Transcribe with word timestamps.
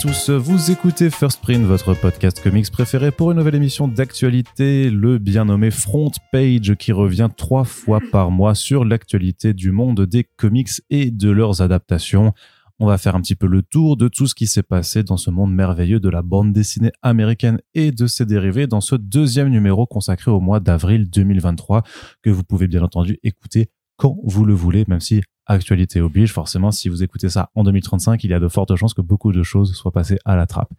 tous, 0.00 0.30
vous 0.30 0.70
écoutez 0.70 1.10
First 1.10 1.40
Print, 1.40 1.64
votre 1.64 1.92
podcast 1.92 2.40
comics 2.40 2.70
préféré 2.70 3.10
pour 3.10 3.32
une 3.32 3.38
nouvelle 3.38 3.56
émission 3.56 3.88
d'actualité, 3.88 4.90
le 4.90 5.18
bien 5.18 5.46
nommé 5.46 5.72
Front 5.72 6.12
Page 6.30 6.76
qui 6.76 6.92
revient 6.92 7.28
trois 7.36 7.64
fois 7.64 7.98
par 8.12 8.30
mois 8.30 8.54
sur 8.54 8.84
l'actualité 8.84 9.54
du 9.54 9.72
monde 9.72 10.06
des 10.06 10.22
comics 10.22 10.68
et 10.90 11.10
de 11.10 11.30
leurs 11.30 11.62
adaptations. 11.62 12.32
On 12.78 12.86
va 12.86 12.96
faire 12.96 13.16
un 13.16 13.20
petit 13.20 13.34
peu 13.34 13.48
le 13.48 13.62
tour 13.62 13.96
de 13.96 14.06
tout 14.06 14.28
ce 14.28 14.36
qui 14.36 14.46
s'est 14.46 14.62
passé 14.62 15.02
dans 15.02 15.16
ce 15.16 15.30
monde 15.30 15.52
merveilleux 15.52 15.98
de 15.98 16.08
la 16.08 16.22
bande 16.22 16.52
dessinée 16.52 16.92
américaine 17.02 17.58
et 17.74 17.90
de 17.90 18.06
ses 18.06 18.24
dérivés 18.24 18.68
dans 18.68 18.80
ce 18.80 18.94
deuxième 18.94 19.48
numéro 19.48 19.84
consacré 19.84 20.30
au 20.30 20.38
mois 20.38 20.60
d'avril 20.60 21.10
2023 21.10 21.82
que 22.22 22.30
vous 22.30 22.44
pouvez 22.44 22.68
bien 22.68 22.84
entendu 22.84 23.18
écouter 23.24 23.70
quand 23.96 24.16
vous 24.22 24.44
le 24.44 24.54
voulez, 24.54 24.84
même 24.86 25.00
si 25.00 25.22
actualité 25.48 26.00
oblige, 26.00 26.32
forcément, 26.32 26.70
si 26.70 26.88
vous 26.88 27.02
écoutez 27.02 27.28
ça 27.28 27.50
en 27.54 27.64
2035, 27.64 28.22
il 28.24 28.30
y 28.30 28.34
a 28.34 28.40
de 28.40 28.48
fortes 28.48 28.74
chances 28.76 28.94
que 28.94 29.02
beaucoup 29.02 29.32
de 29.32 29.42
choses 29.42 29.74
soient 29.74 29.92
passées 29.92 30.18
à 30.24 30.36
la 30.36 30.46
trappe. 30.46 30.70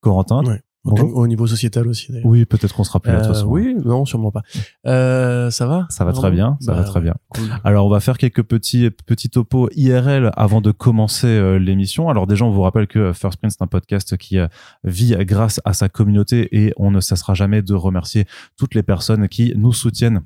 Corentin, 0.00 0.44
Ouais. 0.44 0.60
Au, 0.84 0.90
Bonjour. 0.92 1.16
au 1.16 1.26
niveau 1.26 1.46
sociétal 1.48 1.88
aussi. 1.88 2.12
oui, 2.24 2.44
peut-être 2.46 2.72
qu'on 2.74 2.84
sera 2.84 3.00
plus 3.00 3.10
là 3.10 3.18
de 3.18 3.22
toute 3.24 3.32
Euh, 3.32 3.34
façon. 3.34 3.48
oui, 3.48 3.74
non, 3.84 4.04
sûrement 4.06 4.30
pas. 4.30 4.42
Euh, 4.86 5.50
ça 5.50 5.66
va 5.66 5.86
Ça 5.90 6.04
va 6.04 6.12
très 6.12 6.30
bien, 6.30 6.56
ça 6.60 6.72
va 6.72 6.82
Bah, 6.82 6.86
très 6.88 7.00
bien. 7.00 7.14
cool. 7.30 7.44
Alors, 7.64 7.84
on 7.84 7.88
va 7.90 7.98
faire 7.98 8.16
quelques 8.16 8.44
petits 8.44 8.88
petits 8.90 9.28
topos 9.28 9.68
IRL 9.74 10.30
avant 10.36 10.60
de 10.60 10.70
commencer 10.70 11.26
euh, 11.26 11.58
l'émission. 11.58 12.08
Alors 12.08 12.28
déjà, 12.28 12.44
on 12.44 12.50
vous 12.50 12.62
rappelle 12.62 12.86
que 12.86 12.98
euh, 13.00 13.12
First 13.12 13.38
Print 13.40 13.52
c'est 13.52 13.62
un 13.62 13.66
podcast 13.66 14.16
qui 14.16 14.38
euh, 14.38 14.46
vit 14.84 15.16
grâce 15.26 15.60
à 15.64 15.72
sa 15.74 15.88
communauté 15.88 16.48
et 16.56 16.72
on 16.76 16.92
ne 16.92 17.00
cessera 17.00 17.34
jamais 17.34 17.60
de 17.60 17.74
remercier 17.74 18.26
toutes 18.56 18.74
les 18.76 18.84
personnes 18.84 19.28
qui 19.28 19.52
nous 19.56 19.72
soutiennent 19.72 20.22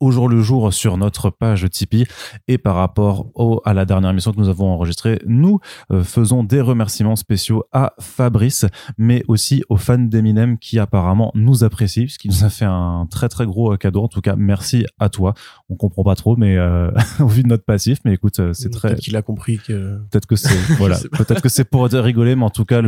au 0.00 0.10
jour 0.10 0.28
le 0.28 0.40
jour 0.40 0.72
sur 0.72 0.96
notre 0.96 1.30
page 1.30 1.68
Tipeee 1.70 2.06
et 2.48 2.58
par 2.58 2.74
rapport 2.74 3.26
au, 3.34 3.60
à 3.64 3.74
la 3.74 3.84
dernière 3.84 4.10
émission 4.10 4.32
que 4.32 4.38
nous 4.38 4.48
avons 4.48 4.70
enregistrée, 4.70 5.20
nous 5.26 5.60
euh, 5.92 6.02
faisons 6.02 6.42
des 6.44 6.60
remerciements 6.60 7.16
spéciaux 7.16 7.64
à 7.72 7.92
Fabrice, 8.00 8.66
mais 8.98 9.22
aussi 9.28 9.62
aux 9.68 9.76
fans 9.76 9.98
d'Eminem 9.98 10.58
qui 10.58 10.78
apparemment 10.78 11.30
nous 11.34 11.64
apprécient 11.64 12.04
puisqu'il 12.04 12.30
nous 12.30 12.44
a 12.44 12.50
fait 12.50 12.64
un 12.64 13.06
très 13.10 13.28
très 13.28 13.46
gros 13.46 13.72
euh, 13.72 13.76
cadeau. 13.76 14.02
En 14.02 14.08
tout 14.08 14.20
cas, 14.20 14.34
merci 14.36 14.84
à 14.98 15.08
toi. 15.08 15.34
On 15.68 15.76
comprend 15.76 16.02
pas 16.04 16.16
trop, 16.16 16.36
mais 16.36 16.56
euh, 16.56 16.90
au 17.20 17.26
vu 17.26 17.42
de 17.42 17.48
notre 17.48 17.64
passif, 17.64 17.98
mais 18.04 18.14
écoute, 18.14 18.40
c'est 18.52 18.70
très 18.70 18.88
Peut-être 18.88 19.00
qu'il 19.00 19.16
a 19.16 19.22
compris 19.22 19.58
que. 19.58 19.98
peut-être 20.10 20.26
que 20.26 20.36
c'est 20.36 20.54
voilà, 20.78 20.98
peut-être 21.12 21.40
que 21.40 21.48
c'est 21.48 21.64
pour 21.64 21.84
rigoler, 21.84 22.34
mais 22.36 22.44
en 22.44 22.50
tout 22.50 22.64
cas 22.64 22.82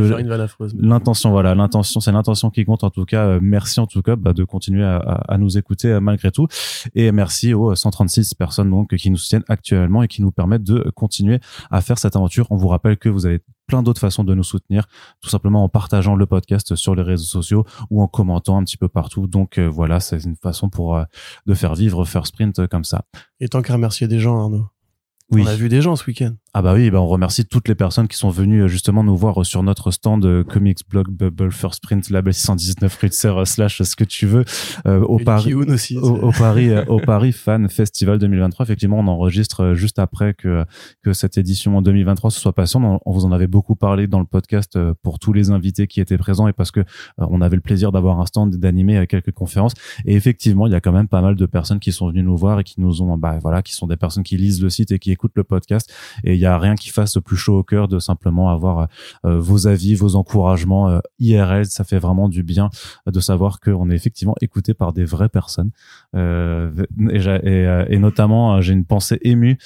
L'intention, 0.77 1.31
voilà, 1.31 1.55
l'intention, 1.55 1.99
c'est 1.99 2.11
l'intention 2.11 2.49
qui 2.49 2.65
compte. 2.65 2.83
En 2.83 2.89
tout 2.89 3.05
cas, 3.05 3.39
merci 3.41 3.79
en 3.79 3.87
tout 3.87 4.01
cas 4.01 4.15
bah, 4.15 4.33
de 4.33 4.43
continuer 4.43 4.83
à, 4.83 4.97
à- 4.97 5.33
à 5.33 5.37
nous 5.37 5.57
écouter 5.57 5.97
malgré 6.01 6.31
tout. 6.31 6.47
Et 6.99 7.11
merci 7.11 7.53
aux 7.53 7.75
136 7.75 8.33
personnes 8.33 8.71
donc 8.71 8.95
qui 8.95 9.11
nous 9.11 9.17
soutiennent 9.17 9.43
actuellement 9.49 10.01
et 10.01 10.07
qui 10.07 10.23
nous 10.23 10.31
permettent 10.31 10.63
de 10.63 10.89
continuer 10.95 11.39
à 11.69 11.81
faire 11.81 11.99
cette 11.99 12.15
aventure. 12.15 12.47
On 12.49 12.55
vous 12.55 12.69
rappelle 12.69 12.97
que 12.97 13.07
vous 13.07 13.27
avez 13.27 13.39
plein 13.67 13.83
d'autres 13.83 14.01
façons 14.01 14.23
de 14.23 14.33
nous 14.33 14.43
soutenir, 14.43 14.87
tout 15.21 15.29
simplement 15.29 15.63
en 15.63 15.69
partageant 15.69 16.15
le 16.15 16.25
podcast 16.25 16.75
sur 16.75 16.95
les 16.95 17.03
réseaux 17.03 17.25
sociaux 17.27 17.65
ou 17.91 18.01
en 18.01 18.07
commentant 18.07 18.57
un 18.57 18.63
petit 18.63 18.77
peu 18.77 18.87
partout. 18.87 19.27
Donc 19.27 19.59
euh, 19.59 19.67
voilà, 19.67 19.99
c'est 19.99 20.23
une 20.23 20.37
façon 20.37 20.69
pour 20.69 20.95
euh, 20.95 21.03
de 21.45 21.53
faire 21.53 21.75
vivre 21.75 22.03
First 22.03 22.33
Sprint 22.33 22.57
euh, 22.57 22.67
comme 22.67 22.83
ça. 22.83 23.03
Et 23.39 23.47
tant 23.47 23.61
qu'à 23.61 23.73
remercier 23.73 24.07
des 24.07 24.17
gens, 24.17 24.39
Arnaud. 24.39 24.65
Oui. 25.29 25.43
On 25.45 25.47
a 25.47 25.55
vu 25.55 25.69
des 25.69 25.81
gens 25.81 25.95
ce 25.95 26.05
week-end. 26.05 26.33
Ah 26.53 26.61
bah 26.61 26.73
oui, 26.73 26.89
bah 26.89 26.99
on 26.99 27.07
remercie 27.07 27.45
toutes 27.45 27.67
les 27.67 27.75
personnes 27.75 28.07
qui 28.07 28.17
sont 28.17 28.29
venues 28.29 28.63
euh, 28.63 28.67
justement 28.67 29.03
nous 29.03 29.15
voir 29.15 29.41
euh, 29.41 29.43
sur 29.43 29.61
notre 29.63 29.91
stand 29.91 30.25
euh, 30.25 30.43
Comics 30.43 30.79
Blog 30.89 31.09
Bubble 31.09 31.51
First 31.51 31.83
Print 31.83 32.09
Label 32.09 32.33
619 32.33 32.97
Rutzer 32.99 33.27
euh, 33.27 33.45
slash 33.45 33.81
ce 33.81 33.95
que 33.95 34.03
tu 34.03 34.25
veux 34.25 34.43
euh, 34.87 35.01
au 35.01 35.19
Paris. 35.19 35.53
Aussi. 35.53 35.97
Au, 35.97 36.31
Paris, 36.31 36.71
au 36.87 36.99
Paris 36.99 37.31
Fan 37.31 37.69
Festival 37.69 38.17
2023. 38.19 38.65
Effectivement, 38.65 38.99
on 38.99 39.07
enregistre 39.07 39.73
juste 39.73 39.99
après 39.99 40.33
que 40.33 40.65
que 41.03 41.13
cette 41.13 41.37
édition 41.37 41.77
en 41.77 41.81
2023 41.81 42.31
se 42.31 42.39
soit 42.39 42.53
passée. 42.53 42.77
On, 42.77 42.99
on 43.05 43.11
vous 43.11 43.25
en 43.25 43.31
avait 43.31 43.47
beaucoup 43.47 43.75
parlé 43.75 44.07
dans 44.07 44.19
le 44.19 44.25
podcast 44.25 44.79
pour 45.03 45.19
tous 45.19 45.33
les 45.33 45.51
invités 45.51 45.87
qui 45.87 46.01
étaient 46.01 46.17
présents 46.17 46.47
et 46.47 46.53
parce 46.53 46.71
que 46.71 46.79
euh, 46.79 46.83
on 47.29 47.41
avait 47.41 47.55
le 47.55 47.61
plaisir 47.61 47.91
d'avoir 47.91 48.19
un 48.19 48.25
stand 48.25 48.55
et 48.55 48.57
d'animer 48.57 49.05
quelques 49.07 49.31
conférences. 49.31 49.73
Et 50.05 50.15
effectivement, 50.15 50.67
il 50.67 50.73
y 50.73 50.75
a 50.75 50.81
quand 50.81 50.91
même 50.91 51.07
pas 51.07 51.21
mal 51.21 51.35
de 51.35 51.45
personnes 51.45 51.79
qui 51.79 51.91
sont 51.91 52.07
venues 52.09 52.23
nous 52.23 52.37
voir 52.37 52.59
et 52.59 52.63
qui 52.63 52.79
nous 52.79 53.01
ont, 53.01 53.17
bah 53.17 53.37
voilà, 53.41 53.61
qui 53.61 53.73
sont 53.73 53.87
des 53.87 53.97
personnes 53.97 54.23
qui 54.23 54.37
lisent 54.37 54.61
le 54.61 54.69
site 54.69 54.91
et 54.91 54.99
qui 54.99 55.11
écoutent 55.11 55.35
le 55.35 55.43
podcast. 55.43 55.93
Et 56.23 56.33
il 56.33 56.39
y 56.39 56.45
a 56.45 56.46
rien 56.55 56.75
qui 56.75 56.89
fasse 56.89 57.17
plus 57.23 57.35
chaud 57.35 57.57
au 57.57 57.63
cœur 57.63 57.87
de 57.87 57.99
simplement 57.99 58.49
avoir 58.49 58.87
euh, 59.25 59.39
vos 59.39 59.67
avis, 59.67 59.95
vos 59.95 60.15
encouragements 60.15 60.89
euh, 60.89 60.99
IRL. 61.19 61.65
Ça 61.65 61.83
fait 61.83 61.99
vraiment 61.99 62.29
du 62.29 62.43
bien 62.43 62.69
de 63.05 63.19
savoir 63.19 63.59
qu'on 63.59 63.89
est 63.89 63.95
effectivement 63.95 64.35
écouté 64.41 64.73
par 64.73 64.93
des 64.93 65.03
vraies 65.03 65.29
personnes. 65.29 65.71
Euh, 66.15 66.71
et, 67.09 67.27
euh, 67.27 67.99
notamment, 67.99 68.55
euh, 68.55 68.61
j'ai 68.61 68.73
une 68.73 68.85
pensée 68.85 69.19
émue 69.23 69.57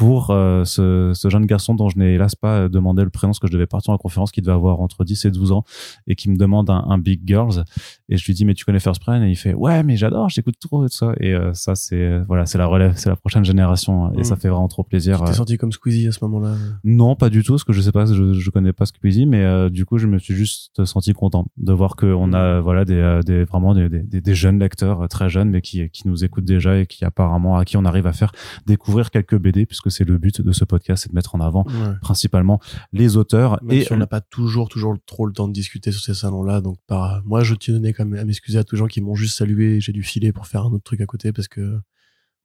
pour 0.00 0.30
euh, 0.30 0.64
ce, 0.64 1.12
ce 1.14 1.28
jeune 1.28 1.44
garçon 1.44 1.74
dont 1.74 1.90
je 1.90 1.98
n'ai 1.98 2.14
hélas 2.14 2.34
pas 2.34 2.60
euh, 2.60 2.68
demandé 2.70 3.02
le 3.04 3.10
prénom 3.10 3.32
parce 3.32 3.38
que 3.38 3.46
je 3.48 3.52
devais 3.52 3.66
partir 3.66 3.92
en 3.92 3.98
conférence 3.98 4.30
qui 4.32 4.40
devait 4.40 4.54
avoir 4.54 4.80
entre 4.80 5.04
10 5.04 5.26
et 5.26 5.30
12 5.30 5.52
ans 5.52 5.62
et 6.06 6.14
qui 6.14 6.30
me 6.30 6.36
demande 6.36 6.70
un, 6.70 6.86
un 6.88 6.96
Big 6.96 7.20
Girls. 7.26 7.64
Et 8.08 8.16
je 8.16 8.24
lui 8.24 8.32
dis 8.32 8.46
mais 8.46 8.54
tu 8.54 8.64
connais 8.64 8.80
First 8.80 9.02
Print 9.02 9.22
et 9.22 9.28
il 9.30 9.36
fait 9.36 9.52
ouais 9.52 9.82
mais 9.82 9.96
j'adore 9.98 10.30
j'écoute 10.30 10.54
trop 10.58 10.86
et 10.86 10.88
tout 10.88 10.96
ça. 10.96 11.12
Et 11.20 11.34
euh, 11.34 11.52
ça 11.52 11.74
c'est 11.74 12.20
voilà 12.28 12.46
c'est 12.46 12.56
la 12.56 12.64
relève 12.66 12.94
c'est 12.96 13.10
la 13.10 13.16
prochaine 13.16 13.44
génération 13.44 14.10
et 14.14 14.20
Mm. 14.20 14.24
ça 14.24 14.36
fait 14.36 14.48
vraiment 14.48 14.68
trop 14.68 14.84
plaisir 14.84 15.18
Tu 15.18 15.24
t'es 15.26 15.32
senti 15.34 15.58
comme 15.58 15.70
Squeezie 15.72 16.08
à 16.08 16.12
ce 16.12 16.18
moment-là? 16.24 16.54
non, 16.84 17.14
pas 17.14 17.28
du 17.28 17.42
tout, 17.42 17.52
parce 17.52 17.64
que 17.64 17.72
je 17.74 17.80
sais 17.82 17.92
pas, 17.92 18.06
je, 18.06 18.32
je 18.32 18.50
connais 18.50 18.72
pas 18.72 18.86
Squeezie, 18.86 19.26
mais 19.26 19.44
euh, 19.44 19.68
du 19.68 19.84
coup, 19.84 19.98
je 19.98 20.06
me 20.06 20.18
suis 20.18 20.34
juste 20.34 20.82
senti 20.86 21.12
content 21.12 21.44
de 21.58 21.72
voir 21.74 21.94
qu'on 21.96 22.32
a 22.32 22.60
voilà 22.60 22.84
des, 22.86 23.20
des 23.26 23.44
vraiment 23.44 23.74
des, 23.74 23.88
des, 23.88 24.20
des 24.22 24.34
jeunes 24.34 24.58
lecteurs 24.58 25.08
très 25.08 25.28
jeunes, 25.28 25.50
mais 25.50 25.60
qui 25.60 25.88
qui 25.90 26.08
nous 26.08 26.24
écoutent 26.24 26.44
déjà 26.44 26.78
et 26.78 26.86
qui 26.86 27.04
apparemment 27.04 27.56
à 27.58 27.64
qui 27.66 27.76
on 27.76 27.84
arrive 27.84 28.06
à 28.06 28.12
faire 28.14 28.32
découvrir 28.66 29.10
quelques 29.10 29.36
BD, 29.38 29.66
puisque 29.66 29.89
c'est 29.90 30.04
le 30.04 30.18
but 30.18 30.40
de 30.40 30.52
ce 30.52 30.64
podcast, 30.64 31.02
c'est 31.04 31.10
de 31.10 31.14
mettre 31.14 31.34
en 31.34 31.40
avant 31.40 31.64
Ouais. 31.66 31.94
principalement 32.00 32.60
les 32.92 33.16
auteurs 33.16 33.58
Même 33.62 33.78
et 33.78 33.84
si 33.84 33.92
on 33.92 33.96
n'a 33.96 34.06
pas 34.06 34.20
toujours, 34.20 34.68
toujours 34.68 34.96
trop 35.06 35.26
le 35.26 35.32
temps 35.32 35.48
de 35.48 35.52
discuter 35.52 35.92
sur 35.92 36.00
ces 36.02 36.14
salons-là. 36.14 36.60
Donc, 36.60 36.78
par, 36.86 37.22
moi, 37.24 37.42
je 37.42 37.54
tenais 37.54 37.92
quand 37.92 38.06
même 38.06 38.18
à 38.20 38.24
m'excuser 38.24 38.58
à 38.58 38.64
tous 38.64 38.76
les 38.76 38.78
gens 38.80 38.86
qui 38.86 39.00
m'ont 39.00 39.14
juste 39.14 39.36
salué. 39.36 39.80
J'ai 39.80 39.92
dû 39.92 40.02
filer 40.02 40.32
pour 40.32 40.46
faire 40.46 40.62
un 40.64 40.70
autre 40.72 40.84
truc 40.84 41.00
à 41.00 41.06
côté 41.06 41.32
parce 41.32 41.48
que 41.48 41.78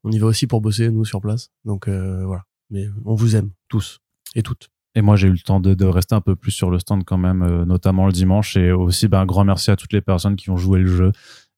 on 0.03 0.11
y 0.11 0.19
va 0.19 0.28
aussi 0.28 0.45
pour 0.47 0.61
bosser, 0.61 0.89
nous, 0.91 1.06
sur 1.06 1.22
place. 1.22 1.50
Donc, 1.63 1.88
euh, 1.88 2.25
voilà. 2.25 2.44
Mais 2.69 2.88
on 3.06 3.16
vous 3.16 3.35
aime, 3.35 3.51
tous 3.69 4.00
et 4.35 4.44
toutes. 4.44 4.69
Et 4.97 5.01
moi, 5.01 5.16
j'ai 5.17 5.27
eu 5.27 5.31
le 5.31 5.39
temps 5.39 5.59
de, 5.59 5.73
de 5.73 5.85
rester 5.85 6.16
un 6.16 6.22
peu 6.22 6.35
plus 6.35 6.51
sur 6.51 6.69
le 6.69 6.79
stand 6.79 7.03
quand 7.03 7.17
même, 7.17 7.41
euh, 7.41 7.66
notamment 7.66 8.06
le 8.06 8.12
dimanche. 8.13 8.56
Et 8.56 8.72
aussi, 8.72 9.07
ben, 9.07 9.19
un 9.22 9.25
grand 9.25 9.44
merci 9.44 9.69
à 9.72 9.75
toutes 9.75 9.91
les 9.94 10.01
personnes 10.01 10.35
qui 10.35 10.50
ont 10.51 10.57
joué 10.57 10.79
le 10.79 10.88
jeu 10.88 11.12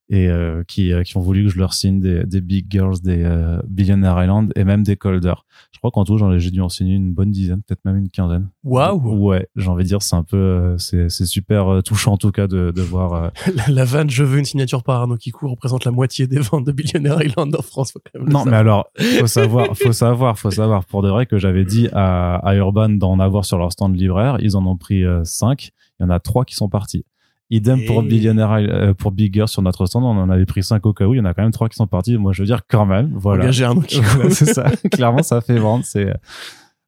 et 0.10 0.30
euh, 0.30 0.64
qui, 0.68 0.94
euh, 0.94 1.04
qui 1.04 1.18
ont 1.18 1.22
voulu 1.22 1.44
que 1.44 1.50
je 1.50 1.58
leur 1.58 1.74
signe 1.74 2.00
des, 2.00 2.24
des 2.26 2.40
Big 2.40 2.68
Girls, 2.70 2.96
des 3.04 3.24
euh, 3.24 3.60
Billionaire 3.68 4.22
Island 4.24 4.52
et 4.56 4.64
même 4.64 4.84
des 4.84 4.96
Colder. 4.96 5.34
Je 5.74 5.80
crois 5.80 5.92
qu'en 5.92 6.06
tout, 6.06 6.18
j'en 6.18 6.32
ai- 6.32 6.40
j'ai 6.40 6.50
dû 6.52 6.62
en 6.62 6.70
signer 6.70 6.96
une 6.96 7.14
bonne 7.14 7.30
dizaine, 7.32 7.62
peut-être 7.62 7.84
même 7.84 7.98
une 7.98 8.10
quinzaine. 8.10 8.48
Waouh! 8.64 9.18
Ouais, 9.28 9.48
j'ai 9.58 9.68
envie 9.68 9.84
de 9.84 9.90
dire, 9.90 10.02
c'est 10.02 10.16
un 10.16 10.24
peu, 10.24 10.38
euh, 10.38 10.78
c'est 10.78 11.10
c'est 11.10 11.26
super 11.26 11.82
touchant 11.84 12.14
en 12.14 12.18
tout 12.18 12.32
cas 12.32 12.48
de, 12.48 12.72
de 12.72 12.82
voir. 12.82 13.32
La, 13.56 13.68
la 13.70 13.86
vanne, 13.86 14.10
je 14.10 14.24
veux 14.24 14.40
une 14.40 14.46
signature 14.46 14.82
par 14.84 15.02
Arnaud 15.02 15.18
Kikou 15.18 15.50
représente 15.50 15.84
la 15.84 15.92
moitié 15.92 16.26
des 16.28 16.40
ventes 16.40 16.66
de 16.66 16.72
Billionaire 16.72 17.22
Island 17.22 17.54
en 17.56 17.62
France. 17.62 17.92
quand 17.94 18.20
même 18.22 18.30
Non, 18.32 18.46
mais 18.46 18.56
alors, 18.56 18.88
faut 19.20 19.28
savoir, 19.28 19.76
faut 19.78 19.92
savoir, 19.92 20.40
faut 20.40 20.52
savoir 20.52 20.86
pour 20.86 21.02
de 21.04 21.10
vrai 21.10 21.26
que 21.26 21.38
j'avais 21.38 21.66
dit 21.66 21.90
à, 21.92 22.36
à 22.38 22.56
Urban 22.56 22.90
d'en 22.90 23.20
avoir 23.20 23.44
sur 23.46 23.58
leur 23.58 23.72
stand 23.74 23.96
libraire. 23.96 24.38
Ils 24.40 24.56
en 24.56 24.66
ont 24.66 24.78
pris 24.78 25.04
euh, 25.04 25.24
cinq. 25.26 25.72
Il 26.00 26.04
y 26.04 26.06
en 26.06 26.10
a 26.12 26.20
trois 26.20 26.46
qui 26.46 26.56
sont 26.56 26.70
partis. 26.70 27.04
Idem 27.50 27.86
pour 27.86 28.04
Billionaire, 28.04 28.52
euh, 28.52 28.94
pour 28.94 29.12
Bigger 29.12 29.48
sur 29.48 29.62
notre 29.62 29.86
stand. 29.86 30.04
On 30.04 30.20
en 30.20 30.30
avait 30.30 30.46
pris 30.46 30.64
cinq 30.64 30.86
au 30.86 30.94
cas 30.94 31.06
où. 31.06 31.14
Il 31.14 31.18
y 31.18 31.22
en 31.22 31.26
a 31.26 31.34
quand 31.34 31.44
même 31.44 31.52
trois 31.52 31.70
qui 31.70 31.76
sont 31.76 31.88
partis. 31.88 32.18
Moi, 32.18 32.34
je 32.34 32.42
veux 32.42 32.46
dire 32.46 32.62
quand 32.68 32.86
même. 32.86 33.12
Voilà. 33.16 33.46
Engager. 33.46 33.66
Voilà, 34.02 34.30
c'est 34.32 34.54
ça. 34.54 34.66
Clairement, 34.92 35.24
ça 35.24 35.40
fait 35.42 35.58
vendre. 35.58 35.86
C'est 35.86 36.10
euh, 36.10 36.14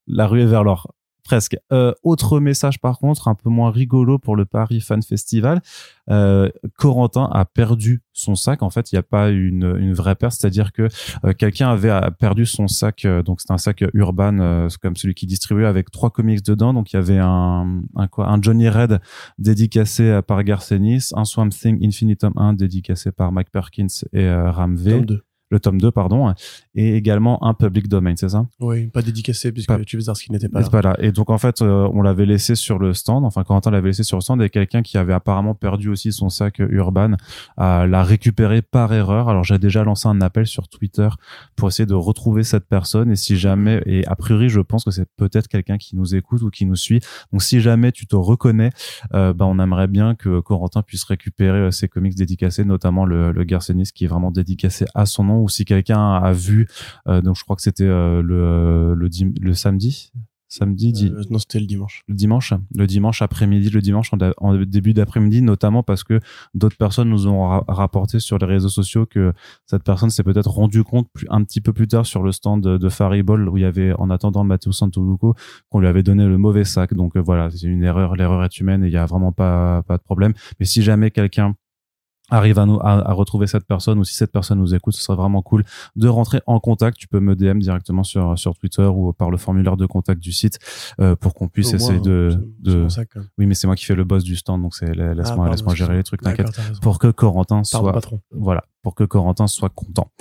la 0.08 0.28
ruée 0.28 0.46
vers 0.46 0.64
l'or. 0.64 0.94
Presque. 1.30 1.58
Euh, 1.72 1.94
autre 2.02 2.40
message 2.40 2.82
par 2.82 2.98
contre, 2.98 3.28
un 3.28 3.36
peu 3.36 3.52
moins 3.52 3.70
rigolo 3.70 4.18
pour 4.18 4.36
le 4.36 4.46
Paris 4.46 4.82
Fan 4.82 5.04
Festival. 5.04 5.62
Euh, 6.10 6.50
Corentin 6.76 7.30
a 7.32 7.46
perdu 7.46 8.02
son 8.14 8.34
sac. 8.34 8.64
En 8.64 8.72
fait, 8.72 8.92
il 8.92 8.96
n'y 8.96 9.00
a 9.00 9.04
pas 9.04 9.30
une, 9.30 9.76
une 9.78 9.94
vraie 9.94 10.16
perte, 10.16 10.34
c'est-à-dire 10.34 10.74
que 10.74 10.88
euh, 11.26 11.34
quelqu'un 11.34 11.70
avait 11.70 11.92
perdu 12.18 12.48
son 12.48 12.68
sac. 12.68 13.06
donc 13.24 13.42
c'est 13.42 13.52
un 13.52 13.60
sac 13.60 13.84
urban, 13.94 14.68
comme 14.82 14.96
celui 14.96 15.14
qui 15.14 15.28
distribuait 15.28 15.68
avec 15.68 15.92
trois 15.92 16.10
comics 16.10 16.44
dedans. 16.44 16.74
Donc 16.74 16.94
il 16.94 16.96
y 16.96 17.00
avait 17.00 17.20
un, 17.20 17.84
Johnny 18.42 18.68
Red 18.68 19.00
dédicacé 19.38 20.22
par 20.26 20.44
Garcenis, 20.44 21.10
un 21.14 21.26
Swamp 21.26 21.50
Thing 21.50 21.78
Infinitum 21.86 22.34
1 22.38 22.54
dédicacé 22.54 23.12
par 23.12 23.32
Mike 23.32 23.52
Perkins 23.52 23.86
et 24.14 24.28
Ram 24.28 24.76
V. 24.76 25.06
le 25.50 25.60
tome 25.60 25.80
2, 25.82 25.92
pardon, 25.92 26.34
et 26.76 26.96
également 26.96 27.44
un 27.44 27.54
public 27.54 27.88
domain, 27.88 28.14
c'est 28.16 28.30
ça? 28.30 28.46
Oui, 28.60 28.88
pas 28.88 29.02
dédicacé 29.02 29.52
puisque 29.52 29.68
Pas- 29.70 29.80
tu 29.84 29.98
veux 29.98 30.04
dire 30.04 30.16
ce 30.16 30.24
qui 30.24 30.32
n'était 30.32 30.50
pas 30.50 30.62
là. 30.62 30.70
pas 30.70 30.82
là. 30.82 30.96
Et 31.00 31.12
donc, 31.12 31.30
en 31.30 31.38
fait, 31.38 31.62
euh, 31.62 31.90
on 31.94 32.02
l'avait 32.02 32.26
laissé 32.26 32.56
sur 32.56 32.78
le 32.80 32.94
stand, 32.94 33.26
enfin, 33.26 33.44
Quentin 33.44 33.72
l'avait 33.72 33.90
laissé 33.90 34.04
sur 34.04 34.18
le 34.18 34.22
stand, 34.22 34.42
et 34.42 34.50
quelqu'un 34.50 34.82
qui 34.82 34.98
avait 34.98 35.14
apparemment 35.14 35.56
perdu 35.56 35.90
aussi 35.90 36.12
son 36.12 36.30
sac 36.30 36.60
urban 36.60 37.14
euh, 37.60 37.88
l'a 37.88 38.04
récupéré 38.04 38.62
par 38.62 38.94
erreur. 38.94 39.30
Alors, 39.30 39.44
j'ai 39.44 39.58
déjà 39.58 39.84
lancé 39.84 40.08
un 40.08 40.22
appel 40.22 40.46
sur 40.46 40.68
Twitter 40.68 41.10
pour 41.56 41.68
essayer 41.70 41.86
de 41.88 41.94
retrouver 41.96 42.44
cette 42.44 42.68
personne, 42.68 43.12
et 43.12 43.16
si 43.16 43.38
jamais, 43.38 43.82
et 43.86 44.06
a 44.08 44.16
priori, 44.16 44.50
je 44.50 44.60
pense 44.62 44.84
que 44.86 44.92
c'est 44.92 45.08
peut-être 45.18 45.48
quelqu'un 45.48 45.78
qui 45.78 45.96
nous 45.96 46.16
écoute 46.16 46.42
ou 46.44 46.50
qui 46.50 46.66
nous 46.66 46.76
suit. 46.76 47.00
Donc, 47.32 47.42
si 47.42 47.60
jamais 47.60 47.92
tu 47.92 48.06
te 48.08 48.16
reconnais, 48.16 48.70
euh, 49.14 49.34
bah, 49.34 49.46
on 49.46 49.58
aimerait 49.60 49.88
bien 49.88 50.16
que 50.16 50.40
Corentin 50.42 50.82
puisse 50.84 51.04
récupérer 51.06 51.58
euh, 51.58 51.72
ses 51.72 51.88
comics 51.88 52.16
dédicacés, 52.16 52.66
notamment 52.66 53.06
le, 53.06 53.32
le 53.32 53.44
Garcenis 53.44 53.90
qui 53.94 54.06
est 54.06 54.08
vraiment 54.08 54.32
dédicacé 54.32 54.86
à 54.94 55.06
son 55.06 55.24
nom, 55.24 55.39
ou 55.42 55.50
si 55.50 55.66
quelqu'un 55.66 56.14
a 56.16 56.32
vu, 56.34 56.68
euh, 57.08 57.22
donc 57.22 57.36
je 57.38 57.44
crois 57.44 57.56
que 57.56 57.62
c'était 57.62 57.84
euh, 57.86 58.22
le, 58.22 58.94
le, 58.96 59.10
dim- 59.10 59.34
le 59.42 59.54
samedi, 59.54 60.12
Samedi, 60.52 60.92
di- 60.92 61.10
Euh, 61.10 61.22
non, 61.30 61.38
c'était 61.38 61.60
le 61.60 61.68
dimanche. 61.68 62.02
le 62.08 62.16
dimanche, 62.16 62.54
le 62.76 62.88
dimanche 62.88 63.22
après-midi, 63.22 63.70
le 63.70 63.82
dimanche 63.82 64.10
en, 64.40 64.56
début 64.66 64.96
d'après-midi, 64.96 65.44
notamment 65.44 65.84
parce 65.84 66.04
que 66.04 66.20
d'autres 66.56 66.76
personnes 66.76 67.08
nous 67.08 67.28
ont 67.28 67.48
ra- 67.48 67.64
rapporté 67.68 68.20
sur 68.20 68.40
les 68.40 68.48
réseaux 68.48 68.68
sociaux 68.70 69.06
que 69.06 69.32
cette 69.68 69.84
personne 69.84 70.10
s'est 70.10 70.24
peut-être 70.24 70.50
rendu 70.50 70.84
compte 70.84 71.08
plus, 71.14 71.28
un 71.30 71.44
petit 71.44 71.62
peu 71.62 71.72
plus 71.72 71.88
tard 71.88 72.08
sur 72.08 72.24
le 72.24 72.32
stand 72.32 72.64
de, 72.64 72.78
de 72.80 72.90
Faribol 72.90 73.48
où 73.48 73.58
il 73.58 73.62
y 73.62 73.66
avait 73.66 73.94
en 74.00 74.10
attendant 74.10 74.44
Matteo 74.44 74.72
Santoluco 74.72 75.36
qu'on 75.70 75.82
lui 75.82 75.88
avait 75.88 76.02
donné 76.02 76.26
le 76.26 76.40
mauvais 76.40 76.64
sac. 76.64 76.96
Donc 76.96 77.16
euh, 77.16 77.22
voilà, 77.22 77.52
c'est 77.52 77.68
une 77.68 77.84
erreur, 77.84 78.16
l'erreur 78.16 78.44
est 78.44 78.60
humaine 78.60 78.84
et 78.84 78.88
il 78.88 78.94
y 78.94 78.98
a 78.98 79.06
vraiment 79.06 79.32
pas 79.32 79.84
pas 79.84 79.98
de 79.98 80.04
problème. 80.04 80.34
Mais 80.60 80.66
si 80.66 80.82
jamais 80.82 81.12
quelqu'un 81.12 81.54
arrive 82.30 82.60
à, 82.60 82.66
nous, 82.66 82.80
à, 82.82 83.10
à 83.10 83.14
retrouver 83.14 83.48
cette 83.48 83.66
personne 83.66 84.00
ou 84.00 84.04
si 84.04 84.14
cette 84.16 84.32
personne 84.32 84.60
nous 84.60 84.76
écoute, 84.76 84.94
ce 84.94 85.02
serait 85.02 85.18
vraiment 85.18 85.42
cool 85.42 85.64
de 85.96 86.08
rentrer 86.08 86.42
en 86.46 86.60
contact. 86.60 86.98
Tu 86.98 87.08
peux 87.08 87.20
me 87.20 87.36
DM 87.36 87.60
directement 87.60 88.04
sur, 88.04 88.38
sur 88.38 88.56
Twitter 88.56 88.86
ou 88.86 89.14
par 89.14 89.30
le 89.32 89.38
formulaire 89.38 89.78
de 89.78 89.86
contact 89.86 90.22
du 90.22 90.32
site 90.32 90.60
euh, 91.00 91.16
pour 91.16 91.34
qu'on 91.34 91.48
puisse 91.48 91.74
essayer 91.74 92.00
de, 92.00 92.40
même. 92.66 92.88
Oui, 93.38 93.46
mais 93.46 93.54
c'est 93.54 93.68
moi 93.68 93.76
qui 93.76 93.86
fais 93.86 93.96
le 93.96 94.04
boss 94.04 94.24
du 94.24 94.36
stand, 94.36 94.62
donc 94.62 94.76
c'est 94.76 94.90
Ah, 94.90 95.14
laisse-moi 95.14 95.24
pardon, 95.24 95.52
laisse-moi 95.52 95.76
gérer 95.76 95.96
les 95.96 96.04
trucs, 96.04 96.22
t'inquiète. 96.22 96.60
Pour 96.82 97.00
que 97.00 97.08
Corentin 97.08 97.64
soit 97.64 98.00
voilà, 98.32 98.64
pour 98.82 98.96
que 98.96 99.04
Corentin 99.04 99.48
soit 99.48 99.70
content. 99.70 100.12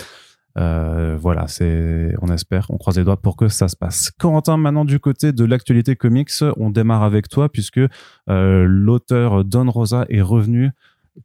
Euh, 0.56 1.16
voilà, 1.20 1.46
c'est, 1.46 2.14
on 2.20 2.28
espère, 2.28 2.66
on 2.70 2.78
croise 2.78 2.98
les 2.98 3.04
doigts 3.04 3.20
pour 3.20 3.36
que 3.36 3.48
ça 3.48 3.68
se 3.68 3.76
passe. 3.76 4.10
Corentin, 4.18 4.56
maintenant 4.56 4.84
du 4.84 4.98
côté 4.98 5.32
de 5.32 5.44
l'actualité 5.44 5.94
comics, 5.94 6.30
on 6.56 6.70
démarre 6.70 7.04
avec 7.04 7.28
toi 7.28 7.48
puisque 7.48 7.78
euh, 7.78 8.64
l'auteur 8.66 9.44
Don 9.44 9.70
Rosa 9.70 10.04
est 10.08 10.22
revenu 10.22 10.72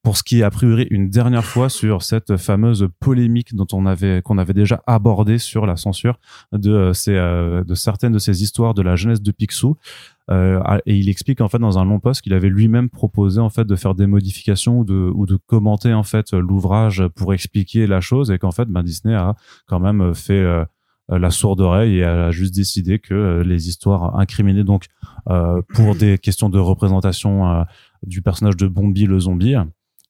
pour 0.01 0.17
ce 0.17 0.23
qui 0.23 0.39
est 0.39 0.43
a 0.43 0.49
priori 0.49 0.87
une 0.89 1.09
dernière 1.09 1.45
fois 1.45 1.69
sur 1.69 2.01
cette 2.01 2.37
fameuse 2.37 2.87
polémique 2.99 3.53
dont 3.53 3.67
on 3.73 3.85
avait 3.85 4.21
qu'on 4.21 4.37
avait 4.37 4.53
déjà 4.53 4.81
abordé 4.87 5.37
sur 5.37 5.65
la 5.65 5.75
censure 5.75 6.19
de 6.51 6.71
euh, 6.71 6.93
ces 6.93 7.15
euh, 7.15 7.63
de 7.63 7.75
certaines 7.75 8.13
de 8.13 8.19
ces 8.19 8.43
histoires 8.43 8.73
de 8.73 8.81
la 8.81 8.95
jeunesse 8.95 9.21
de 9.21 9.31
Picsou. 9.31 9.77
Euh, 10.31 10.61
et 10.85 10.95
il 10.95 11.09
explique 11.09 11.41
en 11.41 11.49
fait 11.49 11.59
dans 11.59 11.77
un 11.77 11.85
long 11.85 11.99
post 11.99 12.21
qu'il 12.21 12.33
avait 12.33 12.49
lui-même 12.49 12.89
proposé 12.89 13.41
en 13.41 13.49
fait 13.49 13.65
de 13.65 13.75
faire 13.75 13.93
des 13.93 14.07
modifications 14.07 14.79
ou 14.79 14.85
de 14.85 15.11
ou 15.13 15.25
de 15.25 15.37
commenter 15.47 15.93
en 15.93 16.03
fait 16.03 16.31
l'ouvrage 16.31 17.03
pour 17.15 17.33
expliquer 17.33 17.87
la 17.87 17.99
chose 17.99 18.31
et 18.31 18.39
qu'en 18.39 18.51
fait 18.51 18.69
ben, 18.69 18.83
Disney 18.83 19.13
a 19.13 19.35
quand 19.67 19.81
même 19.81 20.13
fait 20.15 20.41
la 21.09 21.29
sourde 21.29 21.59
oreille 21.59 21.97
et 21.97 22.05
a 22.05 22.31
juste 22.31 22.55
décidé 22.55 22.99
que 22.99 23.41
les 23.45 23.67
histoires 23.67 24.17
incriminées 24.17 24.63
donc 24.63 24.85
pour 25.75 25.95
des 25.95 26.17
questions 26.17 26.47
de 26.49 26.59
représentation 26.59 27.65
du 28.03 28.21
personnage 28.21 28.55
de 28.55 28.67
Bombi 28.67 29.05
le 29.05 29.19
zombie 29.19 29.55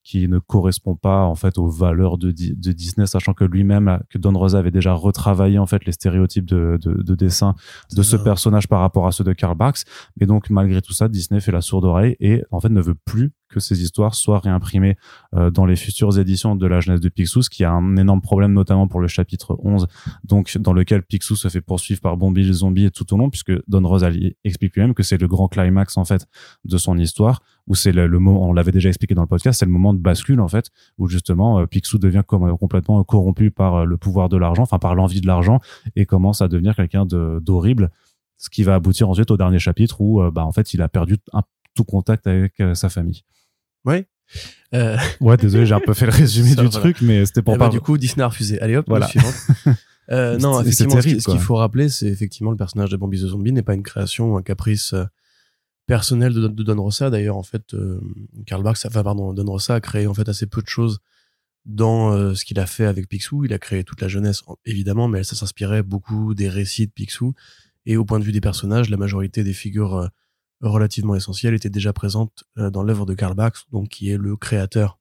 qui 0.04 0.28
ne 0.28 0.38
correspond 0.38 0.94
pas 0.94 1.22
en 1.24 1.34
fait 1.34 1.58
aux 1.58 1.66
valeurs 1.66 2.18
de, 2.18 2.30
Di- 2.30 2.54
de 2.54 2.72
Disney, 2.72 3.06
sachant 3.06 3.32
que 3.32 3.42
lui-même, 3.44 4.00
que 4.10 4.18
Don 4.18 4.32
Rosa 4.38 4.58
avait 4.58 4.70
déjà 4.70 4.92
retravaillé 4.92 5.58
en 5.58 5.66
fait 5.66 5.84
les 5.86 5.92
stéréotypes 5.92 6.44
de, 6.44 6.78
de, 6.80 7.02
de 7.02 7.14
dessin 7.14 7.54
de 7.96 8.02
ce 8.02 8.16
personnage 8.16 8.68
par 8.68 8.80
rapport 8.80 9.06
à 9.06 9.12
ceux 9.12 9.24
de 9.24 9.32
Karl 9.32 9.56
Barks. 9.56 9.84
Mais 10.20 10.26
donc 10.26 10.50
malgré 10.50 10.82
tout 10.82 10.92
ça, 10.92 11.08
Disney 11.08 11.40
fait 11.40 11.52
la 11.52 11.62
sourde 11.62 11.84
oreille 11.86 12.16
et 12.20 12.44
en 12.50 12.60
fait 12.60 12.68
ne 12.68 12.80
veut 12.82 12.94
plus 12.94 13.32
que 13.48 13.60
ces 13.60 13.82
histoires 13.82 14.14
soient 14.16 14.40
réimprimées 14.40 14.96
euh, 15.36 15.50
dans 15.50 15.64
les 15.64 15.76
futures 15.76 16.18
éditions 16.18 16.56
de 16.56 16.66
la 16.66 16.80
jeunesse 16.80 17.00
de 17.00 17.08
Picsou, 17.08 17.40
ce 17.40 17.50
qui 17.50 17.62
a 17.62 17.70
un 17.70 17.96
énorme 17.96 18.20
problème 18.20 18.52
notamment 18.52 18.88
pour 18.88 19.00
le 19.00 19.06
chapitre 19.06 19.56
11, 19.62 19.86
donc 20.24 20.56
dans 20.58 20.72
lequel 20.72 21.02
Picsou 21.04 21.36
se 21.36 21.46
fait 21.48 21.60
poursuivre 21.60 22.00
par 22.00 22.16
Bombi 22.16 22.42
le 22.44 22.52
zombie 22.52 22.90
tout 22.90 23.14
au 23.14 23.16
long, 23.16 23.30
puisque 23.30 23.52
Don 23.68 23.86
Rosa 23.86 24.10
li- 24.10 24.36
explique 24.44 24.74
lui-même 24.74 24.92
que 24.92 25.04
c'est 25.04 25.18
le 25.18 25.28
grand 25.28 25.46
climax 25.48 25.96
en 25.96 26.04
fait 26.04 26.26
de 26.64 26.76
son 26.78 26.98
histoire, 26.98 27.42
où 27.66 27.74
c'est 27.74 27.92
le, 27.92 28.06
le 28.06 28.18
moment, 28.18 28.48
on 28.48 28.52
l'avait 28.52 28.72
déjà 28.72 28.88
expliqué 28.88 29.14
dans 29.14 29.22
le 29.22 29.26
podcast, 29.28 29.58
c'est 29.60 29.66
le 29.66 29.72
moment 29.72 29.94
de 29.94 29.98
bascule 29.98 30.40
en 30.40 30.48
fait, 30.48 30.70
où 30.98 31.08
justement 31.08 31.60
euh, 31.60 31.66
Picsou 31.66 31.98
devient 31.98 32.22
comme, 32.26 32.44
euh, 32.48 32.56
complètement 32.56 33.02
corrompu 33.04 33.50
par 33.50 33.74
euh, 33.76 33.84
le 33.84 33.96
pouvoir 33.96 34.28
de 34.28 34.36
l'argent, 34.36 34.62
enfin 34.62 34.78
par 34.78 34.94
l'envie 34.94 35.20
de 35.20 35.26
l'argent, 35.26 35.60
et 35.96 36.04
commence 36.06 36.42
à 36.42 36.48
devenir 36.48 36.76
quelqu'un 36.76 37.06
de- 37.06 37.40
d'horrible, 37.42 37.90
ce 38.36 38.50
qui 38.50 38.62
va 38.64 38.74
aboutir 38.74 39.08
ensuite 39.08 39.30
au 39.30 39.36
dernier 39.36 39.58
chapitre 39.58 40.00
où 40.00 40.20
bah 40.30 40.44
en 40.44 40.52
fait 40.52 40.74
il 40.74 40.82
a 40.82 40.88
perdu 40.88 41.16
un- 41.32 41.42
tout 41.74 41.84
contact 41.84 42.26
avec 42.26 42.54
sa 42.74 42.88
famille. 42.88 43.22
Ouais. 43.84 44.06
Euh, 44.74 44.96
Ouais, 45.20 45.36
désolé, 45.36 45.66
j'ai 45.66 45.74
un 45.74 45.80
peu 45.80 45.94
fait 45.94 46.06
le 46.06 46.12
résumé 46.12 46.50
Ça, 46.50 46.54
du 46.62 46.68
voilà. 46.68 46.80
truc, 46.80 47.00
mais 47.02 47.24
c'était 47.26 47.42
pour 47.42 47.54
eh 47.54 47.56
ben, 47.56 47.66
parler. 47.66 47.78
du 47.78 47.80
coup, 47.80 47.96
Disney 47.98 48.22
a 48.22 48.28
refusé. 48.28 48.60
Allez 48.60 48.76
hop, 48.76 48.84
Voilà. 48.88 49.08
Euh, 50.10 50.36
non, 50.36 50.60
effectivement, 50.60 50.96
ce 50.96 51.00
terrible, 51.00 51.20
ce 51.22 51.30
qu'il 51.30 51.40
faut 51.40 51.54
rappeler, 51.56 51.88
c'est 51.88 52.08
effectivement 52.08 52.50
le 52.50 52.58
personnage 52.58 52.90
de 52.90 52.96
Bambi 52.98 53.16
the 53.18 53.26
Zombie 53.26 53.52
n'est 53.52 53.62
pas 53.62 53.72
une 53.72 53.82
création 53.82 54.34
ou 54.34 54.36
un 54.36 54.42
caprice 54.42 54.94
personnel 55.86 56.32
de, 56.32 56.48
Don 56.48 56.82
Rosa. 56.82 57.10
D'ailleurs, 57.10 57.36
en 57.36 57.42
fait, 57.42 57.74
euh, 57.74 58.00
Karl 58.46 58.62
Barks, 58.62 58.78
enfin, 58.86 59.02
pardon, 59.02 59.32
Don 59.32 59.46
Rosa 59.46 59.74
a 59.74 59.80
créé 59.80 60.06
en 60.06 60.14
fait 60.14 60.28
assez 60.28 60.46
peu 60.46 60.62
de 60.62 60.68
choses 60.68 61.00
dans 61.64 62.12
euh, 62.12 62.34
ce 62.34 62.44
qu'il 62.44 62.58
a 62.60 62.66
fait 62.66 62.86
avec 62.86 63.08
Picsou. 63.08 63.44
Il 63.44 63.52
a 63.52 63.58
créé 63.58 63.84
toute 63.84 64.00
la 64.00 64.08
jeunesse, 64.08 64.42
en- 64.46 64.56
évidemment, 64.64 65.08
mais 65.08 65.24
ça 65.24 65.36
s'inspirait 65.36 65.82
beaucoup 65.82 66.34
des 66.34 66.48
récits 66.48 66.86
de 66.86 66.92
Picsou. 66.92 67.34
Et 67.86 67.96
au 67.96 68.04
point 68.04 68.18
de 68.18 68.24
vue 68.24 68.32
des 68.32 68.40
personnages, 68.40 68.90
la 68.90 68.96
majorité 68.96 69.44
des 69.44 69.52
figures 69.52 69.96
euh, 69.96 70.08
relativement 70.60 71.14
essentielles 71.14 71.54
étaient 71.54 71.70
déjà 71.70 71.92
présentes 71.92 72.44
euh, 72.58 72.70
dans 72.70 72.82
l'œuvre 72.82 73.06
de 73.06 73.14
Karl 73.14 73.34
Barks, 73.34 73.58
donc 73.72 73.88
qui 73.88 74.10
est 74.10 74.16
le 74.16 74.36
créateur 74.36 74.98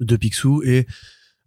de 0.00 0.16
Picsou 0.16 0.62
et 0.64 0.86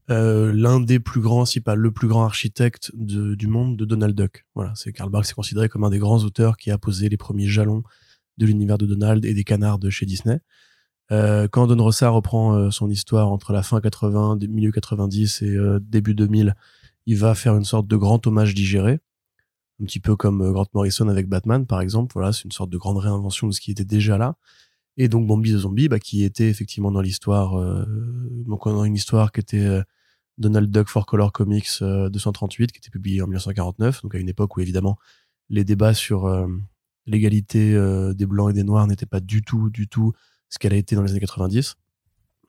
l'un 0.08 0.80
des 0.80 1.00
plus 1.00 1.20
grands, 1.20 1.46
si 1.46 1.62
pas 1.62 1.74
le 1.74 1.92
plus 1.92 2.08
grand 2.08 2.26
architecte 2.26 2.92
du 2.94 3.48
monde 3.48 3.76
de 3.76 3.86
Donald 3.86 4.16
Duck. 4.16 4.46
Voilà, 4.54 4.72
c'est 4.76 4.94
Karl 4.94 5.10
Barks 5.10 5.32
est 5.32 5.34
considéré 5.34 5.68
comme 5.68 5.84
un 5.84 5.90
des 5.90 5.98
grands 5.98 6.24
auteurs 6.24 6.58
qui 6.58 6.70
a 6.70 6.78
posé 6.78 7.10
les 7.10 7.18
premiers 7.18 7.48
jalons 7.48 7.82
de 8.38 8.46
l'univers 8.46 8.78
de 8.78 8.86
Donald 8.86 9.26
et 9.26 9.34
des 9.34 9.44
canards 9.44 9.80
de 9.80 9.90
chez 9.90 10.06
Disney. 10.06 10.40
Euh, 11.12 11.48
quand 11.48 11.68
Don 11.68 11.82
Rosa 11.84 12.10
reprend 12.10 12.56
euh, 12.56 12.72
son 12.72 12.90
histoire 12.90 13.32
entre 13.32 13.54
la 13.54 13.62
fin 13.64 13.80
80, 13.80 14.38
des- 14.38 14.48
milieu 14.48 14.72
90 14.72 15.42
et 15.44 15.50
euh, 15.56 15.80
début 15.82 16.16
2000, 16.16 16.56
il 17.06 17.18
va 17.18 17.36
faire 17.36 17.56
une 17.56 17.64
sorte 17.66 17.88
de 17.88 17.96
grand 17.96 18.26
hommage 18.26 18.56
digéré, 18.56 19.00
un 19.82 19.86
petit 19.86 20.00
peu 20.00 20.16
comme 20.16 20.52
Grant 20.52 20.66
Morrison 20.74 21.08
avec 21.08 21.28
Batman 21.30 21.66
par 21.68 21.82
exemple. 21.82 22.14
Voilà, 22.14 22.34
c'est 22.34 22.44
une 22.46 22.52
sorte 22.52 22.72
de 22.72 22.78
grande 22.78 22.98
réinvention 22.98 23.48
de 23.48 23.54
ce 23.54 23.62
qui 23.62 23.72
était 23.72 23.86
déjà 23.86 24.18
là. 24.18 24.36
Et 24.98 25.08
donc 25.10 25.28
Bambi 25.28 25.52
the 25.52 25.58
Zombie, 25.58 25.90
bah, 25.90 26.00
qui 26.00 26.24
était 26.24 26.50
effectivement 26.50 26.90
dans 26.92 27.02
l'histoire, 27.02 27.54
donc 28.48 28.66
on 28.66 28.82
a 28.82 28.88
une 28.88 28.96
histoire 28.96 29.32
qui 29.34 29.42
était 29.42 29.82
Donald 30.38 30.72
Duck 30.72 30.88
for 30.88 31.06
Color 31.06 31.32
Comics 31.34 31.68
euh, 31.82 32.10
238, 32.10 32.72
qui 32.72 32.78
était 32.80 32.90
publié 32.90 33.22
en 33.22 33.26
1949, 33.26 34.02
donc 34.04 34.16
à 34.16 34.18
une 34.18 34.30
époque 34.30 34.56
où 34.58 34.62
évidemment 34.62 34.98
les 35.50 35.64
débats 35.64 35.94
sur 35.94 36.26
l'égalité 37.06 37.74
euh, 37.74 38.14
des 38.14 38.26
blancs 38.26 38.50
et 38.50 38.54
des 38.54 38.64
noirs 38.64 38.88
n'étaient 38.88 39.06
pas 39.06 39.20
du 39.20 39.42
tout, 39.44 39.70
du 39.70 39.88
tout 39.88 40.14
ce 40.50 40.58
qu'elle 40.60 40.74
a 40.74 40.78
été 40.78 40.96
dans 40.96 41.02
les 41.02 41.12
années 41.12 41.20
90. 41.20 41.76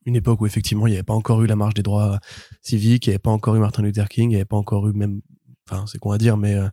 Une 0.06 0.16
époque 0.16 0.40
où 0.40 0.46
effectivement 0.46 0.86
il 0.86 0.90
n'y 0.90 0.96
avait 0.96 1.02
pas 1.02 1.14
encore 1.14 1.42
eu 1.42 1.46
la 1.46 1.56
marche 1.56 1.74
des 1.74 1.82
droits 1.82 2.20
civiques, 2.62 3.06
il 3.06 3.10
n'y 3.10 3.14
avait 3.14 3.18
pas 3.18 3.30
encore 3.30 3.56
eu 3.56 3.58
Martin 3.58 3.82
Luther 3.82 4.08
King, 4.08 4.30
il 4.30 4.34
n'y 4.34 4.36
avait 4.36 4.44
pas 4.44 4.56
encore 4.56 4.88
eu 4.88 4.92
même, 4.92 5.20
enfin 5.68 5.84
c'est 5.86 5.98
qu'on 5.98 6.10
va 6.10 6.18
dire, 6.18 6.36
mais 6.36 6.54
euh, 6.54 6.68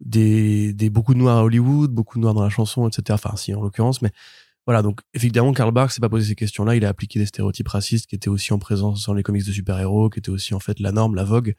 des, 0.00 0.72
des 0.72 0.90
beaucoup 0.90 1.14
de 1.14 1.18
noirs 1.18 1.38
à 1.38 1.44
Hollywood, 1.44 1.90
beaucoup 1.90 2.18
de 2.18 2.22
noirs 2.22 2.34
dans 2.34 2.42
la 2.42 2.50
chanson, 2.50 2.88
etc. 2.88 3.02
Enfin 3.10 3.36
si 3.36 3.54
en 3.54 3.62
l'occurrence, 3.62 4.02
mais 4.02 4.12
voilà, 4.66 4.80
donc 4.82 5.00
évidemment, 5.12 5.52
Karl 5.52 5.72
Barks 5.72 5.92
s'est 5.92 6.00
pas 6.00 6.08
posé 6.08 6.28
ces 6.28 6.34
questions-là. 6.34 6.74
Il 6.74 6.84
a 6.84 6.88
appliqué 6.88 7.18
des 7.18 7.26
stéréotypes 7.26 7.68
racistes 7.68 8.06
qui 8.06 8.14
étaient 8.14 8.30
aussi 8.30 8.52
en 8.52 8.58
présence 8.58 9.06
dans 9.06 9.14
les 9.14 9.22
comics 9.22 9.44
de 9.44 9.52
super-héros, 9.52 10.08
qui 10.08 10.20
étaient 10.20 10.30
aussi 10.30 10.54
en 10.54 10.60
fait 10.60 10.80
la 10.80 10.90
norme, 10.90 11.14
la 11.14 11.24
vogue 11.24 11.54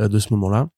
euh, 0.00 0.08
de 0.08 0.18
ce 0.18 0.32
moment-là. 0.32 0.68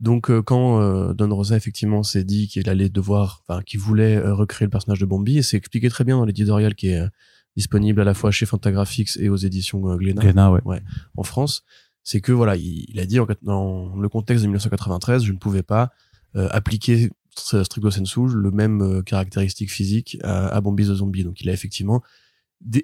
Donc 0.00 0.30
euh, 0.30 0.42
quand 0.42 0.80
euh, 0.80 1.12
Don 1.12 1.34
Rosa 1.34 1.56
effectivement 1.56 2.02
s'est 2.02 2.24
dit 2.24 2.46
qu'il 2.46 2.68
allait 2.68 2.88
devoir, 2.88 3.42
enfin 3.46 3.62
qu'il 3.62 3.80
voulait 3.80 4.16
euh, 4.16 4.34
recréer 4.34 4.66
le 4.66 4.70
personnage 4.70 5.00
de 5.00 5.06
Bombi, 5.06 5.38
et 5.38 5.42
c'est 5.42 5.56
expliqué 5.56 5.88
très 5.90 6.04
bien 6.04 6.16
dans 6.16 6.24
l'éditorial 6.24 6.74
qui 6.74 6.88
est 6.88 7.00
euh, 7.00 7.08
disponible 7.56 8.00
à 8.00 8.04
la 8.04 8.14
fois 8.14 8.30
chez 8.30 8.46
Fantagraphics 8.46 9.16
et 9.18 9.28
aux 9.28 9.36
éditions 9.36 9.80
Glénat 9.96 10.22
Glénat, 10.22 10.52
ouais. 10.52 10.80
en 11.16 11.22
France, 11.24 11.64
c'est 12.04 12.20
que 12.20 12.30
voilà, 12.30 12.54
il, 12.56 12.86
il 12.88 13.00
a 13.00 13.06
dit 13.06 13.18
en, 13.18 13.26
dans 13.42 13.96
le 13.96 14.08
contexte 14.08 14.42
de 14.42 14.46
1993, 14.48 15.24
je 15.24 15.32
ne 15.32 15.38
pouvais 15.38 15.64
pas 15.64 15.90
euh, 16.36 16.48
appliquer 16.52 17.10
stri- 17.36 17.64
stricto 17.64 17.90
sensu 17.90 18.20
le 18.28 18.50
même 18.52 18.80
euh, 18.82 19.02
caractéristique 19.02 19.72
physique 19.72 20.16
à, 20.22 20.46
à 20.46 20.60
Bambi 20.60 20.84
the 20.84 20.94
Zombie. 20.94 21.24
Donc 21.24 21.40
il 21.40 21.48
a 21.50 21.52
effectivement 21.52 22.02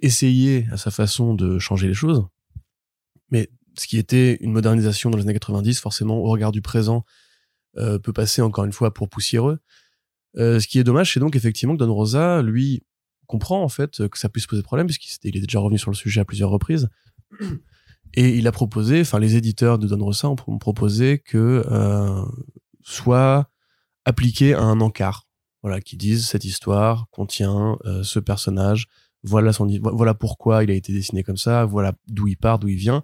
essayé 0.03 0.67
à 0.73 0.77
sa 0.77 0.91
façon 0.91 1.35
de 1.35 1.59
changer 1.61 1.87
les 1.87 1.95
choses, 1.95 2.27
mais 3.31 3.51
ce 3.77 3.87
qui 3.87 3.99
était 3.99 4.37
une 4.41 4.53
modernisation 4.53 5.11
dans 5.11 5.17
les 5.19 5.25
années 5.25 5.33
90, 5.35 5.81
forcément 5.81 6.17
au 6.19 6.29
regard 6.31 6.53
du 6.53 6.63
présent, 6.63 7.05
euh, 7.77 7.99
peut 7.99 8.13
passer 8.13 8.41
encore 8.43 8.65
une 8.65 8.73
fois 8.73 8.95
pour 8.95 9.09
poussiéreux. 9.09 9.59
Euh, 10.37 10.61
ce 10.61 10.67
qui 10.69 10.79
est 10.79 10.85
dommage, 10.85 11.13
c'est 11.13 11.21
donc 11.21 11.37
effectivement 11.37 11.75
que 11.75 11.79
Don 11.85 11.93
Rosa, 11.95 12.43
lui, 12.43 12.83
comprend 13.27 13.63
en 13.63 13.69
fait 13.69 14.07
que 14.09 14.19
ça 14.19 14.29
puisse 14.29 14.47
poser 14.47 14.63
problème 14.63 14.87
puisqu'il 14.87 15.37
est 15.37 15.41
déjà 15.41 15.59
revenu 15.59 15.79
sur 15.79 15.91
le 15.91 15.97
sujet 15.97 16.21
à 16.21 16.25
plusieurs 16.25 16.51
reprises. 16.51 16.89
Et 18.17 18.37
il 18.37 18.47
a 18.47 18.53
proposé, 18.53 19.01
enfin 19.01 19.19
les 19.19 19.35
éditeurs 19.35 19.79
de 19.79 19.89
Don 19.89 20.05
Rosa 20.05 20.29
ont 20.29 20.37
proposé 20.37 21.19
que 21.19 21.65
euh, 21.69 22.23
soit 22.83 23.51
appliqué 24.05 24.55
à 24.55 24.63
un 24.63 24.81
encart, 24.81 25.27
voilà, 25.63 25.81
qui 25.81 25.97
disent 25.97 26.27
cette 26.29 26.45
histoire 26.45 27.09
contient 27.11 27.77
ce 28.03 28.21
personnage, 28.21 28.87
voilà 29.25 29.53
son, 29.53 29.67
vo- 29.67 29.97
voilà 29.97 30.15
pourquoi 30.15 30.63
il 30.63 30.71
a 30.71 30.75
été 30.75 30.93
dessiné 30.93 31.25
comme 31.25 31.39
ça, 31.39 31.65
voilà 31.65 31.95
d'où 32.07 32.29
il 32.29 32.37
part, 32.37 32.59
d'où 32.61 32.69
il 32.69 32.77
vient, 32.77 33.03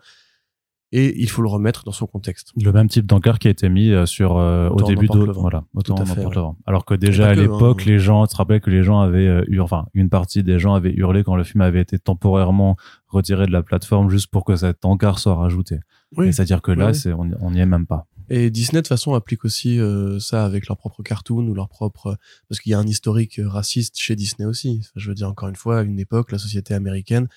et 0.93 1.21
il 1.21 1.29
faut 1.31 1.43
le 1.43 1.49
remettre 1.49 1.85
dans 1.85 1.93
son 1.93 2.07
contexte. 2.07 2.53
Le 2.61 2.73
même 2.73 2.89
type 2.89 3.07
d'encart 3.07 3.39
qui 3.39 3.49
a 3.49 3.51
été 3.51 3.69
mis 3.69 3.91
euh, 3.91 4.07
sur 4.07 4.37
euh, 4.37 4.69
au 4.71 4.83
début 4.83 5.07
de 5.07 5.19
voilà 5.33 5.65
autant 5.75 5.95
n'emporte 5.95 6.35
fait, 6.35 6.41
ouais. 6.41 6.53
alors 6.67 6.85
que 6.85 6.95
déjà 6.95 7.29
à 7.29 7.35
que, 7.35 7.41
l'époque 7.41 7.83
hein. 7.83 7.91
les 7.91 7.99
gens 7.99 8.27
tu 8.27 8.33
te 8.33 8.37
rappelles 8.37 8.61
que 8.61 8.71
les 8.71 8.83
gens 8.83 9.01
avaient 9.01 9.29
euh, 9.29 9.45
eu 9.47 9.61
enfin 9.61 9.87
une 9.95 10.09
partie 10.09 10.43
des 10.43 10.59
gens 10.59 10.75
avaient 10.75 10.93
hurlé 10.93 11.23
quand 11.23 11.37
le 11.37 11.45
film 11.45 11.61
avait 11.61 11.81
été 11.81 11.99
temporairement 11.99 12.77
retiré 13.09 13.47
de 13.47 13.53
la 13.53 13.63
plateforme 13.63 14.11
juste 14.11 14.29
pour 14.29 14.45
que 14.45 14.57
cet 14.57 14.85
encart 14.85 15.19
soit 15.19 15.37
rajouté 15.37 15.79
Oui. 16.17 16.33
c'est 16.33 16.43
à 16.43 16.45
dire 16.45 16.63
que 16.63 16.73
là 16.73 16.87
Ouais, 16.87 16.95
c'est 16.95 17.13
on 17.13 17.51
n'y 17.51 17.61
est 17.61 17.67
même 17.67 17.87
pas 17.87 18.07
Et 18.29 18.51
Disney 18.51 18.79
de 18.79 18.83
toute 18.83 18.89
façon 18.89 19.15
applique 19.15 19.45
aussi 19.45 19.79
euh, 19.79 20.19
ça 20.19 20.45
avec 20.45 20.67
leurs 20.67 20.77
propres 20.77 21.05
cartoons 21.05 21.47
ou 21.47 21.55
leurs 21.55 21.69
propres 21.69 22.17
parce 22.49 22.61
qu'il 22.61 22.73
y 22.73 22.75
a 22.75 22.79
un 22.79 22.87
historique 22.87 23.41
raciste 23.45 23.97
chez 23.99 24.17
Disney 24.17 24.47
aussi. 24.47 24.83
Je 24.97 25.09
veux 25.09 25.15
dire 25.15 25.29
encore 25.29 25.49
une 25.49 25.57
fois, 25.57 25.81
à 25.81 25.83
une 25.83 26.01
époque, 26.01 26.33
la 26.33 26.39
société 26.39 26.75
américaine 26.75 27.29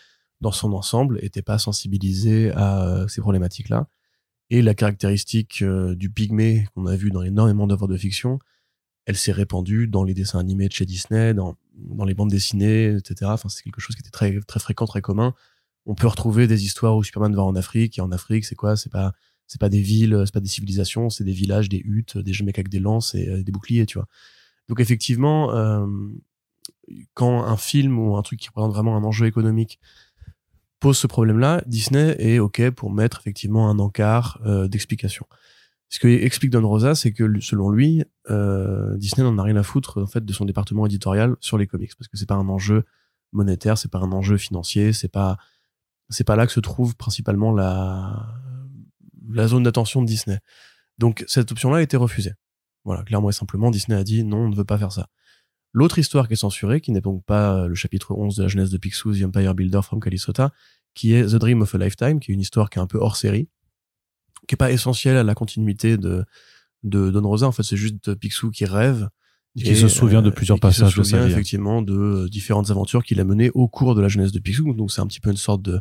dans 0.44 0.52
son 0.52 0.74
ensemble 0.74 1.18
était 1.24 1.42
pas 1.42 1.58
sensibilisée 1.58 2.52
à 2.52 2.84
euh, 2.86 3.08
ces 3.08 3.22
problématiques-là. 3.22 3.88
Et 4.52 4.62
la 4.62 4.76
caractéristique 4.76 5.64
euh, 5.64 5.96
du 5.96 6.12
pygmée 6.12 6.68
qu'on 6.76 6.86
a 6.86 6.96
vu 6.96 7.10
dans 7.10 7.24
énormément 7.24 7.66
d'œuvres 7.66 7.88
de 7.88 7.98
fiction, 7.98 8.38
elle 9.06 9.16
s'est 9.16 9.32
répandue 9.32 9.88
dans 9.88 10.04
les 10.04 10.14
dessins 10.14 10.40
animés 10.40 10.68
de 10.68 10.74
chez 10.74 10.86
Disney, 10.86 11.34
dans, 11.34 11.56
dans 11.76 12.06
les 12.06 12.14
bandes 12.14 12.30
dessinées, 12.30 12.98
etc. 12.98 13.32
Enfin, 13.34 13.50
c'est 13.50 13.64
quelque 13.64 13.82
chose 13.82 13.96
qui 13.96 14.02
était 14.02 14.12
très, 14.12 14.40
très 14.42 14.60
fréquent, 14.60 14.86
très 14.86 15.02
commun. 15.02 15.34
On 15.86 15.96
peut 15.96 16.08
retrouver 16.08 16.46
des 16.46 16.66
histoires 16.66 16.96
où 16.96 17.04
Superman 17.04 17.34
va 17.34 17.44
en 17.44 17.56
Afrique, 17.56 17.98
et 17.98 18.02
en 18.02 18.12
Afrique, 18.12 18.46
c'est 18.46 18.56
quoi? 18.56 18.76
C'est 18.76 18.92
pas, 18.92 19.14
c'est 19.48 19.60
pas 19.60 19.70
des 19.70 19.82
villes, 19.82 20.24
c'est 20.26 20.34
pas 20.34 20.40
des 20.40 20.48
civilisations, 20.48 21.10
c'est 21.10 21.24
des 21.24 21.34
villages, 21.34 21.68
des 21.70 21.82
huttes, 21.84 22.18
des 22.18 22.34
mecs 22.44 22.60
avec 22.60 22.70
des 22.70 22.80
lances 22.80 23.16
et 23.16 23.28
euh, 23.30 23.44
des 23.44 23.52
boucliers, 23.52 23.86
tu 23.86 23.98
vois. 23.98 24.08
Donc 24.70 24.80
effectivement, 24.80 25.52
quand 27.14 27.44
un 27.44 27.58
film 27.58 28.00
ou 28.00 28.16
un 28.16 28.22
truc 28.22 28.40
qui 28.40 28.48
représente 28.48 28.72
vraiment 28.72 28.96
un 28.96 29.04
enjeu 29.04 29.26
économique 29.26 29.80
pose 30.84 30.98
ce 30.98 31.08
problème-là, 31.08 31.64
Disney 31.66 32.14
est 32.20 32.40
ok 32.40 32.70
pour 32.72 32.92
mettre 32.92 33.22
effectivement 33.22 33.70
un 33.70 33.80
encart 33.80 34.42
euh, 34.46 34.68
d'explication. 34.68 35.26
Ce 35.88 35.98
que 35.98 36.10
explique 36.10 36.52
Don 36.52 36.68
Rosa, 36.68 36.94
c'est 36.94 37.14
que 37.14 37.40
selon 37.40 37.70
lui, 37.70 38.04
euh, 38.30 38.98
Disney 38.98 39.24
n'en 39.24 39.38
a 39.38 39.44
rien 39.44 39.56
à 39.56 39.64
foutre 39.64 40.02
en 40.02 40.08
fait 40.08 40.26
de 40.26 40.34
son 40.34 40.44
département 40.44 40.86
éditorial 40.86 41.38
sur 41.40 41.58
les 41.58 41.68
comics 41.68 41.96
parce 41.98 42.10
que 42.10 42.18
c'est 42.18 42.28
pas 42.28 42.36
un 42.36 42.50
enjeu 42.50 42.84
monétaire, 43.32 43.78
c'est 43.78 43.90
pas 43.90 44.00
un 44.00 44.12
enjeu 44.12 44.36
financier, 44.36 44.92
c'est 44.92 45.08
pas 45.08 45.38
c'est 46.10 46.26
pas 46.26 46.36
là 46.36 46.46
que 46.46 46.52
se 46.52 46.60
trouve 46.60 46.98
principalement 46.98 47.54
la 47.54 48.28
la 49.30 49.48
zone 49.48 49.64
d'attention 49.64 50.02
de 50.02 50.08
Disney. 50.08 50.40
Donc 50.98 51.24
cette 51.30 51.50
option-là 51.50 51.78
a 51.78 51.82
été 51.82 51.96
refusée. 51.96 52.34
Voilà, 52.84 53.04
clairement 53.04 53.30
et 53.30 53.34
simplement, 53.34 53.72
Disney 53.72 53.98
a 53.98 54.04
dit 54.04 54.26
non, 54.26 54.40
on 54.40 54.50
ne 54.50 54.56
veut 54.56 54.66
pas 54.66 54.78
faire 54.78 54.92
ça. 54.92 55.08
L'autre 55.74 55.98
histoire 56.00 56.28
qui 56.28 56.34
est 56.34 56.38
censurée, 56.38 56.82
qui 56.82 56.92
n'est 56.92 57.02
donc 57.02 57.26
pas 57.26 57.68
le 57.68 57.76
chapitre 57.76 58.14
11 58.14 58.36
de 58.36 58.44
la 58.44 58.48
jeunesse 58.48 58.70
de 58.70 58.78
Picsou, 58.78 59.14
The 59.14 59.24
Empire 59.24 59.56
Builder 59.56 59.82
from 59.82 60.00
Calisota, 60.00 60.52
qui 60.94 61.14
est 61.14 61.26
The 61.26 61.36
Dream 61.36 61.62
of 61.62 61.74
a 61.74 61.78
Lifetime, 61.80 62.20
qui 62.20 62.32
est 62.32 62.34
une 62.36 62.42
histoire 62.42 62.70
qui 62.70 62.78
est 62.78 62.82
un 62.82 62.88
peu 62.88 63.00
hors 63.00 63.16
série, 63.16 63.50
qui 64.48 64.56
est 64.56 64.58
pas 64.58 64.72
essentielle 64.72 65.18
à 65.18 65.24
la 65.24 65.36
continuité 65.36 65.98
de, 65.98 66.26
de 66.84 67.10
Don 67.10 67.28
Rosa. 67.28 67.48
En 67.48 67.52
fait, 67.52 67.64
c'est 67.64 67.78
juste 67.78 68.14
Picsou 68.16 68.52
qui 68.52 68.66
rêve. 68.66 69.10
Et 69.56 69.64
qui 69.64 69.76
se 69.76 69.88
souvient 69.88 70.24
de 70.24 70.32
plusieurs 70.32 70.60
passages 70.60 70.96
de 70.96 71.04
sa 71.04 71.26
vie. 71.26 71.32
Effectivement 71.32 71.82
de 71.82 71.94
euh, 71.94 72.30
différentes 72.30 72.72
aventures 72.72 73.04
qu'il 73.04 73.20
a 73.20 73.24
menées 73.24 73.52
au 73.54 73.68
cours 73.68 73.94
de 73.94 74.02
la 74.02 74.08
jeunesse 74.08 74.32
de 74.32 74.40
Picsou. 74.40 74.74
Donc 74.74 74.92
c'est 74.92 75.02
un 75.02 75.08
petit 75.08 75.20
peu 75.20 75.30
une 75.30 75.38
sorte 75.38 75.62
de, 75.62 75.80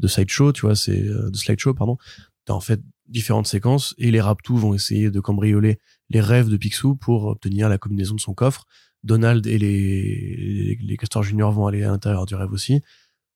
de 0.00 0.08
sideshow, 0.08 0.52
tu 0.52 0.62
vois, 0.62 0.74
c'est 0.74 1.02
euh, 1.02 1.30
de 1.30 1.36
slideshow, 1.36 1.74
pardon. 1.74 1.98
T'as 2.44 2.54
en 2.54 2.60
fait 2.60 2.80
différentes 3.06 3.46
séquences 3.46 3.94
et 3.98 4.10
les 4.10 4.20
Raptous 4.20 4.56
vont 4.56 4.74
essayer 4.74 5.10
de 5.10 5.20
cambrioler 5.20 5.78
les 6.10 6.20
rêves 6.20 6.48
de 6.48 6.56
Picsou 6.56 6.96
pour 6.96 7.26
obtenir 7.26 7.68
la 7.68 7.78
combinaison 7.78 8.16
de 8.16 8.20
son 8.20 8.34
coffre. 8.34 8.66
Donald 9.04 9.46
et 9.46 9.58
les, 9.58 10.78
les, 10.80 10.96
Castors 10.96 11.22
Junior 11.22 11.50
vont 11.52 11.66
aller 11.66 11.82
à 11.82 11.88
l'intérieur 11.88 12.26
du 12.26 12.34
rêve 12.34 12.52
aussi 12.52 12.82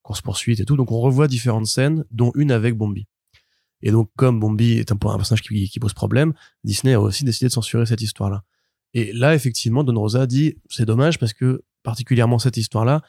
course 0.03 0.23
poursuite 0.23 0.61
et 0.61 0.65
tout. 0.65 0.77
Donc 0.77 0.93
on 0.93 1.01
revoit 1.01 1.27
différentes 1.27 1.67
scènes, 1.67 2.05
dont 2.11 2.31
une 2.37 2.53
avec 2.53 2.77
Bombi. 2.77 3.07
Et 3.83 3.91
donc 3.91 4.09
comme 4.17 4.41
Bombi 4.41 4.75
est 4.75 4.93
un, 4.93 4.95
un 4.95 5.17
personnage 5.17 5.43
qui, 5.43 5.69
qui, 5.69 5.81
pose 5.81 5.93
problème, 5.93 6.33
Disney 6.65 6.95
a 6.95 7.01
aussi 7.01 7.25
décidé 7.25 7.49
de 7.49 7.53
censurer 7.53 7.87
cette 7.87 8.01
histoire-là. 8.01 8.45
Et 8.95 9.13
là, 9.13 9.35
effectivement, 9.35 9.85
Don 9.85 9.99
Rosa 9.99 10.27
dit 10.27 10.57
c'est 10.71 10.87
dommage 10.87 11.19
parce 11.19 11.33
que 11.33 11.63
particulièrement 11.83 12.39
cette 12.39 12.57
histoire-là, 12.57 13.03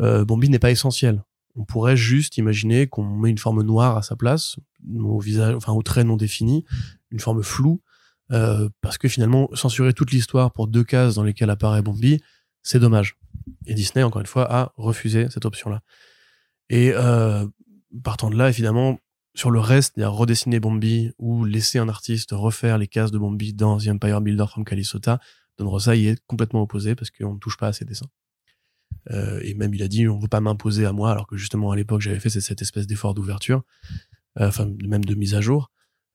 euh, 0.00 0.24
Bombi 0.24 0.50
n'est 0.50 0.58
pas 0.58 0.70
essentiel. 0.70 1.22
On 1.56 1.64
pourrait 1.64 1.96
juste 1.96 2.36
imaginer 2.36 2.86
qu'on 2.86 3.04
met 3.04 3.30
une 3.30 3.38
forme 3.38 3.62
noire 3.62 3.96
à 3.96 4.02
sa 4.02 4.16
place, 4.16 4.56
au 4.98 5.18
visage, 5.18 5.54
enfin 5.54 5.72
au 5.72 5.82
trait 5.82 6.04
non 6.04 6.16
défini, 6.16 6.64
une 7.10 7.20
forme 7.20 7.42
floue, 7.42 7.80
euh, 8.32 8.68
parce 8.80 8.98
que 8.98 9.08
finalement 9.08 9.48
censurer 9.54 9.92
toute 9.92 10.12
l'histoire 10.12 10.52
pour 10.52 10.68
deux 10.68 10.84
cases 10.84 11.14
dans 11.14 11.24
lesquelles 11.24 11.50
apparaît 11.50 11.82
Bombi, 11.82 12.20
c'est 12.62 12.78
dommage. 12.78 13.16
Et 13.66 13.74
Disney, 13.74 14.02
encore 14.02 14.20
une 14.20 14.26
fois, 14.26 14.52
a 14.52 14.72
refusé 14.76 15.28
cette 15.30 15.44
option-là. 15.44 15.80
Et 16.68 16.92
euh, 16.94 17.46
partant 18.04 18.30
de 18.30 18.36
là, 18.36 18.48
évidemment, 18.48 18.98
sur 19.34 19.50
le 19.50 19.60
reste, 19.60 19.94
il 19.96 20.00
y 20.00 20.04
a 20.04 20.08
redessiner 20.08 20.60
Bombi 20.60 21.12
ou 21.18 21.44
laisser 21.44 21.78
un 21.78 21.88
artiste 21.88 22.30
refaire 22.32 22.78
les 22.78 22.86
cases 22.86 23.10
de 23.10 23.18
Bombi 23.18 23.52
dans 23.52 23.78
The 23.78 23.88
Empire 23.88 24.20
Builder 24.20 24.46
from 24.48 24.64
Calisota. 24.64 25.18
Don 25.58 25.68
Rosa 25.68 25.94
y 25.94 26.06
est 26.06 26.20
complètement 26.26 26.62
opposé 26.62 26.94
parce 26.94 27.10
qu'on 27.10 27.34
ne 27.34 27.38
touche 27.38 27.56
pas 27.56 27.68
à 27.68 27.72
ses 27.72 27.84
dessins. 27.84 28.08
Euh, 29.10 29.40
et 29.42 29.54
même 29.54 29.72
il 29.72 29.82
a 29.82 29.88
dit 29.88 30.06
on 30.08 30.18
veut 30.18 30.28
pas 30.28 30.40
m'imposer 30.40 30.84
à 30.84 30.92
moi 30.92 31.10
alors 31.10 31.26
que 31.26 31.36
justement 31.36 31.70
à 31.70 31.76
l'époque 31.76 32.00
j'avais 32.00 32.20
fait 32.20 32.28
cette 32.28 32.60
espèce 32.60 32.86
d'effort 32.86 33.14
d'ouverture, 33.14 33.62
euh, 34.38 34.48
enfin 34.48 34.70
même 34.84 35.04
de 35.04 35.14
mise 35.14 35.34
à 35.34 35.40
jour, 35.40 35.70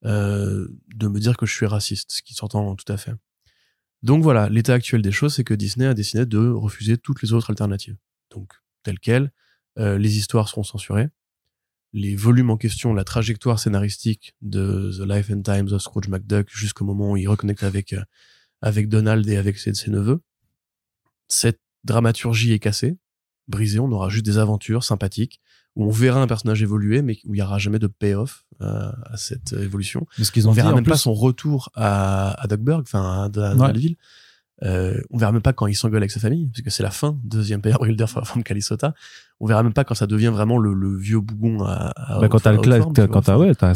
euh, 0.05 0.67
de 0.95 1.07
me 1.07 1.19
dire 1.19 1.35
que 1.35 1.45
je 1.45 1.53
suis 1.53 1.65
raciste, 1.65 2.12
ce 2.12 2.21
qui 2.21 2.33
s'entend 2.33 2.75
tout 2.75 2.91
à 2.91 2.97
fait. 2.97 3.13
Donc 4.03 4.21
voilà, 4.21 4.50
l'état 4.50 4.74
actuel 4.74 5.01
des 5.01 5.12
choses, 5.12 5.33
c'est 5.33 5.43
que 5.43 5.55
Disney 5.55 5.88
a 5.88 5.95
décidé 5.95 6.25
de 6.25 6.47
refuser 6.47 6.97
toutes 6.97 7.24
les 7.24 7.33
autres 7.33 7.50
alternatives. 7.50 7.97
Donc 8.29 8.53
telles 8.83 9.00
quelles, 9.00 9.31
euh, 9.79 9.97
les 9.97 10.17
histoires 10.17 10.47
seront 10.47 10.63
censurées. 10.63 11.09
Les 11.91 12.15
volumes 12.15 12.51
en 12.51 12.57
question, 12.57 12.93
la 12.93 13.03
trajectoire 13.03 13.59
scénaristique 13.59 14.35
de 14.41 14.91
The 14.95 15.09
Life 15.09 15.31
and 15.31 15.41
Times 15.41 15.74
of 15.74 15.81
Scrooge 15.81 16.07
McDuck 16.07 16.50
jusqu'au 16.50 16.85
moment 16.85 17.12
où 17.12 17.17
il 17.17 17.27
reconnecte 17.27 17.63
avec, 17.63 17.93
euh, 17.93 18.03
avec 18.62 18.89
Donald 18.89 19.27
et 19.27 19.38
avec 19.38 19.57
ses, 19.57 19.74
ses 19.74 19.89
neveux. 19.89 20.21
Cette 21.29 21.62
dramaturgie 21.83 22.53
est 22.53 22.59
cassée, 22.59 22.97
brisée. 23.47 23.79
On 23.79 23.91
aura 23.91 24.09
juste 24.09 24.25
des 24.25 24.38
aventures 24.38 24.83
sympathiques 24.83 25.41
où 25.75 25.86
on 25.86 25.89
verra 25.89 26.22
un 26.22 26.27
personnage 26.27 26.62
évoluer, 26.62 27.01
mais 27.01 27.17
où 27.25 27.34
il 27.34 27.38
n'y 27.38 27.41
aura 27.41 27.58
jamais 27.58 27.79
de 27.79 27.88
payoff 27.88 28.46
euh, 28.62 28.91
à 29.05 29.17
cette 29.17 29.53
évolution. 29.53 30.08
ce 30.17 30.32
qu'ils 30.32 30.48
ont 30.48 30.51
on 30.51 30.53
verra 30.53 30.74
même 30.74 30.86
pas 30.86 30.98
son 30.98 31.13
retour 31.13 31.70
à, 31.75 32.41
à 32.41 32.48
Duckburg, 32.48 32.82
enfin 32.82 33.29
à, 33.36 33.41
à, 33.41 33.74
euh, 34.63 35.01
on 35.12 35.17
verra 35.17 35.34
même 35.34 35.41
pas 35.41 35.51
quand 35.51 35.67
il 35.67 35.75
s'engueule 35.75 36.01
avec 36.01 36.12
sa 36.12 36.22
famille, 36.22 36.48
parce 36.48 36.62
que 36.62 36.70
c'est 36.70 36.84
la 36.84 36.91
fin 36.91 37.17
de 37.25 37.44
The 37.44 37.51
Empire 37.58 37.77
Builder 37.82 38.05
from 38.08 38.41
Calisota. 38.41 38.94
On 39.41 39.48
verra 39.48 39.63
même 39.63 39.74
pas 39.74 39.84
quand 39.84 39.96
ça 39.96 40.08
devient 40.08 40.32
vraiment 40.32 40.58
le, 40.58 40.74
le 40.74 40.96
vieux 40.96 41.20
bougon 41.20 41.62
à, 41.65 41.91
à 41.98 42.20
bah, 42.22 42.29
quand 42.29 42.39
t'as 42.39 42.53
le 42.53 43.08
quand 43.08 43.22
t'as 43.22 43.38
ouais, 43.38 43.53
t'as 43.53 43.75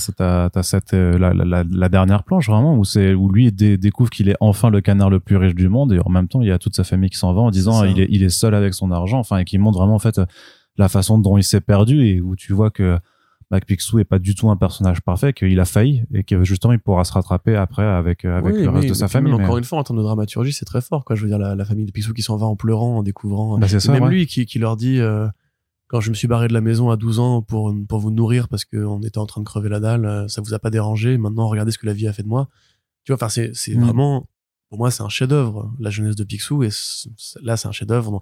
t'as 0.50 0.64
cette 0.64 0.94
euh, 0.94 1.20
la, 1.20 1.34
la, 1.34 1.66
la, 1.70 1.90
dernière 1.90 2.24
planche 2.24 2.48
vraiment 2.48 2.78
où 2.78 2.86
c'est 2.86 3.14
où 3.14 3.30
lui 3.30 3.52
découvre 3.52 4.10
qu'il 4.10 4.30
est 4.30 4.38
enfin 4.40 4.70
le 4.70 4.80
canard 4.80 5.10
le 5.10 5.20
plus 5.20 5.36
riche 5.36 5.56
du 5.56 5.68
monde 5.68 5.92
et 5.92 6.00
en 6.00 6.10
même 6.10 6.30
temps 6.30 6.40
il 6.42 6.48
y 6.48 6.52
a 6.52 6.60
toute 6.60 6.78
sa 6.78 6.86
famille 6.86 7.10
qui 7.10 7.18
s'en 7.18 7.34
va 7.34 7.42
en 7.42 7.52
disant 7.52 7.84
il 7.84 8.00
est 8.00 8.08
il 8.10 8.24
est 8.24 8.30
seul 8.30 8.56
avec 8.56 8.74
son 8.74 8.90
argent, 8.92 9.20
enfin 9.20 9.40
et 9.40 9.44
qui 9.44 9.58
montre 9.58 9.80
vraiment 9.80 9.96
en 9.96 10.00
fait 10.00 10.22
la 10.80 10.88
façon 10.88 11.20
dont 11.20 11.38
il 11.38 11.44
s'est 11.44 11.62
perdu 11.62 12.08
et 12.08 12.22
où 12.22 12.36
tu 12.38 12.54
vois 12.54 12.72
que 12.72 12.98
Mac 13.52 13.66
Picsou 13.66 14.00
est 14.00 14.06
pas 14.06 14.18
du 14.18 14.34
tout 14.34 14.50
un 14.50 14.56
personnage 14.56 15.02
parfait, 15.02 15.34
qu'il 15.34 15.60
a 15.60 15.66
failli 15.66 16.04
et 16.14 16.24
que 16.24 16.44
justement 16.46 16.72
il 16.72 16.80
pourra 16.80 17.04
se 17.04 17.12
rattraper 17.12 17.56
après 17.56 17.84
avec 17.84 18.24
euh, 18.24 18.38
avec 18.38 18.56
le 18.56 18.70
reste 18.70 18.88
de 18.88 18.94
sa 18.94 19.10
famille. 19.10 19.34
Encore 19.34 19.58
une 19.58 19.64
fois, 19.66 19.78
en 19.80 19.84
termes 19.84 19.98
de 19.98 20.04
dramaturgie, 20.04 20.54
c'est 20.54 20.66
très 20.66 20.82
fort. 20.82 21.04
Quoi. 21.04 21.18
Je 21.18 21.24
veux 21.24 21.28
dire, 21.28 21.38
la, 21.38 21.66
famille 21.66 21.86
de 21.86 21.92
Picsou 21.92 22.14
qui 22.14 22.22
s'en 22.22 22.38
va 22.38 22.46
en 22.46 22.56
pleurant, 22.56 23.00
en 23.00 23.04
découvrant. 23.04 23.58
Bah, 23.58 23.68
ça, 23.68 23.92
même 23.92 24.08
lui 24.08 24.26
qui, 24.26 24.46
qui 24.46 24.58
leur 24.58 24.78
dit 24.78 25.00
euh, 25.00 25.28
quand 25.88 26.00
je 26.00 26.12
me 26.12 26.16
suis 26.16 26.30
barré 26.30 26.48
de 26.48 26.54
la 26.54 26.62
maison 26.62 26.92
à 26.92 26.96
12 26.96 27.20
ans 27.20 27.42
pour 27.42 27.76
pour 27.90 28.00
vous 28.00 28.12
nourrir 28.12 28.48
parce 28.48 28.64
qu'on 28.64 29.02
était 29.02 29.18
en 29.18 29.26
train 29.26 29.42
de 29.42 29.46
crever 29.46 29.68
la 29.68 29.82
dalle, 29.82 30.06
euh, 30.06 30.28
ça 30.30 30.42
vous 30.42 30.54
a 30.54 30.60
pas 30.60 30.70
dérangé. 30.70 31.18
Maintenant, 31.18 31.50
regardez 31.50 31.72
ce 31.72 31.78
que 31.78 31.88
la 31.88 31.94
vie 31.94 32.08
a 32.08 32.14
fait 32.14 32.24
de 32.24 32.30
moi. 32.30 32.48
Tu 33.04 33.12
vois, 33.12 33.18
enfin, 33.18 33.30
c'est 33.30 33.52
c'est 33.54 33.76
mm. 33.76 33.84
vraiment 33.84 34.28
pour 34.70 34.78
moi, 34.78 34.92
c'est 34.92 35.04
un 35.04 35.10
chef-d'œuvre, 35.10 35.74
la 35.80 35.90
jeunesse 35.90 36.16
de 36.16 36.24
Picsou, 36.24 36.64
et 36.64 36.70
là, 37.42 37.58
c'est 37.58 37.68
un 37.68 37.72
chef-d'œuvre 37.72 38.20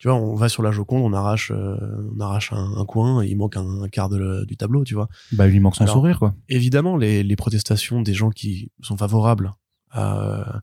tu 0.00 0.08
vois, 0.08 0.16
on 0.16 0.34
va 0.34 0.48
sur 0.48 0.62
la 0.62 0.72
Joconde, 0.72 1.02
on 1.02 1.12
arrache, 1.12 1.50
euh, 1.50 1.76
on 2.16 2.20
arrache 2.20 2.54
un, 2.54 2.84
coin 2.86 3.22
et 3.22 3.28
il 3.28 3.36
manque 3.36 3.58
un, 3.58 3.86
quart 3.88 4.08
de 4.08 4.46
du 4.46 4.56
tableau, 4.56 4.82
tu 4.82 4.94
vois. 4.94 5.08
Bah, 5.32 5.46
il 5.46 5.52
lui 5.52 5.60
manque 5.60 5.76
son 5.76 5.86
sourire, 5.86 6.18
quoi. 6.18 6.34
Évidemment, 6.48 6.96
les, 6.96 7.22
les, 7.22 7.36
protestations 7.36 8.00
des 8.00 8.14
gens 8.14 8.30
qui 8.30 8.72
sont 8.80 8.96
favorables 8.96 9.52
à, 9.90 10.62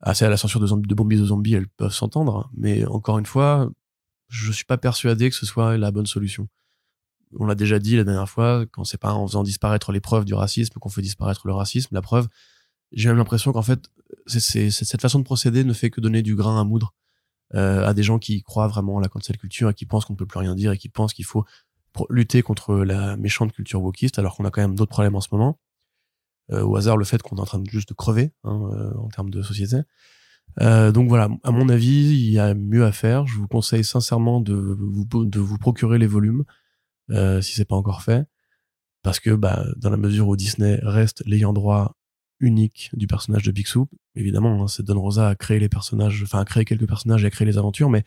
à, 0.00 0.10
à 0.10 0.28
la 0.28 0.36
censure 0.36 0.60
de, 0.60 0.66
zombies, 0.66 1.16
de 1.16 1.24
zombies, 1.24 1.54
elles 1.54 1.66
peuvent 1.66 1.94
s'entendre. 1.94 2.50
Mais 2.54 2.84
encore 2.84 3.18
une 3.18 3.24
fois, 3.24 3.70
je 4.28 4.52
suis 4.52 4.66
pas 4.66 4.76
persuadé 4.76 5.30
que 5.30 5.36
ce 5.36 5.46
soit 5.46 5.78
la 5.78 5.90
bonne 5.90 6.04
solution. 6.04 6.46
On 7.40 7.46
l'a 7.46 7.54
déjà 7.54 7.78
dit 7.78 7.96
la 7.96 8.04
dernière 8.04 8.28
fois, 8.28 8.66
quand 8.70 8.84
c'est 8.84 9.00
pas 9.00 9.14
en 9.14 9.26
faisant 9.26 9.44
disparaître 9.44 9.92
les 9.92 10.00
preuves 10.00 10.26
du 10.26 10.34
racisme 10.34 10.74
qu'on 10.74 10.90
fait 10.90 11.00
disparaître 11.00 11.46
le 11.46 11.54
racisme. 11.54 11.94
La 11.94 12.02
preuve, 12.02 12.28
j'ai 12.92 13.08
même 13.08 13.16
l'impression 13.16 13.50
qu'en 13.52 13.62
fait, 13.62 13.90
c'est, 14.26 14.70
cette 14.70 15.00
façon 15.00 15.20
de 15.20 15.24
procéder 15.24 15.64
ne 15.64 15.72
fait 15.72 15.88
que 15.88 16.02
donner 16.02 16.20
du 16.20 16.36
grain 16.36 16.60
à 16.60 16.64
moudre 16.64 16.92
euh, 17.54 17.86
à 17.86 17.94
des 17.94 18.02
gens 18.02 18.18
qui 18.18 18.42
croient 18.42 18.68
vraiment 18.68 18.98
à 18.98 19.02
la 19.02 19.08
cancel 19.08 19.36
culture 19.36 19.70
et 19.70 19.74
qui 19.74 19.86
pensent 19.86 20.04
qu'on 20.04 20.14
ne 20.14 20.18
peut 20.18 20.26
plus 20.26 20.38
rien 20.38 20.54
dire 20.54 20.72
et 20.72 20.78
qui 20.78 20.88
pensent 20.88 21.14
qu'il 21.14 21.24
faut 21.24 21.44
lutter 22.08 22.42
contre 22.42 22.76
la 22.76 23.16
méchante 23.16 23.52
culture 23.52 23.82
wokiste 23.82 24.18
alors 24.18 24.36
qu'on 24.36 24.44
a 24.44 24.50
quand 24.50 24.62
même 24.62 24.74
d'autres 24.74 24.92
problèmes 24.92 25.14
en 25.14 25.20
ce 25.20 25.28
moment. 25.32 25.58
Euh, 26.50 26.62
au 26.62 26.76
hasard 26.76 26.96
le 26.96 27.04
fait 27.04 27.22
qu'on 27.22 27.36
est 27.36 27.40
en 27.40 27.44
train 27.44 27.60
de 27.60 27.70
juste 27.70 27.90
de 27.90 27.94
crever 27.94 28.32
hein, 28.44 28.60
euh, 28.72 28.92
en 28.98 29.08
termes 29.08 29.30
de 29.30 29.42
société. 29.42 29.76
Euh, 30.60 30.92
donc 30.92 31.08
voilà, 31.08 31.28
à 31.44 31.50
mon 31.50 31.68
avis, 31.68 32.10
il 32.10 32.30
y 32.30 32.38
a 32.38 32.54
mieux 32.54 32.84
à 32.84 32.92
faire. 32.92 33.26
Je 33.26 33.38
vous 33.38 33.48
conseille 33.48 33.84
sincèrement 33.84 34.40
de 34.40 34.54
vous, 34.54 35.24
de 35.24 35.40
vous 35.40 35.58
procurer 35.58 35.98
les 35.98 36.06
volumes 36.06 36.44
euh, 37.10 37.40
si 37.40 37.54
c'est 37.54 37.64
pas 37.64 37.76
encore 37.76 38.02
fait, 38.02 38.26
parce 39.02 39.20
que 39.20 39.30
bah, 39.30 39.64
dans 39.76 39.90
la 39.90 39.96
mesure 39.96 40.28
où 40.28 40.36
Disney 40.36 40.78
reste 40.82 41.22
l'ayant 41.26 41.52
droit 41.52 41.96
unique 42.42 42.90
du 42.92 43.06
personnage 43.06 43.44
de 43.44 43.50
Picsou. 43.52 43.88
Évidemment, 44.14 44.62
hein, 44.62 44.68
c'est 44.68 44.82
Don 44.82 45.00
Rosa 45.00 45.28
a 45.28 45.34
créé 45.34 45.58
les 45.58 45.68
personnages, 45.68 46.22
enfin 46.22 46.40
a 46.40 46.44
créé 46.44 46.64
quelques 46.64 46.86
personnages 46.86 47.24
et 47.24 47.28
a 47.28 47.30
créé 47.30 47.46
les 47.46 47.56
aventures, 47.56 47.88
mais 47.88 48.04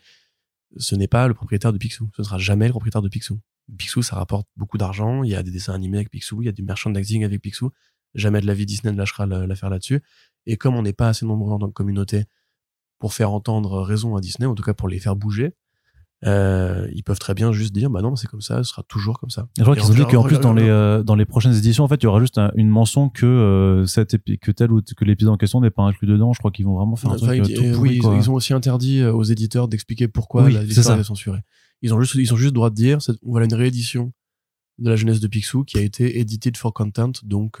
ce 0.76 0.94
n'est 0.94 1.08
pas 1.08 1.26
le 1.26 1.34
propriétaire 1.34 1.72
de 1.72 1.78
Picsou. 1.78 2.08
Ce 2.14 2.22
ne 2.22 2.24
sera 2.24 2.38
jamais 2.38 2.66
le 2.66 2.72
propriétaire 2.72 3.02
de 3.02 3.08
Picsou. 3.08 3.40
Picsou, 3.76 4.02
ça 4.02 4.16
rapporte 4.16 4.46
beaucoup 4.56 4.78
d'argent. 4.78 5.24
Il 5.24 5.30
y 5.30 5.34
a 5.34 5.42
des 5.42 5.50
dessins 5.50 5.74
animés 5.74 5.98
avec 5.98 6.10
Picsou, 6.10 6.42
il 6.42 6.46
y 6.46 6.48
a 6.48 6.52
du 6.52 6.62
merchandising 6.62 7.24
avec 7.24 7.40
Picsou. 7.40 7.70
Jamais 8.14 8.40
de 8.40 8.46
la 8.46 8.54
vie 8.54 8.66
Disney 8.66 8.92
ne 8.92 8.98
lâchera 8.98 9.26
l'affaire 9.26 9.70
là-dessus. 9.70 10.02
Et 10.46 10.56
comme 10.56 10.76
on 10.76 10.82
n'est 10.82 10.92
pas 10.92 11.08
assez 11.08 11.26
nombreux 11.26 11.52
en 11.52 11.58
tant 11.58 11.70
communauté 11.70 12.24
pour 12.98 13.12
faire 13.12 13.32
entendre 13.32 13.82
raison 13.82 14.16
à 14.16 14.20
Disney, 14.20 14.46
en 14.46 14.54
tout 14.54 14.62
cas 14.62 14.74
pour 14.74 14.88
les 14.88 15.00
faire 15.00 15.16
bouger, 15.16 15.54
euh, 16.24 16.88
ils 16.94 17.02
peuvent 17.02 17.18
très 17.18 17.34
bien 17.34 17.52
juste 17.52 17.74
dire 17.74 17.90
bah 17.90 18.00
non 18.00 18.16
c'est 18.16 18.26
comme 18.26 18.40
ça 18.40 18.64
ce 18.64 18.70
sera 18.70 18.82
toujours 18.84 19.20
comme 19.20 19.28
ça. 19.28 19.48
Je 19.58 19.62
crois 19.62 19.76
qu'ils 19.76 19.90
ont 19.90 19.94
dit 19.94 20.04
qu'en 20.06 20.22
plus 20.22 20.40
dans 20.40 20.54
les 20.54 20.66
euh, 20.68 21.02
dans 21.02 21.14
les 21.14 21.26
prochaines 21.26 21.54
éditions 21.54 21.84
en 21.84 21.88
fait 21.88 21.96
il 21.96 22.04
y 22.04 22.06
aura 22.06 22.20
juste 22.20 22.40
une 22.54 22.70
mention 22.70 23.10
que 23.10 23.26
euh, 23.26 23.84
cette 23.84 24.16
que 24.40 24.50
tel 24.50 24.72
ou 24.72 24.80
que 24.80 25.04
l'épisode 25.04 25.34
en 25.34 25.36
question 25.36 25.60
n'est 25.60 25.70
pas 25.70 25.82
inclus 25.82 26.06
dedans. 26.06 26.32
Je 26.32 26.38
crois 26.38 26.50
qu'ils 26.50 26.64
vont 26.64 26.76
vraiment 26.76 26.96
faire 26.96 27.10
un 27.12 27.16
truc 27.16 27.42
tout 27.42 27.62
oui, 27.78 28.00
ils, 28.02 28.30
ont 28.30 28.34
aussi 28.34 28.54
interdit 28.54 29.04
aux 29.04 29.24
éditeurs 29.24 29.68
d'expliquer 29.68 30.08
pourquoi 30.08 30.48
l'histoire 30.48 30.98
est, 30.98 31.04
censurée. 31.04 31.40
Ils 31.82 31.92
ont 31.92 32.00
juste 32.00 32.14
ils 32.14 32.32
ont 32.32 32.36
juste 32.36 32.54
droit 32.54 32.70
de 32.70 32.74
dire 32.74 32.98
voilà 33.22 33.44
une 33.44 33.54
réédition 33.54 34.12
de 34.78 34.90
la 34.90 34.96
jeunesse 34.96 35.20
de 35.20 35.26
Picsou 35.26 35.64
qui 35.64 35.78
a 35.78 35.82
été 35.82 36.18
edited 36.18 36.56
for 36.56 36.72
content 36.72 37.12
donc 37.24 37.60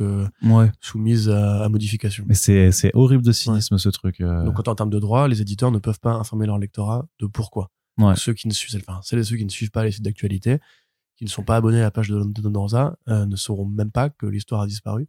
soumise 0.80 1.28
à, 1.28 1.68
modification. 1.68 2.24
Mais 2.26 2.34
c'est 2.34 2.72
c'est 2.72 2.90
horrible 2.94 3.22
de 3.22 3.32
cynisme 3.32 3.76
ce 3.76 3.90
truc 3.90 4.22
donc 4.22 4.66
en 4.66 4.74
termes 4.74 4.88
de 4.88 4.98
droit 4.98 5.28
les 5.28 5.42
éditeurs 5.42 5.70
ne 5.70 5.78
peuvent 5.78 6.00
pas 6.00 6.14
informer 6.14 6.46
leur 6.46 6.58
lectorat 6.58 7.06
de 7.20 7.26
pourquoi 7.26 7.70
ceux 8.16 8.34
qui 8.34 8.48
ne 8.48 8.52
suivent, 8.52 8.80
qui 8.80 9.70
pas 9.70 9.84
les 9.84 9.92
sites 9.92 10.04
d'actualité, 10.04 10.60
qui 11.16 11.24
ne 11.24 11.30
sont 11.30 11.42
pas 11.42 11.56
abonnés 11.56 11.80
à 11.80 11.84
la 11.84 11.90
page 11.90 12.08
de, 12.08 12.22
de 12.22 12.42
Don 12.42 12.60
Rosa, 12.60 12.98
euh, 13.08 13.26
ne 13.26 13.36
sauront 13.36 13.66
même 13.66 13.90
pas 13.90 14.10
que 14.10 14.26
l'histoire 14.26 14.60
a 14.60 14.66
disparu. 14.66 15.08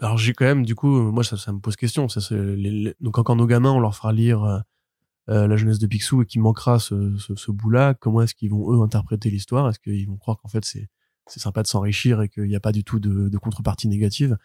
Alors 0.00 0.18
j'ai 0.18 0.32
quand 0.32 0.44
même, 0.44 0.64
du 0.66 0.74
coup, 0.74 1.12
moi 1.12 1.22
ça, 1.22 1.52
me 1.52 1.60
pose 1.60 1.76
question. 1.76 2.08
Donc 3.00 3.14
quand, 3.14 3.36
nos 3.36 3.46
gamins, 3.46 3.70
on 3.70 3.78
leur 3.80 3.94
fera 3.94 4.12
lire 4.12 4.42
euh, 4.42 4.58
euh, 5.30 5.46
la 5.46 5.56
jeunesse 5.56 5.78
de 5.78 5.86
Picsou 5.86 6.22
et 6.22 6.26
qu'il 6.26 6.40
manquera 6.40 6.80
ce, 6.80 7.16
ce, 7.18 7.50
bout-là, 7.52 7.94
comment 7.94 8.22
est-ce 8.22 8.34
qu'ils 8.34 8.50
vont 8.50 8.72
eux 8.72 8.82
interpréter 8.82 9.30
l'histoire? 9.30 9.68
Est-ce 9.68 9.78
qu'ils 9.78 10.08
vont 10.08 10.16
croire 10.16 10.38
qu'en 10.38 10.48
fait 10.48 10.64
c'est 10.64 10.88
sympa 11.26 11.62
de 11.62 11.68
s'enrichir 11.68 12.20
et 12.20 12.28
qu'il 12.28 12.44
n'y 12.44 12.56
a 12.56 12.60
pas 12.60 12.72
du 12.72 12.82
tout 12.82 12.98
de, 12.98 13.28
de 13.28 13.38
contrepartie 13.38 13.86
négative? 13.86 14.36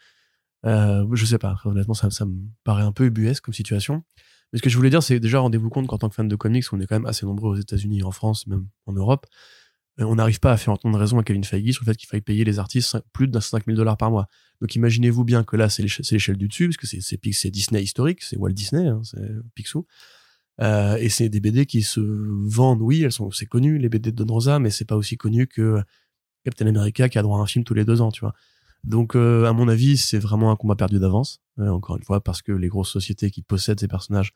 Euh, 0.66 1.08
Je 1.12 1.26
sais 1.26 1.40
pas. 1.40 1.58
Honnêtement, 1.66 1.96
ça, 1.96 2.12
ça 2.12 2.26
me 2.26 2.38
paraît 2.64 2.84
un 2.84 2.92
peu 2.92 3.06
ubuesque 3.06 3.44
comme 3.44 3.56
situation. 3.56 4.04
Mais 4.52 4.60
ce 4.60 4.64
que 4.64 4.70
je 4.70 4.78
voulais 4.78 4.90
dire, 4.90 5.04
c'est 5.04 5.20
déjà 5.20 5.40
rendez-vous 5.40 5.70
compte 5.70 5.88
qu'en 5.88 5.98
tant 5.98 6.10
que 6.10 6.16
fan 6.16 6.28
de 6.28 6.36
comics, 6.36 6.66
on 6.72 6.80
est 6.80 6.88
quand 6.88 6.96
même 6.96 7.06
assez 7.06 7.26
nombreux 7.26 7.52
aux 7.52 7.60
États-Unis, 7.60 8.04
en 8.04 8.12
France, 8.12 8.48
même 8.48 8.68
en 8.86 8.94
Europe. 8.94 9.26
Euh, 10.00 10.06
on 10.06 10.16
n'arrive 10.16 10.40
pas 10.40 10.52
à 10.52 10.58
faire 10.58 10.74
entendre 10.74 10.98
raison 10.98 11.20
à 11.20 11.24
Kevin 11.24 11.44
Feige 11.44 11.74
sur 11.74 11.84
le 11.84 11.92
fait 11.92 11.98
qu'il 11.98 12.08
faille 12.08 12.22
payer 12.22 12.44
les 12.44 12.60
artistes 12.60 12.98
plus 13.14 13.28
de 13.28 13.40
5000 13.40 13.76
dollars 13.76 13.98
par 13.98 14.12
mois. 14.12 14.28
Donc 14.62 14.76
imaginez-vous 14.76 15.24
bien 15.24 15.44
que 15.44 15.56
là, 15.56 15.70
c'est 15.70 15.84
l'échelle 15.84 16.38
du 16.38 16.48
dessus, 16.48 16.70
parce 16.70 16.78
que 16.78 16.88
c'est 16.88 17.52
Disney 17.52 17.84
historique, 17.84 18.24
c'est 18.24 18.38
Walt 18.38 18.52
Disney, 18.52 18.88
hein, 18.88 19.02
c'est 19.04 19.20
Picsou. 19.56 19.86
Euh, 20.60 20.96
et 20.98 21.10
c'est 21.10 21.30
des 21.30 21.40
BD 21.40 21.66
qui 21.66 21.84
se 21.84 22.00
vendent, 22.00 22.82
oui, 22.82 23.04
elles 23.04 23.12
sont, 23.12 23.30
c'est 23.32 23.46
connu, 23.46 23.78
les 23.78 23.90
BD 23.90 24.12
de 24.12 24.24
Don 24.24 24.34
Rosa, 24.34 24.60
mais 24.60 24.72
c'est 24.72 24.86
pas 24.86 24.96
aussi 24.96 25.18
connu 25.18 25.46
que 25.46 25.82
Captain 26.44 26.66
America 26.68 27.10
qui 27.10 27.20
a 27.20 27.22
droit 27.22 27.38
à 27.40 27.42
un 27.42 27.46
film 27.46 27.64
tous 27.64 27.74
les 27.76 27.86
deux 27.86 28.02
ans, 28.02 28.12
tu 28.12 28.22
vois. 28.22 28.34
Donc, 28.84 29.16
euh, 29.16 29.46
à 29.46 29.54
mon 29.54 29.68
avis, 29.68 29.98
c'est 29.98 30.20
vraiment 30.20 30.52
un 30.52 30.56
combat 30.56 30.76
perdu 30.76 31.00
d'avance. 31.00 31.42
Euh, 31.60 31.70
encore 31.70 31.98
une 31.98 32.04
fois, 32.04 32.22
parce 32.22 32.42
que 32.42 32.52
les 32.52 32.68
grosses 32.68 32.92
sociétés 32.92 33.32
qui 33.32 33.42
possèdent 33.42 33.80
ces 33.80 33.88
personnages 33.88 34.34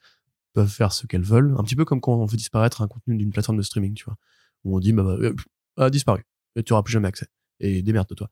peuvent 0.54 0.70
faire 0.70 0.92
ce 0.92 1.08
qu'elles 1.08 1.24
veulent. 1.24 1.56
Un 1.58 1.64
petit 1.64 1.76
peu 1.76 1.86
comme 1.86 2.02
quand 2.02 2.14
on 2.14 2.28
fait 2.28 2.38
disparaître 2.38 2.82
un 2.82 2.88
contenu 2.88 3.16
d'une 3.16 3.32
plateforme 3.32 3.58
de 3.58 3.64
streaming, 3.64 3.94
tu 3.94 4.06
vois. 4.06 4.18
Où 4.64 4.76
on 4.76 4.80
dit, 4.80 4.94
bah, 4.94 5.04
bah 5.04 5.12
euh, 5.12 5.34
a 5.78 5.90
disparu. 5.90 6.26
Et 6.56 6.64
tu 6.64 6.74
auras 6.74 6.84
plus 6.84 6.92
jamais 6.92 7.08
accès. 7.08 7.28
Et 7.60 7.82
démerde-toi. 7.82 8.30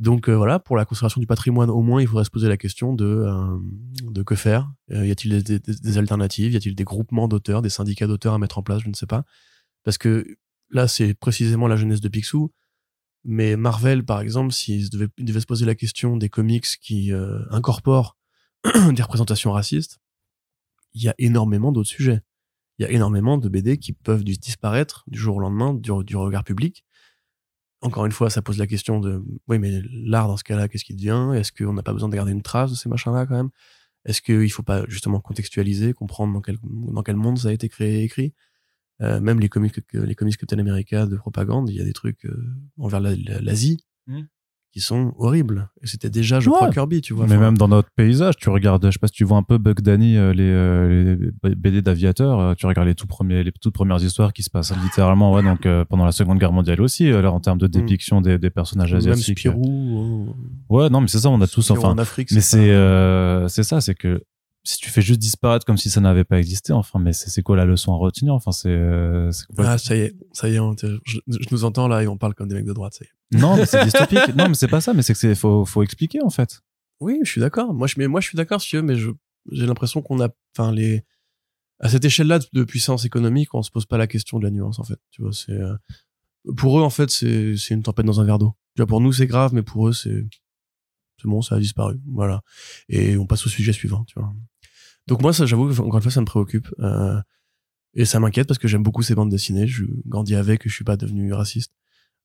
Donc 0.00 0.28
voilà, 0.28 0.58
pour 0.58 0.76
la 0.76 0.84
conservation 0.84 1.20
du 1.20 1.26
patrimoine, 1.26 1.70
au 1.70 1.80
moins, 1.80 2.00
il 2.00 2.08
faudrait 2.08 2.24
se 2.24 2.30
poser 2.30 2.48
la 2.48 2.56
question 2.56 2.94
de, 2.94 3.28
de 4.02 4.22
que 4.22 4.34
faire. 4.34 4.72
y 4.88 5.10
a-t-il 5.10 5.40
des, 5.40 5.60
des, 5.60 5.98
alternatives? 5.98 6.52
Y 6.52 6.56
a-t-il 6.56 6.74
des 6.74 6.82
groupements 6.82 7.28
d'auteurs, 7.28 7.62
des 7.62 7.68
syndicats 7.68 8.08
d'auteurs 8.08 8.34
à 8.34 8.38
mettre 8.38 8.58
en 8.58 8.62
place? 8.64 8.82
Je 8.82 8.88
ne 8.88 8.94
sais 8.94 9.06
pas. 9.06 9.24
Parce 9.84 9.96
que 9.96 10.36
là, 10.70 10.88
c'est 10.88 11.14
précisément 11.14 11.68
la 11.68 11.76
jeunesse 11.76 12.00
de 12.00 12.08
Picsou. 12.08 12.50
Mais 13.24 13.56
Marvel, 13.56 14.04
par 14.04 14.20
exemple, 14.20 14.52
s'ils 14.52 14.90
devaient, 14.90 15.08
devaient, 15.18 15.40
se 15.40 15.46
poser 15.46 15.64
la 15.64 15.74
question 15.74 16.16
des 16.16 16.28
comics 16.28 16.66
qui 16.80 17.12
euh, 17.12 17.40
incorporent 17.50 18.16
des 18.92 19.02
représentations 19.02 19.52
racistes, 19.52 19.98
il 20.92 21.02
y 21.02 21.08
a 21.08 21.14
énormément 21.18 21.72
d'autres 21.72 21.88
sujets. 21.88 22.20
Il 22.78 22.82
y 22.82 22.86
a 22.86 22.90
énormément 22.90 23.38
de 23.38 23.48
BD 23.48 23.78
qui 23.78 23.92
peuvent 23.92 24.24
disparaître 24.24 25.04
du 25.06 25.18
jour 25.18 25.36
au 25.36 25.40
lendemain 25.40 25.74
du, 25.74 25.90
du 26.04 26.16
regard 26.16 26.44
public. 26.44 26.84
Encore 27.80 28.06
une 28.06 28.12
fois, 28.12 28.30
ça 28.30 28.42
pose 28.42 28.58
la 28.58 28.66
question 28.66 29.00
de 29.00 29.22
oui, 29.46 29.58
mais 29.58 29.82
l'art 29.90 30.28
dans 30.28 30.36
ce 30.36 30.44
cas-là, 30.44 30.68
qu'est-ce 30.68 30.84
qui 30.84 30.94
devient? 30.94 31.32
Est-ce 31.34 31.52
qu'on 31.52 31.72
n'a 31.72 31.82
pas 31.82 31.92
besoin 31.92 32.08
de 32.08 32.16
garder 32.16 32.32
une 32.32 32.42
trace 32.42 32.70
de 32.70 32.76
ces 32.76 32.88
machins-là 32.88 33.26
quand 33.26 33.36
même? 33.36 33.50
Est-ce 34.04 34.20
qu'il 34.22 34.40
ne 34.40 34.48
faut 34.48 34.62
pas 34.62 34.84
justement 34.88 35.20
contextualiser, 35.20 35.92
comprendre 35.92 36.34
dans 36.34 36.40
quel, 36.40 36.58
dans 36.62 37.02
quel 37.02 37.16
monde 37.16 37.38
ça 37.38 37.48
a 37.48 37.52
été 37.52 37.68
créé 37.68 38.00
et 38.00 38.04
écrit? 38.04 38.34
Euh, 39.02 39.20
même 39.20 39.40
les 39.40 39.48
comics, 39.48 39.74
les 39.92 40.14
comics 40.14 40.36
Captain 40.36 40.58
America 40.58 41.06
de 41.06 41.16
propagande, 41.16 41.68
il 41.68 41.76
y 41.76 41.80
a 41.80 41.84
des 41.84 41.92
trucs 41.92 42.24
euh, 42.26 42.54
envers 42.78 43.00
l'Asie 43.00 43.84
mmh. 44.06 44.20
qui 44.72 44.80
sont 44.80 45.12
horribles. 45.18 45.68
Et 45.82 45.88
c'était 45.88 46.10
déjà, 46.10 46.38
je 46.38 46.48
crois, 46.48 46.70
Kirby, 46.70 47.00
tu 47.00 47.12
vois. 47.12 47.26
Mais 47.26 47.36
même 47.36 47.58
dans 47.58 47.66
notre 47.66 47.88
paysage, 47.96 48.36
tu 48.36 48.50
regardes, 48.50 48.86
je 48.86 48.92
sais 48.92 49.00
pas 49.00 49.08
si 49.08 49.14
tu 49.14 49.24
vois 49.24 49.36
un 49.36 49.42
peu 49.42 49.58
Buck 49.58 49.80
Danny, 49.80 50.16
euh, 50.16 50.32
les, 50.32 51.16
les, 51.16 51.54
BD 51.56 51.82
d'aviateurs, 51.82 52.54
tu 52.54 52.66
regardes 52.66 52.86
les 52.86 52.94
tout 52.94 53.08
premiers, 53.08 53.42
les 53.42 53.50
toutes 53.50 53.74
premières 53.74 54.00
histoires 54.00 54.32
qui 54.32 54.44
se 54.44 54.50
passent 54.50 54.72
littéralement, 54.80 55.32
ouais, 55.32 55.42
donc 55.42 55.66
pendant 55.88 56.04
la 56.04 56.12
Seconde 56.12 56.38
Guerre 56.38 56.52
mondiale 56.52 56.80
aussi, 56.80 57.10
là, 57.10 57.32
en 57.32 57.40
termes 57.40 57.58
de 57.58 57.66
mmh. 57.66 57.70
dépiction 57.70 58.20
des, 58.20 58.38
des, 58.38 58.50
personnages 58.50 58.94
asiatiques. 58.94 59.44
Même 59.44 59.54
Spirou. 59.54 60.36
Ouais, 60.68 60.88
non, 60.88 61.00
mais 61.00 61.08
c'est 61.08 61.18
ça, 61.18 61.30
on 61.30 61.40
a 61.40 61.48
tous, 61.48 61.68
enfin. 61.72 61.88
En 61.88 61.98
Afrique, 61.98 62.30
mais 62.30 62.40
c'est, 62.40 62.68
c'est 63.48 63.64
ça, 63.64 63.80
c'est 63.80 63.96
que 63.96 64.22
si 64.64 64.78
tu 64.78 64.90
fais 64.90 65.02
juste 65.02 65.20
disparaître 65.20 65.66
comme 65.66 65.76
si 65.76 65.90
ça 65.90 66.00
n'avait 66.00 66.24
pas 66.24 66.38
existé, 66.38 66.72
enfin, 66.72 66.98
mais 66.98 67.12
c'est 67.12 67.42
quoi 67.42 67.54
la 67.54 67.66
leçon 67.66 67.92
à 67.92 67.96
retenir? 67.96 68.32
Enfin, 68.32 68.50
c'est. 68.50 68.70
Euh, 68.70 69.30
ah, 69.58 69.76
ça 69.76 69.94
y 69.94 70.00
est, 70.00 70.14
ça 70.32 70.48
y 70.48 70.56
est, 70.56 70.60
je, 71.04 71.20
nous 71.50 71.64
entends 71.64 71.86
là 71.86 72.02
et 72.02 72.08
on 72.08 72.16
parle 72.16 72.34
comme 72.34 72.48
des 72.48 72.54
mecs 72.54 72.64
de 72.64 72.72
droite, 72.72 72.94
ça 72.94 73.04
y 73.04 73.08
est. 73.08 73.40
Non, 73.40 73.56
mais 73.56 73.66
c'est 73.66 73.84
dystopique. 73.84 74.28
non, 74.36 74.48
mais 74.48 74.54
c'est 74.54 74.68
pas 74.68 74.80
ça, 74.80 74.94
mais 74.94 75.02
c'est 75.02 75.12
que 75.12 75.18
c'est 75.18 75.34
faut, 75.34 75.66
faut 75.66 75.82
expliquer 75.82 76.22
en 76.22 76.30
fait. 76.30 76.62
Oui, 77.00 77.20
je 77.24 77.30
suis 77.30 77.40
d'accord. 77.40 77.74
Moi, 77.74 77.86
je, 77.86 77.94
mais 77.98 78.06
moi, 78.06 78.20
je 78.20 78.28
suis 78.28 78.36
d'accord, 78.36 78.62
si 78.62 78.76
mais 78.78 78.96
j'ai 78.96 79.66
l'impression 79.66 80.00
qu'on 80.00 80.20
a, 80.22 80.28
enfin, 80.56 80.72
les, 80.72 81.04
à 81.80 81.88
cette 81.90 82.04
échelle-là 82.04 82.38
de, 82.52 82.64
puissance 82.64 83.04
économique, 83.04 83.54
on 83.54 83.62
se 83.62 83.70
pose 83.70 83.84
pas 83.84 83.98
la 83.98 84.06
question 84.06 84.38
de 84.38 84.44
la 84.44 84.50
nuance 84.50 84.78
en 84.78 84.84
fait. 84.84 84.98
Tu 85.10 85.22
vois, 85.22 85.32
c'est, 85.32 85.52
euh, 85.52 85.74
pour 86.56 86.78
eux 86.78 86.82
en 86.82 86.90
fait, 86.90 87.10
c'est, 87.10 87.56
c'est 87.56 87.74
une 87.74 87.82
tempête 87.82 88.06
dans 88.06 88.20
un 88.20 88.24
verre 88.24 88.38
d'eau. 88.38 88.54
Tu 88.74 88.80
vois, 88.80 88.86
pour 88.86 89.00
nous 89.00 89.12
c'est 89.12 89.26
grave, 89.26 89.52
mais 89.52 89.62
pour 89.62 89.88
eux 89.88 89.92
c'est, 89.92 90.24
c'est 91.20 91.28
bon, 91.28 91.42
ça 91.42 91.56
a 91.56 91.58
disparu. 91.58 92.00
Voilà. 92.06 92.42
Et 92.88 93.16
on 93.16 93.26
passe 93.26 93.46
au 93.46 93.50
sujet 93.50 93.72
suivant, 93.72 94.04
tu 94.04 94.18
vois. 94.18 94.32
Donc 95.06 95.22
moi, 95.22 95.32
ça, 95.32 95.46
j'avoue, 95.46 95.70
encore 95.80 95.96
une 95.96 96.02
fois, 96.02 96.12
ça 96.12 96.20
me 96.20 96.26
préoccupe. 96.26 96.68
Euh, 96.80 97.20
et 97.94 98.04
ça 98.04 98.20
m'inquiète 98.20 98.48
parce 98.48 98.58
que 98.58 98.68
j'aime 98.68 98.82
beaucoup 98.82 99.02
ces 99.02 99.14
bandes 99.14 99.30
dessinées. 99.30 99.66
Je 99.66 99.84
grandis 100.06 100.34
avec 100.34 100.66
et 100.66 100.68
je 100.68 100.74
suis 100.74 100.84
pas 100.84 100.96
devenu 100.96 101.32
raciste. 101.32 101.72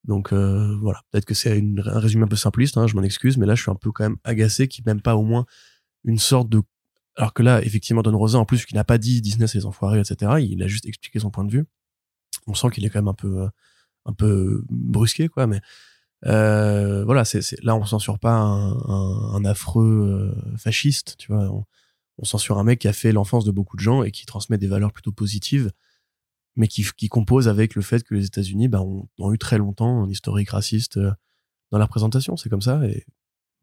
Donc 0.06 0.32
euh, 0.32 0.78
voilà, 0.82 1.02
peut-être 1.12 1.26
que 1.26 1.34
c'est 1.34 1.62
un 1.62 2.00
résumé 2.00 2.24
un 2.24 2.28
peu 2.28 2.36
simpliste, 2.36 2.78
hein, 2.78 2.88
je 2.88 2.96
m'en 2.96 3.04
excuse, 3.04 3.38
mais 3.38 3.46
là 3.46 3.56
je 3.56 3.62
suis 3.62 3.72
un 3.72 3.76
peu 3.76 3.92
quand 3.92 4.04
même 4.06 4.18
agacé 4.24 4.70
qu'il 4.70 4.86
même 4.86 5.02
pas 5.02 5.16
au 5.16 5.24
moins 5.24 5.46
une 6.06 6.18
sorte 6.18 6.50
de... 6.50 6.62
Alors 7.18 7.34
que 7.34 7.44
là, 7.44 7.62
effectivement, 7.64 8.02
Don 8.02 8.18
Rosa, 8.18 8.40
en 8.40 8.46
plus, 8.46 8.66
qui 8.66 8.76
n'a 8.76 8.86
pas 8.86 8.98
dit 8.98 9.22
Disney 9.22 9.46
c'est 9.46 9.58
les 9.58 9.66
enfoirés, 9.66 10.00
etc., 10.00 10.36
il 10.40 10.64
a 10.64 10.68
juste 10.68 10.86
expliqué 10.86 11.20
son 11.20 11.32
point 11.32 11.44
de 11.44 11.52
vue. 11.52 11.66
On 12.48 12.54
sent 12.54 12.70
qu'il 12.70 12.86
est 12.86 12.90
quand 12.90 13.00
même 13.00 13.10
un 13.10 13.14
peu, 13.14 13.50
un 14.06 14.14
peu 14.14 14.64
brusqué, 14.70 15.28
quoi, 15.28 15.48
mais 15.48 15.60
euh, 16.26 17.04
voilà, 17.06 17.26
c'est, 17.26 17.42
là 17.64 17.76
on 17.76 17.86
censure 17.86 18.20
pas 18.20 18.36
un, 18.36 19.46
affreux 19.46 20.34
euh, 20.36 20.58
fasciste, 20.58 21.16
tu 21.18 21.34
vois. 21.34 21.50
On 22.20 22.26
censure 22.26 22.58
un 22.58 22.64
mec 22.64 22.80
qui 22.80 22.88
a 22.88 22.94
fait 22.94 23.12
l'enfance 23.12 23.46
de 23.46 23.52
beaucoup 23.52 23.78
de 23.78 23.82
gens 23.82 24.04
et 24.04 24.12
qui 24.12 24.26
transmet 24.26 24.58
des 24.58 24.68
valeurs 24.68 24.92
plutôt 24.92 25.12
positives, 25.12 25.72
mais 26.56 26.68
qui, 26.68 26.86
qui 26.98 27.08
compose 27.08 27.48
avec 27.48 27.76
le 27.76 27.82
fait 27.82 28.04
que 28.04 28.14
les 28.14 28.26
États-Unis 28.26 28.68
bah, 28.68 28.82
ont, 28.82 29.08
ont, 29.18 29.34
eu 29.34 29.38
très 29.38 29.58
longtemps 29.58 30.04
un 30.04 30.10
historique 30.10 30.50
raciste 30.50 30.98
euh, 30.98 31.12
dans 31.72 31.78
la 31.78 31.88
présentation. 31.88 32.36
C'est 32.36 32.50
comme 32.50 32.62
ça. 32.62 32.86
Et 32.86 33.06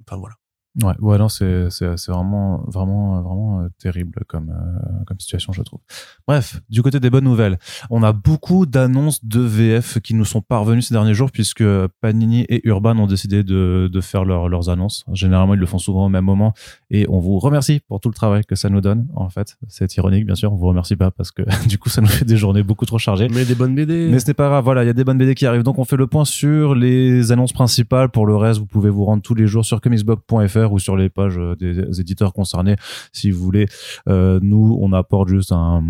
enfin 0.01 0.17
voilà. 0.17 0.37
Ouais, 0.83 0.93
ouais, 1.01 1.19
non, 1.19 1.29
c'est 1.29 1.69
c'est 1.71 2.09
vraiment 2.09 2.63
vraiment 2.67 3.23
vraiment 3.23 3.61
euh, 3.61 3.69
terrible 3.79 4.25
comme 4.27 4.51
euh, 4.51 5.05
comme 5.07 5.19
situation, 5.19 5.53
je 5.53 5.63
trouve. 5.63 5.81
Bref, 6.27 6.61
du 6.69 6.83
côté 6.83 7.01
des 7.01 7.11
bonnes 7.11 7.25
nouvelles, 7.25 7.59
on 7.91 8.03
a 8.03 8.13
beaucoup 8.13 8.67
d'annonces 8.67 9.25
de 9.25 9.41
VF 9.41 10.01
qui 10.01 10.15
nous 10.15 10.25
sont 10.25 10.43
parvenues 10.43 10.83
ces 10.83 10.95
derniers 10.95 11.15
jours 11.15 11.31
puisque 11.31 11.65
Panini 12.01 12.45
et 12.49 12.67
Urban 12.69 12.99
ont 12.99 13.07
décidé 13.07 13.43
de 13.43 13.89
de 13.91 14.01
faire 14.01 14.25
leurs 14.25 14.69
annonces. 14.69 15.05
Généralement, 15.13 15.55
ils 15.55 15.61
le 15.61 15.67
font 15.67 15.79
souvent 15.79 16.07
au 16.07 16.09
même 16.09 16.25
moment 16.25 16.53
et 16.91 17.07
on 17.09 17.21
vous 17.21 17.39
remercie 17.39 17.81
pour 17.89 18.01
tout 18.01 18.09
le 18.09 18.15
travail 18.15 18.45
que 18.45 18.55
ça 18.55 18.69
nous 18.69 18.81
donne. 18.81 19.09
En 19.15 19.29
fait, 19.31 19.57
c'est 19.69 19.97
ironique, 19.97 20.27
bien 20.27 20.35
sûr. 20.35 20.53
On 20.53 20.57
vous 20.57 20.67
remercie 20.67 20.97
pas 20.97 21.11
parce 21.11 21.31
que 21.31 21.43
du 21.69 21.79
coup, 21.79 21.89
ça 21.89 22.01
nous 22.01 22.09
fait 22.09 22.25
des 22.25 22.37
journées 22.37 22.63
beaucoup 22.63 22.87
trop 22.87 22.99
chargées. 22.99 23.29
Mais 23.29 23.45
des 23.45 23.55
bonnes 23.55 23.75
BD. 23.75 24.09
Mais 24.11 24.21
ce 24.21 24.27
n'est 24.27 24.35
pas 24.35 24.49
grave. 24.49 24.65
Voilà, 24.65 24.85
il 24.85 24.87
y 24.87 24.91
a 24.91 24.95
des 24.95 25.05
bonnes 25.05 25.19
BD 25.19 25.35
qui 25.35 25.47
arrivent. 25.47 25.63
Donc, 25.63 25.79
on 25.79 25.85
fait 25.85 25.97
le 25.97 26.07
point 26.07 26.25
sur 26.25 26.75
les 26.75 27.33
annonces 27.33 27.53
principales. 27.53 28.11
Pour 28.11 28.27
le 28.27 28.37
reste, 28.37 28.61
vous 28.61 28.67
pouvez 28.67 28.91
vous 28.91 29.05
rendre 29.05 29.23
tous 29.23 29.35
les 29.35 29.47
jours 29.47 29.65
sur 29.65 29.81
comicsblog.fr 29.81 30.66
ou 30.73 30.79
sur 30.79 30.97
les 30.97 31.09
pages 31.09 31.39
euh, 31.39 31.55
des 31.57 32.01
éditeurs 32.01 32.33
concernés 32.33 32.77
si 33.13 33.31
vous 33.31 33.43
voulez. 33.43 33.67
Euh, 34.09 34.39
nous, 34.43 34.79
on 34.81 34.93
apporte 34.93 35.29
juste 35.29 35.53
un 35.53 35.83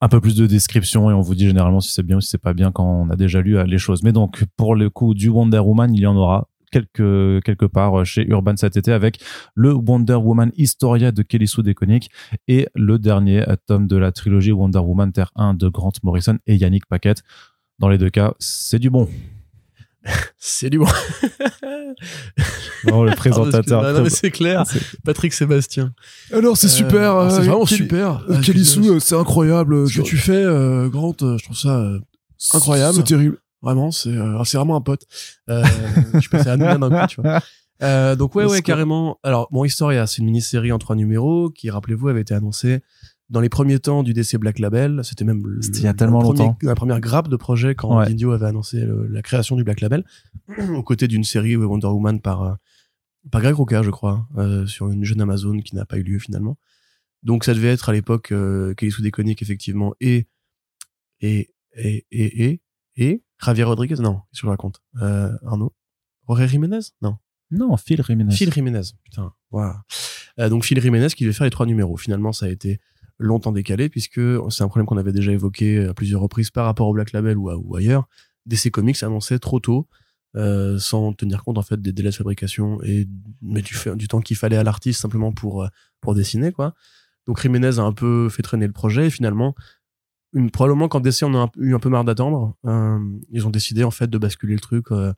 un 0.00 0.08
peu 0.08 0.20
plus 0.20 0.36
de 0.36 0.46
description 0.46 1.10
et 1.10 1.14
on 1.14 1.22
vous 1.22 1.34
dit 1.34 1.46
généralement 1.46 1.80
si 1.80 1.92
c'est 1.92 2.02
bien 2.02 2.18
ou 2.18 2.20
si 2.20 2.28
c'est 2.28 2.36
pas 2.36 2.52
bien 2.52 2.72
quand 2.72 2.84
on 2.84 3.08
a 3.10 3.16
déjà 3.16 3.40
lu 3.40 3.56
euh, 3.56 3.64
les 3.64 3.78
choses. 3.78 4.02
Mais 4.02 4.12
donc 4.12 4.44
pour 4.56 4.74
le 4.74 4.90
coup 4.90 5.14
du 5.14 5.28
Wonder 5.30 5.60
Woman, 5.60 5.94
il 5.94 6.00
y 6.00 6.06
en 6.06 6.16
aura 6.16 6.48
quelque 6.70 7.40
quelque 7.44 7.66
part 7.66 8.04
chez 8.04 8.26
Urban 8.28 8.56
cet 8.56 8.76
été 8.76 8.92
avec 8.92 9.18
le 9.54 9.72
Wonder 9.72 10.16
Woman 10.16 10.50
Historia 10.56 11.12
de 11.12 11.22
Kelly 11.22 11.46
Sue 11.46 11.62
DeConnick 11.62 12.10
et 12.48 12.66
le 12.74 12.98
dernier 12.98 13.44
tome 13.66 13.86
de 13.86 13.96
la 13.96 14.12
trilogie 14.12 14.52
Wonder 14.52 14.80
Woman 14.80 15.12
Terre 15.12 15.30
1 15.36 15.54
de 15.54 15.68
Grant 15.68 15.92
Morrison 16.02 16.38
et 16.46 16.56
Yannick 16.56 16.86
Paquette. 16.86 17.22
Dans 17.78 17.88
les 17.88 17.98
deux 17.98 18.10
cas, 18.10 18.34
c'est 18.38 18.78
du 18.78 18.90
bon. 18.90 19.08
c'est 20.38 20.70
du 20.70 20.78
bon. 20.78 20.86
non, 22.86 23.04
le 23.04 23.14
présentateur. 23.14 23.82
non, 23.94 24.02
mais 24.02 24.10
c'est 24.10 24.30
clair. 24.30 24.64
Patrick 25.04 25.32
Sébastien. 25.32 25.92
Alors 26.32 26.56
c'est 26.56 26.68
super. 26.68 27.16
Euh, 27.16 27.30
c'est 27.30 27.36
euh, 27.36 27.44
vraiment 27.44 27.64
Kelly- 27.64 27.76
super. 27.82 28.24
euh, 28.28 28.38
euh, 28.96 29.00
c'est 29.00 29.16
incroyable. 29.16 29.88
Ce 29.88 29.98
que 29.98 30.02
tu 30.02 30.16
fais, 30.16 30.32
euh, 30.32 30.88
Grant, 30.88 31.14
euh, 31.22 31.38
je 31.38 31.44
trouve 31.44 31.56
ça 31.56 31.76
euh, 31.78 31.98
incroyable. 32.52 32.96
C'est 32.96 33.04
terrible. 33.04 33.38
Vraiment, 33.62 33.90
c'est 33.90 34.10
euh, 34.10 34.44
c'est 34.44 34.58
vraiment 34.58 34.76
un 34.76 34.82
pote. 34.82 35.02
Euh, 35.48 35.64
je 36.20 36.28
passais 36.28 36.50
à 36.50 36.56
nous-mêmes 36.56 36.82
un 36.82 36.90
peu, 36.90 37.06
tu 37.08 37.20
vois. 37.22 37.40
Euh, 37.82 38.14
donc 38.14 38.34
ouais, 38.34 38.44
ouais, 38.44 38.62
carrément. 38.62 39.18
Alors, 39.22 39.48
bon, 39.50 39.64
Historia, 39.64 40.06
c'est 40.06 40.18
une 40.18 40.26
mini-série 40.26 40.70
en 40.70 40.78
trois 40.78 40.96
numéros 40.96 41.50
qui, 41.50 41.70
rappelez-vous, 41.70 42.08
avait 42.08 42.20
été 42.20 42.34
annoncée 42.34 42.82
dans 43.30 43.40
les 43.40 43.48
premiers 43.48 43.78
temps 43.78 44.02
du 44.02 44.12
DC 44.12 44.36
Black 44.36 44.58
Label. 44.58 45.00
C'était 45.02 45.24
même 45.24 45.46
le- 45.46 45.60
il 45.64 45.80
y 45.82 45.86
a 45.86 45.94
tellement 45.94 46.20
premier- 46.20 46.40
longtemps. 46.40 46.58
la 46.62 46.74
première 46.74 47.00
grappe 47.00 47.28
de 47.28 47.36
projet 47.36 47.74
quand 47.74 47.98
Ouais. 47.98 48.06
Didio 48.08 48.32
avait 48.32 48.46
annoncé 48.46 48.80
le- 48.80 49.06
la 49.06 49.22
création 49.22 49.56
du 49.56 49.64
Black 49.64 49.80
Label, 49.80 50.04
aux 50.76 50.82
côtés 50.82 51.08
d'une 51.08 51.24
série 51.24 51.56
Wonder 51.56 51.86
Woman 51.88 52.20
par 52.20 52.42
euh, 52.42 52.54
par 53.30 53.40
Greg 53.40 53.54
Rucka, 53.54 53.82
je 53.82 53.90
crois, 53.90 54.28
euh, 54.36 54.66
sur 54.66 54.90
une 54.90 55.02
jeune 55.04 55.20
Amazon 55.22 55.58
qui 55.60 55.74
n'a 55.74 55.86
pas 55.86 55.96
eu 55.96 56.02
lieu 56.02 56.18
finalement. 56.18 56.58
Donc 57.22 57.44
ça 57.44 57.54
devait 57.54 57.68
être 57.72 57.88
à 57.88 57.92
l'époque 57.94 58.32
euh, 58.32 58.74
Kelly 58.74 58.92
Sue 58.92 59.00
Deconic, 59.02 59.40
effectivement 59.40 59.94
et 60.00 60.28
et 61.20 61.50
et 61.76 62.06
et 62.10 62.44
et 62.44 62.60
et 62.96 63.24
Javier 63.42 63.64
Rodriguez? 63.64 63.94
Non 63.96 64.16
qu'est-ce 64.30 64.42
que 64.42 64.46
je 64.46 64.50
raconte? 64.50 64.82
Euh, 65.00 65.32
Arnaud? 65.46 65.72
Jorge 66.28 66.46
Jiménez? 66.46 66.80
Non 67.02 67.16
Non, 67.50 67.76
Phil 67.78 68.02
Jiménez. 68.06 68.34
Phil 68.34 68.52
Jiménez 68.52 68.82
putain 69.04 69.32
voilà 69.50 69.82
Euh, 70.38 70.48
donc 70.50 70.64
Phil 70.64 70.80
Jiménez 70.80 71.08
qui 71.16 71.24
devait 71.24 71.32
faire 71.32 71.44
les 71.46 71.50
trois 71.50 71.64
numéros 71.66 71.96
finalement 71.96 72.32
ça 72.32 72.46
a 72.46 72.48
été 72.50 72.78
longtemps 73.18 73.52
décalé 73.52 73.88
puisque 73.88 74.20
c'est 74.50 74.64
un 74.64 74.68
problème 74.68 74.86
qu'on 74.86 74.96
avait 74.96 75.12
déjà 75.12 75.32
évoqué 75.32 75.84
à 75.84 75.94
plusieurs 75.94 76.20
reprises 76.20 76.50
par 76.50 76.64
rapport 76.64 76.88
au 76.88 76.92
Black 76.92 77.12
Label 77.12 77.36
ou, 77.36 77.76
ailleurs. 77.76 78.08
DC 78.46 78.70
Comics 78.70 79.02
annonçait 79.02 79.38
trop 79.38 79.60
tôt 79.60 79.88
euh, 80.36 80.78
sans 80.78 81.12
tenir 81.12 81.44
compte 81.44 81.58
en 81.58 81.62
fait 81.62 81.80
des 81.80 81.92
délais 81.92 82.10
de 82.10 82.14
fabrication 82.14 82.82
et 82.82 83.06
mais 83.40 83.62
du, 83.62 84.08
temps 84.08 84.20
qu'il 84.20 84.36
fallait 84.36 84.56
à 84.56 84.64
l'artiste 84.64 85.00
simplement 85.00 85.32
pour 85.32 85.62
euh, 85.62 85.68
pour 86.00 86.14
dessiner 86.14 86.52
quoi. 86.52 86.74
Donc 87.26 87.40
Jiménez 87.40 87.78
a 87.78 87.82
un 87.82 87.92
peu 87.92 88.28
fait 88.28 88.42
traîner 88.42 88.66
le 88.66 88.72
projet 88.72 89.06
et 89.06 89.10
finalement 89.10 89.54
probablement 90.52 90.88
quand 90.88 91.00
DC 91.00 91.22
en 91.22 91.34
a 91.34 91.50
eu 91.56 91.74
un 91.74 91.78
peu 91.78 91.88
marre 91.88 92.04
d'attendre 92.04 92.56
euh, 92.66 92.98
ils 93.30 93.46
ont 93.46 93.50
décidé 93.50 93.84
en 93.84 93.90
fait 93.90 94.08
de 94.08 94.18
basculer 94.18 94.54
le 94.54 94.60
truc 94.60 94.90
euh, 94.90 95.12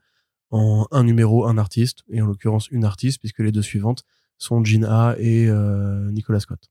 en 0.51 0.87
un 0.91 1.05
numéro 1.05 1.47
un 1.47 1.59
artiste 1.59 2.05
et 2.11 2.21
en 2.21 2.27
l'occurrence 2.27 2.69
une 2.71 2.85
artiste 2.85 3.21
puisque 3.21 3.41
les 3.41 3.53
deux 3.53 3.63
suivantes 3.63 4.05
sont 4.39 4.63
Jean 4.65 4.85
A 4.85 5.17
et 5.19 5.49
euh, 5.49 6.11
Nicolas 6.13 6.41
Scott 6.41 6.71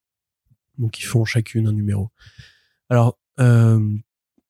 donc 0.77 0.99
ils 0.99 1.05
font 1.05 1.25
chacune 1.25 1.67
un 1.67 1.73
numéro 1.73 2.09
alors 2.89 3.17
euh, 3.39 3.79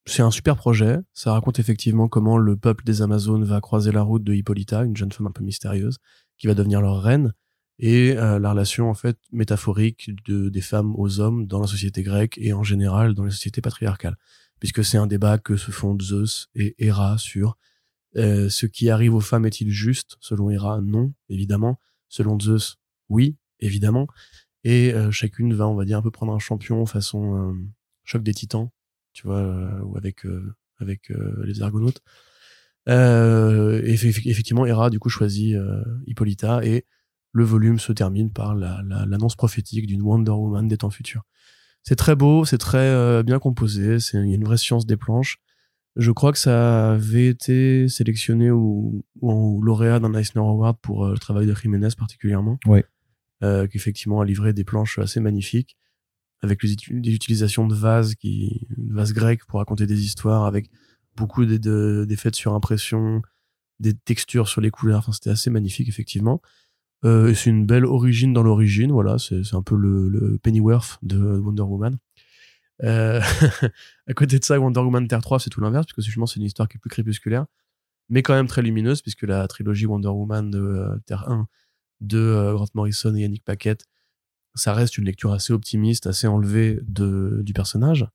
c'est 0.06 0.22
un 0.22 0.32
super 0.32 0.56
projet. 0.56 1.00
Ça 1.14 1.34
raconte 1.34 1.60
effectivement 1.60 2.08
comment 2.08 2.38
le 2.38 2.56
peuple 2.56 2.84
des 2.84 3.02
Amazones 3.02 3.44
va 3.44 3.60
croiser 3.60 3.92
la 3.92 4.04
route 4.04 4.24
de 4.24 4.34
Hippolyta, 4.34 4.84
une 4.84 4.96
jeune 4.96 5.12
femme 5.12 5.28
un 5.28 5.32
peu 5.32 5.44
mystérieuse, 5.44 5.98
qui 6.38 6.48
va 6.48 6.54
devenir 6.54 6.82
leur 6.82 7.02
reine, 7.02 7.34
et 7.80 8.16
euh, 8.18 8.40
la 8.40 8.52
relation 8.52 8.90
en 8.90 8.94
fait 8.94 9.18
métaphorique 9.32 10.12
de, 10.26 10.50
des 10.50 10.62
femmes 10.62 10.96
aux 10.96 11.20
hommes 11.20 11.48
dans 11.48 11.60
la 11.60 11.68
société 11.68 12.04
grecque 12.04 12.38
et 12.38 12.54
en 12.54 12.64
général 12.64 13.16
dans 13.16 13.26
les 13.26 13.32
sociétés 13.32 13.62
patriarcales, 13.62 14.16
puisque 14.60 14.86
c'est 14.86 14.98
un 14.98 15.08
débat 15.08 15.38
que 15.38 15.58
se 15.58 15.72
font 15.72 15.98
Zeus 16.00 16.48
et 16.56 16.76
Héra 16.78 17.18
sur 17.18 17.58
euh, 18.16 18.48
ce 18.50 18.66
qui 18.66 18.90
arrive 18.90 19.14
aux 19.14 19.22
femmes 19.22 19.46
est-il 19.46 19.72
juste? 19.72 20.18
Selon 20.22 20.50
Héra, 20.50 20.80
non, 20.82 21.14
évidemment. 21.30 21.80
Selon 22.08 22.40
Zeus, 22.40 22.78
oui, 23.10 23.36
évidemment. 23.60 24.08
Et 24.65 24.93
euh, 24.93 25.12
chacune 25.12 25.54
va, 25.54 25.67
on 25.67 25.75
va 25.75 25.86
dire, 25.86 25.97
un 25.97 26.01
peu 26.01 26.12
prendre 26.12 26.34
un 26.34 26.39
champion 26.39 26.86
façon 26.86 27.38
euh, 27.38 27.54
choc 28.04 28.21
des 28.23 28.34
titans, 28.34 28.69
tu 29.13 29.25
vois, 29.28 29.38
euh, 29.38 29.80
ou 29.84 29.95
avec 29.97 30.25
avec 30.80 31.10
les 31.45 31.62
Argonautes. 31.62 32.01
Eff- 32.88 34.28
effectivement, 34.28 34.65
Hera 34.65 34.89
du 34.89 34.99
coup 34.99 35.10
choisit 35.10 35.56
Hippolyta 36.08 36.63
et 36.63 36.86
le 37.32 37.43
volume 37.43 37.80
se 37.80 37.91
termine 37.91 38.32
par 38.32 38.56
la- 38.56 38.82
la- 38.88 39.06
l'annonce 39.06 39.36
prophétique 39.36 39.88
d'une 39.88 40.01
Wonder 40.01 40.32
Woman 40.32 40.67
des 40.67 40.78
temps 40.78 40.89
futurs. 40.89 41.23
C'est 41.84 41.95
très 41.95 42.15
beau, 42.15 42.45
c'est 42.45 42.58
très 42.58 43.23
bien 43.23 43.39
composé, 43.39 43.97
il 44.13 44.30
y 44.30 44.32
a 44.34 44.36
une 44.36 44.43
vraie 44.45 44.58
science 44.58 44.86
des 44.86 44.97
planches. 44.97 45.38
Je 45.97 46.12
crois 46.12 46.32
que 46.34 46.38
ça 46.39 46.91
avait 46.93 47.28
été 47.28 47.88
sélectionné 47.88 48.51
ou, 48.51 49.06
ou 49.21 49.62
lauréat 49.62 49.99
d'un 49.99 50.13
Eisner 50.13 50.41
Award 50.41 50.78
pour 50.82 51.08
le 51.08 51.17
travail 51.17 51.45
de 51.47 51.56
Jiménez 51.56 51.88
particulièrement. 51.97 52.58
Ouais. 52.65 52.84
Euh, 53.43 53.67
qui 53.67 53.76
effectivement 53.76 54.21
a 54.21 54.26
livré 54.26 54.54
des 54.54 54.63
planches 54.63 54.98
assez 54.98 55.19
magnifiques 55.19 55.76
avec 56.41 56.62
des 56.63 57.13
utilisations 57.13 57.67
de 57.67 57.76
vases 57.76 58.15
qui 58.15 58.65
grecs 59.13 59.43
pour 59.45 59.60
raconter 59.60 59.86
des 59.86 60.06
histoires 60.06 60.45
avec 60.45 60.69
beaucoup 61.17 61.45
de- 61.45 61.58
de- 61.58 62.06
d'effets 62.08 62.32
de 62.32 62.36
surimpression 62.36 63.21
des 63.82 63.93
textures 63.93 64.48
sur 64.48 64.62
les 64.62 64.71
couleurs. 64.71 65.00
Enfin 65.00 65.12
c'était 65.12 65.32
assez 65.32 65.50
magnifique 65.50 65.89
effectivement. 65.89 66.41
Euh, 67.04 67.34
c'est 67.34 67.50
une 67.50 67.65
belle 67.65 67.84
origine 67.86 68.32
dans 68.32 68.41
l'origine 68.43 68.93
voilà. 68.93 69.17
C'est 69.19 69.54
un 69.54 69.62
peu 69.63 69.76
le, 69.76 70.39
Pennyworth 70.41 70.98
de 71.02 71.17
Wonder 71.38 71.63
Woman. 71.63 71.98
Euh, 72.84 73.19
à 74.08 74.13
côté 74.13 74.39
de 74.39 74.45
ça 74.45 74.58
Wonder 74.60 74.80
Woman 74.80 75.10
Terre 75.10 75.21
3 75.21 75.39
c'est 75.41 75.50
tout 75.50 75.60
l'inverse 75.60 75.86
parce 75.88 75.93
que 75.93 76.02
justement 76.02 76.26
c'est 76.26 76.39
une 76.39 76.45
histoire 76.45 76.69
qui 76.69 76.78
est 76.78 76.80
plus 76.80 76.89
crépusculaire 76.89 77.45
mais 78.10 78.21
quand 78.21 78.34
même 78.34 78.48
très 78.48 78.62
lumineuse 78.62 79.02
puisque 79.02 79.24
la 79.24 79.45
trilogie 79.48 79.86
Wonder 79.86 80.08
Woman 80.10 80.52
de 80.52 81.02
Terre 81.06 81.30
1 81.30 81.48
de 82.02 82.20
euh, 82.20 82.54
Grant 82.54 82.68
Morrison 82.74 83.16
et 83.16 83.22
Yannick 83.22 83.44
Paquette 83.44 83.86
ça 84.56 84.74
reste 84.74 84.98
une 84.98 85.06
lecture 85.06 85.34
assez 85.34 85.54
optimiste, 85.54 86.08
assez 86.08 86.28
enlevée 86.28 86.80
du 86.82 87.54
personnage. 87.54 88.08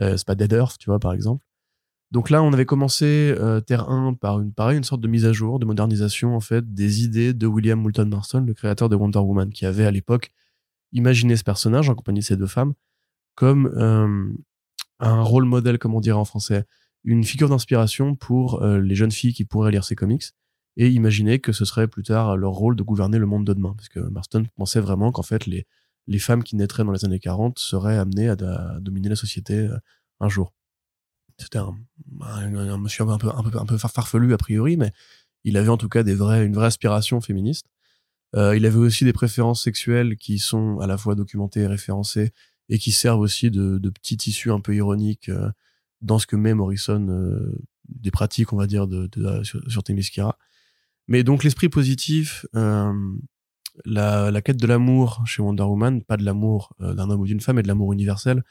Euh, 0.00 0.16
c'est 0.16 0.26
pas 0.26 0.34
Dead 0.34 0.52
Earth, 0.52 0.78
tu 0.78 0.90
vois, 0.90 1.00
par 1.00 1.12
exemple. 1.12 1.44
Donc 2.10 2.30
là, 2.30 2.42
on 2.42 2.52
avait 2.52 2.64
commencé 2.64 3.34
euh, 3.38 3.60
Terre 3.60 3.90
1 3.90 4.14
par 4.14 4.40
une, 4.40 4.52
pareil, 4.52 4.78
une 4.78 4.84
sorte 4.84 5.00
de 5.00 5.08
mise 5.08 5.26
à 5.26 5.32
jour, 5.32 5.58
de 5.58 5.66
modernisation, 5.66 6.36
en 6.36 6.40
fait, 6.40 6.72
des 6.72 7.04
idées 7.04 7.34
de 7.34 7.46
William 7.46 7.80
Moulton 7.80 8.06
Marston, 8.06 8.44
le 8.46 8.54
créateur 8.54 8.88
de 8.88 8.96
Wonder 8.96 9.18
Woman, 9.18 9.50
qui 9.50 9.66
avait 9.66 9.84
à 9.84 9.90
l'époque 9.90 10.30
imaginé 10.92 11.36
ce 11.36 11.44
personnage 11.44 11.90
en 11.90 11.94
compagnie 11.94 12.20
de 12.20 12.24
ces 12.24 12.36
deux 12.36 12.46
femmes 12.46 12.74
comme 13.34 13.66
euh, 13.76 14.32
un 15.00 15.22
rôle 15.22 15.44
modèle, 15.44 15.78
comme 15.78 15.94
on 15.94 16.00
dirait 16.00 16.18
en 16.18 16.24
français, 16.24 16.64
une 17.04 17.22
figure 17.22 17.48
d'inspiration 17.48 18.16
pour 18.16 18.64
les 18.64 18.96
jeunes 18.96 19.12
filles 19.12 19.32
qui 19.32 19.44
pourraient 19.44 19.70
lire 19.70 19.84
ses 19.84 19.94
comics 19.94 20.24
et 20.78 20.88
imaginer 20.88 21.40
que 21.40 21.52
ce 21.52 21.64
serait 21.64 21.88
plus 21.88 22.04
tard 22.04 22.36
leur 22.36 22.52
rôle 22.52 22.76
de 22.76 22.84
gouverner 22.84 23.18
le 23.18 23.26
monde 23.26 23.44
de 23.44 23.52
demain. 23.52 23.74
Parce 23.76 23.88
que 23.88 23.98
Marston 23.98 24.46
pensait 24.56 24.80
vraiment 24.80 25.10
qu'en 25.10 25.24
fait, 25.24 25.44
les, 25.44 25.66
les 26.06 26.20
femmes 26.20 26.44
qui 26.44 26.56
naîtraient 26.56 26.84
dans 26.84 26.92
les 26.92 27.04
années 27.04 27.18
40 27.18 27.58
seraient 27.58 27.98
amenées 27.98 28.28
à, 28.28 28.36
dominer 28.80 29.10
la 29.10 29.16
société 29.16 29.54
euh, 29.54 29.76
un 30.20 30.28
jour. 30.28 30.54
C'était 31.36 31.58
un, 31.58 31.76
monsieur 32.78 33.04
un 33.04 33.18
peu, 33.18 33.78
farfelu 33.78 34.32
a 34.32 34.38
priori, 34.38 34.76
mais 34.76 34.92
il 35.44 35.56
avait 35.56 35.68
en 35.68 35.76
tout 35.76 35.88
cas 35.88 36.02
des 36.02 36.14
vrais, 36.14 36.44
une 36.44 36.54
vraie 36.54 36.66
aspiration 36.66 37.20
féministe. 37.20 37.66
Euh, 38.36 38.56
il 38.56 38.64
avait 38.64 38.76
aussi 38.76 39.04
des 39.04 39.12
préférences 39.12 39.62
sexuelles 39.62 40.16
qui 40.16 40.38
sont 40.38 40.78
à 40.80 40.86
la 40.86 40.96
fois 40.96 41.14
documentées 41.14 41.60
et 41.60 41.66
référencées 41.66 42.32
et 42.68 42.78
qui 42.78 42.92
servent 42.92 43.20
aussi 43.20 43.50
de, 43.50 43.78
de 43.78 43.90
petits 43.90 44.16
tissus 44.16 44.50
un 44.50 44.60
peu 44.60 44.74
ironiques 44.74 45.28
euh, 45.28 45.50
dans 46.02 46.18
ce 46.18 46.26
que 46.26 46.36
met 46.36 46.54
Morrison 46.54 47.06
des 47.88 48.10
pratiques, 48.12 48.52
on 48.52 48.56
va 48.56 48.66
dire, 48.66 48.86
de, 48.86 49.08
sur, 49.42 49.60
sur 49.68 49.82
Themyscira. 49.82 50.38
Mais 51.08 51.24
donc 51.24 51.42
l'esprit 51.42 51.68
positif, 51.68 52.46
euh, 52.54 52.92
la, 53.84 54.30
la 54.30 54.42
quête 54.42 54.58
de 54.58 54.66
l'amour 54.66 55.22
chez 55.26 55.42
Wonder 55.42 55.62
Woman, 55.62 56.02
pas 56.02 56.16
de 56.16 56.24
l'amour 56.24 56.74
euh, 56.80 56.94
d'un 56.94 57.10
homme 57.10 57.20
ou 57.20 57.26
d'une 57.26 57.40
femme, 57.40 57.56
mais 57.56 57.62
de 57.62 57.68
l'amour 57.68 57.92
universel, 57.92 58.44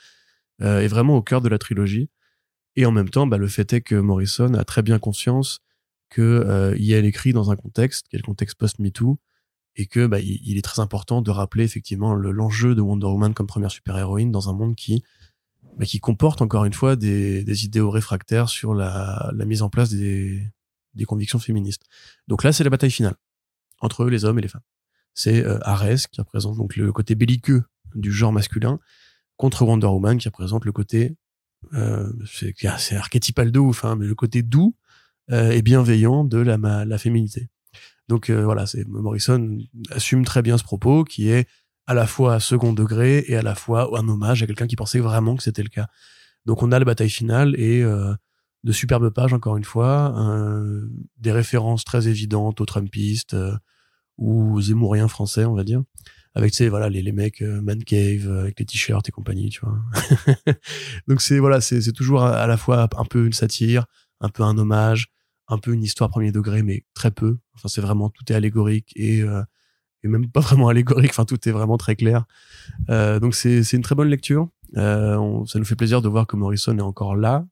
euh, 0.62 0.82
est 0.82 0.88
vraiment 0.88 1.16
au 1.16 1.22
cœur 1.22 1.42
de 1.42 1.50
la 1.50 1.58
trilogie. 1.60 2.10
Et 2.76 2.86
en 2.86 2.92
même 2.92 3.10
temps, 3.10 3.28
bah, 3.28 3.38
le 3.38 3.48
fait 3.48 3.74
est 3.74 3.82
que 3.82 3.96
Morrison 3.96 4.54
a 4.56 4.64
très 4.64 4.82
bien 4.82 5.00
conscience 5.00 5.60
que 6.10 6.22
euh, 6.22 6.76
il 6.80 6.92
est 6.92 7.06
écrit 7.06 7.34
dans 7.34 7.52
un 7.52 7.56
contexte, 7.56 8.08
qui 8.08 8.16
est 8.16 8.20
le 8.20 8.24
contexte 8.24 8.58
post-MeToo, 8.58 9.20
et 9.76 9.86
que 9.86 10.08
bah, 10.08 10.20
il, 10.20 10.58
est 10.58 10.64
très 10.64 10.82
important 10.82 11.22
de 11.22 11.30
rappeler 11.30 11.64
effectivement 11.64 12.16
le- 12.16 12.32
l'enjeu 12.32 12.74
de 12.74 12.82
Wonder 12.82 13.06
Woman 13.06 13.34
comme 13.36 13.46
première 13.46 13.70
super-héroïne 13.70 14.32
dans 14.32 14.50
un 14.50 14.54
monde 14.54 14.76
qui 14.76 15.04
bah, 15.78 15.86
qui 15.86 16.00
comporte 16.00 16.42
encore 16.42 16.66
une 16.66 16.74
fois 16.74 16.96
des, 16.96 17.44
des 17.44 17.66
idéaux 17.66 17.92
réfractaires 17.92 18.50
sur 18.50 18.74
la, 18.74 19.32
la 19.36 19.46
mise 19.46 19.62
en 19.62 19.70
place 19.70 19.92
des, 19.92 20.42
des 20.94 21.06
convictions 21.06 21.40
féministes. 21.40 21.84
Donc 22.28 22.44
là, 22.44 22.52
c'est 22.52 22.64
la 22.64 22.70
bataille 22.70 22.92
finale 22.92 23.16
entre 23.82 24.06
les 24.06 24.26
hommes 24.26 24.40
et 24.40 24.42
les 24.42 24.48
femmes. 24.48 24.64
C'est 25.14 25.44
euh, 25.46 25.60
Ares 25.62 26.10
qui 26.12 26.22
représente 26.22 26.58
donc 26.58 26.76
le 26.76 26.92
côté 26.92 27.16
belliqueux 27.16 27.64
du 27.96 28.12
genre 28.12 28.34
masculin 28.34 28.80
contre 29.36 29.64
Wonder 29.64 29.88
Woman 29.88 30.18
qui 30.18 30.28
représente 30.28 30.66
le 30.66 30.72
côté 30.72 31.16
euh, 31.74 32.12
c'est 32.32 32.54
c'est 32.78 32.96
archétypal 32.96 33.52
de 33.52 33.60
ouf, 33.60 33.84
hein, 33.84 33.96
mais 33.96 34.06
le 34.06 34.16
côté 34.16 34.44
doux 34.44 34.76
euh, 35.32 35.52
et 35.52 35.62
bienveillant 35.62 36.24
de 36.24 36.38
la, 36.38 36.58
ma- 36.58 36.86
la 36.86 36.98
féminité. 36.98 37.50
Donc 38.08 38.30
euh, 38.30 38.44
voilà, 38.44 38.66
c'est 38.68 38.88
Morrison 38.88 39.58
assume 39.90 40.24
très 40.24 40.42
bien 40.42 40.58
ce 40.58 40.64
propos 40.64 41.04
qui 41.04 41.30
est 41.30 41.48
à 41.88 41.94
la 41.94 42.06
fois 42.06 42.40
second 42.40 42.74
degré 42.74 43.26
et 43.28 43.36
à 43.36 43.42
la 43.42 43.56
fois 43.56 43.98
un 43.98 44.08
hommage 44.08 44.44
à 44.44 44.48
quelqu'un 44.48 44.68
qui 44.68 44.76
pensait 44.76 45.00
vraiment 45.00 45.36
que 45.36 45.44
c'était 45.44 45.64
le 45.64 45.70
cas. 45.70 45.88
Donc 46.46 46.62
on 46.64 46.72
a 46.72 46.80
la 46.80 46.86
bataille 46.86 47.10
finale 47.10 47.56
et 47.60 47.82
euh, 47.84 48.14
de 48.68 48.72
superbes 48.74 49.10
pages 49.10 49.32
encore 49.34 49.56
une 49.56 49.64
fois, 49.64 50.14
euh, 50.20 50.86
des 51.18 51.32
références 51.32 51.86
très 51.86 52.10
évidentes 52.10 52.60
aux 52.60 52.66
Trumpistes 52.66 53.34
euh, 53.34 53.56
ou 54.18 54.56
aux 54.56 54.62
Zemmouriens 54.62 55.08
français, 55.08 55.46
on 55.46 55.54
va 55.56 55.64
dire, 55.64 55.82
avec 56.36 56.52
tu 56.52 56.58
sais 56.58 56.68
voilà 56.70 56.90
les, 56.90 57.02
les 57.02 57.14
mecs 57.14 57.42
euh, 57.42 57.62
man 57.62 57.82
cave 57.82 58.28
euh, 58.28 58.42
avec 58.42 58.60
les 58.60 58.66
t-shirts 58.66 59.08
et 59.08 59.12
compagnie, 59.14 59.50
tu 59.50 59.62
vois. 59.62 59.80
Donc 61.08 61.22
c'est 61.22 61.40
voilà, 61.40 61.62
c'est 61.62 61.94
toujours 61.94 62.24
à, 62.24 62.46
la 62.46 62.58
fois 62.58 62.90
un 62.98 63.06
peu 63.06 63.26
une 63.26 63.32
satire, 63.34 63.86
un 64.20 64.28
peu 64.28 64.44
un 64.44 64.58
hommage, 64.58 65.08
un 65.48 65.60
peu 65.60 65.72
une 65.72 65.84
histoire 65.84 66.10
premier 66.10 66.34
degré, 66.34 66.62
mais 66.62 66.84
très 66.94 67.12
peu. 67.12 67.38
Enfin, 67.56 67.70
c'est 67.70 67.82
vraiment 67.82 68.10
tout 68.10 68.26
est 68.30 68.36
allégorique 68.36 68.92
et, 68.98 69.22
euh, 69.22 69.42
et 70.04 70.10
même 70.10 70.30
pas 70.30 70.42
vraiment 70.42 70.68
allégorique. 70.68 71.12
Enfin, 71.12 71.24
tout 71.24 71.48
est 71.48 71.54
vraiment 71.54 71.78
très 71.78 71.96
clair. 71.96 72.26
Euh, 72.90 73.22
donc 73.22 73.34
c'est 73.34 73.64
c'est 73.64 73.78
une 73.78 73.84
très 73.84 73.96
bonne 73.96 74.10
lecture. 74.10 74.50
Euh, 74.76 75.16
on- 75.16 75.46
ça 75.46 75.58
nous 75.58 75.66
fait 75.66 75.78
plaisir 75.78 76.02
de 76.02 76.10
voir 76.10 76.28
que 76.28 76.36
Morrison 76.36 76.78
est 76.78 76.82
encore 76.82 77.16
là, 77.16 77.46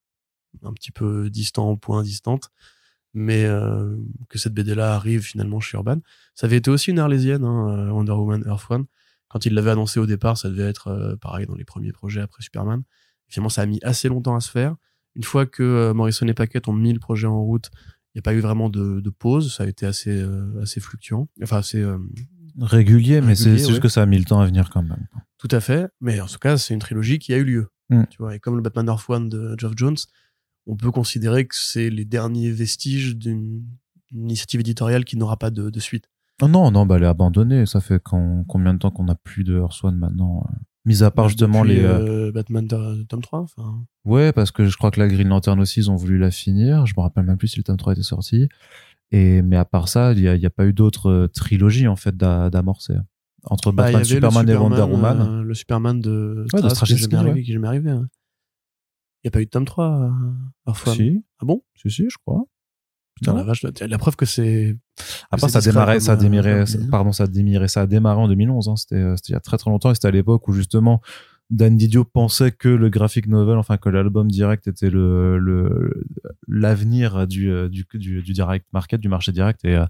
un 0.63 0.74
petit 0.74 0.91
peu 0.91 1.30
distant 1.30 1.70
au 1.70 1.78
point 1.78 2.04
distante, 2.04 2.52
mais 3.13 3.46
euh, 3.46 3.96
que 4.30 4.38
cette 4.38 4.54
BD 4.54 4.76
là 4.76 4.94
arrive 4.94 5.22
finalement 5.22 5.60
chez 5.60 5.78
Urban. 5.78 6.00
Ça 6.36 6.48
avait 6.48 6.58
été 6.58 6.70
aussi 6.70 6.91
une 6.91 7.00
arlésienne, 7.00 7.44
hein, 7.44 7.70
euh, 7.70 7.89
Wonder 7.89 8.12
Woman 8.12 8.44
Earth 8.46 8.70
One. 8.70 8.86
Quand 9.30 9.46
il 9.46 9.54
l'avait 9.54 9.72
annoncé 9.72 10.00
au 10.00 10.06
départ, 10.06 10.38
ça 10.38 10.50
devait 10.50 10.68
être 10.68 10.89
euh, 10.89 11.15
pareil 11.15 11.46
dans 11.48 11.56
les 11.56 11.63
premiers 11.63 11.94
projets 11.94 12.22
après 12.22 12.44
Superman. 12.44 12.84
Finalement, 13.28 13.50
ça 13.50 13.62
a 13.62 13.65
mis 13.65 13.80
assez 13.84 14.10
longtemps 14.10 14.36
à 14.36 14.41
se 14.41 14.52
faire. 14.52 14.76
Une 15.15 15.24
fois 15.24 15.46
que 15.46 15.94
Morrison 15.94 16.28
et 16.28 16.34
Paquette 16.34 16.68
ont 16.68 16.74
mis 16.74 16.91
le 16.91 17.00
projet 17.00 17.26
en 17.26 17.41
route, 17.41 17.72
il 18.13 18.18
n'y 18.18 18.20
a 18.20 18.22
pas 18.22 18.34
eu 18.34 18.41
vraiment 18.41 18.70
de, 18.70 19.00
de 19.00 19.10
pause. 19.10 19.56
Ça 19.56 19.63
a 19.63 19.68
été 19.68 19.86
assez, 19.86 20.24
assez 20.62 20.82
fluctuant. 20.82 21.30
Enfin, 21.41 21.58
assez. 21.58 21.84
Régulier, 22.60 23.22
mais 23.22 23.34
c'est 23.34 23.58
juste 23.58 23.72
ouais. 23.72 23.80
que 23.80 23.88
ça 23.88 24.02
a 24.02 24.06
mis 24.06 24.18
le 24.18 24.26
temps 24.26 24.41
à 24.41 24.46
venir 24.46 24.70
quand 24.70 24.82
même. 24.84 25.08
tout 25.38 25.48
à 25.52 25.62
fait. 25.62 25.88
Mais 26.02 26.20
en 26.20 26.28
tout 26.28 26.38
cas, 26.38 26.58
c'est 26.58 26.74
une 26.74 26.82
trilogie 26.82 27.18
qui 27.18 27.34
a 27.34 27.38
eu 27.38 27.46
lieu. 27.46 27.68
Mm. 27.89 28.04
Tu 28.10 28.18
vois, 28.18 28.36
et 28.36 28.39
comme 28.39 28.56
le 28.56 28.62
Batman 28.62 28.88
Earth 28.88 29.10
One 29.10 29.30
de 29.30 29.56
Geoff 29.58 29.74
Jones, 29.76 29.98
on 30.67 30.75
peut 30.75 30.91
considérer 30.91 31.45
que 31.45 31.56
c'est 31.56 31.89
les 31.89 32.06
derniers 32.06 32.51
vestiges 32.51 33.15
d'une 33.15 33.63
initiative 34.13 34.60
éditoriale 34.62 35.06
qui 35.06 35.17
n'aura 35.17 35.38
pas 35.38 35.49
de, 35.51 35.69
de 35.69 35.80
suite. 35.80 36.06
Oh 36.41 36.47
non, 36.47 36.69
non, 36.71 36.86
bah 36.86 36.97
elle 36.97 37.04
est 37.04 37.08
abandonnée. 37.08 37.65
Ça 37.65 37.80
fait 37.82 37.99
quand- 38.04 38.43
combien 38.47 38.73
de 38.73 38.80
temps 38.80 38.91
qu'on 38.91 39.06
n'a 39.06 39.15
plus 39.15 39.43
de 39.43 39.58
Earth 39.58 39.84
One 39.84 39.97
maintenant 39.97 40.45
euh, 40.49 40.56
Mis 40.86 41.01
à 41.01 41.10
part 41.12 41.30
justement 41.30 41.62
Depuis, 41.63 41.78
les. 41.78 41.84
euh, 41.84 42.28
euh, 42.28 42.32
Batman 42.32 42.67
de- 42.67 43.04
tome 43.04 43.21
3. 43.21 43.39
Enfin, 43.41 43.84
Ouais, 44.04 44.32
parce 44.34 44.51
que 44.51 44.65
je 44.67 44.78
crois 44.78 44.91
que 44.91 44.99
la 44.99 45.08
Green 45.08 45.28
Lantern 45.30 45.60
aussi, 45.60 45.80
ils 45.80 45.89
ont 45.89 45.95
voulu 45.95 46.17
la 46.17 46.32
finir. 46.32 46.86
Je 46.86 46.93
me 46.97 47.01
rappelle 47.01 47.23
même 47.25 47.38
plus 47.38 47.47
si 47.47 47.58
le 47.58 47.63
tome 47.63 47.78
3 47.78 47.93
était 47.93 48.04
sorti. 48.04 48.49
Et, 49.12 49.41
mais 49.41 49.56
à 49.56 49.65
part 49.65 49.88
ça, 49.88 50.12
il 50.13 50.21
n'y 50.21 50.45
a, 50.45 50.49
pas 50.49 50.65
eu 50.65 50.73
d'autres 50.73 51.10
euh, 51.10 51.28
trilogies, 51.28 51.88
en 51.88 51.95
fait, 51.95 52.15
d'a- 52.17 52.49
d'amorcer. 52.49 52.95
Entre 53.45 53.71
bah, 53.71 53.84
Batman, 53.84 54.01
le 54.01 54.06
Superman, 54.06 54.49
et 54.49 54.56
Wonder 54.56 54.75
Superman, 54.75 55.17
Woman. 55.19 55.28
euh, 55.39 55.43
le 55.43 55.54
Superman 55.54 56.01
de 56.01 56.45
Ouais, 56.54 56.62
de 56.62 56.69
Straczynski, 56.69 57.08
qui 57.08 57.13
est 57.15 57.17
jamais 57.17 57.30
arrivé. 57.30 57.43
qui 57.43 57.51
est 57.51 57.54
jamais 57.54 57.67
arrivé, 57.67 57.89
hein. 57.91 58.08
Il 59.26 59.30
n'y 59.30 59.30
a 59.30 59.32
pas 59.32 59.42
eu 59.42 59.46
de 59.46 59.50
tome 59.50 59.66
3 59.66 59.86
euh, 59.86 60.10
One. 60.68 60.96
Si, 60.96 61.26
Ah 61.40 61.46
bon? 61.46 61.64
Si, 61.74 61.90
si, 61.90 62.06
je 62.08 62.18
crois. 62.24 62.44
Putain, 63.16 63.32
Non. 63.32 63.38
la 63.40 63.44
vache, 63.44 63.64
la 63.64 63.98
preuve 63.98 64.16
que 64.16 64.26
c'est. 64.28 64.78
Après, 65.32 65.50
ça 65.50 65.62
ça 65.62 65.70
a 65.72 65.84
euh, 65.84 66.66
pardon, 66.92 67.12
ça 67.12 67.24
a 67.24 67.28
démarré, 67.28 67.68
ça 67.68 67.82
a 67.82 67.88
démarré 67.88 68.22
en 68.22 68.28
2011. 68.28 68.70
Hein, 68.70 68.76
c'était, 68.76 68.96
euh, 68.98 69.16
c'était 69.16 69.30
il 69.30 69.34
y 69.34 69.36
a 69.36 69.40
très 69.40 69.58
très 69.58 69.72
longtemps 69.72 69.90
et 69.90 69.96
c'était 69.96 70.10
à 70.10 70.12
l'époque 70.12 70.48
où 70.48 70.54
justement 70.54 71.02
Dan 71.51 71.77
Didio 71.77 72.03
pensait 72.03 72.51
que 72.51 72.67
le 72.69 72.89
graphic 72.89 73.27
novel, 73.27 73.58
enfin 73.58 73.77
que 73.77 73.88
l'album 73.89 74.29
direct 74.31 74.67
était 74.67 74.89
le, 74.89 75.38
le 75.38 76.03
l'avenir 76.47 77.27
du, 77.27 77.51
euh, 77.51 77.69
du, 77.69 77.86
du, 77.93 78.21
du 78.21 78.34
direct 78.34 78.65
market, 78.73 78.99
du 79.01 79.10
marché 79.10 79.31
direct 79.31 79.63
et, 79.65 79.75
euh, 79.75 79.86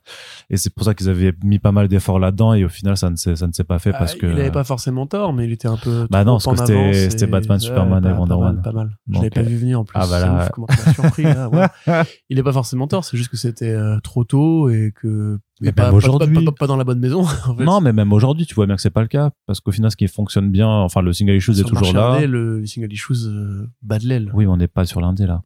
et 0.49 0.57
c'est 0.57 0.73
pour 0.73 0.85
ça 0.85 0.93
qu'ils 0.93 1.09
avaient 1.09 1.33
mis 1.43 1.59
pas 1.59 1.71
mal 1.71 1.87
d'efforts 1.87 2.19
là-dedans 2.19 2.53
et 2.53 2.63
au 2.65 2.69
final 2.69 2.97
ça 2.97 3.09
ne 3.09 3.15
s'est, 3.15 3.35
ça 3.35 3.47
ne 3.47 3.53
s'est 3.53 3.63
pas 3.63 3.79
fait 3.79 3.91
parce 3.91 4.13
Ah, 4.15 4.19
que 4.19 4.25
Il 4.27 4.35
n'avait 4.35 4.51
pas 4.51 4.63
forcément 4.63 5.07
tort, 5.07 5.33
mais 5.33 5.45
il 5.45 5.51
était 5.51 5.67
un 5.67 5.77
peu. 5.77 6.07
Bah 6.09 6.23
non, 6.23 6.37
parce 6.43 6.61
que 6.61 6.93
c'était- 6.93 7.25
et- 7.25 7.27
Batman, 7.27 7.59
Superman 7.59 8.05
et 8.05 8.09
pas- 8.09 8.13
Wonder 8.19 8.29
pas 8.29 8.35
mal, 8.37 8.47
Woman. 8.47 8.61
Pas 8.61 8.71
mal. 8.71 8.97
Je 9.09 9.13
l'avais 9.15 9.29
pas 9.29 9.39
euh, 9.41 9.43
vu 9.43 9.55
venir 9.57 9.79
en 9.79 9.85
plus. 9.85 9.97
ah 9.99 10.05
bah 10.09 10.19
là, 10.19 10.43
ouf 10.43 10.49
comment 10.51 10.67
surpris. 10.93 11.23
là, 11.23 11.49
ouais. 11.49 11.67
Il 12.29 12.37
est 12.39 12.43
pas 12.43 12.53
forcément 12.53 12.87
tort, 12.87 13.03
c'est 13.05 13.17
juste 13.17 13.29
que 13.29 13.37
c'était 13.37 13.71
euh, 13.71 13.99
trop 14.01 14.23
tôt 14.23 14.69
et 14.69 14.91
que. 14.95 15.37
Mais 15.61 15.69
et 15.69 15.71
pas, 15.71 15.83
même 15.83 15.91
pas- 15.91 15.97
aujourd'hui- 15.97 16.35
pas, 16.35 16.51
pas- 16.51 16.57
pas 16.59 16.67
dans 16.67 16.75
la 16.75 16.83
bonne 16.83 16.99
maison. 16.99 17.21
En 17.47 17.55
fait. 17.55 17.63
non 17.63 17.79
mais 17.79 17.93
même 17.93 18.11
aujourd'hui 18.11 18.45
tu 18.45 18.53
vois 18.55 18.65
bien 18.65 18.75
que 18.75 18.81
c'est 18.81 18.89
pas 18.89 19.01
le 19.01 19.07
cas 19.07 19.29
parce 19.45 19.61
qu'au 19.61 19.71
final 19.71 19.89
ce 19.89 19.95
qui 19.95 20.07
fonctionne 20.09 20.51
bien 20.51 20.67
enfin 20.67 21.01
le 21.01 21.13
single 21.13 21.39
issues 21.51 21.61
est 21.61 21.63
toujours 21.69 21.93
là 21.93 22.13
indé, 22.13 22.27
le, 22.27 22.59
le 22.59 22.65
single 22.65 22.91
issues 22.93 23.13
euh, 23.27 23.67
bat 23.81 23.99
de 23.99 24.07
l'aile. 24.07 24.31
oui 24.33 24.45
mais 24.45 24.51
on 24.51 24.57
n'est 24.57 24.67
pas 24.67 24.85
sur 24.85 25.01
l'indé 25.01 25.25
là 25.25 25.41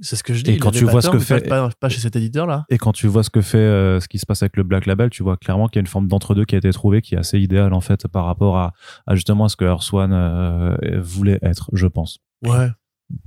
C'est 0.00 0.16
ce 0.16 0.22
que 0.24 0.34
je 0.34 0.42
dis. 0.44 0.50
Et 0.52 0.58
quand 0.58 0.70
tu 0.72 0.84
vois 0.84 1.00
ce 1.02 1.08
que 1.10 1.18
fait- 1.18 1.48
Pas, 1.48 1.70
pas 1.80 1.88
chez 1.88 2.00
cet 2.00 2.16
éditeur 2.16 2.46
là. 2.46 2.64
Et 2.68 2.78
quand 2.78 2.92
tu 2.92 3.06
vois 3.06 3.22
ce 3.22 3.30
que 3.30 3.40
fait, 3.40 3.58
euh, 3.58 4.00
ce 4.00 4.08
qui 4.08 4.18
se 4.18 4.26
passe 4.26 4.42
avec 4.42 4.56
le 4.56 4.62
Black 4.64 4.86
Label, 4.86 5.08
tu 5.10 5.22
vois 5.22 5.36
clairement 5.36 5.68
qu'il 5.68 5.76
y 5.76 5.80
a 5.80 5.82
une 5.82 5.86
forme 5.86 6.08
d'entre-deux 6.08 6.44
qui 6.44 6.54
a 6.56 6.58
été 6.58 6.70
trouvée, 6.72 7.00
qui 7.00 7.14
est 7.14 7.18
assez 7.18 7.38
idéale 7.38 7.72
en 7.72 7.80
fait 7.80 8.08
par 8.08 8.24
rapport 8.24 8.56
à, 8.58 8.72
à 9.06 9.14
justement 9.14 9.48
ce 9.48 9.56
que 9.56 9.64
Earth 9.64 9.92
One 9.92 10.12
euh, 10.12 10.76
voulait 11.00 11.38
être, 11.42 11.70
je 11.72 11.86
pense. 11.86 12.18
Ouais. 12.44 12.68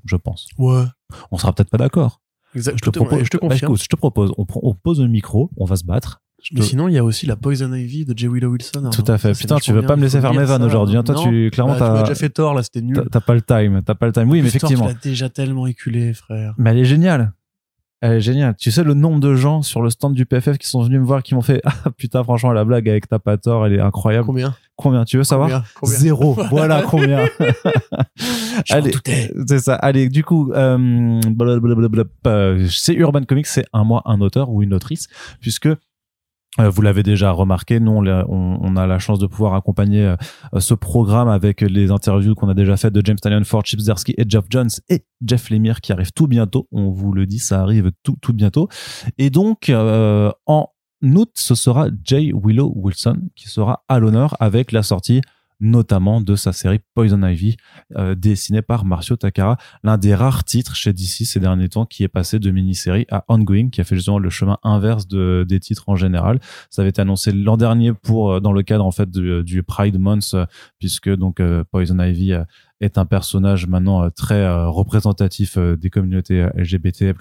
Je 0.06 0.16
pense. 0.18 0.48
Ouais. 0.58 0.84
On 1.32 1.38
sera 1.38 1.54
peut-être 1.54 1.70
pas 1.70 1.78
d'accord. 1.78 2.22
Je 2.54 2.62
te 2.72 2.90
propose. 2.90 3.24
je 3.24 3.30
te 3.30 3.38
Bah, 3.38 3.56
écoute, 3.56 3.82
je 3.82 3.88
te 3.88 3.96
propose. 3.96 4.34
On, 4.38 4.46
on 4.64 4.74
pose 4.74 5.00
le 5.02 5.08
micro, 5.08 5.52
on 5.58 5.66
va 5.66 5.76
se 5.76 5.86
battre. 5.86 6.22
Mais 6.54 6.62
te- 6.62 6.66
sinon, 6.66 6.88
il 6.88 6.94
y 6.94 6.98
a 6.98 7.04
aussi 7.04 7.26
la 7.26 7.36
Poison 7.36 7.74
Ivy 7.74 8.06
de 8.06 8.18
J. 8.18 8.28
Willow 8.28 8.50
Wilson. 8.52 8.84
hein. 8.86 8.90
Tout 8.92 9.04
à 9.08 9.18
fait. 9.18 9.34
Ça, 9.34 9.40
Putain, 9.40 9.58
tu 9.58 9.74
veux 9.74 9.82
pas 9.82 9.96
me 9.96 10.02
laisser 10.04 10.22
faire 10.22 10.34
mes 10.34 10.46
vannes 10.46 10.64
aujourd'hui. 10.64 10.96
hein. 10.98 11.04
Toi, 11.04 11.16
Non. 11.16 11.24
tu 11.30 11.50
clairement 11.52 11.74
Bah, 11.74 11.78
tu 11.80 11.84
m'as 11.84 11.94
t'as 11.98 12.02
déjà 12.04 12.16
fait 12.16 12.30
tort 12.30 12.54
là, 12.54 12.64
c'était 12.64 12.82
nul. 12.82 13.02
t'as- 13.12 13.20
pas 13.22 13.34
le 13.34 13.42
time. 13.42 13.82
T'as 13.86 13.96
pas 13.96 14.06
le 14.06 14.14
time. 14.14 14.30
Oui, 14.30 14.42
mais 14.42 14.48
effectivement. 14.48 14.88
Tu 14.88 14.94
l'as 14.94 15.00
déjà 15.02 15.30
tellement 15.30 15.68
éculé, 15.68 16.14
frère. 16.14 16.54
Mais 16.58 16.70
elle 16.72 16.78
est 16.80 16.86
géniale. 16.86 17.34
Elle 18.00 18.14
est 18.14 18.22
géniale. 18.22 18.56
Tu 18.60 18.70
sais 18.70 18.84
le 18.84 18.94
nombre 18.94 19.20
de 19.20 19.34
gens 19.34 19.64
sur 19.64 19.82
le 19.82 19.90
stand 19.90 20.14
du 20.14 20.28
PFF 20.28 20.60
qui 20.60 20.70
sont 20.70 20.84
venus 20.84 21.00
me 21.00 21.06
voir, 21.06 21.24
qui 21.24 21.34
m'ont 21.34 21.42
fait 21.42 21.62
ah 21.66 21.90
putain 21.98 22.24
franchement 22.24 22.52
la 22.52 22.64
blague 22.64 22.88
avec 22.88 23.10
ta 23.10 23.18
pas 23.18 23.38
tort, 23.38 23.66
elle 23.66 23.74
est 23.74 23.80
incroyable. 23.80 24.28
Combien? 24.28 24.56
Combien? 24.76 25.04
Tu 25.04 25.18
veux 25.18 25.24
savoir? 25.24 25.50
Combien? 25.50 25.64
Combien 25.82 25.98
Zéro. 25.98 26.34
voilà 26.52 26.84
combien? 26.84 27.26
Allez, 28.70 28.92
c'est 29.48 29.60
ça. 29.60 29.74
Allez, 29.76 30.10
du 30.10 30.24
coup, 30.24 30.52
euh, 30.54 31.20
euh, 32.28 32.68
c'est 32.70 32.94
Urban 32.94 33.24
Comics, 33.24 33.48
c'est 33.48 33.66
un 33.74 33.84
mois 33.84 34.04
un 34.06 34.22
auteur 34.22 34.50
ou 34.52 34.62
une 34.62 34.74
autrice, 34.76 35.08
puisque 35.42 35.70
vous 36.58 36.82
l'avez 36.82 37.04
déjà 37.04 37.32
remarqué, 37.32 37.80
nous 37.80 37.92
on, 37.92 38.76
a 38.76 38.88
la 38.88 39.00
chance 39.00 39.20
de 39.20 39.28
pouvoir 39.28 39.54
accompagner 39.54 40.04
euh, 40.04 40.60
ce 40.60 40.74
programme 40.74 41.28
avec 41.28 41.62
les 41.62 41.92
interviews 41.92 42.36
qu'on 42.36 42.50
a 42.50 42.54
déjà 42.54 42.78
faites 42.78 42.94
de 42.94 43.02
James 43.06 43.18
Tynion, 43.18 43.44
Ford 43.44 43.64
Chipsdarsky 43.66 44.14
et 44.18 44.26
Jeff 44.28 44.46
Jones 44.50 44.70
et 44.90 45.06
Jeff 45.26 45.50
Lemire 45.50 45.82
qui 45.82 45.92
arrive 45.92 46.12
tout 46.12 46.28
bientôt. 46.28 46.68
On 46.72 46.92
vous 46.92 47.14
le 47.14 47.26
dit, 47.26 47.40
ça 47.40 47.62
arrive 47.62 47.92
tout 48.04 48.16
tout 48.22 48.34
bientôt. 48.34 48.68
Et 49.18 49.30
donc 49.30 49.70
euh, 49.70 50.32
en 50.46 50.68
août, 51.04 51.32
ce 51.36 51.56
sera 51.56 51.90
J. 52.04 52.34
Willow 52.34 52.74
Wilson 52.76 53.30
qui 53.36 53.50
sera 53.50 53.84
à 53.88 54.00
l'honneur 54.00 54.36
avec 54.40 54.72
la 54.72 54.84
sortie 54.84 55.22
notamment 55.60 56.22
de 56.22 56.36
sa 56.36 56.54
série 56.54 56.80
Poison 56.94 57.22
Ivy 57.26 57.58
euh, 57.96 58.16
dessinée 58.16 58.62
par 58.62 58.86
Marcio 58.86 59.16
Takara, 59.16 59.58
l'un 59.84 59.98
des 59.98 60.14
rares 60.16 60.44
titres 60.44 60.76
chez 60.76 60.94
DC 60.94 61.26
ces 61.26 61.40
derniers 61.40 61.70
temps 61.70 61.86
qui 61.86 62.04
est 62.04 62.08
passé 62.08 62.40
de 62.40 62.52
mini-série 62.52 63.06
à 63.10 63.26
ongoing, 63.28 63.70
qui 63.70 63.82
a 63.82 63.84
fait 63.84 63.96
justement 63.96 64.20
le 64.20 64.30
chemin 64.30 64.58
inverse 64.64 65.08
de, 65.08 65.46
des 65.48 65.60
titres 65.60 65.84
en 65.88 65.96
général. 65.96 66.40
Ça 66.70 66.82
avait 66.82 66.90
été 66.90 67.02
annoncé 67.02 67.32
l'an 67.32 67.58
dernier 67.58 67.94
pour 67.94 68.34
euh, 68.34 68.40
dans 68.40 68.52
le 68.54 68.64
cadre 68.64 68.86
en 68.86 68.92
fait 68.92 69.10
du, 69.10 69.64
Pride 69.64 70.00
Month, 70.00 70.32
euh, 70.34 70.46
puisque 70.80 71.10
donc 71.10 71.42
Poison 71.72 72.00
Ivy 72.00 72.34
est 72.82 72.98
un 72.98 73.06
personnage 73.06 73.68
maintenant 73.68 74.04
euh, 74.04 74.10
très 74.10 74.42
euh, 74.42 74.68
représentatif 74.70 75.58
euh, 75.58 75.76
des 75.76 75.90
communautés 75.90 76.48
LGBT+. 76.56 77.14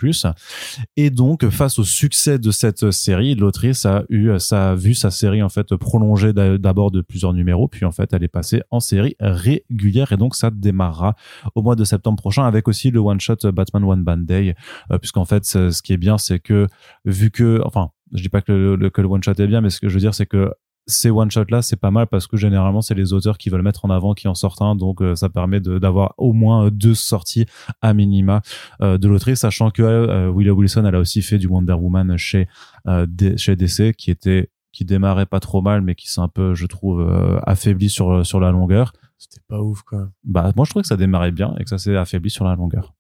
Et 0.97 1.11
donc, 1.11 1.49
face 1.49 1.79
au 1.79 1.85
succès 1.85 2.39
de 2.39 2.51
cette 2.51 2.91
série, 2.91 3.35
l'autrice 3.35 3.87
a 3.87 4.05
eu, 4.09 4.31
ça 4.39 4.71
a 4.71 4.75
vu 4.75 4.95
sa 4.95 5.11
série 5.11 5.43
en 5.43 5.49
fait 5.49 5.75
prolongée 5.77 6.33
d'a- 6.33 6.59
d'abord 6.59 6.91
de 6.91 7.01
plusieurs 7.01 7.33
numéros, 7.33 7.69
puis 7.69 7.85
en 7.85 7.93
fait, 7.93 8.13
elle 8.13 8.23
est 8.23 8.29
passée 8.29 8.63
en 8.71 8.81
série 8.81 9.17
régulière 9.21 10.13
et 10.13 10.17
donc 10.17 10.35
ça 10.35 10.51
démarrera 10.51 11.15
au 11.55 11.63
mois 11.63 11.77
de 11.77 11.85
septembre 11.85 12.17
prochain 12.21 12.45
avec 12.47 12.69
aussi 12.69 12.91
le 12.91 13.01
one 13.01 13.21
shot 13.21 13.37
Batman 13.53 13.85
One 13.85 14.03
Band 14.05 14.17
Day, 14.19 14.55
puisqu'en 15.01 15.25
fait, 15.25 15.45
ce 15.45 15.83
qui 15.83 15.93
est 15.93 15.97
bien, 15.99 16.19
c'est 16.19 16.39
que 16.39 16.67
vu 17.05 17.31
que, 17.31 17.61
enfin, 17.65 17.91
je 18.13 18.23
dis 18.23 18.29
pas 18.29 18.41
que 18.43 18.53
le, 18.53 18.77
le- 18.77 18.91
que 18.91 19.01
le 19.01 19.09
one 19.09 19.23
shot 19.23 19.33
est 19.33 19.47
bien, 19.47 19.61
mais 19.61 19.71
ce 19.71 19.81
que 19.81 19.89
je 19.89 19.95
veux 19.95 20.01
dire, 20.01 20.15
c'est 20.15 20.27
que 20.27 20.53
ces 20.87 21.11
one 21.11 21.31
shots 21.31 21.47
là 21.51 21.63
c'est 21.63 21.77
pas 21.77 21.91
mal 21.91 22.07
parce 22.07 22.27
que 22.27 22.37
généralement 22.37 22.81
c'est 22.81 22.95
les 22.95 23.13
auteurs 23.13 23.39
qui 23.39 23.51
veulent 23.51 23.63
mettre 23.63 23.85
en 23.85 23.91
avant 23.91 24.15
qui 24.15 24.29
en 24.29 24.35
sortent 24.35 24.63
un 24.63 24.77
donc 24.77 25.03
euh, 25.03 25.15
ça 25.17 25.29
permet 25.29 25.61
d'avoir 25.61 26.15
au 26.17 26.33
moins 26.33 26.71
deux 26.71 26.95
sorties 26.95 27.47
à 27.83 27.93
minima 27.93 28.41
euh, 28.81 28.97
de 28.97 29.09
l'autrice 29.09 29.41
sachant 29.41 29.71
que 29.71 29.83
euh, 29.83 30.31
Willow 30.33 30.55
Wilson 30.55 30.85
elle 30.85 30.95
a 30.95 31.01
aussi 31.01 31.23
fait 31.23 31.39
du 31.39 31.47
Wonder 31.49 31.73
Woman 31.73 32.17
chez 32.17 32.47
euh, 32.87 33.07
chez 33.37 33.57
DC 33.57 33.95
qui 33.97 34.11
était 34.11 34.51
qui 34.73 34.85
démarrait 34.85 35.27
pas 35.27 35.41
trop 35.41 35.63
mal 35.63 35.81
mais 35.83 35.95
qui 35.95 36.11
s'est 36.11 36.21
un 36.21 36.29
peu 36.29 36.55
je 36.55 36.67
trouve 36.67 37.01
euh, 37.01 37.41
affaibli 37.45 37.89
sur 37.89 38.25
sur 38.25 38.39
la 38.41 38.51
longueur 38.53 38.93
C'était 39.19 39.41
pas 39.49 39.61
ouf, 39.61 39.83
quoi. 39.83 40.11
bah 40.23 40.53
moi 40.55 40.65
je 40.67 40.71
trouvais 40.71 40.83
que 40.83 40.89
ça 40.89 40.97
démarrait 40.97 41.33
bien 41.33 41.55
et 41.59 41.65
que 41.65 41.71
ça 41.71 41.79
s'est 41.79 41.97
affaibli 41.97 42.31
sur 42.31 42.45
la 42.45 42.55
longueur 42.55 42.95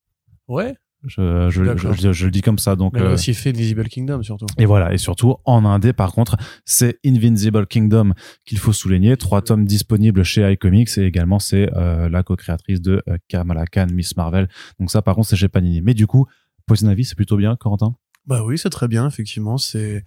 Ouais. 0.49 0.75
Je 1.05 1.49
je, 1.51 1.51
je, 1.51 1.63
D'accord. 1.65 1.93
je- 1.95 2.13
je 2.13 2.25
le 2.25 2.31
dis 2.31 2.43
comme 2.43 2.59
ça 2.59 2.75
donc 2.77 2.95
Mais 2.95 3.01
elle 3.01 3.07
a 3.07 3.11
euh, 3.11 3.15
aussi 3.15 3.33
fait 3.35 3.51
Invisible 3.51 3.87
Kingdom, 3.89 4.23
surtout. 4.23 4.47
et 4.59 4.65
voilà, 4.67 4.93
et 4.93 4.99
surtout 4.99 5.37
en 5.45 5.65
indé 5.65 5.93
par 5.93 6.13
contre, 6.13 6.37
c'est 6.65 6.99
Invincible 7.05 7.67
Kingdom 7.67 8.13
qu'il 8.45 8.59
faut 8.59 8.73
souligner, 8.73 9.17
trois 9.17 9.43
tomes 9.43 9.65
disponibles 9.67 10.25
chez 10.25 10.51
iComics 10.53 10.97
et 10.99 11.03
également 11.05 11.39
c'est 11.39 11.71
euh, 11.77 12.09
la 12.09 12.23
co-créatrice 12.23 12.81
de 12.81 13.03
euh, 13.09 13.17
Kamala 13.29 13.67
Khan, 13.67 13.87
Miss 13.93 14.17
Marvel. 14.17 14.49
Donc 14.81 14.91
ça 14.91 15.03
par 15.03 15.15
contre 15.15 15.29
c'est 15.29 15.37
chez 15.37 15.49
Panini. 15.49 15.81
Mais 15.83 15.95
du 15.95 16.07
coup, 16.07 16.27
Poison 16.67 16.91
Ivy 16.91 17.05
c'est 17.05 17.15
plutôt 17.15 17.37
bien, 17.37 17.55
Corentin? 17.57 17.95
Bah 18.27 18.43
oui, 18.45 18.59
c'est 18.59 18.71
très 18.71 18.89
bien, 18.89 19.07
effectivement. 19.07 19.57
C'est 19.59 20.05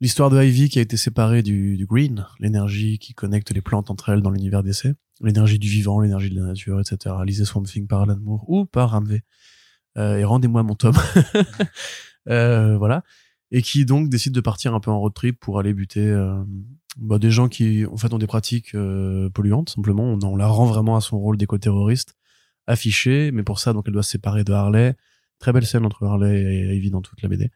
l'histoire 0.00 0.30
de 0.30 0.40
Ivy 0.40 0.68
qui 0.68 0.78
a 0.78 0.82
été 0.82 0.96
séparée 0.96 1.42
du, 1.42 1.76
du 1.76 1.86
Green, 1.86 2.24
l'énergie 2.38 3.00
qui 3.00 3.14
connecte 3.14 3.50
les 3.52 3.60
plantes 3.60 3.90
entre 3.90 4.10
elles 4.10 4.22
dans 4.22 4.30
l'univers 4.30 4.62
d'essai, 4.62 4.94
l'énergie 5.20 5.58
du 5.58 5.68
vivant, 5.68 5.98
l'énergie 5.98 6.30
de 6.30 6.36
la 6.40 6.46
nature, 6.46 6.78
etc. 6.78 7.16
Lisez 7.26 7.44
Swamp 7.44 7.64
Thing 7.64 7.88
par 7.88 8.02
Alan 8.02 8.16
Moore 8.22 8.44
ou 8.48 8.64
par 8.64 8.90
Ramvé. 8.90 9.22
Euh, 9.96 10.16
et 10.18 10.24
rendez-moi 10.24 10.62
mon 10.62 10.74
tome. 10.74 10.96
Euh, 12.28 12.76
voilà. 12.76 13.04
Et 13.50 13.62
qui 13.62 13.86
donc 13.86 14.10
décide 14.10 14.34
de 14.34 14.40
partir 14.42 14.74
un 14.74 14.80
peu 14.80 14.90
en 14.90 14.98
road 15.00 15.14
trip 15.14 15.40
pour 15.40 15.58
aller 15.58 15.72
buter 15.72 16.06
euh, 16.06 16.42
bah, 16.98 17.18
des 17.18 17.30
gens 17.30 17.48
qui 17.48 17.86
en 17.86 17.96
fait 17.96 18.12
ont 18.12 18.18
des 18.18 18.26
pratiques 18.26 18.72
polluantes 19.32 19.70
simplement. 19.70 20.04
On, 20.04 20.18
on 20.22 20.36
la 20.36 20.46
rend 20.46 20.66
vraiment 20.66 20.96
à 20.96 21.00
son 21.00 21.18
rôle 21.18 21.38
d'éco-terroriste 21.38 22.14
affiché, 22.66 23.30
mais 23.32 23.42
pour 23.44 23.60
ça 23.60 23.72
donc 23.72 23.84
elle 23.86 23.94
doit 23.94 24.02
se 24.02 24.10
séparer 24.10 24.44
de 24.44 24.52
Harley. 24.52 24.94
Très 25.38 25.52
belle 25.54 25.64
scène 25.64 25.86
entre 25.86 26.04
Harley 26.04 26.42
et 26.42 26.76
Ivy 26.76 26.90
dans 26.90 27.00
toute 27.00 27.22
la 27.22 27.28
BD. 27.30 27.50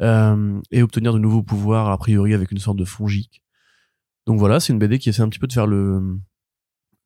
euh, 0.00 0.60
et 0.72 0.82
obtenir 0.82 1.12
de 1.12 1.18
nouveaux 1.20 1.44
pouvoirs 1.44 1.88
a 1.88 1.96
priori 1.98 2.34
avec 2.34 2.50
une 2.50 2.58
sorte 2.58 2.76
de 2.78 2.84
fongique. 2.84 3.42
Donc 4.26 4.40
voilà, 4.40 4.58
c'est 4.58 4.72
une 4.72 4.78
BD 4.80 4.98
qui 4.98 5.10
essaie 5.10 5.22
un 5.22 5.28
petit 5.28 5.38
peu 5.38 5.46
de 5.46 5.52
faire 5.52 5.68
le- 5.68 6.18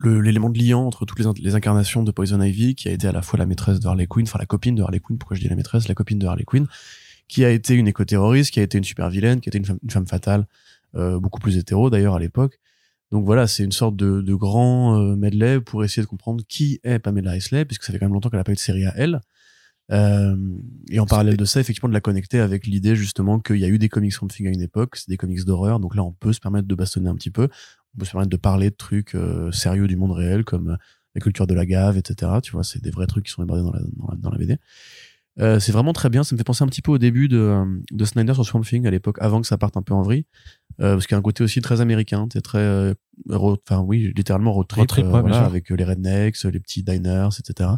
l'élément 0.04 0.50
de 0.50 0.58
liant 0.58 0.86
entre 0.86 1.04
toutes 1.04 1.18
les, 1.18 1.26
in- 1.26 1.34
les 1.40 1.54
incarnations 1.54 2.02
de 2.02 2.10
Poison 2.10 2.40
Ivy, 2.40 2.74
qui 2.74 2.88
a 2.88 2.92
été 2.92 3.06
à 3.06 3.12
la 3.12 3.22
fois 3.22 3.38
la 3.38 3.46
maîtresse 3.46 3.80
de 3.80 3.86
Harley 3.86 4.06
Quinn, 4.06 4.24
enfin 4.26 4.38
la 4.38 4.46
copine 4.46 4.74
de 4.74 4.82
Harley 4.82 5.00
Quinn, 5.00 5.18
pourquoi 5.18 5.36
je 5.36 5.42
dis 5.42 5.48
la 5.48 5.56
maîtresse, 5.56 5.88
la 5.88 5.94
copine 5.94 6.18
de 6.18 6.26
Harley 6.26 6.44
Quinn, 6.44 6.66
qui 7.28 7.44
a 7.44 7.50
été 7.50 7.74
une 7.74 7.88
éco-terroriste, 7.88 8.50
qui 8.50 8.60
a 8.60 8.62
été 8.62 8.78
une 8.78 8.84
super 8.84 9.08
vilaine, 9.08 9.40
qui 9.40 9.48
a 9.48 9.50
été 9.50 9.58
une 9.58 9.90
femme, 9.90 10.06
fatale, 10.06 10.46
euh, 10.94 11.18
beaucoup 11.18 11.40
plus 11.40 11.56
hétéro 11.56 11.88
d'ailleurs 11.88 12.14
à 12.14 12.18
l'époque. 12.18 12.58
Donc 13.10 13.24
voilà, 13.24 13.46
c'est 13.46 13.64
une 13.64 13.72
sorte 13.72 13.96
de, 13.96 14.20
de 14.20 14.34
grand 14.34 14.98
euh, 14.98 15.16
medley 15.16 15.60
pour 15.60 15.84
essayer 15.84 16.02
de 16.02 16.08
comprendre 16.08 16.42
qui 16.48 16.80
est 16.82 16.98
Pamela 16.98 17.36
Isley, 17.36 17.64
puisque 17.64 17.84
ça 17.84 17.92
fait 17.92 17.98
quand 17.98 18.06
même 18.06 18.14
longtemps 18.14 18.30
qu'elle 18.30 18.40
n'a 18.40 18.44
pas 18.44 18.52
eu 18.52 18.56
de 18.56 18.60
série 18.60 18.86
à 18.86 18.92
elle. 18.96 19.20
Euh, 19.90 20.36
et 20.90 21.00
en 21.00 21.06
parallèle 21.06 21.36
de 21.36 21.44
ça, 21.44 21.60
effectivement, 21.60 21.88
de 21.88 21.94
la 21.94 22.00
connecter 22.00 22.38
avec 22.38 22.66
l'idée 22.66 22.96
justement 22.96 23.40
qu'il 23.40 23.56
y 23.56 23.64
a 23.64 23.68
eu 23.68 23.78
des 23.78 23.88
comics 23.90 24.12
Swamp 24.12 24.28
Thing 24.28 24.46
à 24.46 24.50
une 24.50 24.62
époque, 24.62 24.96
c'est 24.96 25.08
des 25.08 25.16
comics 25.18 25.44
d'horreur, 25.44 25.80
donc 25.80 25.94
là 25.94 26.02
on 26.02 26.12
peut 26.12 26.32
se 26.32 26.40
permettre 26.40 26.68
de 26.68 26.74
bastonner 26.74 27.10
un 27.10 27.14
petit 27.16 27.30
peu, 27.30 27.48
on 27.94 27.98
peut 28.00 28.04
se 28.06 28.10
permettre 28.12 28.30
de 28.30 28.36
parler 28.36 28.70
de 28.70 28.74
trucs 28.76 29.14
euh, 29.14 29.50
sérieux 29.52 29.86
du 29.86 29.96
monde 29.96 30.12
réel 30.12 30.44
comme 30.44 30.70
euh, 30.70 30.76
la 31.14 31.20
culture 31.20 31.46
de 31.46 31.54
la 31.54 31.66
gave, 31.66 31.96
etc. 31.98 32.32
Tu 32.42 32.52
vois, 32.52 32.64
c'est 32.64 32.82
des 32.82 32.90
vrais 32.90 33.06
trucs 33.06 33.26
qui 33.26 33.32
sont 33.32 33.42
débordés 33.42 33.62
dans 33.62 33.72
la, 33.72 33.80
dans 33.80 34.06
la, 34.10 34.16
dans 34.16 34.30
la 34.30 34.38
BD. 34.38 34.56
Euh, 35.40 35.58
c'est 35.60 35.72
vraiment 35.72 35.92
très 35.94 36.10
bien. 36.10 36.24
Ça 36.24 36.34
me 36.34 36.38
fait 36.38 36.44
penser 36.44 36.62
un 36.62 36.66
petit 36.66 36.82
peu 36.82 36.90
au 36.92 36.98
début 36.98 37.28
de, 37.28 37.38
euh, 37.38 37.64
de 37.90 38.04
Snyder 38.04 38.34
sur 38.34 38.44
Swamp 38.44 38.62
Thing 38.62 38.86
à 38.86 38.90
l'époque, 38.90 39.16
avant 39.20 39.40
que 39.40 39.46
ça 39.46 39.56
parte 39.58 39.76
un 39.78 39.82
peu 39.82 39.94
en 39.94 40.02
vrille, 40.02 40.26
euh, 40.80 40.94
parce 40.94 41.06
qu'il 41.06 41.14
y 41.14 41.16
a 41.16 41.18
un 41.18 41.22
côté 41.22 41.42
aussi 41.44 41.60
très 41.62 41.80
américain. 41.80 42.26
Très, 42.28 42.58
euh, 42.58 42.94
enfin 43.30 43.80
oui, 43.80 44.12
littéralement 44.16 44.52
road 44.52 44.66
trip, 44.68 44.80
Road 44.80 44.88
trip, 44.88 45.04
ouais, 45.06 45.20
voilà, 45.20 45.36
avec 45.46 45.70
les 45.70 45.84
rednecks, 45.84 46.42
les 46.44 46.60
petits 46.60 46.82
diners, 46.82 47.28
etc. 47.38 47.70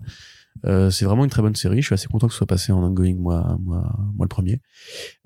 Euh, 0.65 0.91
c'est 0.91 1.05
vraiment 1.05 1.25
une 1.25 1.31
très 1.31 1.43
bonne 1.43 1.55
série. 1.57 1.81
Je 1.83 1.87
suis 1.87 1.95
assez 1.95 2.07
content 2.07 2.27
que 2.29 2.33
ce 2.33 2.39
soit 2.39 2.47
passé 2.47 2.71
en 2.73 2.83
ongoing, 2.83 3.17
moi, 3.17 3.57
moi, 3.61 3.93
moi 4.15 4.25
le 4.25 4.29
premier. 4.29 4.61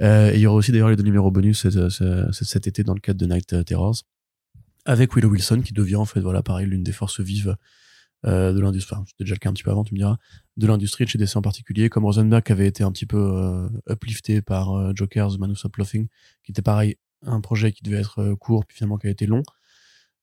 Euh, 0.01 0.31
et 0.33 0.37
il 0.37 0.41
y 0.41 0.47
aura 0.47 0.57
aussi 0.57 0.73
d'ailleurs 0.73 0.89
les 0.89 0.97
deux 0.97 1.03
numéros 1.03 1.31
bonus 1.31 1.67
euh, 1.67 1.91
ce- 1.91 2.31
ce- 2.33 2.45
cet 2.45 2.67
été 2.67 2.83
dans 2.85 2.95
le 2.95 3.01
cadre 3.01 3.19
de 3.19 3.27
Night 3.27 3.65
Terrors 3.67 3.97
avec 4.89 5.15
Willow 5.15 5.29
Wilson 5.29 5.61
qui 5.65 5.73
devient 5.73 5.97
en 5.97 6.07
fait 6.07 6.21
voilà 6.21 6.43
pareil 6.43 6.67
l'une 6.67 6.83
des 6.83 6.93
forces 6.93 7.21
vives 7.21 7.57
euh, 8.27 8.53
de 8.53 8.61
l'industrie. 8.61 8.97
Enfin, 8.97 9.05
c'était 9.07 9.25
déjà 9.25 9.35
le 9.35 9.39
cas 9.39 9.51
un 9.51 9.53
petit 9.53 9.63
peu 9.63 9.71
avant, 9.71 9.85
tu 9.85 9.95
me 9.95 9.99
diras, 9.99 10.17
de 10.57 10.67
l'industrie 10.67 11.05
de 11.05 11.11
chez 11.11 11.19
DC 11.19 11.37
en 11.37 11.43
particulier, 11.43 11.89
comme 11.89 12.05
Rosenberg 12.05 12.43
avait 12.51 12.67
été 12.67 12.83
un 12.83 12.91
petit 12.91 13.07
peu 13.07 13.19
euh, 13.19 13.69
uplifté 13.89 14.43
par 14.43 14.77
euh, 14.77 14.93
Joker's 14.95 15.39
Man 15.39 15.51
Who 15.51 15.57
Stopped 15.57 15.79
Laughing, 15.79 16.09
qui 16.43 16.51
était 16.51 16.63
pareil 16.63 16.97
un 17.27 17.41
projet 17.41 17.73
qui 17.73 17.83
devait 17.83 17.99
être 17.99 18.21
euh, 18.21 18.37
court 18.37 18.65
puis 18.65 18.77
finalement 18.77 18.99
qui 18.99 19.07
a 19.07 19.11
été 19.11 19.27
long. 19.27 19.43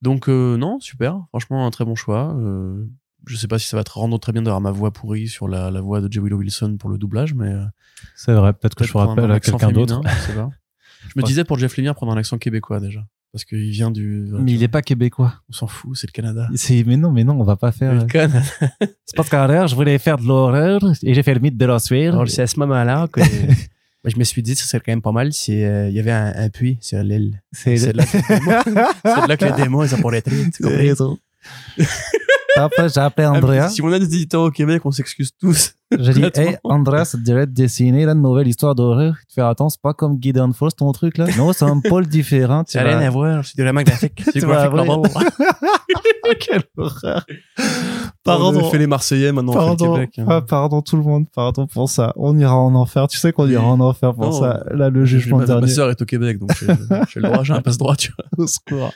Donc 0.01 0.30
euh, 0.30 0.58
non, 0.58 0.80
super, 0.80 1.25
franchement 1.30 1.65
un 1.65 1.71
très 1.71 1.86
bon 1.86 1.95
choix. 1.95 2.36
Euh, 2.36 2.86
je 3.28 3.38
sais 3.38 3.47
pas 3.47 3.58
si 3.58 3.67
ça 3.67 3.78
va 3.78 3.84
te 3.84 3.91
rendre 3.91 4.19
très 4.19 4.32
bien 4.32 4.43
d'avoir 4.43 4.62
ma 4.62 4.71
voix 4.71 4.91
pourrie 4.91 5.28
sur 5.28 5.47
la, 5.47 5.71
la 5.71 5.82
voix 5.82 5.99
de 6.01 6.12
J. 6.12 6.19
Willow 6.19 6.38
Wilson 6.38 6.78
pour 6.78 6.89
le 6.89 6.97
doublage, 6.97 7.34
mais 7.34 7.54
C'est 8.15 8.34
vrai, 8.34 8.54
peut-être 8.54 8.75
que 8.75 8.84
je 8.84 8.91
prendre 8.91 9.10
rappelle 9.10 9.32
à 9.32 9.36
accent 9.36 9.58
quelqu'un 9.58 9.71
d'autre. 9.73 10.01
je 10.36 11.19
me 11.19 11.23
disais 11.25 11.43
pour 11.43 11.58
Jeff 11.58 11.75
Lemire 11.78 11.95
prendre 11.95 12.12
un 12.12 12.17
accent 12.17 12.38
québécois 12.38 12.80
déjà, 12.80 13.08
parce 13.36 13.43
qu'il 13.43 13.69
vient 13.69 13.91
du. 13.91 14.28
Mais 14.39 14.54
il 14.54 14.63
est 14.63 14.69
pas 14.69 14.82
québécois. 14.82 15.34
On 15.50 15.52
s'en 15.54 15.67
fout, 15.67 15.98
c'est 15.98 16.08
le 16.08 16.13
Canada. 16.13 16.48
C'est- 16.56 16.86
Mais 16.88 16.95
non, 16.95 17.12
mais 17.12 17.26
non, 17.26 17.38
on 17.38 17.43
va 17.43 17.58
pas 17.58 17.74
faire. 17.74 17.93
Le 17.93 18.06
Canada. 18.06 18.41
C'est 19.06 19.15
parce 19.17 19.28
qu'en 19.28 19.67
je 19.67 19.76
voulais 19.76 19.98
faire 19.98 20.17
de 20.17 20.26
l'horreur 20.26 20.80
et 21.04 21.13
j'ai 21.13 21.21
fait 21.21 21.34
le 21.34 21.41
mythe 21.41 21.58
de. 21.58 21.65
Alors, 21.65 21.82
c'est 22.30 22.43
à 22.43 22.48
ce 22.48 22.58
moment-là 22.62 23.08
que 23.12 23.19
je 24.06 24.17
me 24.17 24.24
suis 24.24 24.41
dit 24.41 24.54
que 24.54 24.60
ça 24.60 24.65
serait 24.67 24.80
quand 24.86 24.93
même 24.93 25.02
pas 25.02 25.12
mal 25.12 25.34
si 25.34 25.62
euh, 25.63 25.89
il 25.89 25.95
y 25.95 26.00
avait 26.00 26.12
un, 26.12 26.32
un 26.34 26.50
puits 26.50 26.78
sur 26.80 27.04
l'île. 27.04 27.41
C'est 27.52 27.76
C'est 27.76 27.91
de 27.91 27.98
là 27.98 28.06
que 28.06 28.15
les 28.17 28.24
démons- 28.24 28.62
c'est 29.04 29.21
de 29.24 29.28
là 29.28 29.38
que 29.38 29.45
les 29.45 29.63
démons, 29.63 29.84
ils 29.84 29.95
ont 29.95 29.98
pour 30.00 30.13
être. 30.15 30.30
Tu 30.30 30.63
comprends? 30.63 30.78
raison. 30.78 31.17
Après, 32.56 32.89
j'ai 32.89 33.00
appelé 33.02 33.28
Andrea. 33.28 33.68
Si 33.70 33.82
on 33.82 33.91
a 33.91 34.00
des 34.00 34.06
éditeurs 34.06 34.44
au 34.44 34.52
Québec, 34.52 34.82
on 34.86 34.91
s'excuse 34.91 35.32
tous. 35.39 35.74
J'ai 36.00 36.13
dit, 36.13 36.24
hey, 36.36 36.58
Andrea, 36.63 37.06
ça 37.06 37.18
te 37.18 37.24
dirait 37.24 37.46
de 37.46 37.52
dessiner 37.54 38.04
une 38.06 38.13
nouvelle 38.22 38.48
histoire 38.48 38.74
d'horreur. 38.74 39.13
Tu 39.30 39.36
fais, 39.36 39.41
attends, 39.41 39.70
c'est 39.70 39.82
pas 39.82 39.94
comme 39.94 40.18
Gideon 40.20 40.52
Falls 40.52 40.74
ton 40.74 40.91
truc 40.91 41.18
là. 41.18 41.28
Non, 41.38 41.54
c'est 41.54 41.65
un 41.65 41.80
pôle 41.80 42.08
différent. 42.08 42.63
Tu 42.63 42.72
Ça 42.74 42.84
n'a 42.84 42.98
rien 42.98 43.08
à 43.08 43.10
voir, 43.12 43.46
c'est 43.46 43.56
graphique. 43.62 44.22
C'est 44.26 44.32
Tu 44.34 44.39
vas 44.41 44.68
graphique 44.68 44.80
avoir- 44.80 44.98
novel. 44.98 46.38
Quelle 46.39 46.63
horreur. 46.78 47.26
On 48.28 48.32
Pardon. 48.32 48.70
fait 48.72 48.80
les 48.80 48.88
Marseillais, 48.88 49.32
maintenant 49.32 49.52
on 49.52 49.54
fait 49.54 49.60
Pardon, 49.66 49.86
le 49.98 50.06
Québec. 50.08 50.16
hein. 50.18 50.26
Ah, 50.28 50.42
pardon 50.42 50.82
tout 50.82 50.98
le 50.98 51.04
monde, 51.04 51.26
pardon 51.36 51.68
pour 51.68 51.88
ça. 51.90 52.12
On 52.16 52.36
ira 52.40 52.56
en 52.58 52.74
enfer. 52.74 53.08
Tu 53.08 53.20
sais 53.20 53.32
qu'on 53.32 53.48
ira 53.48 53.64
en 53.64 53.80
enfer 53.80 54.16
pour 54.16 54.26
Non, 54.26 54.32
ça. 54.32 54.64
Là, 54.72 54.90
le 54.90 55.06
jugement 55.06 55.38
ma, 55.38 55.44
ma 55.44 55.48
dernier. 55.48 55.68
sœur 55.68 55.92
est 55.92 56.02
au 56.02 56.06
Québec, 56.06 56.40
donc 56.40 56.50
j'ai 56.60 56.66
le 57.20 57.22
droit, 57.30 57.44
j'ai 57.44 57.54
un 57.54 57.62
passe 57.62 57.78
droit, 57.78 57.96
tu 57.96 58.12
vois. 58.18 58.26
Au 58.44 58.48
secours. 58.48 58.92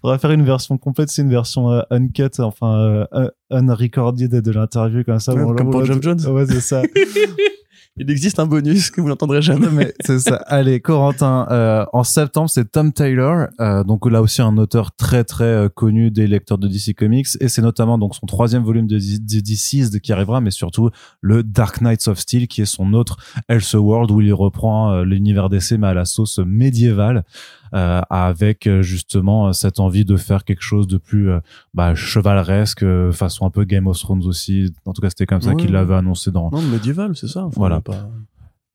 Faudrait 0.00 0.18
faire 0.18 0.30
une 0.30 0.44
version 0.44 0.78
complète, 0.78 1.10
c'est 1.10 1.20
une 1.20 1.28
version 1.30 1.70
euh, 1.70 1.82
uncut, 1.90 2.30
enfin 2.38 2.78
euh, 2.78 3.04
un- 3.12 3.30
unrecorded 3.50 4.30
de 4.40 4.50
l'interview 4.50 5.04
comme 5.04 5.18
ça. 5.20 5.34
Ouais, 5.34 5.42
Bon, 5.42 5.50
là, 5.50 5.56
comme 5.58 5.70
pour 5.70 5.82
là, 5.82 5.94
Jones. 6.00 6.20
Ouais, 6.28 6.46
c'est 6.46 6.60
ça. 6.60 6.80
Il 7.98 8.10
existe 8.10 8.38
un 8.38 8.46
bonus 8.46 8.90
que 8.90 9.00
vous 9.00 9.08
n'entendrez 9.08 9.40
jamais. 9.40 9.68
Mais 9.72 9.94
c'est 10.00 10.18
ça. 10.18 10.36
Allez, 10.46 10.80
Corentin, 10.80 11.46
euh, 11.50 11.86
en 11.92 12.04
septembre, 12.04 12.50
c'est 12.50 12.70
Tom 12.70 12.92
Taylor, 12.92 13.48
euh, 13.58 13.84
donc 13.84 14.10
là 14.10 14.20
aussi 14.20 14.42
un 14.42 14.58
auteur 14.58 14.94
très 14.94 15.24
très 15.24 15.44
euh, 15.44 15.68
connu 15.68 16.10
des 16.10 16.26
lecteurs 16.26 16.58
de 16.58 16.68
DC 16.68 16.94
Comics, 16.94 17.28
et 17.40 17.48
c'est 17.48 17.62
notamment 17.62 17.96
donc 17.96 18.14
son 18.14 18.26
troisième 18.26 18.62
volume 18.62 18.86
de, 18.86 18.96
de 18.96 19.40
DC's 19.40 19.98
qui 20.00 20.12
arrivera, 20.12 20.40
mais 20.40 20.50
surtout 20.50 20.90
le 21.20 21.42
Dark 21.42 21.80
Knights 21.80 22.08
of 22.08 22.18
Steel, 22.18 22.48
qui 22.48 22.62
est 22.62 22.66
son 22.66 22.92
autre 22.92 23.16
Elseworld 23.48 24.10
où 24.10 24.20
il 24.20 24.32
reprend 24.34 24.92
euh, 24.92 25.04
l'univers 25.04 25.48
DC 25.48 25.72
mais 25.72 25.86
à 25.86 25.94
la 25.94 26.04
sauce 26.04 26.38
médiévale, 26.38 27.24
euh, 27.74 28.00
avec 28.10 28.66
euh, 28.66 28.82
justement 28.82 29.48
euh, 29.48 29.52
cette 29.52 29.80
envie 29.80 30.04
de 30.04 30.16
faire 30.16 30.44
quelque 30.44 30.62
chose 30.62 30.86
de 30.86 30.98
plus 30.98 31.30
euh, 31.30 31.40
bah, 31.74 31.94
chevaleresque, 31.94 32.82
euh, 32.82 33.12
façon 33.12 33.46
un 33.46 33.50
peu 33.50 33.64
Game 33.64 33.86
of 33.86 33.98
Thrones 33.98 34.24
aussi. 34.24 34.72
En 34.84 34.92
tout 34.92 35.02
cas, 35.02 35.08
c'était 35.10 35.26
comme 35.26 35.40
ça 35.42 35.50
Ouais, 35.50 35.56
qu'il 35.56 35.72
l'avait 35.72 35.94
annoncé 35.94 36.30
dans 36.30 36.50
Non, 36.50 36.62
médiéval, 36.62 37.16
c'est 37.16 37.28
ça. 37.28 37.44
Enfin, 37.44 37.54
Voilà. 37.56 37.80
pas- 37.80 38.08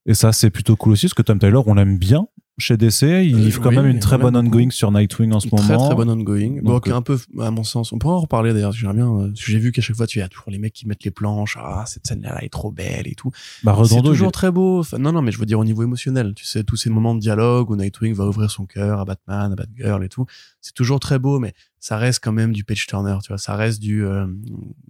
et 0.04 0.14
ça, 0.14 0.32
c'est 0.32 0.50
plutôt 0.50 0.74
cool 0.74 0.92
aussi, 0.94 1.06
parce 1.06 1.14
que 1.14 1.22
Tom 1.22 1.38
Taylor, 1.38 1.66
on 1.68 1.74
l'aime 1.74 1.96
bien 1.96 2.26
chez 2.58 2.76
DC. 2.76 3.02
Il 3.02 3.34
Euh, 3.34 3.38
livre 3.38 3.60
quand 3.62 3.70
oui, 3.70 3.76
même 3.76 3.86
une 3.86 3.98
très 3.98 4.18
bonne 4.18 4.36
ongoing 4.36 4.70
sur 4.70 4.92
Nightwing 4.92 5.32
en 5.32 5.40
ce 5.40 5.48
moment. 5.50 5.62
très 5.66 5.76
très 5.76 5.94
bonne 5.94 6.10
ongoing. 6.10 6.60
Bon, 6.62 6.72
Donc, 6.74 6.84
qui 6.84 6.90
est 6.90 6.92
un 6.92 7.02
peu, 7.02 7.18
à 7.40 7.50
mon 7.50 7.64
sens, 7.64 7.92
on 7.92 7.98
pourra 7.98 8.14
en 8.14 8.20
reparler 8.20 8.52
d'ailleurs, 8.52 8.72
j'aimerais 8.72 8.94
bien, 8.96 9.10
euh, 9.10 9.30
j'ai 9.34 9.58
vu 9.58 9.72
qu'à 9.72 9.80
chaque 9.80 9.96
fois, 9.96 10.06
tu 10.06 10.20
as 10.20 10.28
toujours 10.28 10.50
les 10.50 10.58
mecs 10.58 10.72
qui 10.74 10.86
mettent 10.86 11.02
les 11.04 11.10
planches, 11.10 11.56
ah, 11.60 11.84
cette 11.86 12.06
scène-là 12.06 12.44
est 12.44 12.50
trop 12.50 12.70
belle 12.70 13.08
et 13.08 13.14
tout. 13.14 13.30
Bah, 13.64 13.76
C'est 13.84 14.02
toujours 14.02 14.28
il 14.28 14.32
très 14.32 14.50
beau. 14.50 14.80
Enfin, 14.80 14.98
non, 14.98 15.12
non, 15.12 15.22
mais 15.22 15.32
je 15.32 15.38
veux 15.38 15.46
dire 15.46 15.58
au 15.58 15.64
niveau 15.64 15.82
émotionnel. 15.82 16.34
Tu 16.34 16.44
sais, 16.44 16.62
tous 16.62 16.76
ces 16.76 16.90
moments 16.90 17.14
de 17.14 17.20
dialogue 17.20 17.70
où 17.70 17.76
Nightwing 17.76 18.14
va 18.14 18.26
ouvrir 18.26 18.50
son 18.50 18.66
cœur 18.66 19.00
à 19.00 19.04
Batman, 19.04 19.52
à 19.52 19.54
Batgirl 19.56 20.04
et 20.04 20.08
tout. 20.08 20.26
C'est 20.60 20.74
toujours 20.74 21.00
très 21.00 21.18
beau, 21.18 21.38
mais 21.38 21.54
ça 21.80 21.96
reste 21.96 22.20
quand 22.22 22.32
même 22.32 22.52
du 22.52 22.64
page 22.64 22.86
turner, 22.86 23.16
tu 23.22 23.28
vois. 23.28 23.38
Ça 23.38 23.56
reste 23.56 23.80
du, 23.80 24.04
euh, 24.04 24.26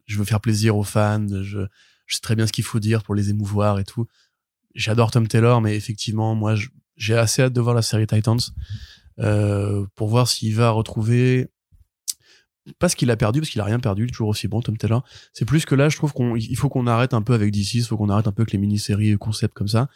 je 0.06 0.18
veux 0.18 0.24
faire 0.24 0.40
plaisir 0.40 0.76
aux 0.76 0.82
fans, 0.82 1.26
je, 1.42 1.60
je 2.06 2.14
sais 2.14 2.20
très 2.20 2.34
bien 2.36 2.46
ce 2.46 2.52
qu'il 2.52 2.64
faut 2.64 2.80
dire 2.80 3.02
pour 3.04 3.14
les 3.14 3.30
émouvoir 3.30 3.78
et 3.78 3.84
tout. 3.84 4.06
J'adore 4.74 5.10
Tom 5.10 5.28
Taylor, 5.28 5.60
mais 5.60 5.76
effectivement, 5.76 6.34
moi, 6.34 6.54
je- 6.54 6.68
j'ai 6.96 7.16
assez 7.16 7.42
hâte 7.42 7.52
de 7.52 7.60
voir 7.60 7.74
la 7.74 7.82
série 7.82 8.06
Titans, 8.06 8.38
euh, 9.18 9.84
pour 9.94 10.08
voir 10.08 10.28
s'il 10.28 10.54
va 10.54 10.70
retrouver, 10.70 11.48
pas 12.78 12.88
ce 12.88 12.96
qu'il 12.96 13.10
a 13.10 13.16
perdu, 13.16 13.40
parce 13.40 13.50
qu'il 13.50 13.60
a 13.60 13.64
rien 13.64 13.80
perdu, 13.80 14.06
toujours 14.06 14.28
aussi 14.28 14.48
bon, 14.48 14.60
Tom 14.60 14.76
Taylor. 14.76 15.04
C'est 15.32 15.44
plus 15.44 15.64
que 15.64 15.74
là, 15.74 15.88
je 15.88 15.96
trouve 15.96 16.12
qu'on, 16.12 16.36
il 16.36 16.56
faut 16.56 16.68
qu'on 16.68 16.86
arrête 16.86 17.14
un 17.14 17.22
peu 17.22 17.34
avec 17.34 17.50
DC, 17.50 17.74
il 17.74 17.84
faut 17.84 17.96
qu'on 17.96 18.08
arrête 18.08 18.26
un 18.26 18.32
peu 18.32 18.42
avec 18.42 18.52
les 18.52 18.58
mini-séries 18.58 19.16
concepts 19.18 19.54
comme 19.54 19.68
ça. 19.68 19.88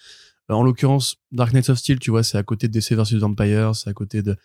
Euh, 0.50 0.54
En 0.54 0.62
l'occurrence, 0.62 1.16
Dark 1.32 1.52
Knights 1.52 1.70
of 1.70 1.78
Steel, 1.78 1.98
tu 1.98 2.10
vois, 2.10 2.22
c'est 2.22 2.38
à 2.38 2.42
côté 2.42 2.68
de 2.68 2.72
DC 2.72 2.92
vs 2.92 3.18
Vampire, 3.18 3.74
c'est 3.74 3.90
à 3.90 3.92
côté 3.92 4.22
de, 4.22 4.36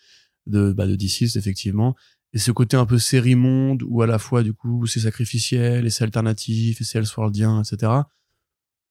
de, 0.46 0.72
bah, 0.72 0.86
de 0.86 0.96
DC, 0.96 1.36
effectivement. 1.36 1.96
Et 2.32 2.38
ce 2.38 2.50
côté 2.50 2.76
un 2.76 2.86
peu 2.86 2.98
série 2.98 3.34
monde, 3.34 3.82
où 3.86 4.02
à 4.02 4.06
la 4.06 4.18
fois, 4.18 4.42
du 4.42 4.54
coup, 4.54 4.86
c'est 4.86 5.00
sacrificiel, 5.00 5.84
et 5.84 5.90
c'est 5.90 6.04
alternatif, 6.04 6.80
et 6.80 6.84
c'est 6.84 6.98
Elseworldien, 6.98 7.62
etc. 7.62 7.92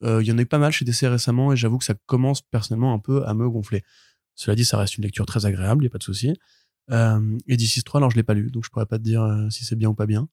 Euh, 0.04 0.22
Il 0.22 0.28
y 0.28 0.32
en 0.32 0.38
a 0.38 0.42
eu 0.42 0.46
pas 0.46 0.58
mal 0.58 0.72
chez 0.72 0.86
DC 0.86 1.08
récemment, 1.08 1.54
et 1.54 1.56
j'avoue 1.56 1.78
que 1.78 1.86
ça 1.86 1.96
commence 2.06 2.42
personnellement 2.42 2.94
un 2.94 3.00
peu 3.00 3.26
à 3.26 3.34
me 3.34 3.50
gonfler. 3.50 3.84
Cela 4.36 4.56
dit, 4.56 4.66
ça 4.66 4.78
reste 4.78 4.98
une 4.98 5.04
lecture 5.04 5.26
très 5.26 5.46
agréable, 5.46 5.84
il 5.84 5.88
a 5.88 5.90
pas 5.90 5.98
de 5.98 6.04
souci. 6.04 6.34
Euh, 6.92 7.38
et 7.48 7.58
DC 7.58 7.84
3, 7.84 8.00
alors 8.00 8.12
je 8.12 8.16
l'ai 8.16 8.24
pas 8.24 8.34
lu, 8.34 8.52
donc 8.52 8.66
je 8.66 8.70
pourrais 8.70 8.86
pas 8.86 8.98
te 8.98 9.04
dire 9.04 9.22
euh, 9.24 9.50
si 9.50 9.66
c'est 9.66 9.76
bien 9.76 9.90
ou 9.90 9.94
pas 9.94 10.06
bien. 10.08 10.28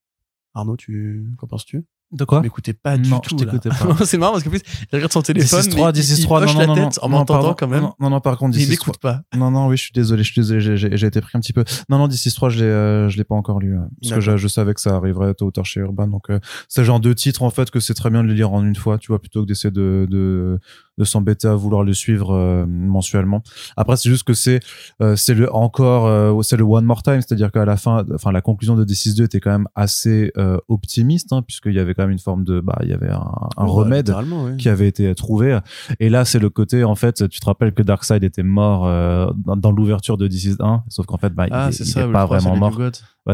Arnaud, 0.54 0.76
tu, 0.76 1.26
qu'en 1.38 1.46
penses-tu? 1.46 1.84
De 2.10 2.24
quoi 2.24 2.40
m'écoutais 2.40 2.72
pas 2.72 2.96
du 2.96 3.10
Non, 3.10 3.18
tout. 3.20 3.36
je 3.38 3.44
t'écoutais 3.44 3.68
pas. 3.68 3.96
c'est 4.06 4.16
marrant 4.16 4.32
parce 4.32 4.44
qu'en 4.44 4.50
plus, 4.50 4.62
il 4.90 4.96
regarde 4.96 5.12
son 5.12 5.20
téléphone. 5.20 5.62
6 5.62 5.68
3 5.68 5.92
mais 5.92 5.98
il- 5.98 6.04
6 6.04 6.18
il 6.20 6.24
3 6.24 6.40
non 6.40 6.46
hoche 6.46 6.54
non 6.54 6.60
la 6.60 6.66
non 6.66 6.74
tête 6.74 6.84
non 6.84 6.90
en 7.02 7.08
m'entendant 7.10 7.54
quand 7.54 7.68
même. 7.68 7.88
Non, 8.00 8.08
non 8.10 8.20
par 8.20 8.38
contre 8.38 8.56
il 8.56 8.62
6 8.64 8.70
m'écoute 8.70 8.96
pas. 8.98 9.20
Non 9.36 9.50
non 9.50 9.66
oui, 9.68 9.76
je 9.76 9.82
suis 9.82 9.92
désolé, 9.92 10.22
je 10.22 10.32
suis 10.32 10.40
désolé, 10.40 10.60
j'ai- 10.60 10.76
j'ai 10.78 10.96
j'ai 10.96 11.06
été 11.06 11.20
pris 11.20 11.36
un 11.36 11.40
petit 11.40 11.52
peu. 11.52 11.64
Non 11.90 11.98
non 11.98 12.08
6 12.10 12.34
3 12.34 12.48
je 12.48 12.58
l'ai 12.60 12.64
euh, 12.64 13.08
je 13.10 13.16
l'ai 13.18 13.24
pas 13.24 13.34
encore 13.34 13.60
lu 13.60 13.74
euh, 13.76 13.80
parce 14.00 14.14
que 14.14 14.20
je, 14.20 14.36
je 14.38 14.48
savais 14.48 14.72
que 14.72 14.80
ça 14.80 14.96
arriverait 14.96 15.34
tôt 15.34 15.46
ou 15.46 15.50
tard 15.50 15.66
chez 15.66 15.80
Urban 15.80 16.06
donc 16.08 16.30
euh, 16.30 16.40
c'est 16.68 16.82
genre 16.84 17.00
de 17.00 17.12
titre 17.12 17.42
en 17.42 17.50
fait 17.50 17.70
que 17.70 17.78
c'est 17.80 17.94
très 17.94 18.08
bien 18.08 18.22
de 18.24 18.28
les 18.28 18.34
lire 18.34 18.52
en 18.52 18.64
une 18.64 18.74
fois, 18.76 18.96
tu 18.98 19.08
vois 19.08 19.18
plutôt 19.20 19.42
que 19.42 19.46
d'essayer 19.48 19.70
de 19.70 20.06
de 20.08 20.58
de 20.98 21.04
s'embêter 21.04 21.48
à 21.48 21.54
vouloir 21.54 21.84
le 21.84 21.94
suivre 21.94 22.34
euh, 22.34 22.66
mensuellement. 22.66 23.42
Après 23.76 23.96
c'est 23.96 24.10
juste 24.10 24.24
que 24.24 24.34
c'est 24.34 24.60
euh, 25.00 25.16
c'est 25.16 25.34
le 25.34 25.52
encore 25.54 26.06
euh, 26.06 26.42
c'est 26.42 26.56
le 26.56 26.64
one 26.64 26.84
more 26.84 27.02
time, 27.02 27.20
c'est-à-dire 27.20 27.50
qu'à 27.52 27.64
la 27.64 27.76
fin 27.76 28.04
enfin 28.14 28.32
la 28.32 28.40
conclusion 28.42 28.74
de 28.76 28.84
D6-2 28.84 29.24
était 29.24 29.40
quand 29.40 29.50
même 29.50 29.68
assez 29.74 30.32
euh, 30.36 30.58
optimiste 30.68 31.32
hein, 31.32 31.42
puisqu'il 31.42 31.72
y 31.72 31.78
avait 31.78 31.94
quand 31.94 32.02
même 32.02 32.10
une 32.10 32.18
forme 32.18 32.44
de 32.44 32.60
bah 32.60 32.78
il 32.82 32.88
y 32.90 32.92
avait 32.92 33.10
un, 33.10 33.24
un 33.56 33.64
Ouais, 33.64 33.70
remède 33.84 34.12
qui 34.58 34.68
avait 34.68 34.88
été 34.88 35.14
trouvé. 35.14 35.58
Et 36.00 36.08
là, 36.08 36.24
c'est 36.24 36.38
le 36.38 36.50
côté, 36.50 36.84
en 36.84 36.94
fait, 36.94 37.28
tu 37.28 37.38
te 37.40 37.46
rappelles 37.46 37.72
que 37.72 37.82
Darkseid 37.82 38.24
était 38.24 38.42
mort 38.42 38.86
euh, 38.86 39.30
dans, 39.36 39.56
dans 39.56 39.70
l'ouverture 39.72 40.16
de 40.16 40.26
This 40.26 40.44
Is 40.44 40.56
1, 40.58 40.84
sauf 40.88 41.06
qu'en 41.06 41.16
fait, 41.18 41.32
bah, 41.34 41.46
Ah, 41.50 41.68
il, 41.70 41.74
c'est 41.74 41.84
il 41.84 41.90
ça. 41.90 42.00
est 42.00 42.06
le 42.06 42.12
pas 42.12 42.26
vraiment 42.26 42.56
mort. 42.56 42.78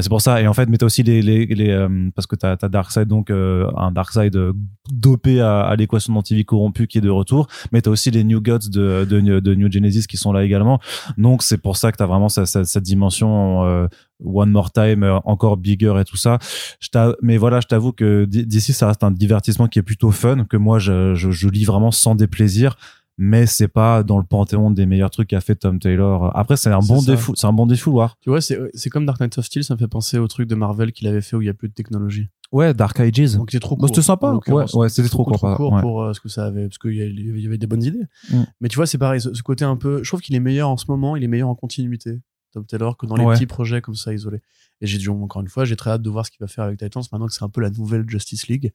C'est 0.01 0.09
pour 0.09 0.21
ça. 0.21 0.43
Et 0.43 0.49
en 0.49 0.53
fait, 0.55 0.69
mais 0.69 0.77
t'as 0.77 0.87
aussi 0.87 1.03
les, 1.05 1.23
les, 1.23 1.47
les 1.47 1.71
euh, 1.71 2.11
parce 2.17 2.27
que 2.27 2.35
t'as, 2.37 2.57
t'as 2.57 2.69
Darkseid, 2.69 3.07
donc, 3.07 3.31
euh, 3.31 3.71
un 3.77 3.93
Darkseid 3.93 4.37
dopé 4.93 5.41
à, 5.41 5.61
à 5.61 5.77
l'équation 5.77 6.13
d'antivie 6.13 6.45
corrompue 6.45 6.87
qui 6.89 6.99
est 6.99 7.01
de 7.01 7.11
retour 7.11 7.47
mais 7.73 7.81
t'as 7.81 7.91
aussi 7.91 8.11
les 8.11 8.25
New 8.25 8.41
Gods 8.41 8.71
de, 8.71 9.05
de, 9.05 9.41
de 9.41 9.55
New 9.55 9.71
Genesis 9.71 10.07
qui 10.07 10.17
sont 10.17 10.33
là 10.33 10.45
également. 10.45 10.81
Donc 11.19 11.43
c'est 11.43 11.59
pour 11.59 11.77
ça 11.77 11.93
que 11.93 11.97
t'as 11.97 12.07
vraiment 12.07 12.29
cette, 12.29 12.47
cette, 12.47 12.67
cette 12.67 12.85
dimension 12.85 13.65
euh, 13.65 13.87
One 14.25 14.51
More 14.51 14.73
Time 14.73 15.03
euh, 15.03 15.19
encore 15.25 15.57
bigger 15.57 15.95
et 16.01 16.05
tout 16.05 16.17
ça. 16.17 16.39
Je 16.81 16.89
mais 17.23 17.37
voilà 17.37 17.61
je 17.61 17.67
t'avoue 17.67 17.93
que 17.93 18.25
d'ici 18.25 18.73
ça 18.73 18.89
reste 18.89 19.05
un 19.05 19.11
divertissement 19.11 19.69
qui 19.69 19.79
est 19.79 19.83
plutôt 19.83 20.11
fun 20.11 20.45
que 20.45 20.57
moi 20.57 20.79
je, 20.79 21.15
je, 21.15 21.31
je 21.31 21.49
lis 21.49 21.65
vraiment 21.65 21.91
sans 21.91 22.15
déplaisir. 22.15 22.77
Mais 23.17 23.47
c'est 23.47 23.69
pas 23.69 24.03
dans 24.03 24.19
le 24.19 24.25
panthéon 24.25 24.73
des 24.73 24.87
meilleurs 24.87 25.11
trucs 25.11 25.29
qu'a 25.29 25.41
fait 25.41 25.55
Tom 25.55 25.79
Taylor. 25.79 26.37
Après 26.37 26.57
c'est 26.57 26.71
un 26.71 26.81
bon 26.81 27.01
un 27.45 27.53
bon 27.53 27.67
défouloir. 27.67 28.17
Tu 28.21 28.29
vois, 28.29 28.41
c'est 28.41 28.59
c'est 28.75 28.91
comme 28.91 29.07
Dark 29.07 29.21
Knight 29.21 29.39
of 29.39 29.45
Steel, 29.45 29.63
ça 29.63 29.75
me 29.75 29.79
fait 29.79 29.87
penser 29.87 30.19
au 30.19 30.27
truc 30.27 30.49
de 30.49 30.57
Marvel 30.57 30.91
qu'il 30.91 31.07
avait 31.07 31.21
fait 31.21 31.37
où 31.37 31.43
il 31.43 31.47
y 31.47 31.49
a 31.49 31.55
plus 31.55 31.69
de 31.69 31.75
technologie. 31.75 32.29
Ouais 32.55 32.73
Dark 32.75 32.99
Ages 33.01 33.35
Donc 33.37 33.51
c'est 33.51 33.61
trop 33.61 33.77
Bah, 33.77 33.81
court. 33.81 33.89
c'était 33.89 34.03
sympa. 34.03 34.33
Ouais, 34.49 34.65
ouais, 34.75 34.89
c'était 34.89 35.09
trop 35.09 35.25
court, 35.25 35.37
Trop 35.37 35.55
court 35.57 35.73
ouais. 35.75 35.81
pour 35.83 36.03
euh, 36.03 36.13
ce 36.15 36.21
que 36.21 36.29
ça 36.29 36.47
avait, 36.47 36.65
parce 36.69 36.79
qu'il 36.79 36.95
y, 36.95 37.47
avait 37.47 37.59
des 37.59 37.67
bonnes 37.67 37.83
idées. 37.83 38.05
Mm. 38.31 38.43
Mais 38.61 38.69
tu 38.69 38.77
vois, 38.77 38.87
c'est 38.87 38.99
pareil, 38.99 39.21
ce, 39.21 39.33
ce 39.35 39.43
côté 39.43 39.65
un 39.65 39.77
peu. 39.77 40.03
Je 40.03 40.09
trouve 40.11 40.21
qu'il 40.21 40.35
est 40.35 40.41
meilleur 40.41 40.69
en 40.69 40.77
ce 40.77 40.87
moment, 40.89 41.17
il 41.17 41.25
est 41.25 41.29
meilleur 41.29 41.49
en 41.49 41.55
continuité, 41.55 42.21
Tom 42.53 42.65
Taylor, 42.65 42.97
que 42.97 43.07
dans 43.07 43.17
les 43.17 43.25
Ouais. 43.25 43.35
petits 43.35 43.47
projets 43.47 43.81
comme 43.81 43.95
ça 43.97 44.13
isolés. 44.15 44.41
Et 44.81 44.87
j'ai 44.87 44.99
dit 44.99 45.09
encore 45.09 45.43
une 45.43 45.49
fois, 45.49 45.65
j'ai 45.65 45.77
très 45.77 45.91
hâte 45.91 46.03
de 46.03 46.11
voir 46.11 46.25
ce 46.27 46.31
qu'il 46.31 46.39
va 46.41 46.47
faire 46.49 46.65
avec 46.65 46.79
Titans 46.79 47.03
maintenant 47.13 47.27
que 47.27 47.33
c'est 47.33 47.45
un 47.45 47.49
peu 47.49 47.61
la 47.61 47.71
nouvelle 47.71 48.05
Justice 48.09 48.49
League. 48.49 48.73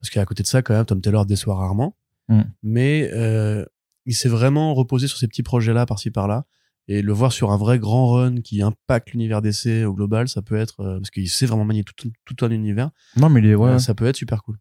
Parce 0.00 0.10
qu'à 0.10 0.24
côté 0.24 0.42
de 0.42 0.48
ça, 0.48 0.62
quand 0.62 0.74
même, 0.74 0.84
Tom 0.84 1.00
Taylor 1.00 1.26
déçoit 1.26 1.54
rarement. 1.56 1.96
Mm. 2.28 2.40
Mais 2.62 3.10
euh, 3.12 3.64
il 4.06 4.14
s'est 4.14 4.28
vraiment 4.28 4.74
reposé 4.74 5.06
sur 5.08 5.18
ces 5.18 5.28
petits 5.28 5.42
projets-là, 5.42 5.86
par-ci 5.86 6.10
par-là. 6.10 6.44
Et 6.92 7.02
le 7.02 7.12
voir 7.12 7.30
sur 7.32 7.52
un 7.52 7.56
vrai 7.56 7.78
grand 7.78 8.08
run 8.08 8.40
qui 8.40 8.62
impacte 8.62 9.12
l'univers 9.12 9.40
DC 9.42 9.84
au 9.86 9.94
global, 9.94 10.28
ça 10.28 10.42
peut 10.42 10.56
être. 10.56 10.80
euh, 10.80 10.98
parce 10.98 11.10
qu'il 11.10 11.28
sait 11.28 11.46
vraiment 11.46 11.64
manier 11.64 11.84
tout, 11.84 11.94
tout 12.24 12.44
un 12.44 12.50
univers. 12.50 12.90
non 13.16 13.28
mais 13.28 13.40
il 13.40 13.46
est 13.46 13.54
ouais 13.54 13.70
euh, 13.70 13.78
ça 13.78 13.94
peut 13.94 14.06
être 14.06 14.16
super 14.16 14.42
cool. 14.42 14.56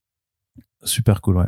super 0.83 1.21
cool 1.21 1.37
ouais 1.37 1.47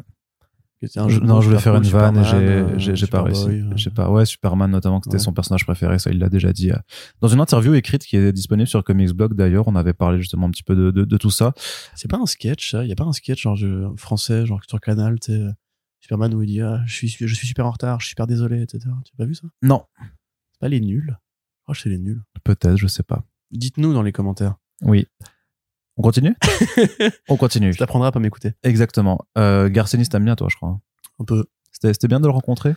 un 0.96 1.10
jeu 1.10 1.20
non, 1.22 1.42
je 1.42 1.48
voulais 1.50 1.60
faire 1.62 1.76
une 1.76 1.84
vanne 1.84 2.18
et 2.18 2.80
j'ai- 2.80 2.96
j'ai 2.96 3.06
pas 3.06 3.22
réussi. 3.22 3.50
euh. 3.50 3.72
J'ai 3.76 3.92
pas, 3.92 4.10
ouais, 4.10 4.26
Superman 4.26 4.72
notamment, 4.72 5.00
que 5.00 5.04
c'était 5.06 5.18
Ouais. 5.18 5.24
son 5.24 5.32
personnage 5.32 5.64
préféré, 5.64 6.00
ça 6.00 6.10
il 6.10 6.18
l'a 6.18 6.28
déjà 6.28 6.52
dit. 6.52 6.72
euh. 6.72 6.76
Dans 7.22 7.28
une 7.28 7.40
interview 7.40 7.76
écrite 7.76 8.04
qui 8.04 8.18
est 8.18 8.34
disponible 8.34 8.68
sur 8.68 8.84
Comics 8.84 9.12
Blog 9.12 9.36
d'ailleurs, 9.36 9.68
on 9.68 9.76
avait 9.76 9.94
parlé 9.94 10.18
justement 10.20 10.48
un 10.48 10.50
petit 10.50 10.64
peu 10.64 10.76
de, 10.76 10.90
de, 10.90 11.06
de 11.06 11.18
tout 11.18 11.30
ça. 11.30 11.54
C'est 11.94 12.10
pas 12.10 12.18
un 12.18 12.26
sketch, 12.26 12.72
ça? 12.72 12.84
Il 12.84 12.90
y 12.90 12.92
a 12.92 12.96
pas 12.96 13.04
un 13.04 13.14
sketch 13.14 13.44
genre 13.44 13.56
je- 13.56 13.94
français, 13.96 14.48
genre 14.48 14.60
sur 14.68 14.80
Canal, 14.80 15.20
tu 15.20 15.34
sais, 15.34 15.40
euh, 15.40 15.52
Superman 16.00 16.34
où 16.34 16.42
il 16.42 16.48
dit 16.48 16.62
ah, 16.62 16.82
je 16.88 16.94
suis 16.96 17.10
je 17.10 17.36
suis 17.36 17.46
super 17.46 17.68
en 17.68 17.72
retard, 17.72 18.00
je 18.00 18.06
suis 18.08 18.14
super 18.14 18.26
désolé, 18.26 18.64
etc. 18.64 18.80
Tu 19.06 19.12
as 19.14 19.18
pas 19.20 19.26
vu 19.26 19.36
ça? 19.36 19.48
Non, 19.62 19.84
pas 20.62 20.70
les 20.70 20.80
nuls. 20.80 21.08
Je 21.10 21.64
crois 21.64 21.76
que 21.76 21.82
c'est 21.82 21.90
les 21.90 21.98
nuls. 21.98 22.22
peut-être, 22.44 22.78
je 22.78 22.88
sais 22.88 23.04
pas. 23.04 23.26
Dites-nous 23.52 23.94
dans 23.94 24.02
les 24.04 24.12
commentaires. 24.14 24.56
Oui. 24.84 25.08
On 25.98 26.02
continue 26.02 26.36
On 27.30 27.36
continue. 27.36 27.74
Je 27.74 27.78
t'apprendrai 27.78 28.08
à 28.08 28.12
pas 28.12 28.20
m'écouter. 28.20 28.54
Exactement. 28.64 29.20
Euh, 29.38 29.70
Garcenis, 29.70 30.08
t'aimes 30.08 30.26
bien 30.26 30.36
toi, 30.36 30.48
je 30.50 30.56
crois. 30.56 30.80
Un 31.20 31.26
peu. 31.26 31.46
C'était 31.72 32.08
bien 32.08 32.20
de 32.20 32.26
le 32.28 32.32
rencontrer? 32.32 32.74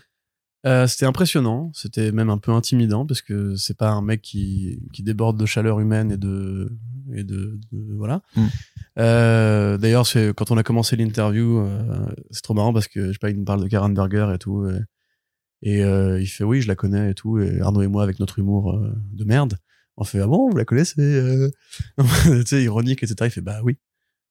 Euh, 0.67 0.87
c'était 0.87 1.05
impressionnant, 1.05 1.71
c'était 1.75 2.11
même 2.11 2.31
un 2.31 2.39
peu 2.39 2.51
intimidant 2.51 3.05
parce 3.05 3.21
que 3.21 3.55
c'est 3.55 3.77
pas 3.77 3.91
un 3.91 4.01
mec 4.01 4.23
qui, 4.23 4.81
qui 4.95 5.03
déborde 5.03 5.39
de 5.39 5.45
chaleur 5.45 5.79
humaine 5.79 6.11
et 6.11 6.17
de 6.17 6.75
et 7.13 7.23
de, 7.23 7.61
de- 7.71 7.95
voilà. 7.95 8.23
Mm. 8.35 8.47
Euh, 8.99 9.77
D'ailleurs, 9.77 10.07
quand 10.35 10.51
on 10.51 10.57
a 10.57 10.63
commencé 10.63 10.97
l'interview, 10.97 11.59
euh, 11.59 12.07
c'est 12.31 12.41
trop 12.43 12.55
marrant 12.55 12.73
parce 12.73 12.89
que 12.89 13.09
je 13.09 13.13
sais 13.13 13.19
pas, 13.19 13.29
il 13.29 13.37
nous 13.37 13.45
parle 13.45 13.63
de 13.63 13.69
Karen 13.69 13.93
Berger 13.93 14.31
et 14.35 14.39
tout, 14.39 14.67
et, 14.67 14.79
et, 15.65 15.83
euh, 15.83 16.21
il 16.21 16.27
fait 16.27 16.45
oui, 16.45 16.61
je 16.63 16.69
la 16.69 16.77
connais 16.77 17.11
et 17.11 17.15
tout, 17.15 17.39
et 17.41 17.61
Arnaud 17.61 17.83
et 17.83 17.89
moi 17.89 18.03
avec 18.05 18.21
notre 18.21 18.39
humour 18.39 18.73
euh, 18.73 18.93
de 19.13 19.25
merde, 19.25 19.59
on 19.97 20.05
fait 20.05 20.21
ah 20.21 20.27
bon, 20.27 20.51
vous 20.51 20.57
la 20.57 20.65
connaissez, 20.65 21.01
euh? 21.01 21.51
Tu 22.25 22.47
sais, 22.47 22.63
ironique 22.63 23.03
etc. 23.03 23.17
Il 23.25 23.31
fait 23.31 23.41
bah 23.41 23.59
oui. 23.65 23.77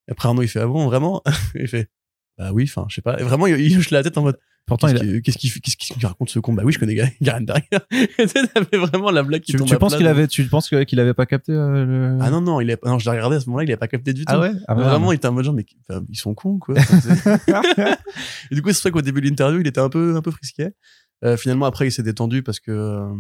Et 0.07 0.11
après 0.11 0.27
Arnaud 0.29 0.41
il 0.43 0.47
fait 0.47 0.59
ah 0.61 0.67
bon 0.67 0.85
vraiment, 0.85 1.21
il 1.55 1.67
fait 1.67 1.89
bah 2.37 2.51
oui, 2.53 2.63
enfin 2.63 2.85
je 2.89 2.95
sais 2.95 3.01
pas, 3.01 3.19
Et 3.19 3.23
vraiment 3.23 3.47
il, 3.47 3.59
il 3.59 3.77
hoche 3.77 3.91
la 3.91 4.01
tête 4.03 4.17
en 4.17 4.23
mode 4.23 4.37
Pourtant, 4.65 4.87
Qu'est-ce 4.87 5.03
il 5.03 5.49
a- 5.49 5.95
qu'il 5.97 6.05
raconte 6.07 6.29
ce 6.29 6.39
con? 6.39 6.53
Bah 6.53 6.63
oui, 6.65 6.71
je 6.71 6.79
connais 6.79 6.95
Gar- 6.95 7.09
Garen 7.21 7.45
Berger. 7.45 7.67
T'avais 8.53 8.77
vraiment 8.77 9.11
la 9.11 9.21
blague 9.21 9.41
qui 9.41 9.51
tu, 9.51 9.57
tombe 9.57 9.67
tu 9.67 9.73
à 9.75 9.77
penses 9.77 9.97
qu'il 9.97 10.07
avait, 10.07 10.25
tu 10.25 10.45
penses 10.45 10.69
qu'il 10.69 10.99
avait 11.01 11.13
pas 11.13 11.25
capté 11.25 11.51
euh, 11.51 11.83
le... 11.85 12.17
Ah 12.21 12.29
non, 12.29 12.39
non, 12.39 12.61
il 12.61 12.69
est... 12.69 12.81
non, 12.85 12.97
je 12.97 13.03
l'ai 13.03 13.11
regardé 13.11 13.35
à 13.35 13.39
ce 13.41 13.47
moment-là, 13.47 13.65
il 13.65 13.71
avait 13.71 13.77
pas 13.77 13.89
capté 13.89 14.13
du 14.13 14.23
tout. 14.23 14.31
Ah 14.33 14.39
ouais? 14.39 14.51
Ah, 14.69 14.75
merde. 14.75 14.87
Vraiment, 14.87 15.11
il 15.11 15.15
était 15.15 15.27
en 15.27 15.33
mode 15.33 15.43
genre, 15.43 15.53
mais 15.53 15.65
enfin, 15.89 16.01
ils 16.07 16.15
sont 16.17 16.33
cons, 16.33 16.59
quoi. 16.59 16.75
Et 18.51 18.55
du 18.55 18.61
coup, 18.61 18.71
c'est 18.71 18.81
vrai 18.83 18.91
qu'au 18.91 19.01
début 19.01 19.19
de 19.21 19.27
l'interview, 19.27 19.59
il 19.59 19.67
était 19.67 19.81
un 19.81 19.89
peu, 19.89 20.15
un 20.15 20.21
peu 20.21 20.31
frisqué. 20.31 20.69
Euh, 21.23 21.37
finalement, 21.37 21.65
après, 21.65 21.87
il 21.87 21.91
s'est 21.91 22.03
détendu 22.03 22.43
parce 22.43 22.59
que, 22.59 22.71
euh, 22.71 23.13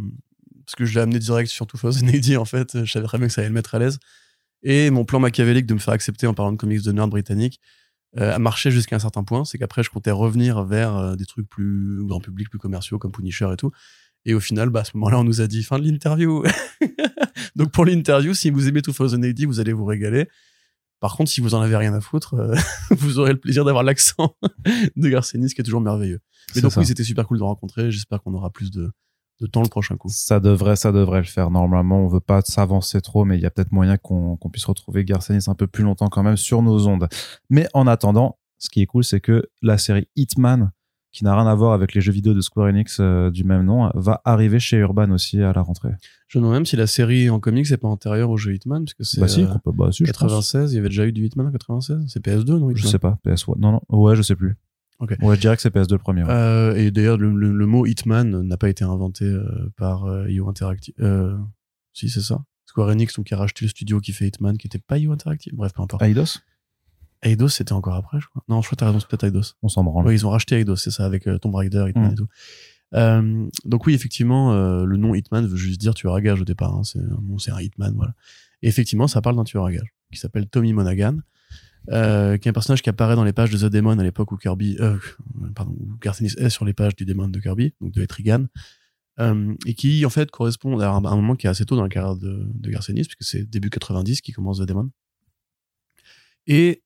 parce 0.65 0.75
que 0.75 0.85
je 0.85 0.93
l'ai 0.93 1.01
amené 1.01 1.19
direct 1.19 1.49
sur 1.49 1.67
Two 1.67 1.77
Thousand 1.77 2.07
AD, 2.07 2.37
en 2.37 2.45
fait. 2.45 2.83
Je 2.83 2.91
savais 2.91 3.05
très 3.05 3.17
bien 3.17 3.27
que 3.27 3.33
ça 3.33 3.41
allait 3.41 3.49
le 3.49 3.53
mettre 3.53 3.75
à 3.75 3.79
l'aise. 3.79 3.99
Et 4.63 4.89
mon 4.89 5.05
plan 5.05 5.19
machiavélique 5.19 5.65
de 5.65 5.73
me 5.73 5.79
faire 5.79 5.93
accepter 5.93 6.27
en 6.27 6.33
parlant 6.33 6.51
de 6.51 6.57
comics 6.57 6.81
de 6.81 6.91
nerd 6.91 7.09
britannique 7.09 7.59
euh, 8.17 8.33
a 8.33 8.39
marché 8.39 8.71
jusqu'à 8.71 8.95
un 8.95 8.99
certain 8.99 9.23
point. 9.23 9.45
C'est 9.45 9.57
qu'après, 9.57 9.83
je 9.83 9.89
comptais 9.89 10.11
revenir 10.11 10.63
vers 10.63 11.17
des 11.17 11.25
trucs 11.25 11.49
plus 11.49 12.05
grand 12.05 12.19
public, 12.19 12.49
plus 12.49 12.59
commerciaux, 12.59 12.97
comme 12.97 13.11
Punisher 13.11 13.49
et 13.51 13.57
tout. 13.57 13.71
Et 14.25 14.33
au 14.33 14.39
final, 14.39 14.69
bah, 14.69 14.81
à 14.81 14.83
ce 14.83 14.91
moment-là, 14.95 15.19
on 15.19 15.23
nous 15.23 15.41
a 15.41 15.47
dit 15.47 15.63
fin 15.63 15.79
de 15.79 15.85
l'interview. 15.85 16.43
Donc 17.55 17.71
pour 17.71 17.85
l'interview, 17.85 18.33
si 18.33 18.49
vous 18.49 18.67
aimez 18.67 18.81
2080, 18.81 19.45
vous 19.47 19.59
allez 19.59 19.73
vous 19.73 19.85
régaler. 19.85 20.29
Par 21.03 21.17
contre, 21.17 21.29
si 21.29 21.41
vous 21.41 21.53
en 21.53 21.59
avez 21.59 21.75
rien 21.75 21.93
à 21.93 21.99
foutre, 21.99 22.35
euh, 22.35 22.55
vous 22.91 23.19
aurez 23.19 23.33
le 23.33 23.37
plaisir 23.37 23.65
d'avoir 23.65 23.83
l'accent 23.83 24.37
de 24.95 25.09
Garcenis 25.09 25.49
qui 25.53 25.59
est 25.59 25.63
toujours 25.65 25.81
merveilleux. 25.81 26.21
Mais 26.55 26.61
donc 26.61 26.71
ça. 26.71 26.79
oui, 26.79 26.85
c'était 26.85 27.03
super 27.03 27.27
cool 27.27 27.39
de 27.39 27.43
rencontrer. 27.43 27.91
J'espère 27.91 28.23
qu'on 28.23 28.33
aura 28.33 28.49
plus 28.51 28.71
de, 28.71 28.89
de 29.41 29.45
temps 29.45 29.61
le 29.61 29.67
prochain 29.67 29.97
coup. 29.97 30.07
Ça 30.09 30.39
devrait, 30.39 30.77
ça 30.77 30.93
devrait 30.93 31.19
le 31.19 31.25
faire. 31.25 31.51
Normalement, 31.51 31.99
on 32.05 32.07
veut 32.07 32.21
pas 32.21 32.39
s'avancer 32.39 33.01
trop, 33.01 33.25
mais 33.25 33.37
il 33.37 33.41
y 33.41 33.45
a 33.45 33.51
peut-être 33.51 33.73
moyen 33.73 33.97
qu'on 33.97 34.37
qu'on 34.37 34.49
puisse 34.49 34.63
retrouver 34.63 35.03
Garcenis 35.03 35.43
un 35.47 35.55
peu 35.55 35.67
plus 35.67 35.83
longtemps 35.83 36.07
quand 36.07 36.23
même 36.23 36.37
sur 36.37 36.61
nos 36.61 36.87
ondes. 36.87 37.09
Mais 37.49 37.67
en 37.73 37.85
attendant, 37.85 38.39
ce 38.57 38.69
qui 38.69 38.81
est 38.81 38.85
cool, 38.85 39.03
c'est 39.03 39.19
que 39.19 39.49
la 39.61 39.77
série 39.77 40.07
Hitman, 40.15 40.71
qui 41.13 41.23
n'a 41.23 41.33
rien 41.35 41.47
à 41.47 41.55
voir 41.55 41.71
avec 41.71 41.93
les 41.93 42.01
jeux 42.01 42.11
vidéo 42.11 42.33
de 42.33 42.41
Square 42.41 42.67
Enix 42.67 42.97
euh, 42.99 43.29
du 43.31 43.45
même 43.45 43.63
nom, 43.63 43.89
va 43.95 44.21
arriver 44.25 44.59
chez 44.59 44.77
Urban 44.77 45.09
aussi 45.11 45.41
à 45.41 45.53
la 45.53 45.61
rentrée. 45.61 45.91
Je 46.27 46.39
me 46.39 46.41
demande 46.41 46.55
même 46.55 46.65
si 46.65 46.75
la 46.75 46.87
série 46.87 47.29
en 47.29 47.39
comics 47.39 47.69
n'est 47.71 47.77
pas 47.77 47.87
antérieure 47.87 48.29
au 48.31 48.35
jeu 48.37 48.53
Hitman, 48.55 48.83
parce 48.83 48.95
que 48.95 49.03
c'est 49.05 49.21
Bah 49.21 49.27
si, 49.29 49.43
euh, 49.43 49.47
on 49.53 49.59
peut- 49.59 49.71
bah 49.77 49.91
si, 49.91 49.99
je 50.05 50.11
pense. 50.11 50.17
96, 50.19 50.73
il 50.73 50.75
y 50.75 50.79
avait 50.79 50.89
déjà 50.89 51.05
eu 51.05 51.11
du 51.13 51.23
Hitman 51.25 51.47
en 51.47 51.51
96. 51.51 52.03
C'est 52.07 52.21
PS2, 52.25 52.57
non 52.57 52.69
Je 52.71 52.77
Hitman 52.77 52.91
sais 52.91 52.99
pas, 52.99 53.19
PS1. 53.25 53.55
Non, 53.59 53.71
non, 53.73 53.81
ouais, 53.89 54.15
je 54.15 54.21
sais 54.23 54.35
plus. 54.35 54.55
Ok. 54.99 55.15
Ouais, 55.21 55.35
je 55.35 55.41
dirais 55.41 55.55
que 55.55 55.61
c'est 55.61 55.73
PS2 55.73 55.91
le 55.93 55.99
premier. 55.99 56.23
ouais. 56.23 56.29
Euh, 56.31 56.75
et 56.75 56.89
d'ailleurs, 56.91 57.17
le, 57.17 57.31
le- 57.31 57.51
le 57.51 57.65
mot 57.67 57.85
Hitman 57.85 58.41
n'a 58.41 58.57
pas 58.57 58.69
été 58.69 58.83
inventé 58.83 59.25
euh, 59.25 59.71
par 59.77 60.05
IO 60.29 60.49
Interactive. 60.49 60.95
Si, 61.93 62.09
c'est 62.09 62.21
ça. 62.21 62.43
Square 62.65 62.89
Enix, 62.89 63.15
donc, 63.15 63.27
qui 63.27 63.33
a 63.35 63.37
racheté 63.37 63.65
le 63.65 63.69
studio 63.69 63.99
qui 63.99 64.13
fait 64.13 64.25
Hitman, 64.27 64.57
qui 64.57 64.65
était 64.65 64.79
pas 64.79 64.97
IO 64.97 65.11
Interactive. 65.11 65.53
Bref, 65.55 65.73
peu 65.73 65.83
importe. 65.83 66.01
Eidos? 66.01 66.39
Eidos, 67.23 67.49
c'était 67.49 67.73
encore 67.73 67.95
après, 67.95 68.19
je 68.19 68.27
crois. 68.27 68.43
Non, 68.49 68.61
je 68.61 68.67
crois 68.67 68.75
que 68.75 68.79
t'as 68.79 68.85
raison, 68.87 68.99
c'est 68.99 69.07
peut-être 69.07 69.23
Eidos. 69.23 69.53
On 69.61 69.69
s'en 69.69 69.83
branle. 69.83 70.05
Oui, 70.07 70.13
ils 70.15 70.25
ont 70.25 70.29
racheté 70.29 70.59
Eidos, 70.59 70.75
c'est 70.75 70.91
ça, 70.91 71.05
avec 71.05 71.25
euh, 71.27 71.37
Tomb 71.39 71.55
Raider, 71.55 71.85
Hitman 71.89 72.09
Mm. 72.09 72.11
et 72.11 72.15
tout. 72.15 72.27
Euh, 72.95 73.47
donc 73.65 73.87
oui, 73.87 73.93
effectivement, 73.95 74.53
euh, 74.53 74.85
le 74.85 74.97
nom 74.97 75.15
Hitman 75.15 75.47
veut 75.47 75.55
juste 75.57 75.81
dire 75.81 75.93
tueur 75.95 76.13
à 76.15 76.21
gage 76.21 76.41
au 76.41 76.45
départ. 76.45 76.75
hein. 76.75 76.83
C'est 76.83 76.99
un 76.99 77.19
nom, 77.21 77.39
c'est 77.39 77.51
un 77.51 77.59
Hitman, 77.59 77.93
voilà. 77.95 78.13
Et 78.61 78.67
effectivement, 78.67 79.07
ça 79.07 79.21
parle 79.21 79.35
d'un 79.35 79.43
tueur 79.43 79.65
à 79.65 79.71
gage 79.71 79.93
qui 80.11 80.19
s'appelle 80.19 80.47
Tommy 80.47 80.73
Monaghan, 80.73 81.17
euh, 81.91 82.37
qui 82.37 82.47
est 82.47 82.51
un 82.51 82.53
personnage 82.53 82.81
qui 82.83 82.89
apparaît 82.89 83.15
dans 83.15 83.23
les 83.23 83.33
pages 83.33 83.49
de 83.49 83.57
The 83.57 83.71
Demon 83.71 83.97
à 83.97 84.03
l'époque 84.03 84.31
où 84.31 84.37
Kirby, 84.37 84.77
euh, 84.79 84.97
pardon, 85.55 85.75
où 85.79 85.97
Garcenis 86.01 86.33
est 86.37 86.49
sur 86.51 86.65
les 86.65 86.73
pages 86.73 86.95
du 86.95 87.03
Demon 87.05 87.27
de 87.29 87.39
Kirby, 87.39 87.73
donc 87.81 87.91
de 87.93 88.01
Etrigan, 88.03 88.45
et 89.65 89.73
qui 89.73 90.05
en 90.05 90.09
fait 90.09 90.29
correspond 90.31 90.79
à 90.79 90.87
un, 90.87 91.03
à 91.03 91.09
un 91.09 91.15
moment 91.15 91.35
qui 91.35 91.47
est 91.47 91.49
assez 91.49 91.65
tôt 91.65 91.75
dans 91.75 91.83
la 91.83 91.89
carrière 91.89 92.15
de, 92.15 92.47
de 92.53 92.69
Garcenis, 92.69 93.03
puisque 93.05 93.23
c'est 93.23 93.43
début 93.49 93.69
90 93.71 94.21
qui 94.21 94.31
commence 94.33 94.59
The 94.59 94.63
Demon. 94.67 94.91
Et 96.45 96.82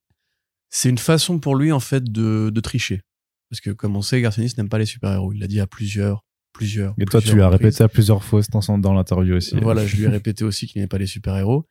c'est 0.69 0.89
une 0.89 0.97
façon 0.97 1.39
pour 1.39 1.55
lui 1.55 1.71
en 1.71 1.79
fait 1.79 2.03
de, 2.03 2.49
de 2.53 2.59
tricher. 2.61 3.01
Parce 3.49 3.61
que 3.61 3.69
comme 3.71 3.95
on 3.95 4.01
sait, 4.01 4.21
Garcenis 4.21 4.53
n'aime 4.57 4.69
pas 4.69 4.77
les 4.77 4.85
super-héros. 4.85 5.31
Il 5.33 5.39
l'a 5.39 5.47
dit 5.47 5.59
à 5.61 5.67
plusieurs, 5.67 6.25
plusieurs. 6.53 6.93
Et 6.97 7.05
toi, 7.05 7.21
tu 7.21 7.33
lui 7.33 7.41
as 7.41 7.49
répété 7.49 7.83
à 7.83 7.87
plusieurs 7.87 8.23
fois 8.23 8.43
cet 8.43 8.55
ensemble 8.55 8.83
dans 8.83 8.93
l'interview 8.93 9.35
aussi. 9.35 9.55
Voilà, 9.61 9.85
je 9.85 9.95
lui 9.95 10.03
ai 10.03 10.07
répété 10.19 10.43
aussi 10.43 10.67
qu'il 10.67 10.79
n'aimait 10.79 10.87
pas 10.89 10.97
les 10.97 11.07
super-héros. 11.07 11.65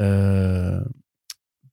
Euh, 0.00 0.80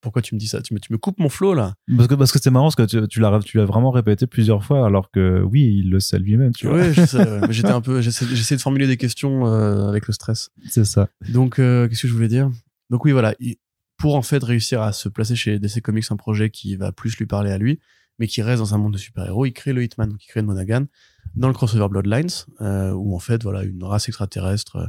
Pourquoi 0.01 0.21
tu 0.21 0.36
me 0.36 0.39
dis 0.39 0.47
ça? 0.47 0.61
Tu 0.61 0.73
me, 0.73 0.80
tu 0.80 0.91
me 0.91 0.97
coupes 0.97 1.19
mon 1.19 1.30
flow 1.30 1.53
là 1.53 1.73
Parce 1.95 2.07
que 2.07 2.13
parce 2.15 2.32
que 2.32 2.39
c'est 2.39 2.51
marrant 2.51 2.65
parce 2.65 2.76
que 2.76 2.84
tu, 2.84 3.07
tu 3.07 3.19
l'as 3.19 3.39
tu 3.43 3.57
l'as 3.57 3.65
vraiment 3.65 3.91
répété 3.91 4.28
plusieurs 4.28 4.63
fois 4.63 4.86
alors 4.86 5.09
que 5.09 5.41
oui 5.41 5.80
il 5.84 5.89
le 5.89 5.99
sait 5.99 6.19
lui-même 6.19 6.53
tu 6.53 6.67
vois 6.67 6.76
Ouais, 6.78 6.93
j'étais 7.51 7.69
un 7.69 7.82
peu, 7.82 8.01
j'essaie 8.01 8.26
j'essaie 8.28 8.55
de 8.55 8.61
formuler 8.61 8.88
des 8.88 8.97
questions 8.97 9.47
euh, 9.47 9.88
avec 9.88 10.05
le 10.07 10.13
stress. 10.13 10.49
c'est 10.67 10.86
ça 10.86 11.07
Donc, 11.30 11.57
euh, 11.59 11.88
qu'est-ce 11.88 12.03
que 12.03 12.07
je 12.07 12.13
voulais 12.13 12.28
dire? 12.28 12.51
Donc 12.91 13.03
oui, 13.05 13.13
voilà. 13.13 13.34
il- 13.39 13.55
pour 13.98 14.16
en 14.16 14.22
fait 14.22 14.43
réussir 14.43 14.82
à 14.82 14.91
se 14.93 15.10
placer 15.10 15.36
chez 15.36 15.60
DC 15.60 15.82
Comics, 15.82 16.06
un 16.12 16.18
projet 16.18 16.50
qui 16.50 16.76
va 16.76 16.91
plus 16.91 17.16
lui 17.18 17.26
parler 17.26 17.52
à 17.52 17.58
lui, 17.58 17.80
mais 18.20 18.28
qui 18.28 18.41
reste 18.41 18.60
dans 18.60 18.74
un 18.76 18.78
monde 18.78 18.93
de 18.93 18.98
super-héros, 18.98 19.46
il 19.46 19.54
crée 19.54 19.74
le 19.74 19.84
Hitman, 19.84 20.10
donc 20.10 20.24
il 20.24 20.28
crée 20.28 20.41
le 20.41 20.48
Monaghan, 20.48 20.86
dans 21.36 21.48
le 21.48 21.54
crossover 21.54 21.88
Bloodlines, 21.89 22.30
euh, 22.62 22.91
où 22.91 23.16
en 23.16 23.20
fait, 23.20 23.43
voilà, 23.43 23.64
une 23.64 23.84
race 23.84 24.08
extraterrestre 24.08 24.76
euh, 24.78 24.88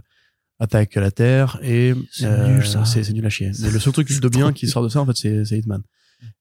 attaque 0.59 0.95
la 0.95 1.11
Terre 1.11 1.59
et 1.63 1.95
C'est 2.11 2.25
euh, 2.27 2.55
nul, 2.55 2.67
ça. 2.67 2.85
C'est 2.85 3.05
c'est 3.05 3.13
nul 3.13 3.27
à 3.27 3.29
chier. 3.31 3.51
Mais 3.61 3.71
le 3.71 3.79
seul 3.79 3.93
truc 3.93 4.09
de 4.21 4.29
bien 4.29 4.53
qui 4.53 4.67
sort 4.69 4.83
de 4.83 4.89
ça, 4.89 5.01
en 5.01 5.07
fait, 5.07 5.17
c'est 5.17 5.45
c'est 5.45 5.59
Hitman. 5.59 5.83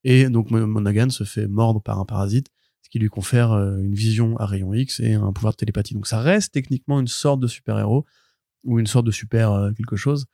Et 0.03 0.29
donc 0.29 0.51
Mo- 0.51 0.65
Monaghan 0.67 1.09
se 1.09 1.23
fait 1.25 1.47
mordre 1.47 1.81
par 1.81 1.99
un 1.99 2.05
parasite, 2.05 2.47
ce 2.81 2.89
qui 2.89 2.99
lui 2.99 3.09
confère 3.09 3.51
euh, 3.51 3.77
une 3.79 3.93
vision 3.93 4.37
à 4.37 4.45
rayon 4.45 4.73
X 4.73 4.99
et 5.01 5.13
un 5.15 5.33
pouvoir 5.33 5.53
de 5.53 5.57
télépathie. 5.57 5.93
Donc 5.95 6.07
ça 6.07 6.19
reste 6.21 6.53
techniquement 6.53 6.99
une 6.99 7.07
sorte 7.07 7.39
de 7.41 7.47
super-héros 7.47 8.05
ou 8.63 8.79
une 8.79 8.87
sorte 8.87 9.05
de 9.05 9.11
super 9.11 9.51
euh, 9.51 9.71
quelque 9.73 9.95
chose. 9.97 10.27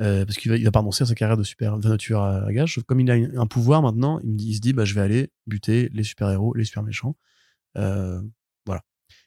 Euh, 0.00 0.24
parce 0.24 0.38
qu'il 0.38 0.50
va, 0.50 0.56
il 0.56 0.64
va 0.64 0.72
pas 0.72 0.80
renoncer 0.80 1.04
à 1.04 1.06
sa 1.06 1.14
carrière 1.14 1.36
de 1.36 1.44
super 1.44 1.78
de 1.78 1.88
nature 1.88 2.20
à, 2.20 2.44
à 2.44 2.52
gage. 2.52 2.74
Sauf 2.74 2.84
comme 2.84 3.00
il 3.00 3.10
a 3.10 3.14
un, 3.14 3.36
un 3.36 3.46
pouvoir 3.46 3.82
maintenant, 3.82 4.18
il, 4.24 4.30
me 4.30 4.36
dit, 4.36 4.48
il 4.48 4.54
se 4.56 4.60
dit 4.60 4.72
bah, 4.72 4.84
je 4.84 4.94
vais 4.94 5.00
aller 5.00 5.30
buter 5.46 5.88
les 5.92 6.02
super-héros, 6.02 6.54
les 6.54 6.64
super 6.64 6.82
méchants. 6.82 7.16
Euh, 7.76 8.20
voilà. 8.66 8.82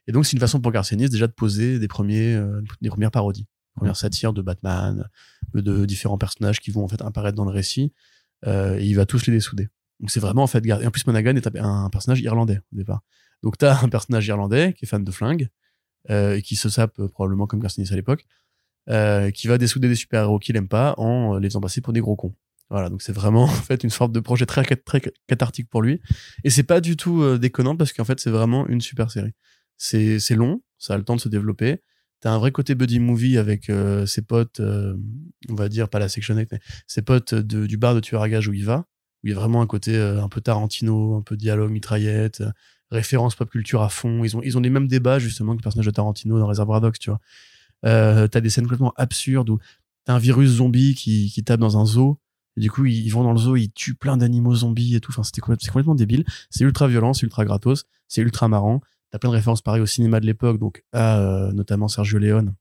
Et 0.08 0.12
donc, 0.12 0.26
c'est 0.26 0.34
une 0.34 0.40
façon 0.40 0.60
pour 0.60 0.72
Garcinis 0.72 1.10
déjà 1.10 1.28
de 1.28 1.34
poser 1.34 1.80
des, 1.80 1.88
premiers, 1.88 2.34
euh, 2.34 2.62
des 2.82 2.90
premières 2.90 3.12
parodies, 3.12 3.44
des 3.44 3.80
premières 3.80 3.98
satires 3.98 4.34
de 4.34 4.42
Batman, 4.42 5.08
de, 5.54 5.86
différents 5.86 6.18
personnages 6.18 6.60
qui 6.60 6.72
vont 6.72 6.84
en 6.84 6.88
fait 6.88 7.02
apparaître 7.02 7.36
dans 7.38 7.46
le 7.46 7.52
récit. 7.52 7.94
Et 8.46 8.84
il 8.84 8.94
va 8.94 9.06
tous 9.06 9.26
les 9.26 9.34
dessouder. 9.34 9.70
Donc, 10.00 10.12
c'est 10.12 10.20
vraiment 10.20 10.44
en 10.44 10.48
fait. 10.48 10.64
Et 10.66 10.72
en 10.72 10.92
plus, 10.92 11.08
Monaghan 11.08 11.36
est 11.36 11.48
un 11.58 11.86
un 11.86 11.90
personnage 11.90 12.22
irlandais 12.22 12.60
au 12.72 12.76
départ. 12.76 13.02
Donc, 13.42 13.58
tu 13.58 13.66
as 13.66 13.82
un 13.84 13.90
personnage 13.90 14.28
irlandais 14.28 14.74
qui 14.74 14.86
est 14.86 14.88
fan 14.88 15.04
de 15.04 15.12
flingue 15.12 15.50
et 16.10 16.42
qui 16.44 16.56
se 16.56 16.70
sape 16.70 17.02
probablement 17.08 17.48
comme 17.48 17.60
Garcinis 17.60 17.92
à 17.92 17.96
l'époque 17.96 18.26
euh, 18.90 19.32
qui 19.32 19.48
va 19.48 19.58
dessouder 19.58 19.90
des 19.90 19.96
super-héros 19.96 20.40
qu'il 20.40 20.56
aime 20.56 20.68
pas 20.68 20.94
en 20.98 21.36
euh, 21.36 21.40
les 21.40 21.50
faisant 21.50 21.62
passer 21.62 21.82
pour 21.82 21.94
des 21.94 22.00
gros 22.00 22.16
cons. 22.16 22.34
Voilà, 22.70 22.90
donc 22.90 23.02
c'est 23.02 23.12
vraiment 23.12 23.44
en 23.46 23.48
fait 23.48 23.84
une 23.84 23.90
sorte 23.90 24.12
de 24.12 24.20
projet 24.20 24.46
très, 24.46 24.64
très 24.64 25.02
cathartique 25.28 25.70
pour 25.70 25.82
lui. 25.82 26.02
Et 26.44 26.50
c'est 26.50 26.64
pas 26.64 26.82
du 26.82 26.96
tout 26.96 27.22
euh, 27.22 27.38
déconnant 27.38 27.76
parce 27.76 27.94
qu'en 27.94 28.06
fait 28.06 28.20
c'est 28.20 28.30
vraiment 28.30 28.68
une 28.68 28.82
super 28.82 29.12
série. 29.12 29.34
C'est 29.78 30.36
long, 30.36 30.62
ça 30.78 30.96
a 30.96 30.98
le 30.98 31.04
temps 31.04 31.16
de 31.16 31.22
se 31.22 31.30
développer. 31.30 31.82
T'as 32.20 32.32
un 32.32 32.40
vrai 32.40 32.52
côté 32.52 32.74
buddy 32.74 33.00
movie 33.00 33.38
avec 33.38 33.70
euh, 33.70 34.08
ses 34.08 34.24
potes, 34.24 34.60
on 34.60 35.54
va 35.54 35.70
dire 35.70 35.88
pas 35.88 36.00
la 36.00 36.10
section 36.10 36.36
8, 36.36 36.48
mais 36.52 36.60
ses 36.88 37.04
potes 37.04 37.36
du 37.36 37.78
bar 37.78 37.94
de 37.94 38.00
tueur 38.00 38.24
à 38.24 38.30
gage 38.30 38.48
où 38.48 38.54
il 38.54 38.66
va, 38.66 38.86
où 39.24 39.28
il 39.28 39.30
y 39.30 39.34
a 39.34 39.36
vraiment 39.36 39.62
un 39.62 39.68
côté 39.68 39.96
un 39.96 40.28
peu 40.28 40.42
Tarantino, 40.42 41.16
un 41.16 41.22
peu 41.22 41.38
dialogue 41.38 41.70
mitraillette, 41.70 42.42
référence 42.90 43.36
pop 43.36 43.50
culture 43.52 43.84
à 43.84 43.90
fond. 43.90 44.24
Ils 44.24 44.36
ont 44.36 44.42
ils 44.42 44.58
ont 44.58 44.62
les 44.62 44.72
mêmes 44.72 44.88
débats 44.88 45.20
justement 45.20 45.52
que 45.52 45.60
le 45.60 45.64
personnage 45.64 45.86
de 45.86 45.92
Tarantino 45.92 46.40
dans 46.40 46.48
Reservoir 46.48 46.82
Dogs, 46.82 46.98
tu 46.98 47.12
vois. 47.12 47.20
Euh, 47.86 48.28
t'as 48.28 48.42
des 48.42 48.50
scènes 48.50 48.66
complètement 48.66 48.94
absurdes 48.96 49.50
où 49.50 49.60
t'as 50.06 50.14
un 50.14 50.20
virus 50.20 50.50
zombie 50.50 50.96
qui, 50.96 51.32
qui 51.32 51.44
tape 51.44 51.60
dans 51.60 51.78
un 51.78 51.86
zoo. 51.86 52.20
Et 52.56 52.62
du 52.62 52.72
coup, 52.72 52.86
ils, 52.86 53.10
vont 53.10 53.24
dans 53.24 53.34
le 53.34 53.38
zoo, 53.38 53.56
ils 53.56 53.72
tuent 53.72 53.96
plein 53.96 54.18
d'animaux 54.18 54.56
zombies 54.56 54.96
et 54.96 55.00
tout. 55.00 55.12
Enfin, 55.12 55.24
c'était 55.24 55.42
c'est 55.60 55.70
complètement 55.70 55.96
débile. 55.96 56.26
C'est 56.50 56.64
ultra 56.64 56.88
violent, 56.88 57.14
c'est 57.14 57.24
ultra 57.24 57.46
gratos, 57.46 57.86
c'est 58.08 58.22
ultra 58.22 58.48
marrant. 58.48 58.82
T'as 59.12 59.20
plein 59.20 59.30
de 59.30 59.36
références 59.36 59.62
pareilles 59.62 59.82
au 59.82 59.88
cinéma 59.88 60.20
de 60.20 60.26
l'époque, 60.26 60.58
donc 60.60 60.84
à 60.92 61.20
euh, 61.20 61.52
notamment 61.54 61.88
Sergio 61.88 62.20
Leone, 62.20 62.56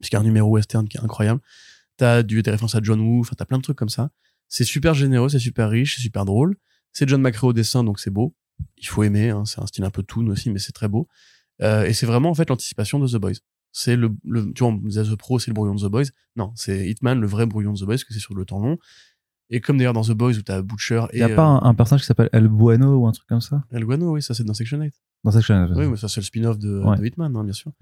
puisqu'il 0.00 0.16
y 0.16 0.18
a 0.18 0.20
un 0.20 0.24
numéro 0.24 0.48
western 0.48 0.88
qui 0.88 0.96
est 0.96 1.00
incroyable. 1.00 1.40
T'as 1.96 2.22
des 2.22 2.40
références 2.50 2.74
à 2.74 2.80
John 2.82 3.00
Woo, 3.00 3.20
enfin, 3.20 3.34
t'as 3.36 3.44
plein 3.44 3.58
de 3.58 3.62
trucs 3.62 3.76
comme 3.76 3.90
ça. 3.90 4.10
C'est 4.48 4.64
super 4.64 4.94
généreux, 4.94 5.28
c'est 5.28 5.38
super 5.38 5.70
riche, 5.70 5.96
c'est 5.96 6.02
super 6.02 6.24
drôle. 6.24 6.56
C'est 6.92 7.08
John 7.08 7.20
McCrea 7.20 7.48
au 7.48 7.52
dessin, 7.52 7.84
donc 7.84 8.00
c'est 8.00 8.10
beau. 8.10 8.34
Il 8.78 8.86
faut 8.86 9.02
aimer, 9.02 9.30
hein, 9.30 9.44
c'est 9.44 9.60
un 9.60 9.66
style 9.66 9.84
un 9.84 9.90
peu 9.90 10.02
toon 10.02 10.26
aussi, 10.28 10.50
mais 10.50 10.58
c'est 10.58 10.72
très 10.72 10.88
beau. 10.88 11.06
Euh, 11.62 11.84
et 11.84 11.92
c'est 11.92 12.06
vraiment 12.06 12.30
en 12.30 12.34
fait 12.34 12.48
l'anticipation 12.48 12.98
de 12.98 13.06
The 13.06 13.16
Boys. 13.16 13.34
C'est 13.72 13.96
le, 13.96 14.10
le, 14.24 14.52
tu 14.52 14.64
vois, 14.64 14.72
on 14.72 14.76
disait 14.76 15.04
The 15.04 15.14
Pro, 15.16 15.38
c'est 15.38 15.50
le 15.50 15.54
brouillon 15.54 15.74
de 15.74 15.80
The 15.80 15.90
Boys. 15.90 16.04
Non, 16.36 16.52
c'est 16.56 16.88
Hitman, 16.88 17.20
le 17.20 17.26
vrai 17.26 17.46
brouillon 17.46 17.72
de 17.72 17.78
The 17.78 17.82
Boys, 17.84 17.94
parce 17.94 18.04
que 18.04 18.12
c'est 18.14 18.20
sur 18.20 18.34
le 18.34 18.44
temps 18.44 18.58
long. 18.60 18.78
Et 19.52 19.60
comme 19.60 19.78
d'ailleurs 19.78 19.92
dans 19.94 20.02
The 20.02 20.12
Boys 20.12 20.34
où 20.38 20.42
t'as 20.42 20.62
Butcher 20.62 21.04
et 21.12 21.16
Il 21.16 21.20
y 21.20 21.22
a 21.24 21.28
pas 21.28 21.42
un, 21.44 21.62
un 21.62 21.74
personnage 21.74 22.02
qui 22.02 22.06
s'appelle 22.06 22.28
El 22.32 22.46
Bueno 22.48 22.96
ou 22.98 23.06
un 23.08 23.12
truc 23.12 23.26
comme 23.28 23.40
ça? 23.40 23.64
Euh, 23.72 23.76
El 23.78 23.84
Guano, 23.84 24.12
oui, 24.12 24.22
ça 24.22 24.32
c'est 24.34 24.44
dans 24.44 24.54
Section 24.54 24.80
8. 24.80 24.94
dans 25.24 25.30
cette 25.32 25.42
chaîne 25.42 25.72
Oui, 25.76 25.88
mais 25.88 25.96
ça 25.96 26.08
c'est 26.08 26.20
le 26.20 26.24
spin-off 26.24 26.58
de, 26.58 26.78
Ouais. 26.84 26.96
de 26.98 27.04
Hitman, 27.06 27.34
hein, 27.36 27.42
bien 27.44 27.52
sûr. 27.52 27.72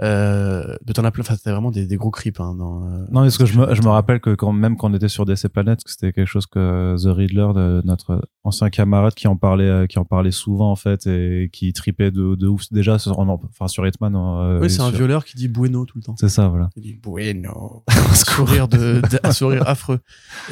Euh, 0.00 0.76
mais 0.86 0.92
t'en 0.92 1.04
as 1.04 1.10
plein, 1.10 1.22
enfin, 1.22 1.34
t'as 1.42 1.50
vraiment 1.52 1.70
des, 1.72 1.86
des 1.86 1.96
gros 1.96 2.10
creeps 2.10 2.38
hein, 2.40 2.54
dans. 2.54 2.84
euh, 2.84 2.98
Non, 3.10 3.22
parce 3.22 3.36
que 3.36 3.46
je 3.46 3.58
me, 3.58 3.66
je 3.74 3.80
8. 3.80 3.84
me 3.84 3.88
rappelle 3.90 4.20
que 4.20 4.34
quand 4.34 4.52
même 4.52 4.76
quand 4.76 4.90
on 4.90 4.94
était 4.94 5.08
sur 5.08 5.24
DC 5.24 5.48
Planet, 5.48 5.82
que 5.82 5.90
c'était 5.90 6.12
quelque 6.12 6.26
chose 6.28 6.46
que 6.46 6.94
The 7.02 7.14
Riddler, 7.14 7.48
de 7.54 7.82
notre 7.84 8.22
ancien 8.44 8.70
camarade, 8.70 9.14
qui 9.14 9.26
en 9.26 9.36
parlait, 9.36 9.64
euh, 9.68 9.86
qui 9.86 9.98
en 9.98 10.04
parlait 10.04 10.30
souvent 10.30 10.70
en 10.70 10.76
fait 10.76 11.06
et 11.08 11.50
qui 11.52 11.72
tripait 11.72 12.10
de, 12.12 12.36
de 12.36 12.46
ouf 12.46 12.72
déjà 12.72 12.98
sur, 12.98 13.18
en- 13.18 13.28
enfin 13.28 13.66
sur 13.66 13.86
Hitman. 13.86 14.14
euh, 14.14 14.60
Oui, 14.60 14.70
c'est 14.70 14.82
un 14.82 14.88
sur- 14.88 14.96
violeur 14.98 15.24
qui 15.24 15.36
dit 15.36 15.48
Bueno 15.48 15.84
tout 15.84 15.98
le 15.98 16.02
temps. 16.04 16.14
C'est 16.18 16.28
ça, 16.28 16.46
voilà. 16.48 16.70
Il 16.76 16.82
dit 16.82 16.94
Bueno. 16.94 17.82
un 17.88 18.14
sourire 18.14 18.68
de, 18.68 19.00
de- 19.00 19.20
un 19.24 19.32
sourire 19.32 19.68
affreux. 19.68 19.98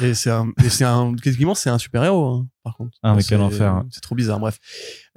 Et 0.01 0.13
c'est 0.13 0.31
un, 0.31 0.49
et 0.63 0.69
c'est 0.69 0.83
un, 0.85 1.15
quasiment 1.15 1.55
c'est 1.55 1.69
un 1.69 1.77
super 1.77 2.03
héros, 2.03 2.25
hein, 2.25 2.47
par 2.63 2.75
contre. 2.75 2.97
Ah, 3.01 3.13
mais 3.15 3.23
quel 3.23 3.39
enfer, 3.41 3.71
hein. 3.73 3.85
C'est 3.91 4.01
trop 4.01 4.15
bizarre. 4.15 4.39
Bref. 4.39 4.59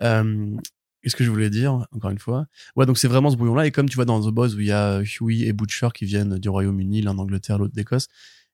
Euh, 0.02 0.54
Qu'est-ce 1.02 1.16
que 1.16 1.24
je 1.24 1.30
voulais 1.30 1.50
dire, 1.50 1.86
encore 1.92 2.10
une 2.10 2.18
fois 2.18 2.46
Ouais, 2.76 2.84
donc 2.84 2.98
c'est 2.98 3.08
vraiment 3.08 3.30
ce 3.30 3.36
brouillon-là. 3.36 3.66
Et 3.66 3.70
comme 3.70 3.88
tu 3.88 3.96
vois 3.96 4.04
dans 4.04 4.20
The 4.20 4.32
Boys 4.32 4.54
où 4.54 4.60
il 4.60 4.66
y 4.66 4.72
a 4.72 5.00
Huey 5.00 5.46
et 5.46 5.52
Butcher 5.52 5.88
qui 5.94 6.04
viennent 6.04 6.38
du 6.38 6.48
Royaume-Uni, 6.48 7.00
l'un 7.02 7.14
d'Angleterre, 7.14 7.58
l'autre 7.58 7.74
d'Écosse, 7.74 8.08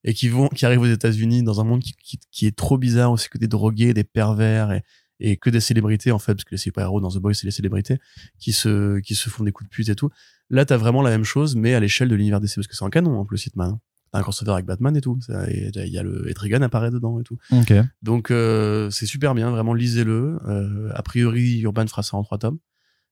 et 0.05 0.15
qui 0.15 0.29
vont, 0.29 0.49
qui 0.49 0.65
arrivent 0.65 0.83
aux 0.83 0.87
États-Unis 0.87 1.43
dans 1.43 1.61
un 1.61 1.65
monde 1.65 1.83
qui, 1.83 2.19
qui, 2.31 2.47
est 2.47 2.57
trop 2.57 2.79
bizarre 2.79 3.11
aussi 3.11 3.29
que 3.29 3.39
des 3.39 3.49
drogués, 3.49 3.93
des 3.95 4.05
pervers 4.05 4.81
et, 5.19 5.37
que 5.39 5.51
des 5.51 5.61
célébrités 5.61 6.13
en 6.13 6.19
fait, 6.19 6.35
parce 6.35 6.45
que 6.45 6.53
les 6.53 6.59
super-héros 6.59 7.01
dans 7.01 7.11
The 7.11 7.19
Boys 7.19 7.35
c'est 7.35 7.47
les 7.47 7.51
célébrités 7.51 7.99
qui 8.39 8.53
se, 8.53 9.01
qui 9.01 9.15
se 9.15 9.29
font 9.29 9.45
des 9.45 9.51
coups 9.53 9.69
de 9.69 9.75
pute 9.75 9.89
et 9.89 9.97
tout. 9.97 10.11
Là, 10.49 10.65
t'as 10.65 10.77
vraiment 10.77 11.03
la 11.03 11.11
même 11.11 11.25
chose, 11.25 11.57
mais 11.57 11.75
à 11.75 11.81
l'échelle 11.81 12.09
de 12.09 12.15
l'univers 12.15 12.41
DC, 12.41 12.55
parce 12.55 12.69
que 12.69 12.77
c'est 12.77 12.85
en 12.85 12.91
canon 12.91 13.19
en 13.19 13.25
plus 13.25 13.47
Hitman. 13.47 13.79
Un 14.13 14.23
crossover 14.23 14.53
avec 14.53 14.65
Batman 14.67 14.97
et 14.97 15.01
tout. 15.01 15.19
Il 15.29 15.73
y 15.75 15.99
a 15.99 16.03
le 16.03 16.29
Etrigan 16.31 16.63
apparaît 16.63 16.91
dedans 16.91 17.21
et 17.21 17.23
tout. 17.25 17.39
Ok. 17.53 17.73
Donc 18.03 18.31
euh, 18.31 18.89
c'est 18.91 19.07
super 19.07 19.35
bien, 19.35 19.51
vraiment 19.51 19.75
lisez-le. 19.75 20.39
Euh, 20.47 20.91
a 20.95 21.03
priori, 21.03 21.61
Urban 21.61 21.87
fera 21.87 22.03
ça 22.03 22.17
en 22.17 22.23
trois 22.23 22.39
tomes, 22.39 22.59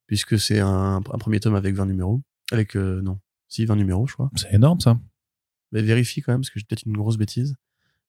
puisque 0.06 0.38
c'est 0.38 0.60
un, 0.60 0.96
un 0.96 1.18
premier 1.18 1.40
tome 1.40 1.54
avec 1.54 1.74
20 1.74 1.86
numéros. 1.86 2.22
Avec, 2.52 2.76
euh, 2.76 3.00
non, 3.02 3.18
si, 3.48 3.64
20 3.66 3.76
numéros, 3.76 4.06
je 4.06 4.14
crois. 4.14 4.30
C'est 4.36 4.52
énorme 4.54 4.80
ça. 4.80 4.98
Mais 5.72 5.82
vérifie 5.82 6.20
quand 6.22 6.32
même, 6.32 6.40
parce 6.40 6.50
que 6.50 6.58
j'ai 6.60 6.64
peut-être 6.68 6.84
une 6.86 6.96
grosse 6.96 7.16
bêtise. 7.18 7.54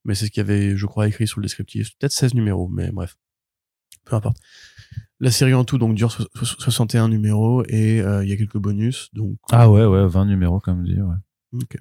Mais 0.04 0.14
c'est 0.14 0.26
ce 0.28 0.32
qu'il 0.32 0.42
y 0.42 0.46
avait, 0.46 0.78
je 0.78 0.86
crois, 0.86 1.08
écrit 1.08 1.28
sur 1.28 1.40
le 1.40 1.46
descriptif. 1.46 1.98
Peut-être 1.98 2.12
16 2.12 2.34
numéros, 2.36 2.68
mais 2.68 2.92
bref. 2.92 3.18
Peu 4.06 4.16
importe. 4.16 4.38
La 5.20 5.32
série 5.32 5.54
en 5.56 5.64
tout, 5.64 5.80
donc, 5.80 5.96
dure 5.96 6.12
so- 6.12 6.28
so- 6.36 6.60
61 6.60 7.08
numéros 7.10 7.64
et 7.68 8.02
euh, 8.02 8.24
il 8.24 8.30
y 8.30 8.34
a 8.34 8.38
quelques 8.38 8.58
bonus. 8.60 9.10
Donc, 9.14 9.38
Ah 9.52 9.72
ouais, 9.72 9.84
ouais, 9.86 10.06
20 10.08 10.26
numéros 10.26 10.60
comme 10.60 10.84
dit, 10.84 11.02
ouais. 11.02 11.16
Ok. 11.54 11.78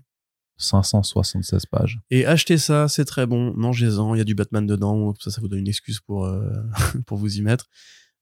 576 0.57 1.67
pages. 1.67 2.01
Et 2.11 2.27
achetez 2.27 2.59
ça, 2.59 2.89
c'est 2.89 3.05
très 3.05 3.27
bon. 3.27 3.53
Mangez-en. 3.57 4.15
Il 4.15 4.19
y 4.19 4.21
a 4.21 4.25
du 4.25 4.35
Batman 4.35 4.67
dedans. 4.67 5.15
Ça, 5.21 5.31
ça 5.31 5.41
vous 5.41 5.49
donne 5.49 5.61
une 5.61 5.69
excuse 5.69 6.01
pour, 6.01 6.25
euh, 6.27 6.51
pour 7.07 7.19
vous 7.19 7.37
y 7.39 7.43
mettre. 7.43 7.67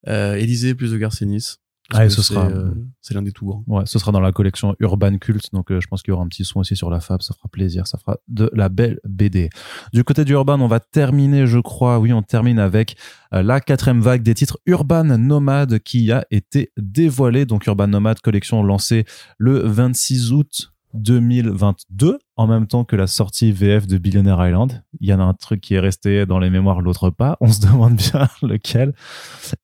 Euh, 0.09 0.35
et 0.35 0.47
lisez 0.47 0.75
plus 0.75 0.91
de 0.91 0.99
Garcenis. 0.99 1.57
Ah, 1.95 2.07
et 2.07 2.11
ce 2.11 2.23
c'est, 2.23 2.33
sera- 2.33 2.47
euh, 2.49 2.71
c'est 3.03 3.13
l'un 3.13 3.21
des 3.23 3.33
tout 3.33 3.45
grands. 3.45 3.65
Ouais, 3.67 3.83
ce 3.85 3.99
sera 3.99 4.13
dans 4.13 4.21
la 4.21 4.33
collection 4.33 4.75
Urban 4.79 5.19
Cult, 5.19 5.53
donc 5.53 5.71
euh, 5.71 5.79
je 5.81 5.89
pense 5.89 6.01
qu'il 6.03 6.13
y 6.13 6.15
aura 6.15 6.23
un 6.23 6.29
petit 6.29 6.45
son 6.45 6.61
aussi 6.61 6.75
sur 6.75 6.89
la 6.89 7.01
fab, 7.01 7.21
ça 7.21 7.35
fera 7.35 7.49
plaisir, 7.51 7.87
ça 7.87 7.99
fera 7.99 8.17
de 8.29 8.49
la 8.55 8.71
belle 8.71 8.99
BD. 9.05 9.51
Du 9.93 10.03
côté 10.03 10.25
du 10.25 10.33
Urban, 10.33 10.59
on 10.61 10.69
va 10.69 10.81
terminer, 10.81 11.47
je 11.47 11.59
crois, 11.59 11.99
oui, 11.99 12.13
on 12.15 12.23
termine 12.23 12.59
avec 12.61 12.97
euh, 13.35 13.43
la 13.43 13.61
quatrième 13.61 14.01
vague 14.01 14.23
des 14.23 14.33
titres 14.33 14.59
Urban 14.65 15.05
Nomad 15.19 15.81
qui 15.81 16.11
a 16.13 16.25
été 16.31 16.73
dévoilée. 16.79 17.45
Donc 17.45 17.67
Urban 17.67 17.89
Nomad, 17.89 18.21
collection 18.21 18.63
lancée 18.63 19.05
le 19.37 19.59
26 19.59 20.33
août 20.33 20.72
2022, 20.95 22.19
en 22.37 22.47
même 22.47 22.67
temps 22.67 22.85
que 22.85 22.97
la 22.97 23.07
sortie 23.07 23.53
VF 23.53 23.87
de 23.87 23.99
Billionaire 23.99 24.47
Island. 24.47 24.83
Il 25.01 25.09
y 25.09 25.13
en 25.13 25.21
a 25.21 25.23
un 25.23 25.35
truc 25.35 25.61
qui 25.61 25.75
est 25.75 25.81
resté 25.81 26.25
dans 26.25 26.39
les 26.39 26.49
mémoires, 26.49 26.81
l'autre 26.81 27.11
pas. 27.11 27.37
On 27.41 27.49
se 27.49 27.61
demande 27.67 27.97
bien 27.97 28.29
lequel. 28.43 28.95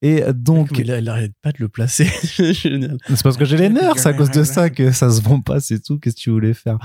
Et 0.02 0.22
donc, 0.34 0.76
Mais 0.76 0.84
là, 0.84 0.98
il 0.98 1.08
arrête 1.08 1.32
pas 1.42 1.50
de 1.50 1.56
le 1.60 1.68
placer. 1.68 2.06
C'est 2.22 3.22
parce 3.22 3.36
que 3.36 3.44
j'ai 3.44 3.56
les 3.56 3.68
nerfs, 3.68 3.98
c'est 3.98 4.10
à 4.10 4.12
cause 4.12 4.30
de 4.30 4.44
ça 4.44 4.70
que 4.70 4.90
ça 4.92 5.10
se 5.10 5.22
vend 5.22 5.40
pas, 5.40 5.60
c'est 5.60 5.82
tout. 5.82 5.98
Qu'est-ce 5.98 6.16
que 6.16 6.20
tu 6.20 6.30
voulais 6.30 6.54
faire? 6.54 6.78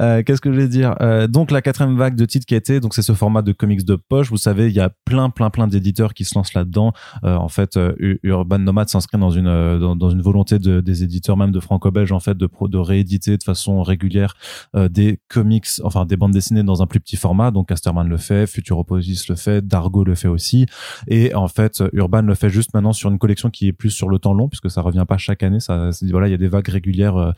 Euh, 0.00 0.22
Qu'est-ce 0.22 0.40
que 0.40 0.50
je 0.50 0.54
voulais 0.54 0.68
dire? 0.68 0.94
Euh, 1.00 1.26
Donc 1.26 1.50
la 1.50 1.62
quatrième 1.62 1.96
vague 1.96 2.16
de 2.16 2.24
titres 2.24 2.46
qui 2.46 2.54
a 2.54 2.56
été, 2.56 2.80
donc 2.80 2.94
c'est 2.94 3.02
ce 3.02 3.12
format 3.12 3.42
de 3.42 3.52
comics 3.52 3.84
de 3.84 3.96
poche. 3.96 4.30
Vous 4.30 4.36
savez, 4.36 4.68
il 4.68 4.74
y 4.74 4.80
a 4.80 4.90
plein, 5.04 5.30
plein, 5.30 5.50
plein 5.50 5.66
d'éditeurs 5.66 6.14
qui 6.14 6.24
se 6.24 6.34
lancent 6.36 6.54
là-dedans. 6.54 6.92
Euh, 7.24 7.36
en 7.36 7.48
fait, 7.48 7.78
Urban 8.22 8.58
Nomad 8.58 8.88
s'inscrit 8.88 9.18
dans 9.18 9.30
une 9.30 9.44
dans, 9.44 9.96
dans 9.96 10.10
une 10.10 10.22
volonté 10.22 10.58
de, 10.58 10.80
des 10.80 11.02
éditeurs, 11.02 11.36
même 11.36 11.52
de 11.52 11.60
franco-belge, 11.60 12.12
en 12.12 12.20
fait, 12.20 12.36
de 12.36 12.48
de 12.68 12.78
rééditer 12.78 13.36
de 13.36 13.42
façon 13.42 13.82
régulière 13.82 14.34
des 14.74 15.18
comics, 15.34 15.66
enfin 15.82 16.06
des 16.06 16.16
bandes 16.16 16.32
dessinées 16.32 16.62
dans 16.62 16.80
un 16.82 16.86
plus 16.86 17.00
petit 17.00 17.16
format. 17.16 17.50
Donc 17.50 17.68
Casterman 17.68 18.08
le 18.08 18.16
fait, 18.16 18.46
Futuropolis 18.46 19.28
le 19.28 19.34
fait, 19.34 19.66
Dargo 19.66 20.04
le 20.04 20.14
fait 20.14 20.28
aussi. 20.28 20.66
Et 21.08 21.34
en 21.34 21.48
fait, 21.48 21.82
Urban 21.92 22.22
le 22.22 22.34
fait 22.34 22.50
juste 22.50 22.72
maintenant 22.72 22.92
sur 22.92 23.10
une 23.10 23.18
collection 23.18 23.50
qui 23.50 23.68
est 23.68 23.72
plus 23.72 23.90
sur 23.90 24.08
le 24.08 24.18
temps 24.18 24.32
long, 24.32 24.48
puisque 24.48 24.70
ça 24.70 24.80
revient 24.80 25.04
pas 25.08 25.18
chaque 25.18 25.42
année. 25.42 25.60
Ça, 25.60 25.90
voilà, 26.10 26.28
il 26.28 26.30
y 26.30 26.34
a 26.34 26.38
des 26.38 26.48
vagues 26.48 26.68
régulières, 26.68 27.16
euh, 27.16 27.32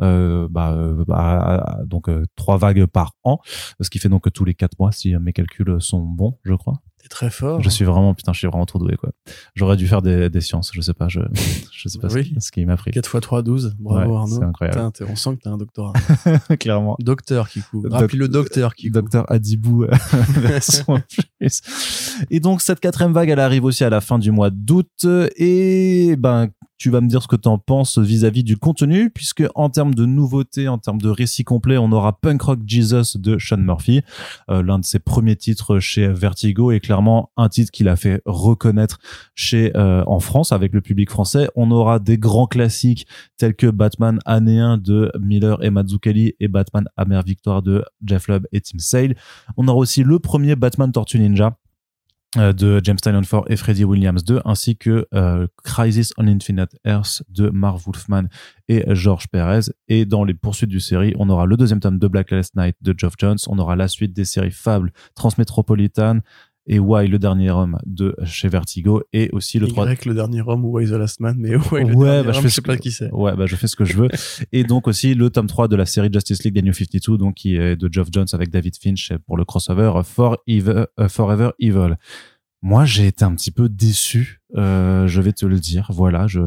euh, 0.00 0.48
bah, 0.50 0.72
euh, 0.72 1.04
bah, 1.06 1.82
donc 1.84 2.08
trois 2.36 2.56
vagues 2.56 2.86
par 2.86 3.12
an, 3.24 3.38
ce 3.80 3.90
qui 3.90 3.98
fait 3.98 4.08
donc 4.08 4.24
que 4.24 4.30
tous 4.30 4.44
les 4.44 4.54
quatre 4.54 4.78
mois, 4.78 4.92
si 4.92 5.14
mes 5.16 5.32
calculs 5.32 5.76
sont 5.80 6.00
bons, 6.00 6.38
je 6.44 6.54
crois. 6.54 6.80
T'es 7.02 7.08
très 7.08 7.30
fort. 7.30 7.60
Je 7.60 7.68
suis 7.68 7.84
vraiment, 7.84 8.14
putain, 8.14 8.32
je 8.32 8.38
suis 8.38 8.46
vraiment 8.46 8.64
trop 8.64 8.78
doué, 8.78 8.94
quoi. 8.96 9.10
J'aurais 9.56 9.76
dû 9.76 9.88
faire 9.88 10.02
des, 10.02 10.30
des 10.30 10.40
sciences, 10.40 10.70
je 10.72 10.80
sais 10.80 10.94
pas, 10.94 11.08
je, 11.08 11.18
je 11.72 11.88
sais 11.88 11.98
pas 11.98 12.08
ce 12.08 12.14
Oui. 12.14 12.24
qui- 12.32 12.40
ce 12.40 12.52
qui 12.52 12.64
m'a 12.64 12.76
pris. 12.76 12.92
4 12.92 13.04
x 13.16 13.20
3, 13.22 13.42
12. 13.42 13.74
Bravo 13.80 14.10
Ouais, 14.12 14.16
Arnaud. 14.18 14.38
c'est 14.38 14.44
incroyable. 14.44 14.92
Putain, 14.92 15.06
on 15.12 15.16
sent 15.16 15.34
que 15.36 15.40
t'as 15.42 15.50
un 15.50 15.58
doctorat. 15.58 15.92
Clairement. 16.60 16.96
Docteur 17.00 17.48
Kikou. 17.48 17.82
Doc- 17.82 17.92
Rappelle 17.92 18.18
le 18.20 18.28
docteur 18.28 18.74
Kikou. 18.76 18.92
Docteur 18.94 19.30
Adibou 19.32 19.82
euh, 19.84 19.88
version 20.36 21.00
plus. 21.40 21.60
Et 22.30 22.38
donc 22.38 22.60
cette 22.60 22.78
quatrième 22.78 23.12
vague, 23.12 23.30
elle 23.30 23.40
arrive 23.40 23.64
aussi 23.64 23.82
à 23.82 23.90
la 23.90 24.00
fin 24.00 24.18
du 24.20 24.30
mois 24.30 24.50
d'août. 24.50 25.04
Et 25.36 26.14
ben 26.16 26.50
Tu 26.82 26.90
vas 26.90 27.00
me 27.00 27.06
dire 27.06 27.22
ce 27.22 27.28
que 27.28 27.36
tu 27.36 27.46
en 27.46 27.58
penses 27.58 27.98
vis-à-vis 27.98 28.42
du 28.42 28.56
contenu, 28.56 29.08
puisque 29.08 29.44
en 29.54 29.70
termes 29.70 29.94
de 29.94 30.04
nouveautés, 30.04 30.66
en 30.66 30.78
termes 30.78 31.00
de 31.00 31.10
récit 31.10 31.44
complet, 31.44 31.78
on 31.78 31.92
aura 31.92 32.18
Punk 32.18 32.42
Rock 32.42 32.58
Jesus 32.66 33.20
de 33.20 33.38
Sean 33.38 33.58
Murphy, 33.58 34.00
euh, 34.50 34.64
l'un 34.64 34.80
de 34.80 34.84
ses 34.84 34.98
premiers 34.98 35.36
titres 35.36 35.78
chez 35.78 36.08
Vertigo 36.08 36.72
et 36.72 36.80
clairement 36.80 37.30
un 37.36 37.48
titre 37.48 37.70
qu'il 37.70 37.86
a 37.86 37.94
fait 37.94 38.20
reconnaître 38.26 38.98
chez 39.36 39.70
euh, 39.76 40.02
en 40.08 40.18
France 40.18 40.50
avec 40.50 40.72
le 40.72 40.80
public 40.80 41.08
français. 41.08 41.48
On 41.54 41.70
aura 41.70 42.00
des 42.00 42.18
grands 42.18 42.48
classiques 42.48 43.06
tels 43.36 43.54
que 43.54 43.68
Batman 43.68 44.18
année 44.24 44.58
1 44.58 44.78
de 44.78 45.12
Miller 45.20 45.62
et 45.62 45.70
Mazzucchelli 45.70 46.34
et 46.40 46.48
Batman 46.48 46.88
Amère 46.96 47.22
Victoire 47.22 47.62
de 47.62 47.84
Jeff 48.04 48.26
Lubb 48.26 48.48
et 48.50 48.60
Tim 48.60 48.80
Sale. 48.80 49.14
On 49.56 49.68
aura 49.68 49.78
aussi 49.78 50.02
le 50.02 50.18
premier 50.18 50.56
Batman 50.56 50.90
Tortue 50.90 51.20
Ninja 51.20 51.56
de 52.36 52.80
James 52.82 52.96
Tynion 52.96 53.22
4 53.22 53.50
et 53.50 53.56
Freddie 53.56 53.84
Williams 53.84 54.24
2, 54.24 54.40
ainsi 54.44 54.76
que 54.76 55.06
euh, 55.12 55.46
Crisis 55.64 56.12
on 56.16 56.26
Infinite 56.26 56.74
Earth 56.86 57.22
de 57.28 57.50
Marv 57.50 57.82
Wolfman 57.84 58.24
et 58.68 58.84
George 58.94 59.28
Perez. 59.28 59.70
Et 59.88 60.06
dans 60.06 60.24
les 60.24 60.34
poursuites 60.34 60.70
du 60.70 60.80
série, 60.80 61.14
on 61.18 61.28
aura 61.28 61.44
le 61.44 61.56
deuxième 61.56 61.80
tome 61.80 61.98
de 61.98 62.08
Blacklist 62.08 62.56
Night 62.56 62.76
de 62.80 62.94
Geoff 62.96 63.14
Jones, 63.18 63.38
on 63.48 63.58
aura 63.58 63.76
la 63.76 63.88
suite 63.88 64.14
des 64.14 64.24
séries 64.24 64.50
Fable, 64.50 64.92
Transmétropolitan, 65.14 66.20
et 66.66 66.78
Why 66.78 67.08
le 67.08 67.18
dernier 67.18 67.50
homme 67.50 67.78
de 67.86 68.14
chez 68.24 68.48
Vertigo 68.48 69.02
et 69.12 69.28
aussi 69.32 69.58
le 69.58 69.66
troisième 69.66 69.96
le 70.06 70.14
dernier 70.14 70.42
homme 70.46 70.64
ou 70.64 70.76
Why 70.78 70.86
the 70.86 70.92
Last 70.92 71.18
Man 71.20 71.36
mais 71.38 71.56
Why 71.72 71.84
le 71.84 71.94
Ouais, 71.94 72.06
dernier 72.06 72.26
bah, 72.26 72.32
je 72.32 72.40
fais 72.40 72.48
sais 72.50 72.62
pas 72.62 72.76
qui 72.76 72.92
c'est 72.92 73.10
Ouais, 73.12 73.34
bah, 73.36 73.46
je 73.46 73.56
fais 73.56 73.66
ce 73.66 73.74
que 73.76 73.84
je 73.84 73.96
veux. 73.96 74.08
et 74.52 74.62
donc 74.64 74.86
aussi 74.88 75.14
le 75.14 75.28
tome 75.30 75.46
3 75.48 75.66
de 75.68 75.76
la 75.76 75.86
série 75.86 76.08
Justice 76.12 76.44
League 76.44 76.54
des 76.54 76.62
New 76.62 76.72
52, 76.72 77.18
donc 77.18 77.34
qui 77.34 77.56
est 77.56 77.74
de 77.76 77.88
Geoff 77.92 78.08
Jones 78.12 78.26
avec 78.32 78.50
David 78.50 78.76
Finch 78.76 79.12
pour 79.26 79.36
le 79.36 79.44
crossover 79.44 79.92
For 80.04 80.38
Evil, 80.46 80.86
euh, 81.00 81.08
Forever 81.08 81.50
Evil. 81.58 81.96
Moi, 82.64 82.84
j'ai 82.84 83.08
été 83.08 83.24
un 83.24 83.34
petit 83.34 83.50
peu 83.50 83.68
déçu. 83.68 84.40
euh, 84.56 85.08
je 85.08 85.20
vais 85.20 85.32
te 85.32 85.44
le 85.44 85.58
dire. 85.58 85.88
Voilà, 85.90 86.28
je 86.28 86.42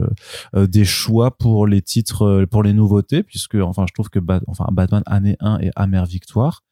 euh, 0.56 0.66
des 0.66 0.86
choix 0.86 1.36
pour 1.38 1.68
les 1.68 1.82
titres, 1.82 2.22
euh, 2.22 2.46
pour 2.46 2.64
les 2.64 2.72
nouveautés, 2.72 3.22
puisque 3.22 3.56
enfin, 3.56 3.84
je 3.86 3.94
trouve 3.94 4.10
que 4.10 4.20
Bat- 4.20 4.40
enfin 4.48 4.66
Batman 4.72 5.04
année 5.08 5.36
1 5.42 5.60
et 5.60 5.72
Amère 5.76 6.06
Victoire. 6.06 6.64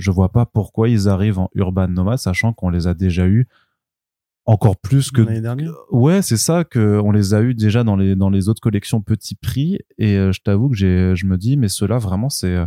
Je 0.00 0.10
vois 0.10 0.30
pas 0.30 0.46
pourquoi 0.46 0.88
ils 0.88 1.08
arrivent 1.08 1.38
en 1.38 1.50
Urban 1.54 1.88
Nomad, 1.88 2.18
sachant 2.18 2.52
qu'on 2.52 2.70
les 2.70 2.86
a 2.86 2.94
déjà 2.94 3.26
eu 3.26 3.46
encore 4.46 4.76
plus 4.76 5.10
que 5.10 5.22
l'année 5.22 5.40
dernière. 5.40 5.72
Ouais, 5.90 6.22
c'est 6.22 6.36
ça 6.36 6.64
que 6.64 7.00
on 7.04 7.12
les 7.12 7.34
a 7.34 7.42
eu 7.42 7.54
déjà 7.54 7.84
dans 7.84 7.96
les 7.96 8.16
dans 8.16 8.30
les 8.30 8.48
autres 8.48 8.60
collections 8.60 9.00
petit 9.00 9.34
prix. 9.34 9.78
Et 9.98 10.16
euh, 10.16 10.32
je 10.32 10.40
t'avoue 10.40 10.68
que 10.70 10.76
j'ai 10.76 11.14
je 11.14 11.26
me 11.26 11.36
dis 11.36 11.56
mais 11.56 11.68
ceux-là 11.68 11.98
vraiment 11.98 12.28
c'est 12.28 12.54
euh, 12.54 12.66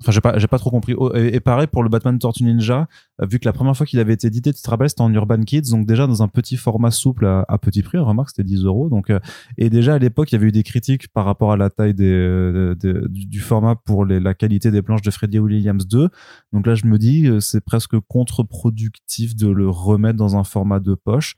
enfin 0.00 0.12
j'ai 0.12 0.20
pas 0.20 0.38
j'ai 0.38 0.46
pas 0.46 0.58
trop 0.58 0.70
compris. 0.70 0.94
Oh, 0.96 1.14
et, 1.14 1.40
pareil 1.40 1.66
pour 1.66 1.82
le 1.82 1.88
Batman 1.88 2.18
Tortue 2.18 2.44
Ninja 2.44 2.88
euh, 3.20 3.26
vu 3.26 3.38
que 3.38 3.44
la 3.44 3.52
première 3.52 3.76
fois 3.76 3.86
qu'il 3.86 3.98
avait 3.98 4.14
été 4.14 4.26
édité 4.26 4.52
tu 4.52 4.62
te 4.62 4.70
rappelles 4.70 4.88
c'était 4.88 5.02
en 5.02 5.12
Urban 5.12 5.42
Kids 5.42 5.70
donc 5.70 5.86
déjà 5.86 6.06
dans 6.06 6.22
un 6.22 6.28
petit 6.28 6.56
format 6.56 6.90
souple 6.90 7.26
à, 7.26 7.58
petit 7.58 7.82
prix 7.82 7.98
remarque 7.98 8.30
c'était 8.30 8.44
10 8.44 8.64
euros. 8.64 8.88
Donc 8.88 9.10
euh, 9.10 9.20
et 9.58 9.70
déjà 9.70 9.94
à 9.94 9.98
l'époque 9.98 10.32
il 10.32 10.34
y 10.34 10.38
avait 10.38 10.48
eu 10.48 10.52
des 10.52 10.62
critiques 10.62 11.08
par 11.08 11.24
rapport 11.24 11.52
à 11.52 11.56
la 11.56 11.70
taille 11.70 11.94
des, 11.94 12.10
euh, 12.10 12.74
du, 13.08 13.40
format 13.40 13.76
pour 13.76 14.04
la 14.04 14.34
qualité 14.34 14.70
des 14.70 14.82
planches 14.82 15.02
de 15.02 15.10
Freddie 15.10 15.38
Williams 15.38 15.86
2 15.86 16.08
donc 16.52 16.66
là 16.66 16.74
je 16.74 16.86
me 16.86 16.98
dis 16.98 17.28
c'est 17.40 17.64
presque 17.64 17.98
contre-productif 18.08 19.36
de 19.36 19.48
le 19.48 19.68
remettre 19.68 20.16
dans 20.16 20.36
un 20.36 20.44
format 20.44 20.80
de 20.80 20.94
poche 20.94 21.36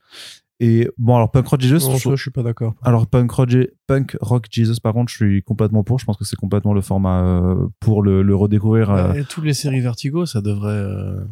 et 0.60 0.88
bon 0.98 1.16
alors 1.16 1.30
Punk 1.30 1.46
Rock 1.48 1.60
Jesus 1.60 1.88
Non, 1.88 1.96
je- 1.96 2.02
ça, 2.10 2.14
je 2.14 2.22
suis 2.22 2.30
pas 2.30 2.42
d'accord 2.42 2.74
alors 2.82 3.06
Punk 3.06 3.30
Rock, 3.32 3.50
Punk 3.86 4.16
Rock 4.20 4.46
Jesus 4.50 4.80
par 4.80 4.92
contre 4.92 5.10
je 5.10 5.16
suis 5.16 5.42
complètement 5.42 5.82
pour 5.84 5.98
je 5.98 6.04
pense 6.04 6.16
que 6.16 6.24
c'est 6.24 6.36
complètement 6.36 6.74
le 6.74 6.80
format 6.82 7.22
euh, 7.24 7.66
pour 7.80 8.02
le, 8.02 8.22
le 8.22 8.36
redécouvrir 8.36 8.90
euh, 8.90 9.12
Ouais, 9.12 9.20
et 9.20 9.24
toutes 9.24 9.44
les 9.44 9.54
séries 9.54 9.80
Vertigo 9.80 10.26
ça 10.26 10.40
devrait 10.40 10.70
euh, 10.72 11.24